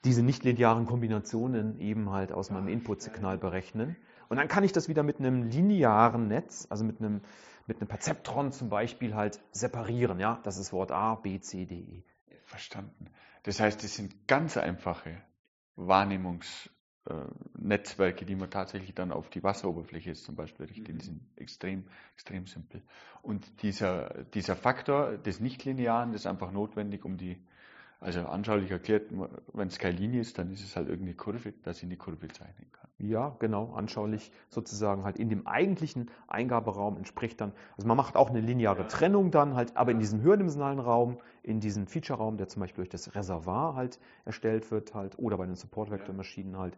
diese 0.05 0.23
nichtlinearen 0.23 0.85
Kombinationen 0.85 1.79
eben 1.79 2.11
halt 2.11 2.31
aus 2.31 2.49
meinem 2.49 2.69
Inputsignal 2.69 3.37
berechnen. 3.37 3.97
Und 4.29 4.37
dann 4.37 4.47
kann 4.47 4.63
ich 4.63 4.71
das 4.71 4.87
wieder 4.87 5.03
mit 5.03 5.19
einem 5.19 5.43
linearen 5.43 6.27
Netz, 6.27 6.67
also 6.69 6.85
mit 6.85 6.99
einem, 6.99 7.21
mit 7.67 7.77
einem 7.77 7.87
Perzeptron 7.87 8.53
zum 8.53 8.69
Beispiel 8.69 9.15
halt 9.15 9.41
separieren. 9.51 10.19
Ja, 10.19 10.39
das 10.43 10.57
ist 10.57 10.71
Wort 10.71 10.91
A, 10.91 11.15
B, 11.15 11.41
C, 11.41 11.65
D, 11.65 11.75
E. 11.75 12.03
Verstanden. 12.45 13.07
Das 13.43 13.59
heißt, 13.59 13.83
es 13.83 13.95
sind 13.95 14.27
ganz 14.27 14.55
einfache 14.55 15.21
Wahrnehmungs- 15.75 16.69
Netzwerke, 17.57 18.25
die 18.25 18.35
man 18.35 18.49
tatsächlich 18.49 18.93
dann 18.93 19.11
auf 19.11 19.29
die 19.29 19.43
Wasseroberfläche 19.43 20.09
jetzt 20.09 20.23
zum 20.23 20.35
Beispiel 20.35 20.65
richtet, 20.65 21.01
die 21.01 21.05
sind 21.05 21.21
extrem, 21.35 21.85
extrem 22.15 22.45
simpel. 22.45 22.81
Und 23.21 23.61
dieser, 23.61 24.23
dieser 24.33 24.55
Faktor 24.55 25.17
des 25.17 25.39
Nichtlinearen, 25.39 26.11
das 26.11 26.21
ist 26.21 26.27
einfach 26.27 26.51
notwendig, 26.51 27.05
um 27.05 27.17
die, 27.17 27.37
also 27.99 28.21
anschaulich 28.25 28.71
erklärt, 28.71 29.11
wenn 29.53 29.67
es 29.67 29.79
keine 29.79 29.97
Linie 29.97 30.21
ist, 30.21 30.37
dann 30.37 30.51
ist 30.51 30.63
es 30.63 30.75
halt 30.75 30.87
irgendeine 30.87 31.15
Kurve, 31.15 31.53
dass 31.63 31.77
ich 31.77 31.83
eine 31.83 31.97
Kurve 31.97 32.27
zeichnen 32.27 32.71
kann. 32.71 32.88
Ja, 33.01 33.33
genau, 33.39 33.71
anschaulich 33.75 34.29
sozusagen 34.49 35.05
halt 35.05 35.17
in 35.17 35.29
dem 35.29 35.47
eigentlichen 35.47 36.11
Eingaberaum 36.27 36.97
entspricht 36.97 37.39
dann, 37.39 37.53
also 37.77 37.87
man 37.87 37.95
macht 37.95 38.17
auch 38.17 38.29
eine 38.29 38.41
lineare 38.41 38.87
Trennung 38.87 39.31
dann 39.31 39.55
halt, 39.55 39.77
aber 39.77 39.91
in 39.91 39.99
diesem 39.99 40.21
höherdimensionalen 40.21 40.79
Raum, 40.79 41.17
in 41.41 41.61
diesem 41.61 41.87
Feature-Raum, 41.87 42.35
der 42.35 42.49
zum 42.49 42.59
Beispiel 42.59 42.83
durch 42.83 42.89
das 42.89 43.15
Reservoir 43.15 43.75
halt 43.75 43.99
erstellt 44.25 44.69
wird 44.69 44.93
halt 44.93 45.17
oder 45.17 45.37
bei 45.37 45.45
den 45.45 45.55
Support-Vektor-Maschinen 45.55 46.57
halt. 46.57 46.77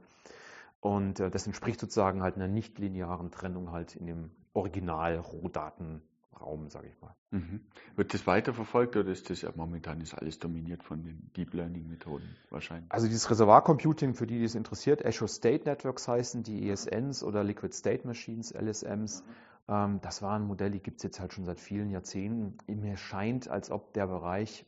Und 0.80 1.20
äh, 1.20 1.32
das 1.32 1.48
entspricht 1.48 1.80
sozusagen 1.80 2.22
halt 2.22 2.36
einer 2.36 2.48
nicht 2.48 2.78
linearen 2.78 3.32
Trennung 3.32 3.72
halt 3.72 3.96
in 3.96 4.06
dem 4.06 4.30
Original-Rohdaten 4.54 6.04
Raum, 6.40 6.70
sage 6.70 6.88
ich 6.88 7.02
mal. 7.02 7.16
Mhm. 7.32 7.62
Wird 7.96 8.14
das 8.14 8.28
weiterverfolgt 8.28 8.96
oder 8.96 9.12
ist 9.12 9.30
das 9.30 9.42
ja 9.42 9.52
momentan 9.56 10.02
ist 10.02 10.14
alles 10.14 10.40
dominiert 10.40 10.84
von 10.84 11.04
den 11.04 11.32
Deep 11.36 11.54
Learning 11.54 11.88
Methoden 11.88 12.36
wahrscheinlich? 12.50 12.92
Also 12.92 13.08
dieses 13.08 13.30
Reservoir 13.30 13.64
Computing, 13.64 14.14
für 14.14 14.28
die, 14.28 14.40
die 14.40 14.46
es 14.46 14.56
interessiert, 14.56 15.06
Azure 15.06 15.28
State 15.28 15.66
Networks 15.66 16.08
heißen 16.08 16.44
die 16.44 16.70
ESNs 16.70 17.24
oder 17.24 17.44
Liquid 17.44 17.74
State 17.74 18.08
Machines, 18.08 18.54
LSMs. 18.54 19.24
Mhm. 19.24 19.74
Ähm, 19.74 20.00
das 20.02 20.22
waren 20.22 20.46
Modelle, 20.46 20.72
die 20.72 20.80
gibt 20.80 20.98
es 20.98 21.04
jetzt 21.04 21.20
halt 21.20 21.34
schon 21.34 21.46
seit 21.46 21.60
vielen 21.60 21.90
Jahrzehnten. 21.90 22.58
Mir 22.68 22.98
scheint, 22.98 23.48
als 23.48 23.72
ob 23.72 23.94
der 23.94 24.08
Bereich 24.08 24.66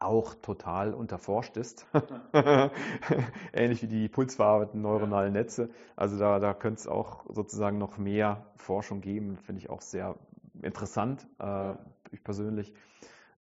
auch 0.00 0.34
total 0.34 0.94
unterforscht 0.94 1.56
ist. 1.58 1.86
Ähnlich 3.52 3.82
wie 3.82 3.86
die 3.86 4.08
pulsverarbeiteten 4.08 4.80
neuronalen 4.80 5.34
Netze. 5.34 5.68
Also 5.94 6.18
da, 6.18 6.38
da 6.38 6.54
könnte 6.54 6.80
es 6.80 6.86
auch 6.86 7.26
sozusagen 7.28 7.76
noch 7.76 7.98
mehr 7.98 8.46
Forschung 8.56 9.02
geben, 9.02 9.36
finde 9.36 9.60
ich 9.60 9.68
auch 9.68 9.82
sehr 9.82 10.16
interessant, 10.62 11.26
äh, 11.38 11.74
ich 12.10 12.22
persönlich, 12.22 12.74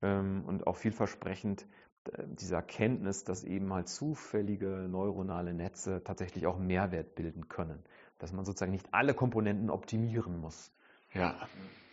ähm, 0.02 0.44
und 0.46 0.68
auch 0.68 0.78
vielversprechend, 0.78 1.66
diese 2.26 2.56
Erkenntnis, 2.56 3.24
dass 3.24 3.44
eben 3.44 3.74
halt 3.74 3.90
zufällige 3.90 4.88
neuronale 4.90 5.54
Netze 5.54 6.02
tatsächlich 6.04 6.48
auch 6.48 6.58
Mehrwert 6.58 7.16
bilden 7.16 7.50
können. 7.50 7.84
Dass 8.20 8.34
man 8.34 8.46
sozusagen 8.46 8.72
nicht 8.72 8.94
alle 8.94 9.14
Komponenten 9.14 9.70
optimieren 9.70 10.40
muss. 10.40 10.72
Ja, 11.14 11.36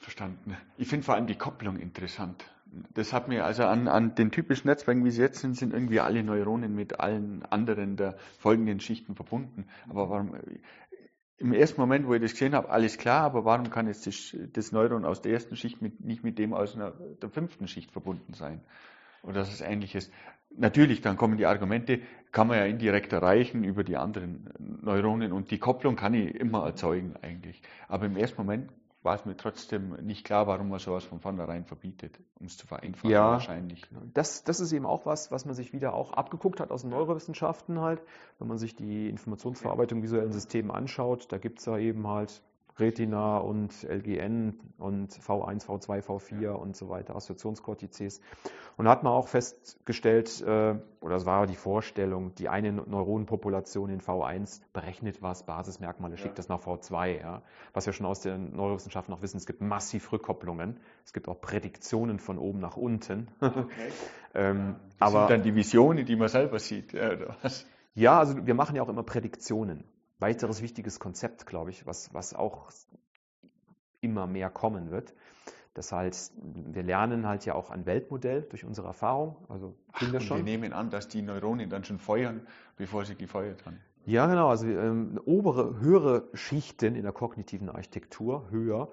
verstanden. 0.01 0.57
Ich 0.77 0.89
finde 0.89 1.05
vor 1.05 1.15
allem 1.15 1.27
die 1.27 1.37
Kopplung 1.37 1.79
interessant. 1.79 2.45
Das 2.93 3.13
hat 3.13 3.29
mir 3.29 3.45
also 3.45 3.65
an, 3.65 3.87
an 3.87 4.17
den 4.17 4.33
typischen 4.33 4.67
Netzwerken, 4.67 5.05
wie 5.05 5.11
sie 5.13 5.23
jetzt 5.23 5.39
sind, 5.39 5.57
sind 5.57 5.73
irgendwie 5.73 6.01
alle 6.01 6.25
Neuronen 6.25 6.75
mit 6.75 6.99
allen 6.99 7.45
anderen 7.45 7.97
der 7.97 8.17
folgenden 8.39 8.81
Schichten 8.81 9.15
verbunden. 9.15 9.67
Aber 9.89 10.11
warum, 10.11 10.35
im 11.39 11.53
ersten 11.53 11.81
Moment, 11.81 12.07
wo 12.07 12.15
ich 12.15 12.23
das 12.23 12.33
gesehen 12.33 12.55
habe, 12.55 12.71
alles 12.71 12.99
klar, 12.99 13.23
aber 13.23 13.45
warum 13.45 13.71
kann 13.71 13.87
jetzt 13.87 14.07
das, 14.07 14.73
Neuron 14.73 15.05
aus 15.05 15.21
der 15.21 15.33
ersten 15.33 15.57
Schicht 15.57 15.83
mit, 15.83 16.01
nicht 16.01 16.23
mit 16.23 16.39
dem 16.39 16.55
aus 16.55 16.75
einer, 16.77 16.93
der 16.93 17.29
fünften 17.29 17.67
Schicht 17.67 17.91
verbunden 17.91 18.35
sein? 18.35 18.61
Oder 19.23 19.35
das 19.35 19.53
ist 19.53 19.61
ähnliches. 19.61 20.11
Natürlich, 20.57 21.01
dann 21.01 21.17
kommen 21.17 21.37
die 21.37 21.47
Argumente, 21.47 22.01
kann 22.31 22.47
man 22.47 22.59
ja 22.59 22.67
indirekt 22.67 23.13
erreichen 23.13 23.65
über 23.65 23.83
die 23.83 23.97
anderen 23.97 24.51
Neuronen 24.83 25.33
und 25.33 25.51
die 25.51 25.59
Kopplung 25.59 25.97
kann 25.97 26.15
ich 26.15 26.35
immer 26.35 26.65
erzeugen 26.65 27.17
eigentlich. 27.23 27.61
Aber 27.89 28.07
im 28.07 28.17
ersten 28.17 28.41
Moment 28.41 28.71
war 29.05 29.15
es 29.15 29.27
mir 29.27 29.37
trotzdem 29.37 29.91
nicht 30.03 30.25
klar, 30.25 30.47
warum 30.47 30.71
man 30.71 30.79
sowas 30.79 31.05
von 31.05 31.21
vornherein 31.21 31.67
verbietet, 31.67 32.19
um 32.41 32.47
es 32.47 32.57
zu 32.57 32.67
vereinfachen 32.67 33.11
ja, 33.11 33.33
wahrscheinlich. 33.33 33.85
Das, 34.15 34.45
das 34.45 34.61
ist 34.61 34.73
eben 34.73 34.87
auch 34.87 35.05
was, 35.05 35.31
was 35.31 35.45
man 35.45 35.55
sich 35.55 35.75
wieder 35.75 35.93
auch 35.93 36.15
abgeguckt 36.15 36.59
hat 36.59 36.71
aus 36.71 36.81
den 36.81 36.91
Neurowissenschaften 36.91 37.81
halt. 37.81 38.03
Wenn 38.39 38.49
man 38.49 38.57
sich 38.57 38.75
die 38.75 39.11
Informationsverarbeitung 39.11 40.03
visuellen 40.03 40.33
Systemen 40.33 40.71
anschaut, 40.71 41.31
da 41.31 41.39
gibt 41.39 41.59
es 41.59 41.67
ja 41.67 41.77
eben 41.77 42.07
halt 42.09 42.43
Retina 42.79 43.39
und 43.39 43.73
LGN 43.85 44.59
und 44.79 45.13
V1, 45.13 45.67
V2, 45.67 46.03
V4 46.03 46.51
und 46.51 46.77
so 46.77 46.89
weiter, 46.89 47.15
Assoziationskortizes. 47.15 48.21
Und 48.77 48.87
da 48.87 48.91
hat 48.91 49.05
man 49.05 49.13
auch 49.13 49.29
festgestellt, 49.29 50.43
äh, 50.43 50.75
oder 51.01 51.17
es 51.17 51.25
war 51.25 51.47
die 51.47 51.55
Vorstellung, 51.55 52.35
die 52.35 52.49
eine 52.49 52.73
Neuronenpopulation 52.73 53.91
in 53.91 54.01
V1 54.01 54.61
berechnet 54.73 55.23
was, 55.23 55.45
Basismerkmale, 55.45 56.17
schickt 56.17 56.31
ja. 56.31 56.35
das 56.35 56.49
nach 56.49 56.61
V2. 56.61 57.21
Ja. 57.21 57.43
Was 57.73 57.87
wir 57.87 57.93
schon 57.93 58.07
aus 58.07 58.21
der 58.21 58.39
Neurowissenschaft 58.39 59.09
noch 59.09 59.23
wissen, 59.23 59.37
es 59.37 59.47
gibt 59.47 59.61
massiv 59.61 60.11
Rückkopplungen, 60.11 60.81
es 61.05 61.13
gibt 61.13 61.29
auch 61.29 61.41
Prädiktionen 61.41 62.19
von 62.19 62.39
oben 62.39 62.59
nach 62.59 62.77
unten. 62.77 63.29
Okay. 63.55 63.89
ähm, 64.35 64.77
das 64.99 65.09
aber, 65.09 65.29
sind 65.29 65.31
dann 65.31 65.43
die 65.45 65.55
Visionen, 65.55 66.05
die 66.05 66.17
man 66.17 66.29
selber 66.29 66.59
sieht. 66.59 66.93
Oder 66.93 67.37
was? 67.43 67.65
Ja, 67.95 68.19
also 68.19 68.47
wir 68.47 68.55
machen 68.55 68.75
ja 68.75 68.83
auch 68.83 68.89
immer 68.89 69.05
Prädiktionen 69.05 69.85
weiteres 70.19 70.63
wichtiges 70.63 70.99
Konzept, 71.01 71.47
glaube 71.47 71.71
ich, 71.71 71.87
was, 71.87 72.13
was 72.15 72.35
auch 72.35 72.71
immer 74.01 74.27
mehr 74.27 74.51
kommen 74.51 74.91
wird. 74.91 75.15
Das 75.75 75.91
heißt, 75.91 76.35
wir 76.37 76.85
lernen 76.85 77.27
halt 77.27 77.45
ja 77.47 77.55
auch 77.55 77.71
ein 77.71 77.85
Weltmodell 77.85 78.43
durch 78.43 78.65
unsere 78.65 78.87
Erfahrung. 78.87 79.37
Also 79.49 79.75
Ach, 79.93 80.13
wir 80.13 80.21
schon. 80.21 80.39
Wir 80.39 80.45
nehmen 80.45 80.73
an, 80.73 80.91
dass 80.91 81.09
die 81.09 81.21
Neuronen 81.21 81.69
dann 81.69 81.85
schon 81.85 81.99
feuern, 81.99 82.47
bevor 82.77 83.05
sie 83.05 83.17
gefeuert 83.17 83.67
haben. 83.67 83.81
Ja, 84.07 84.27
genau. 84.27 84.49
Also 84.49 84.69
ähm, 84.69 85.21
obere, 85.25 85.81
höhere 85.81 86.29
Schichten 86.35 86.95
in 86.95 87.03
der 87.03 87.13
kognitiven 87.13 87.69
Architektur, 87.69 88.49
höher, 88.51 88.91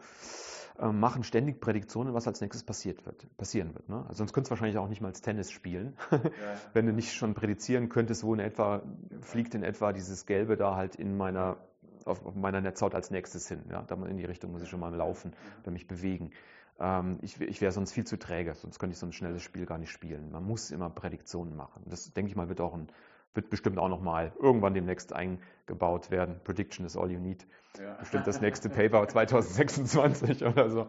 machen 0.81 1.23
ständig 1.23 1.61
Prädiktionen, 1.61 2.13
was 2.13 2.27
als 2.27 2.41
nächstes 2.41 2.63
passiert 2.63 3.05
wird, 3.05 3.25
passieren 3.37 3.73
wird. 3.75 3.87
Ne? 3.87 3.97
Also 4.07 4.15
sonst 4.15 4.33
könntest 4.33 4.49
du 4.49 4.51
wahrscheinlich 4.51 4.77
auch 4.77 4.87
nicht 4.87 5.01
mal 5.01 5.09
als 5.09 5.21
Tennis 5.21 5.51
spielen, 5.51 5.95
wenn 6.73 6.87
du 6.87 6.93
nicht 6.93 7.13
schon 7.13 7.33
prädizieren 7.33 7.89
könntest, 7.89 8.23
wo 8.23 8.33
in 8.33 8.39
etwa 8.39 8.81
fliegt 9.21 9.53
in 9.53 9.63
etwa 9.63 9.93
dieses 9.93 10.25
Gelbe 10.25 10.57
da 10.57 10.75
halt 10.75 10.95
in 10.95 11.17
meiner 11.17 11.57
auf, 12.05 12.25
auf 12.25 12.35
meiner 12.35 12.61
Netzhaut 12.61 12.95
als 12.95 13.11
nächstes 13.11 13.47
hin. 13.47 13.63
Ja? 13.69 13.83
Da 13.83 13.95
in 14.05 14.17
die 14.17 14.25
Richtung 14.25 14.51
muss 14.51 14.63
ich 14.63 14.69
schon 14.69 14.79
mal 14.79 14.93
laufen 14.93 15.33
oder 15.61 15.71
mich 15.71 15.87
bewegen. 15.87 16.31
Ähm, 16.79 17.19
ich, 17.21 17.39
ich 17.39 17.61
wäre 17.61 17.71
sonst 17.71 17.91
viel 17.91 18.05
zu 18.05 18.17
träge, 18.17 18.55
sonst 18.55 18.79
könnte 18.79 18.93
ich 18.93 18.99
so 18.99 19.05
ein 19.05 19.13
schnelles 19.13 19.43
Spiel 19.43 19.65
gar 19.65 19.77
nicht 19.77 19.91
spielen. 19.91 20.31
Man 20.31 20.43
muss 20.43 20.71
immer 20.71 20.89
Prädiktionen 20.89 21.55
machen. 21.55 21.83
Das 21.85 22.11
denke 22.13 22.31
ich 22.31 22.35
mal 22.35 22.49
wird 22.49 22.61
auch 22.61 22.73
ein 22.73 22.87
wird 23.33 23.49
bestimmt 23.49 23.77
auch 23.77 23.89
nochmal 23.89 24.33
irgendwann 24.39 24.73
demnächst 24.73 25.13
eingebaut 25.13 26.11
werden. 26.11 26.39
Prediction 26.43 26.85
is 26.85 26.97
all 26.97 27.09
you 27.09 27.19
need. 27.19 27.45
Ja. 27.79 27.95
Bestimmt 27.95 28.27
das 28.27 28.41
nächste 28.41 28.69
Paper 28.69 29.07
2026 29.07 30.45
oder 30.45 30.69
so. 30.69 30.79
Ja. 30.79 30.87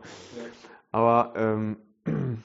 Aber 0.91 1.33
ähm, 1.37 1.77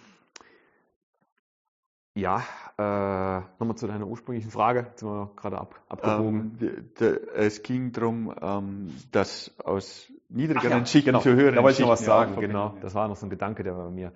ja, 2.15 2.43
äh, 2.77 3.41
nochmal 3.59 3.75
zu 3.75 3.87
deiner 3.87 4.07
ursprünglichen 4.07 4.51
Frage, 4.51 4.81
jetzt 4.81 4.99
sind 4.99 5.09
wir 5.09 5.31
gerade 5.35 5.59
ab, 5.59 5.81
abgebogen. 5.89 6.57
Ähm, 6.99 7.19
es 7.35 7.63
ging 7.63 7.91
darum, 7.91 8.33
ähm, 8.41 8.93
dass 9.11 9.53
aus 9.63 10.11
niedrigeren 10.29 10.79
ja, 10.79 10.85
Schichten 10.85 11.07
genau. 11.07 11.19
zu 11.19 11.33
höheren 11.33 11.55
Da 11.55 11.63
wollte 11.63 11.79
ich 11.81 11.85
noch 11.85 11.89
was 11.89 12.05
sagen, 12.05 12.39
genau. 12.39 12.75
Das 12.81 12.95
war 12.95 13.07
noch 13.07 13.15
so 13.15 13.25
ein 13.25 13.29
Gedanke, 13.29 13.63
der 13.63 13.73
bei 13.73 13.89
mir 13.89 14.13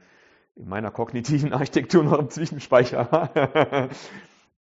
in 0.55 0.67
meiner 0.67 0.91
kognitiven 0.91 1.53
Architektur 1.53 2.03
noch 2.03 2.19
im 2.19 2.29
Zwischenspeicher 2.29 3.11
war. 3.11 3.89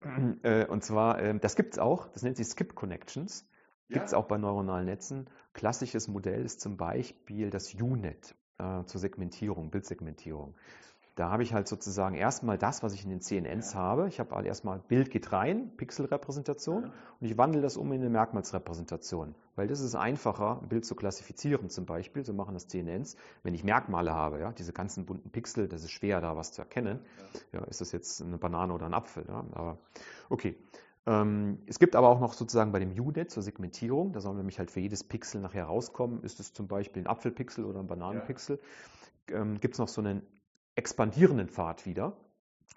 Äh, 0.44 0.66
und 0.68 0.84
zwar, 0.84 1.22
ähm, 1.22 1.40
das 1.42 1.56
gibt 1.56 1.74
es 1.74 1.80
auch, 1.80 2.08
das 2.10 2.22
nennt 2.22 2.38
sich 2.38 2.48
Skip 2.48 2.76
Connections. 2.76 3.48
Gibt 3.90 4.06
es 4.06 4.12
ja. 4.12 4.18
auch 4.18 4.26
bei 4.26 4.38
neuronalen 4.38 4.86
Netzen. 4.86 5.30
Klassisches 5.54 6.08
Modell 6.08 6.44
ist 6.44 6.60
zum 6.60 6.78
Beispiel 6.78 7.50
das 7.50 7.74
UNet 7.74 8.36
äh, 8.58 8.84
zur 8.86 9.00
Segmentierung, 9.00 9.70
Bildsegmentierung. 9.70 10.56
Da 11.16 11.30
habe 11.30 11.44
ich 11.44 11.54
halt 11.54 11.70
sozusagen 11.70 12.16
erstmal 12.16 12.58
das, 12.58 12.84
was 12.84 12.94
ich 12.94 13.06
in 13.06 13.10
den 13.10 13.22
CNNs 13.22 13.74
ja. 13.74 13.80
habe. 13.80 14.10
Ich 14.10 14.20
habe 14.20 14.36
halt 14.36 14.46
erstmal 14.46 14.80
Bild 14.80 15.10
geht 15.10 15.32
rein, 15.32 15.72
Pixelrepräsentation, 15.78 16.84
ja. 16.84 16.92
und 17.22 17.28
ich 17.28 17.38
wandle 17.38 17.62
das 17.62 17.78
um 17.78 17.90
in 17.94 18.02
eine 18.02 18.10
Merkmalsrepräsentation. 18.10 19.34
Weil 19.56 19.68
das 19.68 19.80
ist 19.80 19.96
einfacher, 19.96 20.60
ein 20.62 20.68
Bild 20.68 20.86
zu 20.86 20.94
klassifizieren 20.94 21.70
zum 21.70 21.86
Beispiel, 21.86 22.26
so 22.26 22.34
machen 22.34 22.54
das 22.54 22.68
CNNs. 22.68 23.16
Wenn 23.44 23.54
ich 23.54 23.64
Merkmale 23.64 24.14
habe, 24.14 24.42
ja, 24.42 24.52
diese 24.52 24.74
ganzen 24.74 25.06
bunten 25.06 25.30
Pixel, 25.30 25.70
das 25.70 25.86
ist 25.86 25.92
schwer, 25.92 26.20
da 26.20 26.36
was 26.36 26.52
zu 26.52 26.62
erkennen. 26.62 27.00
Ja. 27.54 27.64
ist 27.64 27.80
das 27.80 27.94
jetzt 27.94 28.22
eine 28.22 28.38
Banane 28.38 28.74
oder 28.74 28.86
ein 28.86 28.94
Apfel? 28.94 29.26
Ja? 29.26 29.46
Aber 29.54 29.78
okay. 30.30 30.58
Ähm, 31.08 31.60
es 31.68 31.80
gibt 31.80 31.96
aber 31.96 32.10
auch 32.10 32.20
noch 32.20 32.34
sozusagen 32.34 32.74
bei 32.74 32.80
dem 32.80 32.92
UNet 32.92 33.32
zur 33.32 33.44
Segmentierung, 33.44 34.12
da 34.12 34.20
soll 34.20 34.36
nämlich 34.36 34.58
halt 34.58 34.72
für 34.72 34.80
jedes 34.80 35.04
Pixel 35.04 35.40
nachher 35.40 35.66
rauskommen, 35.66 36.24
ist 36.24 36.40
es 36.40 36.52
zum 36.52 36.68
Beispiel 36.68 37.04
ein 37.04 37.08
Apfelpixel 37.08 37.64
oder 37.64 37.80
ein 37.80 37.88
Bananenpixel, 37.88 38.60
ähm, 39.30 39.60
gibt 39.60 39.76
es 39.76 39.80
noch 39.80 39.88
so 39.88 40.02
einen 40.02 40.24
expandierenden 40.76 41.50
Pfad 41.50 41.86
wieder. 41.86 42.18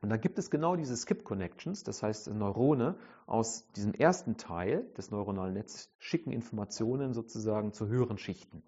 Und 0.01 0.11
da 0.11 0.17
gibt 0.17 0.39
es 0.39 0.51
genau 0.51 0.77
diese 0.77 0.97
Skip 0.97 1.25
Connections, 1.25 1.83
das 1.83 2.03
heißt 2.03 2.33
Neurone 2.33 2.97
aus 3.27 3.67
diesem 3.73 3.95
ersten 3.95 4.37
Teil 4.37 4.87
des 4.97 5.11
neuronalen 5.11 5.55
Netzes 5.55 5.91
schicken 5.99 6.31
Informationen 6.31 7.15
sozusagen 7.15 7.73
zu 7.73 7.89
höheren 7.89 8.17
Schichten. 8.17 8.63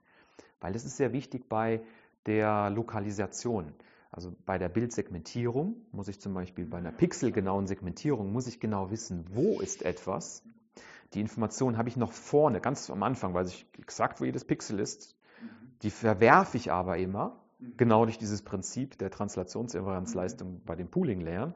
Weil 0.61 0.73
das 0.73 0.85
ist 0.85 0.97
sehr 0.97 1.13
wichtig 1.13 1.49
bei 1.49 1.83
der 2.27 2.71
Lokalisation. 2.71 3.73
Also 4.11 4.35
bei 4.45 4.59
der 4.59 4.69
Bildsegmentierung 4.69 5.77
muss 5.93 6.09
ich 6.09 6.21
zum 6.21 6.35
Beispiel 6.35 6.67
bei 6.67 6.79
einer 6.79 6.91
pixelgenauen 6.91 7.69
Segmentierung 7.69 8.33
muss 8.33 8.49
ich 8.49 8.59
genau 8.59 8.91
wissen, 8.91 9.25
wo 9.31 9.61
ist 9.61 9.83
etwas. 9.83 10.43
Die 11.15 11.21
Information 11.21 11.77
habe 11.77 11.89
ich 11.89 11.97
noch 11.97 12.13
vorne, 12.13 12.61
ganz 12.61 12.91
am 12.91 13.05
Anfang, 13.05 13.35
weiß 13.35 13.49
ich 13.51 13.67
exakt, 13.79 14.21
wo 14.21 14.25
jedes 14.25 14.45
Pixel 14.45 14.81
ist. 14.81 15.17
Die 15.83 15.91
verwerfe 15.91 16.57
ich 16.57 16.73
aber 16.73 16.99
immer 16.99 17.40
Genau 17.77 18.05
durch 18.05 18.19
dieses 18.19 18.43
Prinzip 18.43 18.99
der 18.99 19.11
Translationsinvarianzleistung 19.11 20.63
bei 20.65 20.77
den 20.77 20.89
Pooling-Layern. 20.89 21.55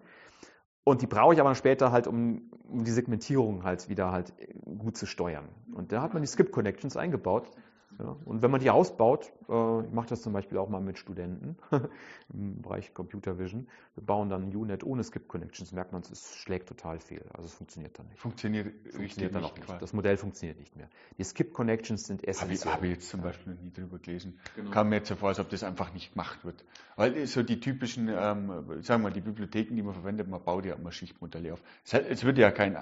Und 0.85 1.01
die 1.01 1.07
brauche 1.07 1.33
ich 1.33 1.41
aber 1.41 1.55
später 1.55 1.93
halt, 1.93 2.07
um, 2.07 2.51
um 2.69 2.85
die 2.85 2.91
Segmentierung 2.91 3.65
halt 3.65 3.89
wieder 3.89 4.13
halt 4.13 4.35
gut 4.65 4.97
zu 4.99 5.07
steuern. 5.07 5.49
Und 5.73 5.93
da 5.93 6.03
hat 6.03 6.13
man 6.13 6.23
die 6.23 6.29
Skip-Connections 6.29 6.97
eingebaut, 6.97 7.51
ja, 7.99 8.17
und 8.25 8.43
wenn 8.43 8.51
man 8.51 8.61
die 8.61 8.71
ausbaut, 8.71 9.33
äh, 9.49 9.81
ich 9.85 9.93
mache 9.93 10.09
das 10.09 10.23
zum 10.23 10.33
Beispiel 10.33 10.59
auch 10.59 10.69
mal 10.69 10.81
mit 10.81 10.99
Studenten 10.99 11.57
im 12.33 12.61
Bereich 12.63 12.93
Computer 12.93 13.39
Vision, 13.39 13.69
wir 13.95 14.05
bauen 14.05 14.29
dann 14.29 14.45
ein 14.45 14.57
UNet 14.57 14.85
ohne 14.85 15.05
Skip 15.05 15.29
Connections, 15.29 15.73
merkt 15.73 15.93
man, 15.93 16.03
es 16.03 16.35
schlägt 16.35 16.69
total 16.69 16.99
fehl. 16.99 17.25
Also 17.33 17.47
es 17.47 17.55
funktioniert 17.55 17.99
dann 17.99 18.09
nicht. 18.09 18.19
Funktioniert, 18.19 18.75
funktioniert 18.91 19.35
dann 19.35 19.45
auch 19.45 19.57
nicht. 19.57 19.81
Das 19.81 19.93
Modell 19.93 20.17
funktioniert 20.17 20.59
nicht 20.59 20.77
mehr. 20.77 20.89
Die 21.19 21.25
Skip 21.25 21.53
Connections 21.53 22.07
sind 22.07 22.27
essentiell. 22.27 22.73
Habe 22.73 22.77
ich, 22.77 22.79
hab 22.79 22.85
ich 22.85 22.91
jetzt 22.91 23.09
zum 23.11 23.23
Beispiel 23.23 23.55
noch 23.55 23.63
nie 23.63 23.71
drüber 23.71 23.99
gelesen. 23.99 24.39
Genau. 24.57 24.71
Kam 24.71 24.89
mir 24.89 24.97
jetzt 24.97 25.09
so 25.09 25.17
vor, 25.17 25.29
als 25.29 25.39
ob 25.39 25.49
das 25.51 25.63
einfach 25.63 25.93
nicht 25.95 26.13
gemacht 26.13 26.45
wird. 26.45 26.65
Weil 26.97 27.27
so 27.27 27.43
die 27.43 27.61
typischen, 27.61 28.09
ähm, 28.09 28.49
sagen 28.83 29.03
wir 29.03 29.11
mal, 29.11 29.13
die 29.13 29.21
Bibliotheken, 29.21 29.77
die 29.77 29.83
man 29.83 29.95
verwendet, 29.95 30.29
man 30.29 30.43
baut 30.43 30.65
ja 30.65 30.75
immer 30.75 30.91
Schichtmodelle 30.91 31.53
auf. 31.53 31.63
Es 31.85 32.25
wird 32.25 32.39
ja 32.39 32.51
kein, 32.51 32.77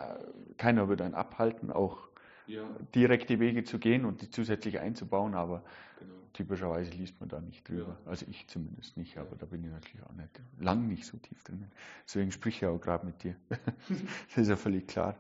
keiner 0.57 0.89
wird 0.89 1.03
einen 1.03 1.15
abhalten, 1.15 1.71
auch 1.71 2.12
ja. 2.47 2.65
direkte 2.95 3.41
Wege 3.41 3.65
zu 3.65 3.79
gehen 3.79 4.05
und 4.05 4.23
die 4.23 4.31
zusätzlich 4.31 4.81
einzubauen, 4.81 5.35
aber 5.35 5.65
genau. 5.99 6.15
typischerweise 6.33 6.91
liest 6.93 7.19
man 7.21 7.29
da 7.29 7.41
nicht 7.41 7.69
drüber. 7.69 7.99
Ja. 8.05 8.11
Also 8.11 8.27
ich 8.29 8.49
zumindest 8.49 8.97
nicht, 8.97 9.19
aber 9.19 9.37
da 9.37 9.47
bin 9.47 9.65
ich 9.65 9.71
natürlich 9.71 10.07
auch 10.07 10.13
nicht, 10.13 10.41
lang 10.59 10.89
nicht 10.89 11.07
so 11.07 11.17
tief 11.19 11.43
drin. 11.45 11.71
Deswegen 12.07 12.33
sprich 12.33 12.63
ich 12.63 12.67
auch 12.67 12.79
gerade 12.79 13.07
mit 13.07 13.23
dir. 13.23 13.37
das 13.49 14.37
ist 14.37 14.49
ja 14.49 14.57
völlig 14.57 14.87
klar. 14.87 15.17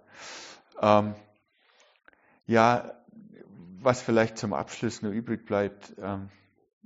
Ähm, 0.81 1.15
ja, 2.47 2.93
was 3.81 4.03
vielleicht 4.03 4.39
zum 4.39 4.53
Abschluss 4.53 5.03
nur 5.03 5.13
übrig 5.13 5.45
bleibt, 5.45 5.95
ähm, 5.99 6.29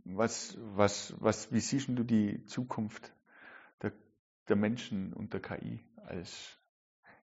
was, 0.04 0.56
was, 0.60 1.14
was, 1.18 1.52
wie 1.52 1.60
siehst 1.60 1.88
du 1.88 2.04
die 2.04 2.44
Zukunft 2.46 3.12
der, 3.82 3.92
der 4.48 4.56
Menschen 4.56 5.12
und 5.12 5.32
der 5.32 5.40
KI 5.40 5.80
als 5.96 6.58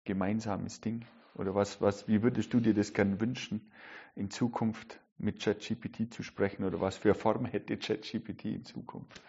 gemeinsames 0.06 0.82
Ding? 0.82 1.06
Oder 1.40 1.56
was, 1.56 1.80
was, 1.80 2.08
wie 2.10 2.22
würdest 2.22 2.54
du 2.54 2.60
dir 2.60 2.74
das 2.74 2.94
gern 2.94 3.22
wünschen, 3.22 3.72
in 4.16 4.30
Zukunft 4.30 5.00
mit 5.18 5.40
ChatGPT 5.40 6.14
zu 6.14 6.22
sprechen? 6.22 6.66
Oder 6.66 6.82
was 6.82 6.98
für 6.98 7.10
eine 7.10 7.16
Form 7.16 7.46
hätte 7.46 7.78
ChatGPT 7.78 8.46
in 8.46 8.66
Zukunft? 8.66 9.22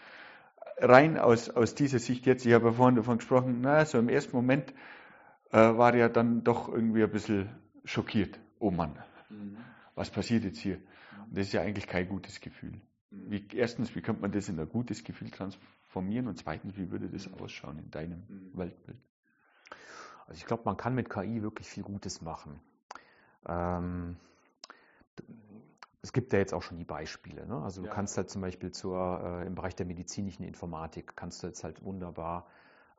Rein 0.78 1.18
aus, 1.18 1.50
aus 1.50 1.76
dieser 1.76 2.00
Sicht 2.00 2.26
jetzt, 2.26 2.44
ich 2.44 2.52
habe 2.52 2.66
ja 2.66 2.72
vorhin 2.72 2.96
davon 2.96 3.18
gesprochen, 3.18 3.60
na, 3.60 3.84
so 3.84 3.98
im 3.98 4.08
ersten 4.08 4.34
Moment 4.34 4.74
äh, 5.52 5.58
war 5.58 5.94
ja 5.94 6.08
dann 6.08 6.42
doch 6.42 6.68
irgendwie 6.68 7.04
ein 7.04 7.10
bisschen 7.10 7.48
schockiert. 7.84 8.40
Oh 8.58 8.72
Mann, 8.72 8.98
mhm. 9.28 9.56
was 9.94 10.10
passiert 10.10 10.42
jetzt 10.42 10.58
hier? 10.58 10.78
Und 11.28 11.38
das 11.38 11.46
ist 11.46 11.52
ja 11.52 11.62
eigentlich 11.62 11.86
kein 11.86 12.08
gutes 12.08 12.40
Gefühl. 12.40 12.72
Mhm. 13.10 13.30
Wie, 13.30 13.46
erstens, 13.54 13.94
wie 13.94 14.00
könnte 14.00 14.22
man 14.22 14.32
das 14.32 14.48
in 14.48 14.58
ein 14.58 14.68
gutes 14.68 15.04
Gefühl 15.04 15.30
transformieren? 15.30 16.26
Und 16.26 16.38
zweitens, 16.38 16.76
wie 16.76 16.90
würde 16.90 17.08
das 17.08 17.28
mhm. 17.28 17.34
ausschauen 17.34 17.78
in 17.78 17.90
deinem 17.92 18.24
mhm. 18.28 18.50
Weltbild? 18.54 18.98
Also 20.30 20.38
ich 20.38 20.46
glaube, 20.46 20.62
man 20.64 20.76
kann 20.76 20.94
mit 20.94 21.10
KI 21.10 21.42
wirklich 21.42 21.68
viel 21.68 21.82
Gutes 21.82 22.22
machen. 22.22 22.60
Ähm, 23.48 24.16
es 26.02 26.12
gibt 26.12 26.32
ja 26.32 26.38
jetzt 26.38 26.54
auch 26.54 26.62
schon 26.62 26.78
die 26.78 26.84
Beispiele. 26.84 27.44
Ne? 27.48 27.60
Also 27.60 27.82
du 27.82 27.88
ja. 27.88 27.92
kannst 27.92 28.16
halt 28.16 28.30
zum 28.30 28.40
Beispiel 28.40 28.70
zur, 28.70 29.20
äh, 29.24 29.46
im 29.46 29.56
Bereich 29.56 29.74
der 29.74 29.86
medizinischen 29.86 30.44
Informatik, 30.44 31.16
kannst 31.16 31.42
du 31.42 31.48
jetzt 31.48 31.64
halt 31.64 31.84
wunderbar 31.84 32.46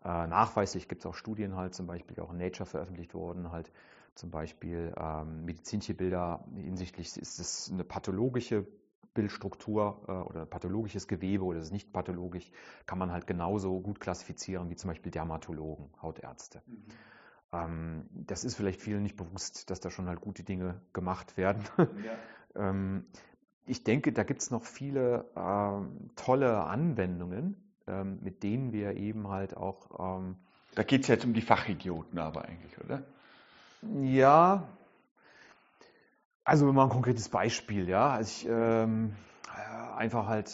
äh, 0.04 0.28
nachweislich, 0.28 0.90
gibt 0.90 1.04
es 1.04 1.06
auch 1.06 1.16
Studien 1.16 1.56
halt 1.56 1.74
zum 1.74 1.88
Beispiel, 1.88 2.20
auch 2.20 2.32
in 2.32 2.38
Nature 2.38 2.66
veröffentlicht 2.66 3.14
worden, 3.14 3.50
halt 3.50 3.72
zum 4.16 4.30
Beispiel 4.30 4.94
ähm, 4.98 5.46
medizinische 5.46 5.94
Bilder 5.94 6.44
hinsichtlich, 6.54 7.16
ist 7.16 7.40
es 7.40 7.72
eine 7.72 7.86
pathologische 7.86 8.68
Bildstruktur 9.14 10.02
äh, 10.10 10.12
oder 10.12 10.46
pathologisches 10.46 11.08
Gewebe 11.08 11.46
oder 11.46 11.60
ist 11.60 11.68
es 11.68 11.72
nicht 11.72 11.94
pathologisch, 11.94 12.52
kann 12.88 12.98
man 12.98 13.10
halt 13.14 13.26
genauso 13.26 13.80
gut 13.80 14.02
klassifizieren 14.02 14.70
wie 14.70 14.76
zum 14.76 14.90
Beispiel 14.90 15.14
Dermatologen, 15.14 15.90
Hautärzte. 16.02 16.62
Mhm. 16.66 16.84
Ähm, 17.54 18.06
das 18.12 18.44
ist 18.44 18.56
vielleicht 18.56 18.82
vielen 18.82 19.04
nicht 19.04 19.16
bewusst, 19.16 19.70
dass 19.70 19.80
da 19.80 19.90
schon 19.90 20.08
halt 20.08 20.22
gute 20.22 20.44
Dinge 20.44 20.82
gemacht 20.94 21.38
werden. 21.38 21.64
Ja. 22.56 22.70
ähm, 22.70 23.06
ich 23.66 23.84
denke, 23.84 24.12
da 24.12 24.24
gibt 24.24 24.42
es 24.42 24.52
noch 24.52 24.64
viele 24.64 25.26
ähm, 25.36 26.10
tolle 26.16 26.64
Anwendungen, 26.64 27.56
ähm, 27.88 28.20
mit 28.22 28.44
denen 28.44 28.74
wir 28.74 28.96
eben 28.98 29.28
halt 29.30 29.56
auch. 29.56 30.18
Ähm, 30.20 30.36
da 30.76 30.84
geht 30.84 31.02
es 31.02 31.08
jetzt 31.08 31.26
um 31.26 31.34
die 31.34 31.42
Fachidioten 31.42 32.18
aber 32.18 32.46
eigentlich, 32.46 32.78
oder? 32.84 33.04
Ja, 34.02 34.68
also 36.44 36.72
mal 36.74 36.84
ein 36.84 36.90
konkretes 36.90 37.30
Beispiel, 37.30 37.88
ja. 37.88 38.10
Also 38.10 38.30
ich, 38.30 38.50
ähm, 38.50 39.16
einfach 39.96 40.28
halt 40.28 40.52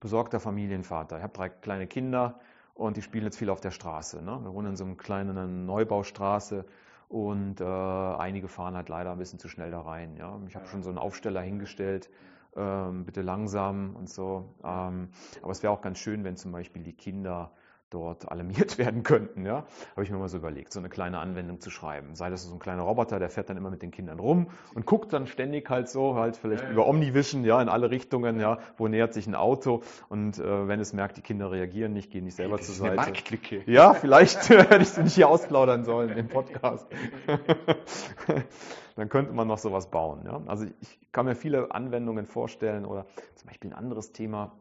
besorgter 0.00 0.40
Familienvater. 0.40 1.18
Ich 1.18 1.22
habe 1.22 1.32
drei 1.32 1.48
kleine 1.48 1.86
Kinder 1.86 2.40
und 2.80 2.96
die 2.96 3.02
spielen 3.02 3.24
jetzt 3.24 3.36
viel 3.36 3.50
auf 3.50 3.60
der 3.60 3.72
Straße. 3.72 4.22
Ne? 4.22 4.40
Wir 4.42 4.54
wohnen 4.54 4.68
in 4.68 4.76
so 4.76 4.84
einer 4.84 4.94
kleinen 4.94 5.66
Neubaustraße 5.66 6.64
und 7.08 7.60
äh, 7.60 7.64
einige 7.64 8.48
fahren 8.48 8.74
halt 8.74 8.88
leider 8.88 9.12
ein 9.12 9.18
bisschen 9.18 9.38
zu 9.38 9.48
schnell 9.48 9.70
da 9.70 9.82
rein. 9.82 10.16
Ja? 10.16 10.40
Ich 10.48 10.56
habe 10.56 10.66
schon 10.66 10.82
so 10.82 10.88
einen 10.88 10.96
Aufsteller 10.96 11.42
hingestellt, 11.42 12.08
ähm, 12.56 13.04
bitte 13.04 13.20
langsam 13.20 13.94
und 13.96 14.08
so. 14.08 14.54
Ähm, 14.64 15.10
aber 15.42 15.52
es 15.52 15.62
wäre 15.62 15.74
auch 15.74 15.82
ganz 15.82 15.98
schön, 15.98 16.24
wenn 16.24 16.38
zum 16.38 16.52
Beispiel 16.52 16.82
die 16.82 16.94
Kinder 16.94 17.52
dort 17.90 18.30
alarmiert 18.30 18.78
werden 18.78 19.02
könnten. 19.02 19.44
Ja? 19.44 19.64
Habe 19.92 20.04
ich 20.04 20.10
mir 20.10 20.18
mal 20.18 20.28
so 20.28 20.38
überlegt, 20.38 20.72
so 20.72 20.78
eine 20.78 20.88
kleine 20.88 21.18
Anwendung 21.18 21.60
zu 21.60 21.70
schreiben. 21.70 22.14
Sei 22.14 22.30
das 22.30 22.44
so 22.44 22.54
ein 22.54 22.58
kleiner 22.58 22.82
Roboter, 22.82 23.18
der 23.18 23.28
fährt 23.28 23.50
dann 23.50 23.56
immer 23.56 23.70
mit 23.70 23.82
den 23.82 23.90
Kindern 23.90 24.18
rum 24.18 24.48
und 24.74 24.86
guckt 24.86 25.12
dann 25.12 25.26
ständig 25.26 25.68
halt 25.68 25.88
so, 25.88 26.14
halt 26.14 26.36
vielleicht 26.36 26.64
ja, 26.64 26.70
über 26.70 26.86
Omnivision, 26.86 27.44
ja, 27.44 27.60
in 27.60 27.68
alle 27.68 27.90
Richtungen, 27.90 28.40
ja, 28.40 28.58
wo 28.76 28.88
nähert 28.88 29.12
sich 29.12 29.26
ein 29.26 29.34
Auto 29.34 29.82
und 30.08 30.38
äh, 30.38 30.68
wenn 30.68 30.80
es 30.80 30.92
merkt, 30.92 31.16
die 31.16 31.22
Kinder 31.22 31.50
reagieren 31.50 31.92
nicht, 31.92 32.10
gehen 32.10 32.24
nicht 32.24 32.36
selber 32.36 32.56
hey, 32.56 32.64
zur 32.64 32.74
Seite. 32.74 32.92
Eine 32.92 33.00
Marktlücke. 33.02 33.62
Ja, 33.66 33.94
vielleicht 33.94 34.48
hätte 34.48 34.82
ich 34.82 34.90
sie 34.90 35.02
nicht 35.02 35.14
hier 35.14 35.28
ausplaudern 35.28 35.84
sollen 35.84 36.16
im 36.16 36.28
Podcast. 36.28 36.86
dann 38.96 39.08
könnte 39.08 39.32
man 39.32 39.48
noch 39.48 39.58
sowas 39.58 39.90
bauen. 39.90 40.22
Ja? 40.24 40.40
Also 40.46 40.66
ich 40.80 40.98
kann 41.12 41.26
mir 41.26 41.34
viele 41.34 41.72
Anwendungen 41.72 42.26
vorstellen 42.26 42.84
oder 42.84 43.06
zum 43.34 43.48
Beispiel 43.48 43.70
ein 43.70 43.74
anderes 43.74 44.12
Thema. 44.12 44.52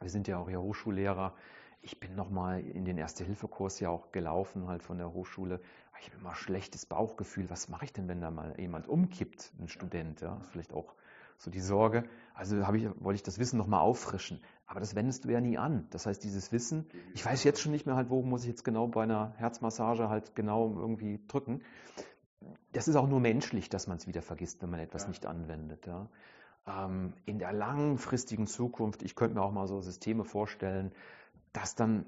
Wir 0.00 0.10
sind 0.10 0.26
ja 0.26 0.38
auch 0.38 0.48
hier 0.48 0.60
Hochschullehrer 0.60 1.34
ich 1.84 2.00
bin 2.00 2.14
nochmal 2.14 2.60
in 2.60 2.84
den 2.84 2.96
Erste-Hilfe-Kurs 2.98 3.78
ja 3.80 3.90
auch 3.90 4.10
gelaufen, 4.10 4.66
halt 4.68 4.82
von 4.82 4.98
der 4.98 5.12
Hochschule, 5.12 5.60
ich 6.00 6.10
habe 6.10 6.20
immer 6.20 6.34
schlechtes 6.34 6.84
Bauchgefühl, 6.84 7.48
was 7.48 7.68
mache 7.68 7.86
ich 7.86 7.92
denn, 7.92 8.08
wenn 8.08 8.20
da 8.20 8.30
mal 8.30 8.54
jemand 8.58 8.88
umkippt, 8.88 9.52
ein 9.58 9.68
Student, 9.68 10.20
ja, 10.20 10.38
vielleicht 10.50 10.74
auch 10.74 10.94
so 11.38 11.50
die 11.50 11.60
Sorge. 11.60 12.04
Also 12.34 12.58
ich, 12.58 12.66
wollte 13.00 13.16
ich 13.16 13.22
das 13.22 13.38
Wissen 13.38 13.56
nochmal 13.56 13.80
auffrischen. 13.80 14.42
Aber 14.66 14.80
das 14.80 14.94
wendest 14.94 15.24
du 15.24 15.30
ja 15.30 15.40
nie 15.40 15.56
an. 15.56 15.86
Das 15.90 16.06
heißt, 16.06 16.22
dieses 16.22 16.52
Wissen, 16.52 16.86
ich 17.14 17.24
weiß 17.24 17.44
jetzt 17.44 17.60
schon 17.60 17.72
nicht 17.72 17.86
mehr 17.86 17.96
halt, 17.96 18.10
wo 18.10 18.22
muss 18.22 18.42
ich 18.42 18.48
jetzt 18.48 18.64
genau 18.64 18.86
bei 18.86 19.04
einer 19.04 19.32
Herzmassage 19.36 20.08
halt 20.08 20.34
genau 20.34 20.74
irgendwie 20.76 21.20
drücken. 21.26 21.62
Das 22.72 22.88
ist 22.88 22.96
auch 22.96 23.08
nur 23.08 23.20
menschlich, 23.20 23.68
dass 23.68 23.86
man 23.86 23.96
es 23.96 24.06
wieder 24.06 24.22
vergisst, 24.22 24.62
wenn 24.62 24.70
man 24.70 24.80
etwas 24.80 25.02
ja. 25.02 25.08
nicht 25.08 25.26
anwendet. 25.26 25.86
Ja. 25.86 26.08
Ähm, 26.66 27.14
in 27.24 27.38
der 27.38 27.52
langfristigen 27.52 28.46
Zukunft, 28.46 29.02
ich 29.02 29.14
könnte 29.14 29.36
mir 29.36 29.42
auch 29.42 29.52
mal 29.52 29.66
so 29.66 29.80
Systeme 29.80 30.24
vorstellen, 30.24 30.92
dass 31.54 31.74
dann, 31.74 32.04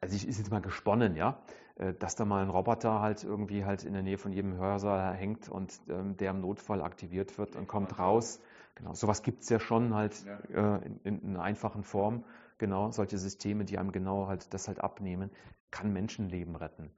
also 0.00 0.16
ich 0.16 0.26
ist 0.26 0.38
jetzt 0.38 0.50
mal 0.50 0.60
gesponnen, 0.60 1.14
ja, 1.14 1.38
äh, 1.76 1.94
dass 1.94 2.16
da 2.16 2.24
mal 2.24 2.42
ein 2.42 2.50
Roboter 2.50 3.00
halt 3.00 3.22
irgendwie 3.22 3.64
halt 3.64 3.84
in 3.84 3.92
der 3.92 4.02
Nähe 4.02 4.18
von 4.18 4.32
jedem 4.32 4.56
Hörsaal 4.56 5.14
hängt 5.14 5.48
und 5.48 5.78
ähm, 5.88 6.16
der 6.16 6.32
im 6.32 6.40
Notfall 6.40 6.82
aktiviert 6.82 7.38
wird 7.38 7.54
und 7.54 7.68
kommt 7.68 7.98
raus. 7.98 8.40
Genau, 8.74 8.94
sowas 8.94 9.22
gibt 9.22 9.42
es 9.42 9.48
ja 9.48 9.60
schon 9.60 9.94
halt 9.94 10.24
ja. 10.50 10.76
Äh, 10.78 10.86
in, 11.04 11.20
in, 11.20 11.30
einer 11.30 11.42
einfachen 11.42 11.84
Form. 11.84 12.24
Genau, 12.58 12.90
solche 12.90 13.18
Systeme, 13.18 13.64
die 13.64 13.78
einem 13.78 13.92
genau 13.92 14.26
halt 14.26 14.52
das 14.52 14.66
halt 14.66 14.80
abnehmen, 14.80 15.30
kann 15.70 15.92
Menschenleben 15.92 16.56
retten. 16.56 16.90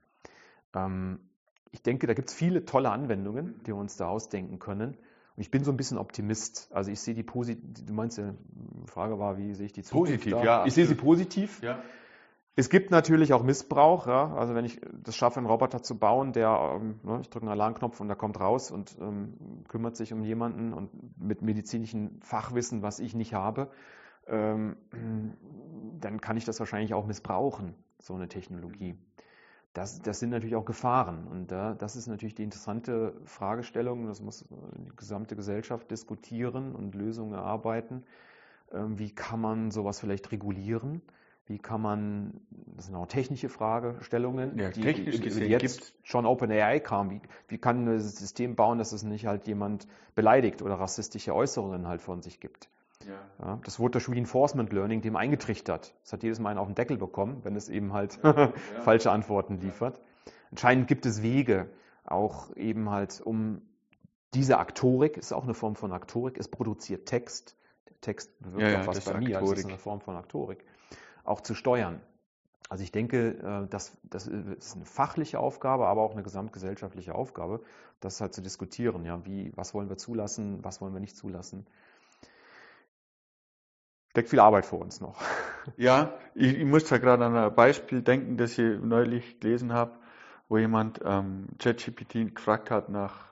Ähm, 0.73 1.19
ich 1.71 1.83
denke, 1.83 2.07
da 2.07 2.13
gibt 2.13 2.29
es 2.29 2.33
viele 2.33 2.65
tolle 2.65 2.89
Anwendungen, 2.89 3.59
die 3.63 3.67
wir 3.67 3.75
uns 3.75 3.97
da 3.97 4.07
ausdenken 4.07 4.59
können. 4.59 4.97
Ich 5.39 5.51
bin 5.51 5.63
so 5.63 5.71
ein 5.71 5.77
bisschen 5.77 5.97
Optimist. 5.97 6.69
Also 6.73 6.91
ich 6.91 6.99
sehe 6.99 7.13
die 7.13 7.23
positiv, 7.23 7.85
du 7.85 7.93
meinst, 7.93 8.17
die 8.17 8.33
Frage 8.87 9.19
war, 9.19 9.37
wie 9.37 9.53
sehe 9.53 9.67
ich 9.67 9.73
die 9.73 9.83
Zukunft? 9.83 10.11
Positiv, 10.11 10.33
da? 10.33 10.43
ja. 10.43 10.65
Ich 10.65 10.73
sehe 10.73 10.85
sie 10.85 10.95
positiv. 10.95 11.61
Ja. 11.61 11.81
Es 12.55 12.69
gibt 12.69 12.91
natürlich 12.91 13.31
auch 13.31 13.41
Missbrauch. 13.41 14.05
Ja? 14.05 14.35
Also 14.35 14.53
wenn 14.53 14.65
ich 14.65 14.81
das 14.91 15.15
schaffe, 15.15 15.37
einen 15.37 15.47
Roboter 15.47 15.81
zu 15.81 15.97
bauen, 15.97 16.33
der, 16.33 16.75
ähm, 16.75 16.99
ne, 17.03 17.19
ich 17.21 17.29
drücke 17.29 17.45
einen 17.45 17.53
Alarmknopf 17.53 18.01
und 18.01 18.09
der 18.09 18.17
kommt 18.17 18.37
raus 18.39 18.69
und 18.69 18.97
ähm, 18.99 19.63
kümmert 19.69 19.95
sich 19.95 20.11
um 20.11 20.23
jemanden 20.23 20.73
und 20.73 20.89
mit 21.17 21.41
medizinischem 21.41 22.19
Fachwissen, 22.21 22.81
was 22.81 22.99
ich 22.99 23.15
nicht 23.15 23.33
habe, 23.33 23.71
ähm, 24.27 24.75
dann 26.01 26.19
kann 26.19 26.35
ich 26.35 26.43
das 26.43 26.59
wahrscheinlich 26.59 26.93
auch 26.93 27.05
missbrauchen, 27.05 27.75
so 27.97 28.13
eine 28.13 28.27
Technologie. 28.27 28.97
Das, 29.73 30.01
das 30.01 30.19
sind 30.19 30.31
natürlich 30.31 30.55
auch 30.55 30.65
Gefahren. 30.65 31.27
Und 31.27 31.51
äh, 31.51 31.75
das 31.75 31.95
ist 31.95 32.07
natürlich 32.07 32.35
die 32.35 32.43
interessante 32.43 33.13
Fragestellung. 33.25 34.07
Das 34.07 34.21
muss 34.21 34.45
die 34.49 34.95
gesamte 34.95 35.35
Gesellschaft 35.35 35.91
diskutieren 35.91 36.75
und 36.75 36.95
Lösungen 36.95 37.33
erarbeiten. 37.33 38.03
Ähm, 38.71 38.97
wie 38.97 39.11
kann 39.11 39.39
man 39.39 39.71
sowas 39.71 39.99
vielleicht 39.99 40.31
regulieren? 40.31 41.01
Wie 41.45 41.57
kann 41.57 41.81
man, 41.81 42.41
das 42.75 42.85
sind 42.85 42.95
auch 42.95 43.07
technische 43.07 43.49
Fragestellungen, 43.49 44.57
ja, 44.59 44.69
die, 44.69 44.81
technisch 44.81 45.19
die, 45.19 45.29
die 45.29 45.45
jetzt 45.45 45.95
schon 46.03 46.27
OpenAI 46.27 46.79
kam. 46.79 47.09
Wie, 47.09 47.21
wie 47.47 47.57
kann 47.57 47.87
ein 47.87 47.99
System 47.99 48.55
bauen, 48.55 48.77
dass 48.77 48.91
es 48.91 49.01
nicht 49.01 49.25
halt 49.25 49.47
jemand 49.47 49.87
beleidigt 50.13 50.61
oder 50.61 50.75
rassistische 50.75 51.33
Äußerungen 51.33 51.87
halt 51.87 52.01
von 52.01 52.21
sich 52.21 52.39
gibt? 52.39 52.69
Ja. 53.07 53.45
Ja, 53.45 53.59
das 53.63 53.79
wurde 53.79 53.93
durch 53.93 54.09
Reinforcement 54.09 54.71
Learning 54.73 55.01
dem 55.01 55.15
eingetrichtert. 55.15 55.93
Das 56.03 56.13
hat 56.13 56.23
jedes 56.23 56.39
Mal 56.39 56.49
einen 56.49 56.59
auf 56.59 56.67
den 56.67 56.75
Deckel 56.75 56.97
bekommen, 56.97 57.39
wenn 57.43 57.55
es 57.55 57.69
eben 57.69 57.93
halt 57.93 58.19
ja, 58.23 58.51
falsche 58.83 59.11
Antworten 59.11 59.59
liefert. 59.59 60.01
Anscheinend 60.51 60.87
gibt 60.87 61.05
es 61.05 61.21
Wege, 61.21 61.69
auch 62.03 62.55
eben 62.55 62.89
halt 62.89 63.21
um 63.21 63.61
diese 64.33 64.57
Aktorik, 64.57 65.17
ist 65.17 65.31
auch 65.31 65.43
eine 65.43 65.53
Form 65.53 65.75
von 65.75 65.93
Aktorik, 65.93 66.37
es 66.37 66.47
produziert 66.47 67.07
Text. 67.07 67.55
Der 67.87 67.99
Text 68.01 68.37
bewirkt 68.39 68.75
auch 68.75 68.87
was 68.87 69.05
bei 69.05 69.17
mir, 69.19 69.37
also 69.39 69.53
ist 69.53 69.65
eine 69.65 69.77
Form 69.77 70.01
von 70.01 70.15
Aktorik 70.15 70.65
auch 71.29 71.41
zu 71.41 71.53
steuern. 71.53 72.01
Also 72.69 72.83
ich 72.83 72.91
denke, 72.91 73.37
äh, 73.37 73.67
das, 73.69 73.97
das 74.03 74.27
ist 74.27 74.75
eine 74.75 74.85
fachliche 74.85 75.39
Aufgabe, 75.39 75.87
aber 75.87 76.01
auch 76.01 76.11
eine 76.11 76.23
gesamtgesellschaftliche 76.23 77.15
Aufgabe, 77.15 77.61
das 77.99 78.21
halt 78.21 78.33
zu 78.33 78.41
diskutieren. 78.41 79.05
Ja, 79.05 79.25
wie, 79.25 79.51
was 79.55 79.73
wollen 79.73 79.89
wir 79.89 79.97
zulassen, 79.97 80.63
was 80.63 80.81
wollen 80.81 80.93
wir 80.93 80.99
nicht 80.99 81.15
zulassen? 81.15 81.65
Steckt 84.11 84.29
viel 84.29 84.39
Arbeit 84.39 84.65
vor 84.65 84.79
uns 84.79 85.01
noch. 85.01 85.19
Ja, 85.77 86.13
ich, 86.33 86.57
ich 86.57 86.65
muss 86.65 86.85
da 86.85 86.97
gerade 86.97 87.23
an 87.25 87.35
ein 87.35 87.53
Beispiel 87.53 88.01
denken, 88.01 88.37
das 88.37 88.57
ich 88.57 88.79
neulich 88.81 89.39
gelesen 89.39 89.71
habe, 89.71 89.91
wo 90.47 90.57
jemand 90.57 90.99
ähm, 91.05 91.47
ChatGPT 91.59 92.33
gefragt 92.33 92.71
hat 92.71 92.89
nach 92.89 93.25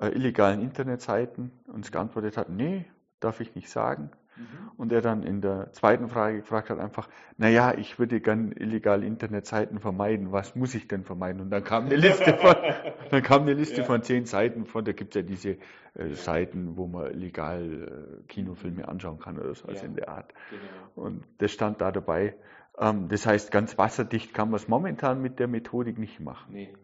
äh, 0.00 0.06
illegalen 0.08 0.62
Internetseiten 0.62 1.52
und 1.66 1.84
es 1.84 1.92
geantwortet 1.92 2.38
hat, 2.38 2.48
nee, 2.48 2.86
darf 3.20 3.40
ich 3.40 3.54
nicht 3.54 3.68
sagen. 3.68 4.10
Mhm. 4.38 4.70
Und 4.76 4.92
er 4.92 5.00
dann 5.00 5.22
in 5.22 5.40
der 5.40 5.72
zweiten 5.72 6.08
Frage 6.08 6.38
gefragt 6.38 6.70
hat 6.70 6.78
einfach, 6.78 7.08
naja, 7.36 7.74
ich 7.76 7.98
würde 7.98 8.20
gern 8.20 8.52
illegale 8.52 9.04
Internetseiten 9.04 9.80
vermeiden, 9.80 10.30
was 10.30 10.54
muss 10.54 10.74
ich 10.74 10.86
denn 10.86 11.04
vermeiden? 11.04 11.40
Und 11.40 11.50
dann 11.50 11.64
kam 11.64 11.86
eine 11.86 11.96
Liste 11.96 12.34
von, 12.34 12.54
dann 13.10 13.22
kam 13.22 13.42
eine 13.42 13.54
Liste 13.54 13.78
ja. 13.78 13.84
von 13.84 14.02
zehn 14.02 14.24
Seiten 14.24 14.66
von, 14.66 14.84
da 14.84 14.92
gibt 14.92 15.16
es 15.16 15.22
ja 15.22 15.28
diese 15.28 15.56
äh, 15.94 16.14
Seiten, 16.14 16.76
wo 16.76 16.86
man 16.86 17.12
legal 17.12 18.20
äh, 18.22 18.22
Kinofilme 18.28 18.86
anschauen 18.86 19.18
kann 19.18 19.38
oder 19.38 19.54
so, 19.54 19.66
also 19.66 19.82
ja. 19.82 19.88
in 19.88 19.96
der 19.96 20.08
Art. 20.08 20.32
Genau. 20.50 21.06
Und 21.06 21.24
das 21.38 21.52
stand 21.52 21.80
da 21.80 21.90
dabei. 21.90 22.34
Ähm, 22.78 23.08
das 23.08 23.26
heißt, 23.26 23.50
ganz 23.50 23.76
wasserdicht 23.76 24.32
kann 24.34 24.50
man 24.50 24.56
es 24.56 24.68
momentan 24.68 25.20
mit 25.20 25.38
der 25.38 25.48
Methodik 25.48 25.98
nicht 25.98 26.20
machen. 26.20 26.52
Nee. 26.52 26.74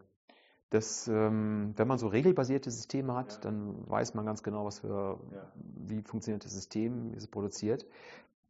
Das, 0.69 1.07
ähm, 1.07 1.73
wenn 1.75 1.87
man 1.87 1.97
so 1.97 2.07
regelbasierte 2.07 2.71
Systeme 2.71 3.13
hat, 3.15 3.33
ja. 3.33 3.39
dann 3.41 3.89
weiß 3.89 4.13
man 4.15 4.25
ganz 4.25 4.43
genau, 4.43 4.65
was 4.65 4.79
für, 4.79 5.19
ja. 5.31 5.51
wie 5.55 6.01
funktioniert 6.01 6.43
das 6.43 6.53
System, 6.53 7.11
wie 7.13 7.17
es 7.17 7.27
produziert. 7.27 7.85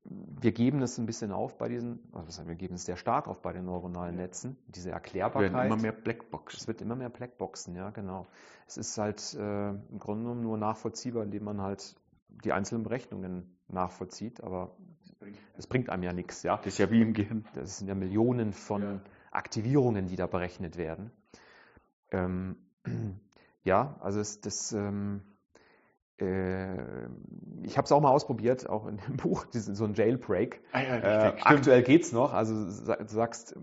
Wir 0.04 0.52
geben 0.52 0.82
es 0.82 0.98
ein 1.00 1.08
bisschen 1.08 1.32
auf 1.32 1.58
bei 1.58 1.68
diesen, 1.68 2.00
also 2.14 2.48
wir 2.48 2.56
geben 2.56 2.76
es 2.76 2.86
sehr 2.86 2.96
stark 2.96 3.28
auf 3.28 3.42
bei 3.42 3.54
den 3.54 3.66
neuronalen 3.66 4.16
Netzen, 4.16 4.56
diese 4.68 4.92
Erklärbarkeit. 4.92 5.50
Es 5.50 5.54
werden 5.54 5.66
immer 5.66 5.82
mehr 5.82 5.92
Blackboxen. 5.92 6.60
Es 6.60 6.68
wird 6.68 6.82
immer 6.82 6.96
mehr 6.96 7.10
Blackboxen, 7.10 7.76
ja, 7.76 7.90
genau. 7.90 8.28
Es 8.68 8.78
ist 8.78 8.98
halt 8.98 9.34
äh, 9.34 9.70
im 9.70 10.00
Grunde 10.00 10.24
genommen 10.24 10.42
nur 10.42 10.58
nachvollziehbar, 10.58 11.24
indem 11.24 11.44
man 11.44 11.62
halt 11.62 11.96
die 12.44 12.54
einzelnen 12.54 12.84
Berechnungen 12.84 13.58
nachvollzieht, 13.68 14.44
aber 14.44 14.76
es 15.58 15.68
bringt 15.68 15.90
einem 15.90 16.04
ja 16.04 16.14
nichts, 16.14 16.44
ja. 16.44 16.58
Das 16.58 16.68
ist 16.68 16.78
ja 16.78 16.90
wie 16.92 17.02
im 17.02 17.14
Gehirn. 17.14 17.46
Das 17.54 17.80
sind 17.80 17.88
ja 17.88 17.96
Millionen 17.96 18.54
von 18.54 18.82
ja. 18.82 19.02
Aktivierungen, 19.32 20.08
die 20.08 20.16
da 20.16 20.28
berechnet 20.28 20.78
werden. 20.78 21.12
Ähm, 22.16 22.56
ja, 23.64 23.96
also 24.00 24.20
es, 24.20 24.42
das, 24.42 24.72
ähm, 24.72 25.22
äh, 26.20 27.06
ich 27.64 27.78
habe 27.78 27.86
es 27.86 27.92
auch 27.92 28.02
mal 28.02 28.12
ausprobiert, 28.12 28.70
auch 28.70 28.88
in 28.88 28.98
dem 28.98 29.18
Buch, 29.18 29.46
so 29.52 29.86
ein 29.86 29.94
Jailbreak. 29.94 30.62
Ah 30.72 30.82
ja, 30.82 30.94
richtig, 30.96 31.42
äh, 31.42 31.48
aktuell 31.48 31.84
geht's 31.84 32.12
noch, 32.12 32.34
also 32.34 32.54
du 32.54 33.08
sagst, 33.08 33.56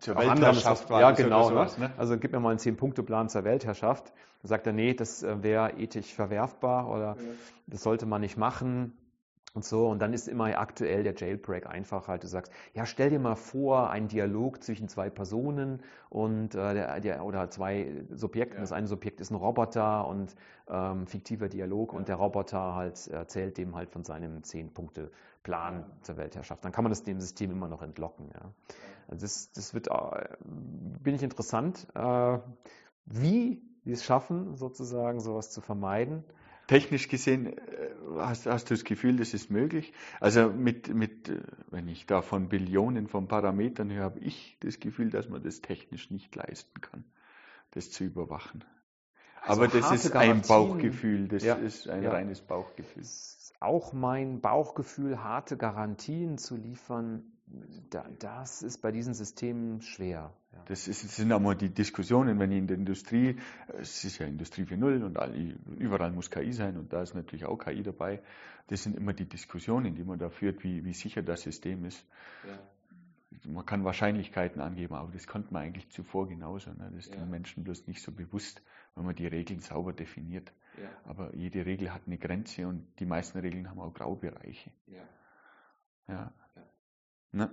zur 0.00 0.16
Weltherrschaft 0.16 0.90
war 0.90 1.00
Ja, 1.00 1.10
genau. 1.12 1.48
Sowas, 1.48 1.78
ne? 1.78 1.92
Also 1.96 2.18
gib 2.18 2.32
mir 2.32 2.40
mal 2.40 2.50
einen 2.50 2.58
Zehn-Punkte-Plan 2.58 3.28
zur 3.28 3.44
Weltherrschaft. 3.44 4.12
Da 4.42 4.48
sagt 4.48 4.66
er, 4.66 4.74
nee, 4.74 4.92
das 4.92 5.22
äh, 5.22 5.42
wäre 5.42 5.72
ethisch 5.78 6.12
verwerfbar 6.12 6.90
oder 6.90 7.16
ja. 7.18 7.32
das 7.66 7.82
sollte 7.82 8.04
man 8.04 8.20
nicht 8.20 8.36
machen 8.36 8.92
und 9.54 9.64
so. 9.64 9.88
Und 9.88 10.00
dann 10.00 10.12
ist 10.12 10.28
immer 10.28 10.58
aktuell 10.58 11.04
der 11.04 11.14
Jailbreak 11.14 11.66
einfach 11.66 12.08
halt, 12.08 12.24
du 12.24 12.26
sagst, 12.26 12.52
ja, 12.74 12.84
stell 12.84 13.10
dir 13.10 13.20
mal 13.20 13.36
vor, 13.36 13.88
ein 13.88 14.08
Dialog 14.08 14.62
zwischen 14.62 14.88
zwei 14.88 15.10
Personen 15.10 15.80
und 16.10 16.54
äh, 16.54 16.74
der, 16.74 17.00
der, 17.00 17.24
oder 17.24 17.48
zwei 17.50 18.04
Subjekten. 18.10 18.56
Ja. 18.56 18.60
Das 18.60 18.72
eine 18.72 18.88
Subjekt 18.88 19.20
ist 19.20 19.30
ein 19.30 19.36
Roboter 19.36 20.06
und 20.08 20.34
ähm, 20.68 21.06
fiktiver 21.06 21.48
Dialog 21.48 21.92
ja. 21.92 21.98
und 21.98 22.08
der 22.08 22.16
Roboter 22.16 22.74
halt 22.74 23.06
erzählt 23.06 23.56
dem 23.56 23.76
halt 23.76 23.90
von 23.90 24.02
seinem 24.02 24.42
Zehn-Punkte-Plan 24.42 25.80
ja. 25.80 26.02
zur 26.02 26.16
Weltherrschaft. 26.16 26.64
Dann 26.64 26.72
kann 26.72 26.82
man 26.82 26.90
das 26.90 27.04
dem 27.04 27.20
System 27.20 27.52
immer 27.52 27.68
noch 27.68 27.82
entlocken. 27.82 28.30
Ja. 28.34 28.50
Also 29.06 29.24
das, 29.24 29.52
das 29.52 29.72
wird, 29.72 29.86
äh, 29.86 30.24
bin 31.00 31.14
ich 31.14 31.22
interessant, 31.22 31.86
äh, 31.94 32.38
wie 33.06 33.62
wir 33.84 33.94
es 33.94 34.02
schaffen, 34.04 34.56
sozusagen 34.56 35.20
sowas 35.20 35.50
zu 35.50 35.60
vermeiden 35.60 36.24
technisch 36.66 37.08
gesehen 37.08 37.46
äh, 37.46 37.90
hast, 38.18 38.46
hast, 38.46 38.70
du 38.70 38.74
das 38.74 38.84
Gefühl, 38.84 39.16
das 39.16 39.34
ist 39.34 39.50
möglich? 39.50 39.92
Also 40.20 40.50
mit, 40.50 40.92
mit, 40.94 41.28
äh, 41.28 41.42
wenn 41.70 41.88
ich 41.88 42.06
da 42.06 42.22
von 42.22 42.48
Billionen 42.48 43.08
von 43.08 43.28
Parametern 43.28 43.90
höre, 43.92 44.04
habe 44.04 44.20
ich 44.20 44.56
das 44.60 44.80
Gefühl, 44.80 45.10
dass 45.10 45.28
man 45.28 45.42
das 45.42 45.60
technisch 45.60 46.10
nicht 46.10 46.34
leisten 46.34 46.80
kann, 46.80 47.04
das 47.72 47.90
zu 47.90 48.04
überwachen. 48.04 48.64
Also 49.42 49.62
Aber 49.62 49.68
das 49.68 49.92
ist 49.92 50.16
ein 50.16 50.40
Bauchgefühl, 50.40 51.28
das 51.28 51.42
ja, 51.42 51.54
ist 51.54 51.88
ein 51.88 52.02
ja. 52.02 52.10
reines 52.10 52.40
Bauchgefühl. 52.40 53.04
Auch 53.60 53.92
mein 53.92 54.40
Bauchgefühl, 54.40 55.22
harte 55.22 55.58
Garantien 55.58 56.38
zu 56.38 56.56
liefern, 56.56 57.33
das 58.18 58.62
ist 58.62 58.78
bei 58.78 58.90
diesen 58.90 59.14
Systemen 59.14 59.80
schwer. 59.82 60.32
Das, 60.66 60.88
ist, 60.88 61.00
sind 61.08 61.32
auch 61.32 61.40
mal 61.40 61.54
die 61.54 61.68
Diskussionen, 61.68 62.38
wenn 62.38 62.50
ich 62.50 62.58
in 62.58 62.66
der 62.66 62.76
Industrie, 62.76 63.36
es 63.78 64.04
ist 64.04 64.18
ja 64.18 64.26
Industrie 64.26 64.62
4.0 64.62 65.04
und 65.04 65.18
all, 65.18 65.34
überall 65.78 66.12
muss 66.12 66.30
KI 66.30 66.52
sein 66.52 66.76
und 66.78 66.92
da 66.92 67.02
ist 67.02 67.14
natürlich 67.14 67.44
auch 67.44 67.58
KI 67.58 67.82
dabei. 67.82 68.22
Das 68.68 68.82
sind 68.82 68.96
immer 68.96 69.12
die 69.12 69.28
Diskussionen, 69.28 69.94
die 69.94 70.04
man 70.04 70.18
da 70.18 70.30
führt, 70.30 70.64
wie, 70.64 70.84
wie 70.84 70.94
sicher 70.94 71.22
das 71.22 71.42
System 71.42 71.84
ist. 71.84 72.06
Ja. 72.46 72.58
Man 73.46 73.66
kann 73.66 73.84
Wahrscheinlichkeiten 73.84 74.62
angeben, 74.62 74.94
aber 74.94 75.12
das 75.12 75.26
konnte 75.26 75.52
man 75.52 75.64
eigentlich 75.64 75.90
zuvor 75.90 76.28
genauso. 76.28 76.70
Ne? 76.70 76.90
Das 76.94 77.06
ist 77.06 77.14
ja. 77.14 77.20
den 77.20 77.30
Menschen 77.30 77.62
bloß 77.64 77.86
nicht 77.86 78.00
so 78.00 78.10
bewusst, 78.12 78.62
wenn 78.94 79.04
man 79.04 79.14
die 79.14 79.26
Regeln 79.26 79.60
sauber 79.60 79.92
definiert. 79.92 80.52
Ja. 80.80 80.88
Aber 81.04 81.34
jede 81.34 81.66
Regel 81.66 81.92
hat 81.92 82.02
eine 82.06 82.16
Grenze 82.16 82.66
und 82.66 82.86
die 83.00 83.06
meisten 83.06 83.38
Regeln 83.38 83.68
haben 83.68 83.80
auch 83.80 83.92
Graubereiche. 83.92 84.70
Ja. 84.86 85.02
ja. 86.08 86.32
Ne? 87.34 87.50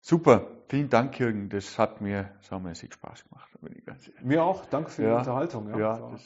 Super, 0.00 0.46
vielen 0.68 0.88
Dank, 0.90 1.18
Jürgen. 1.18 1.48
Das 1.48 1.78
hat 1.78 2.00
mir 2.00 2.30
saumäßig 2.42 2.92
Spaß 2.94 3.24
gemacht. 3.24 3.50
Mir 4.22 4.44
auch. 4.44 4.66
Danke 4.66 4.90
für 4.90 5.02
die 5.02 5.08
Ja. 5.08 5.18
Unterhaltung. 5.18 5.68
Ja, 5.70 6.00
war 6.00 6.18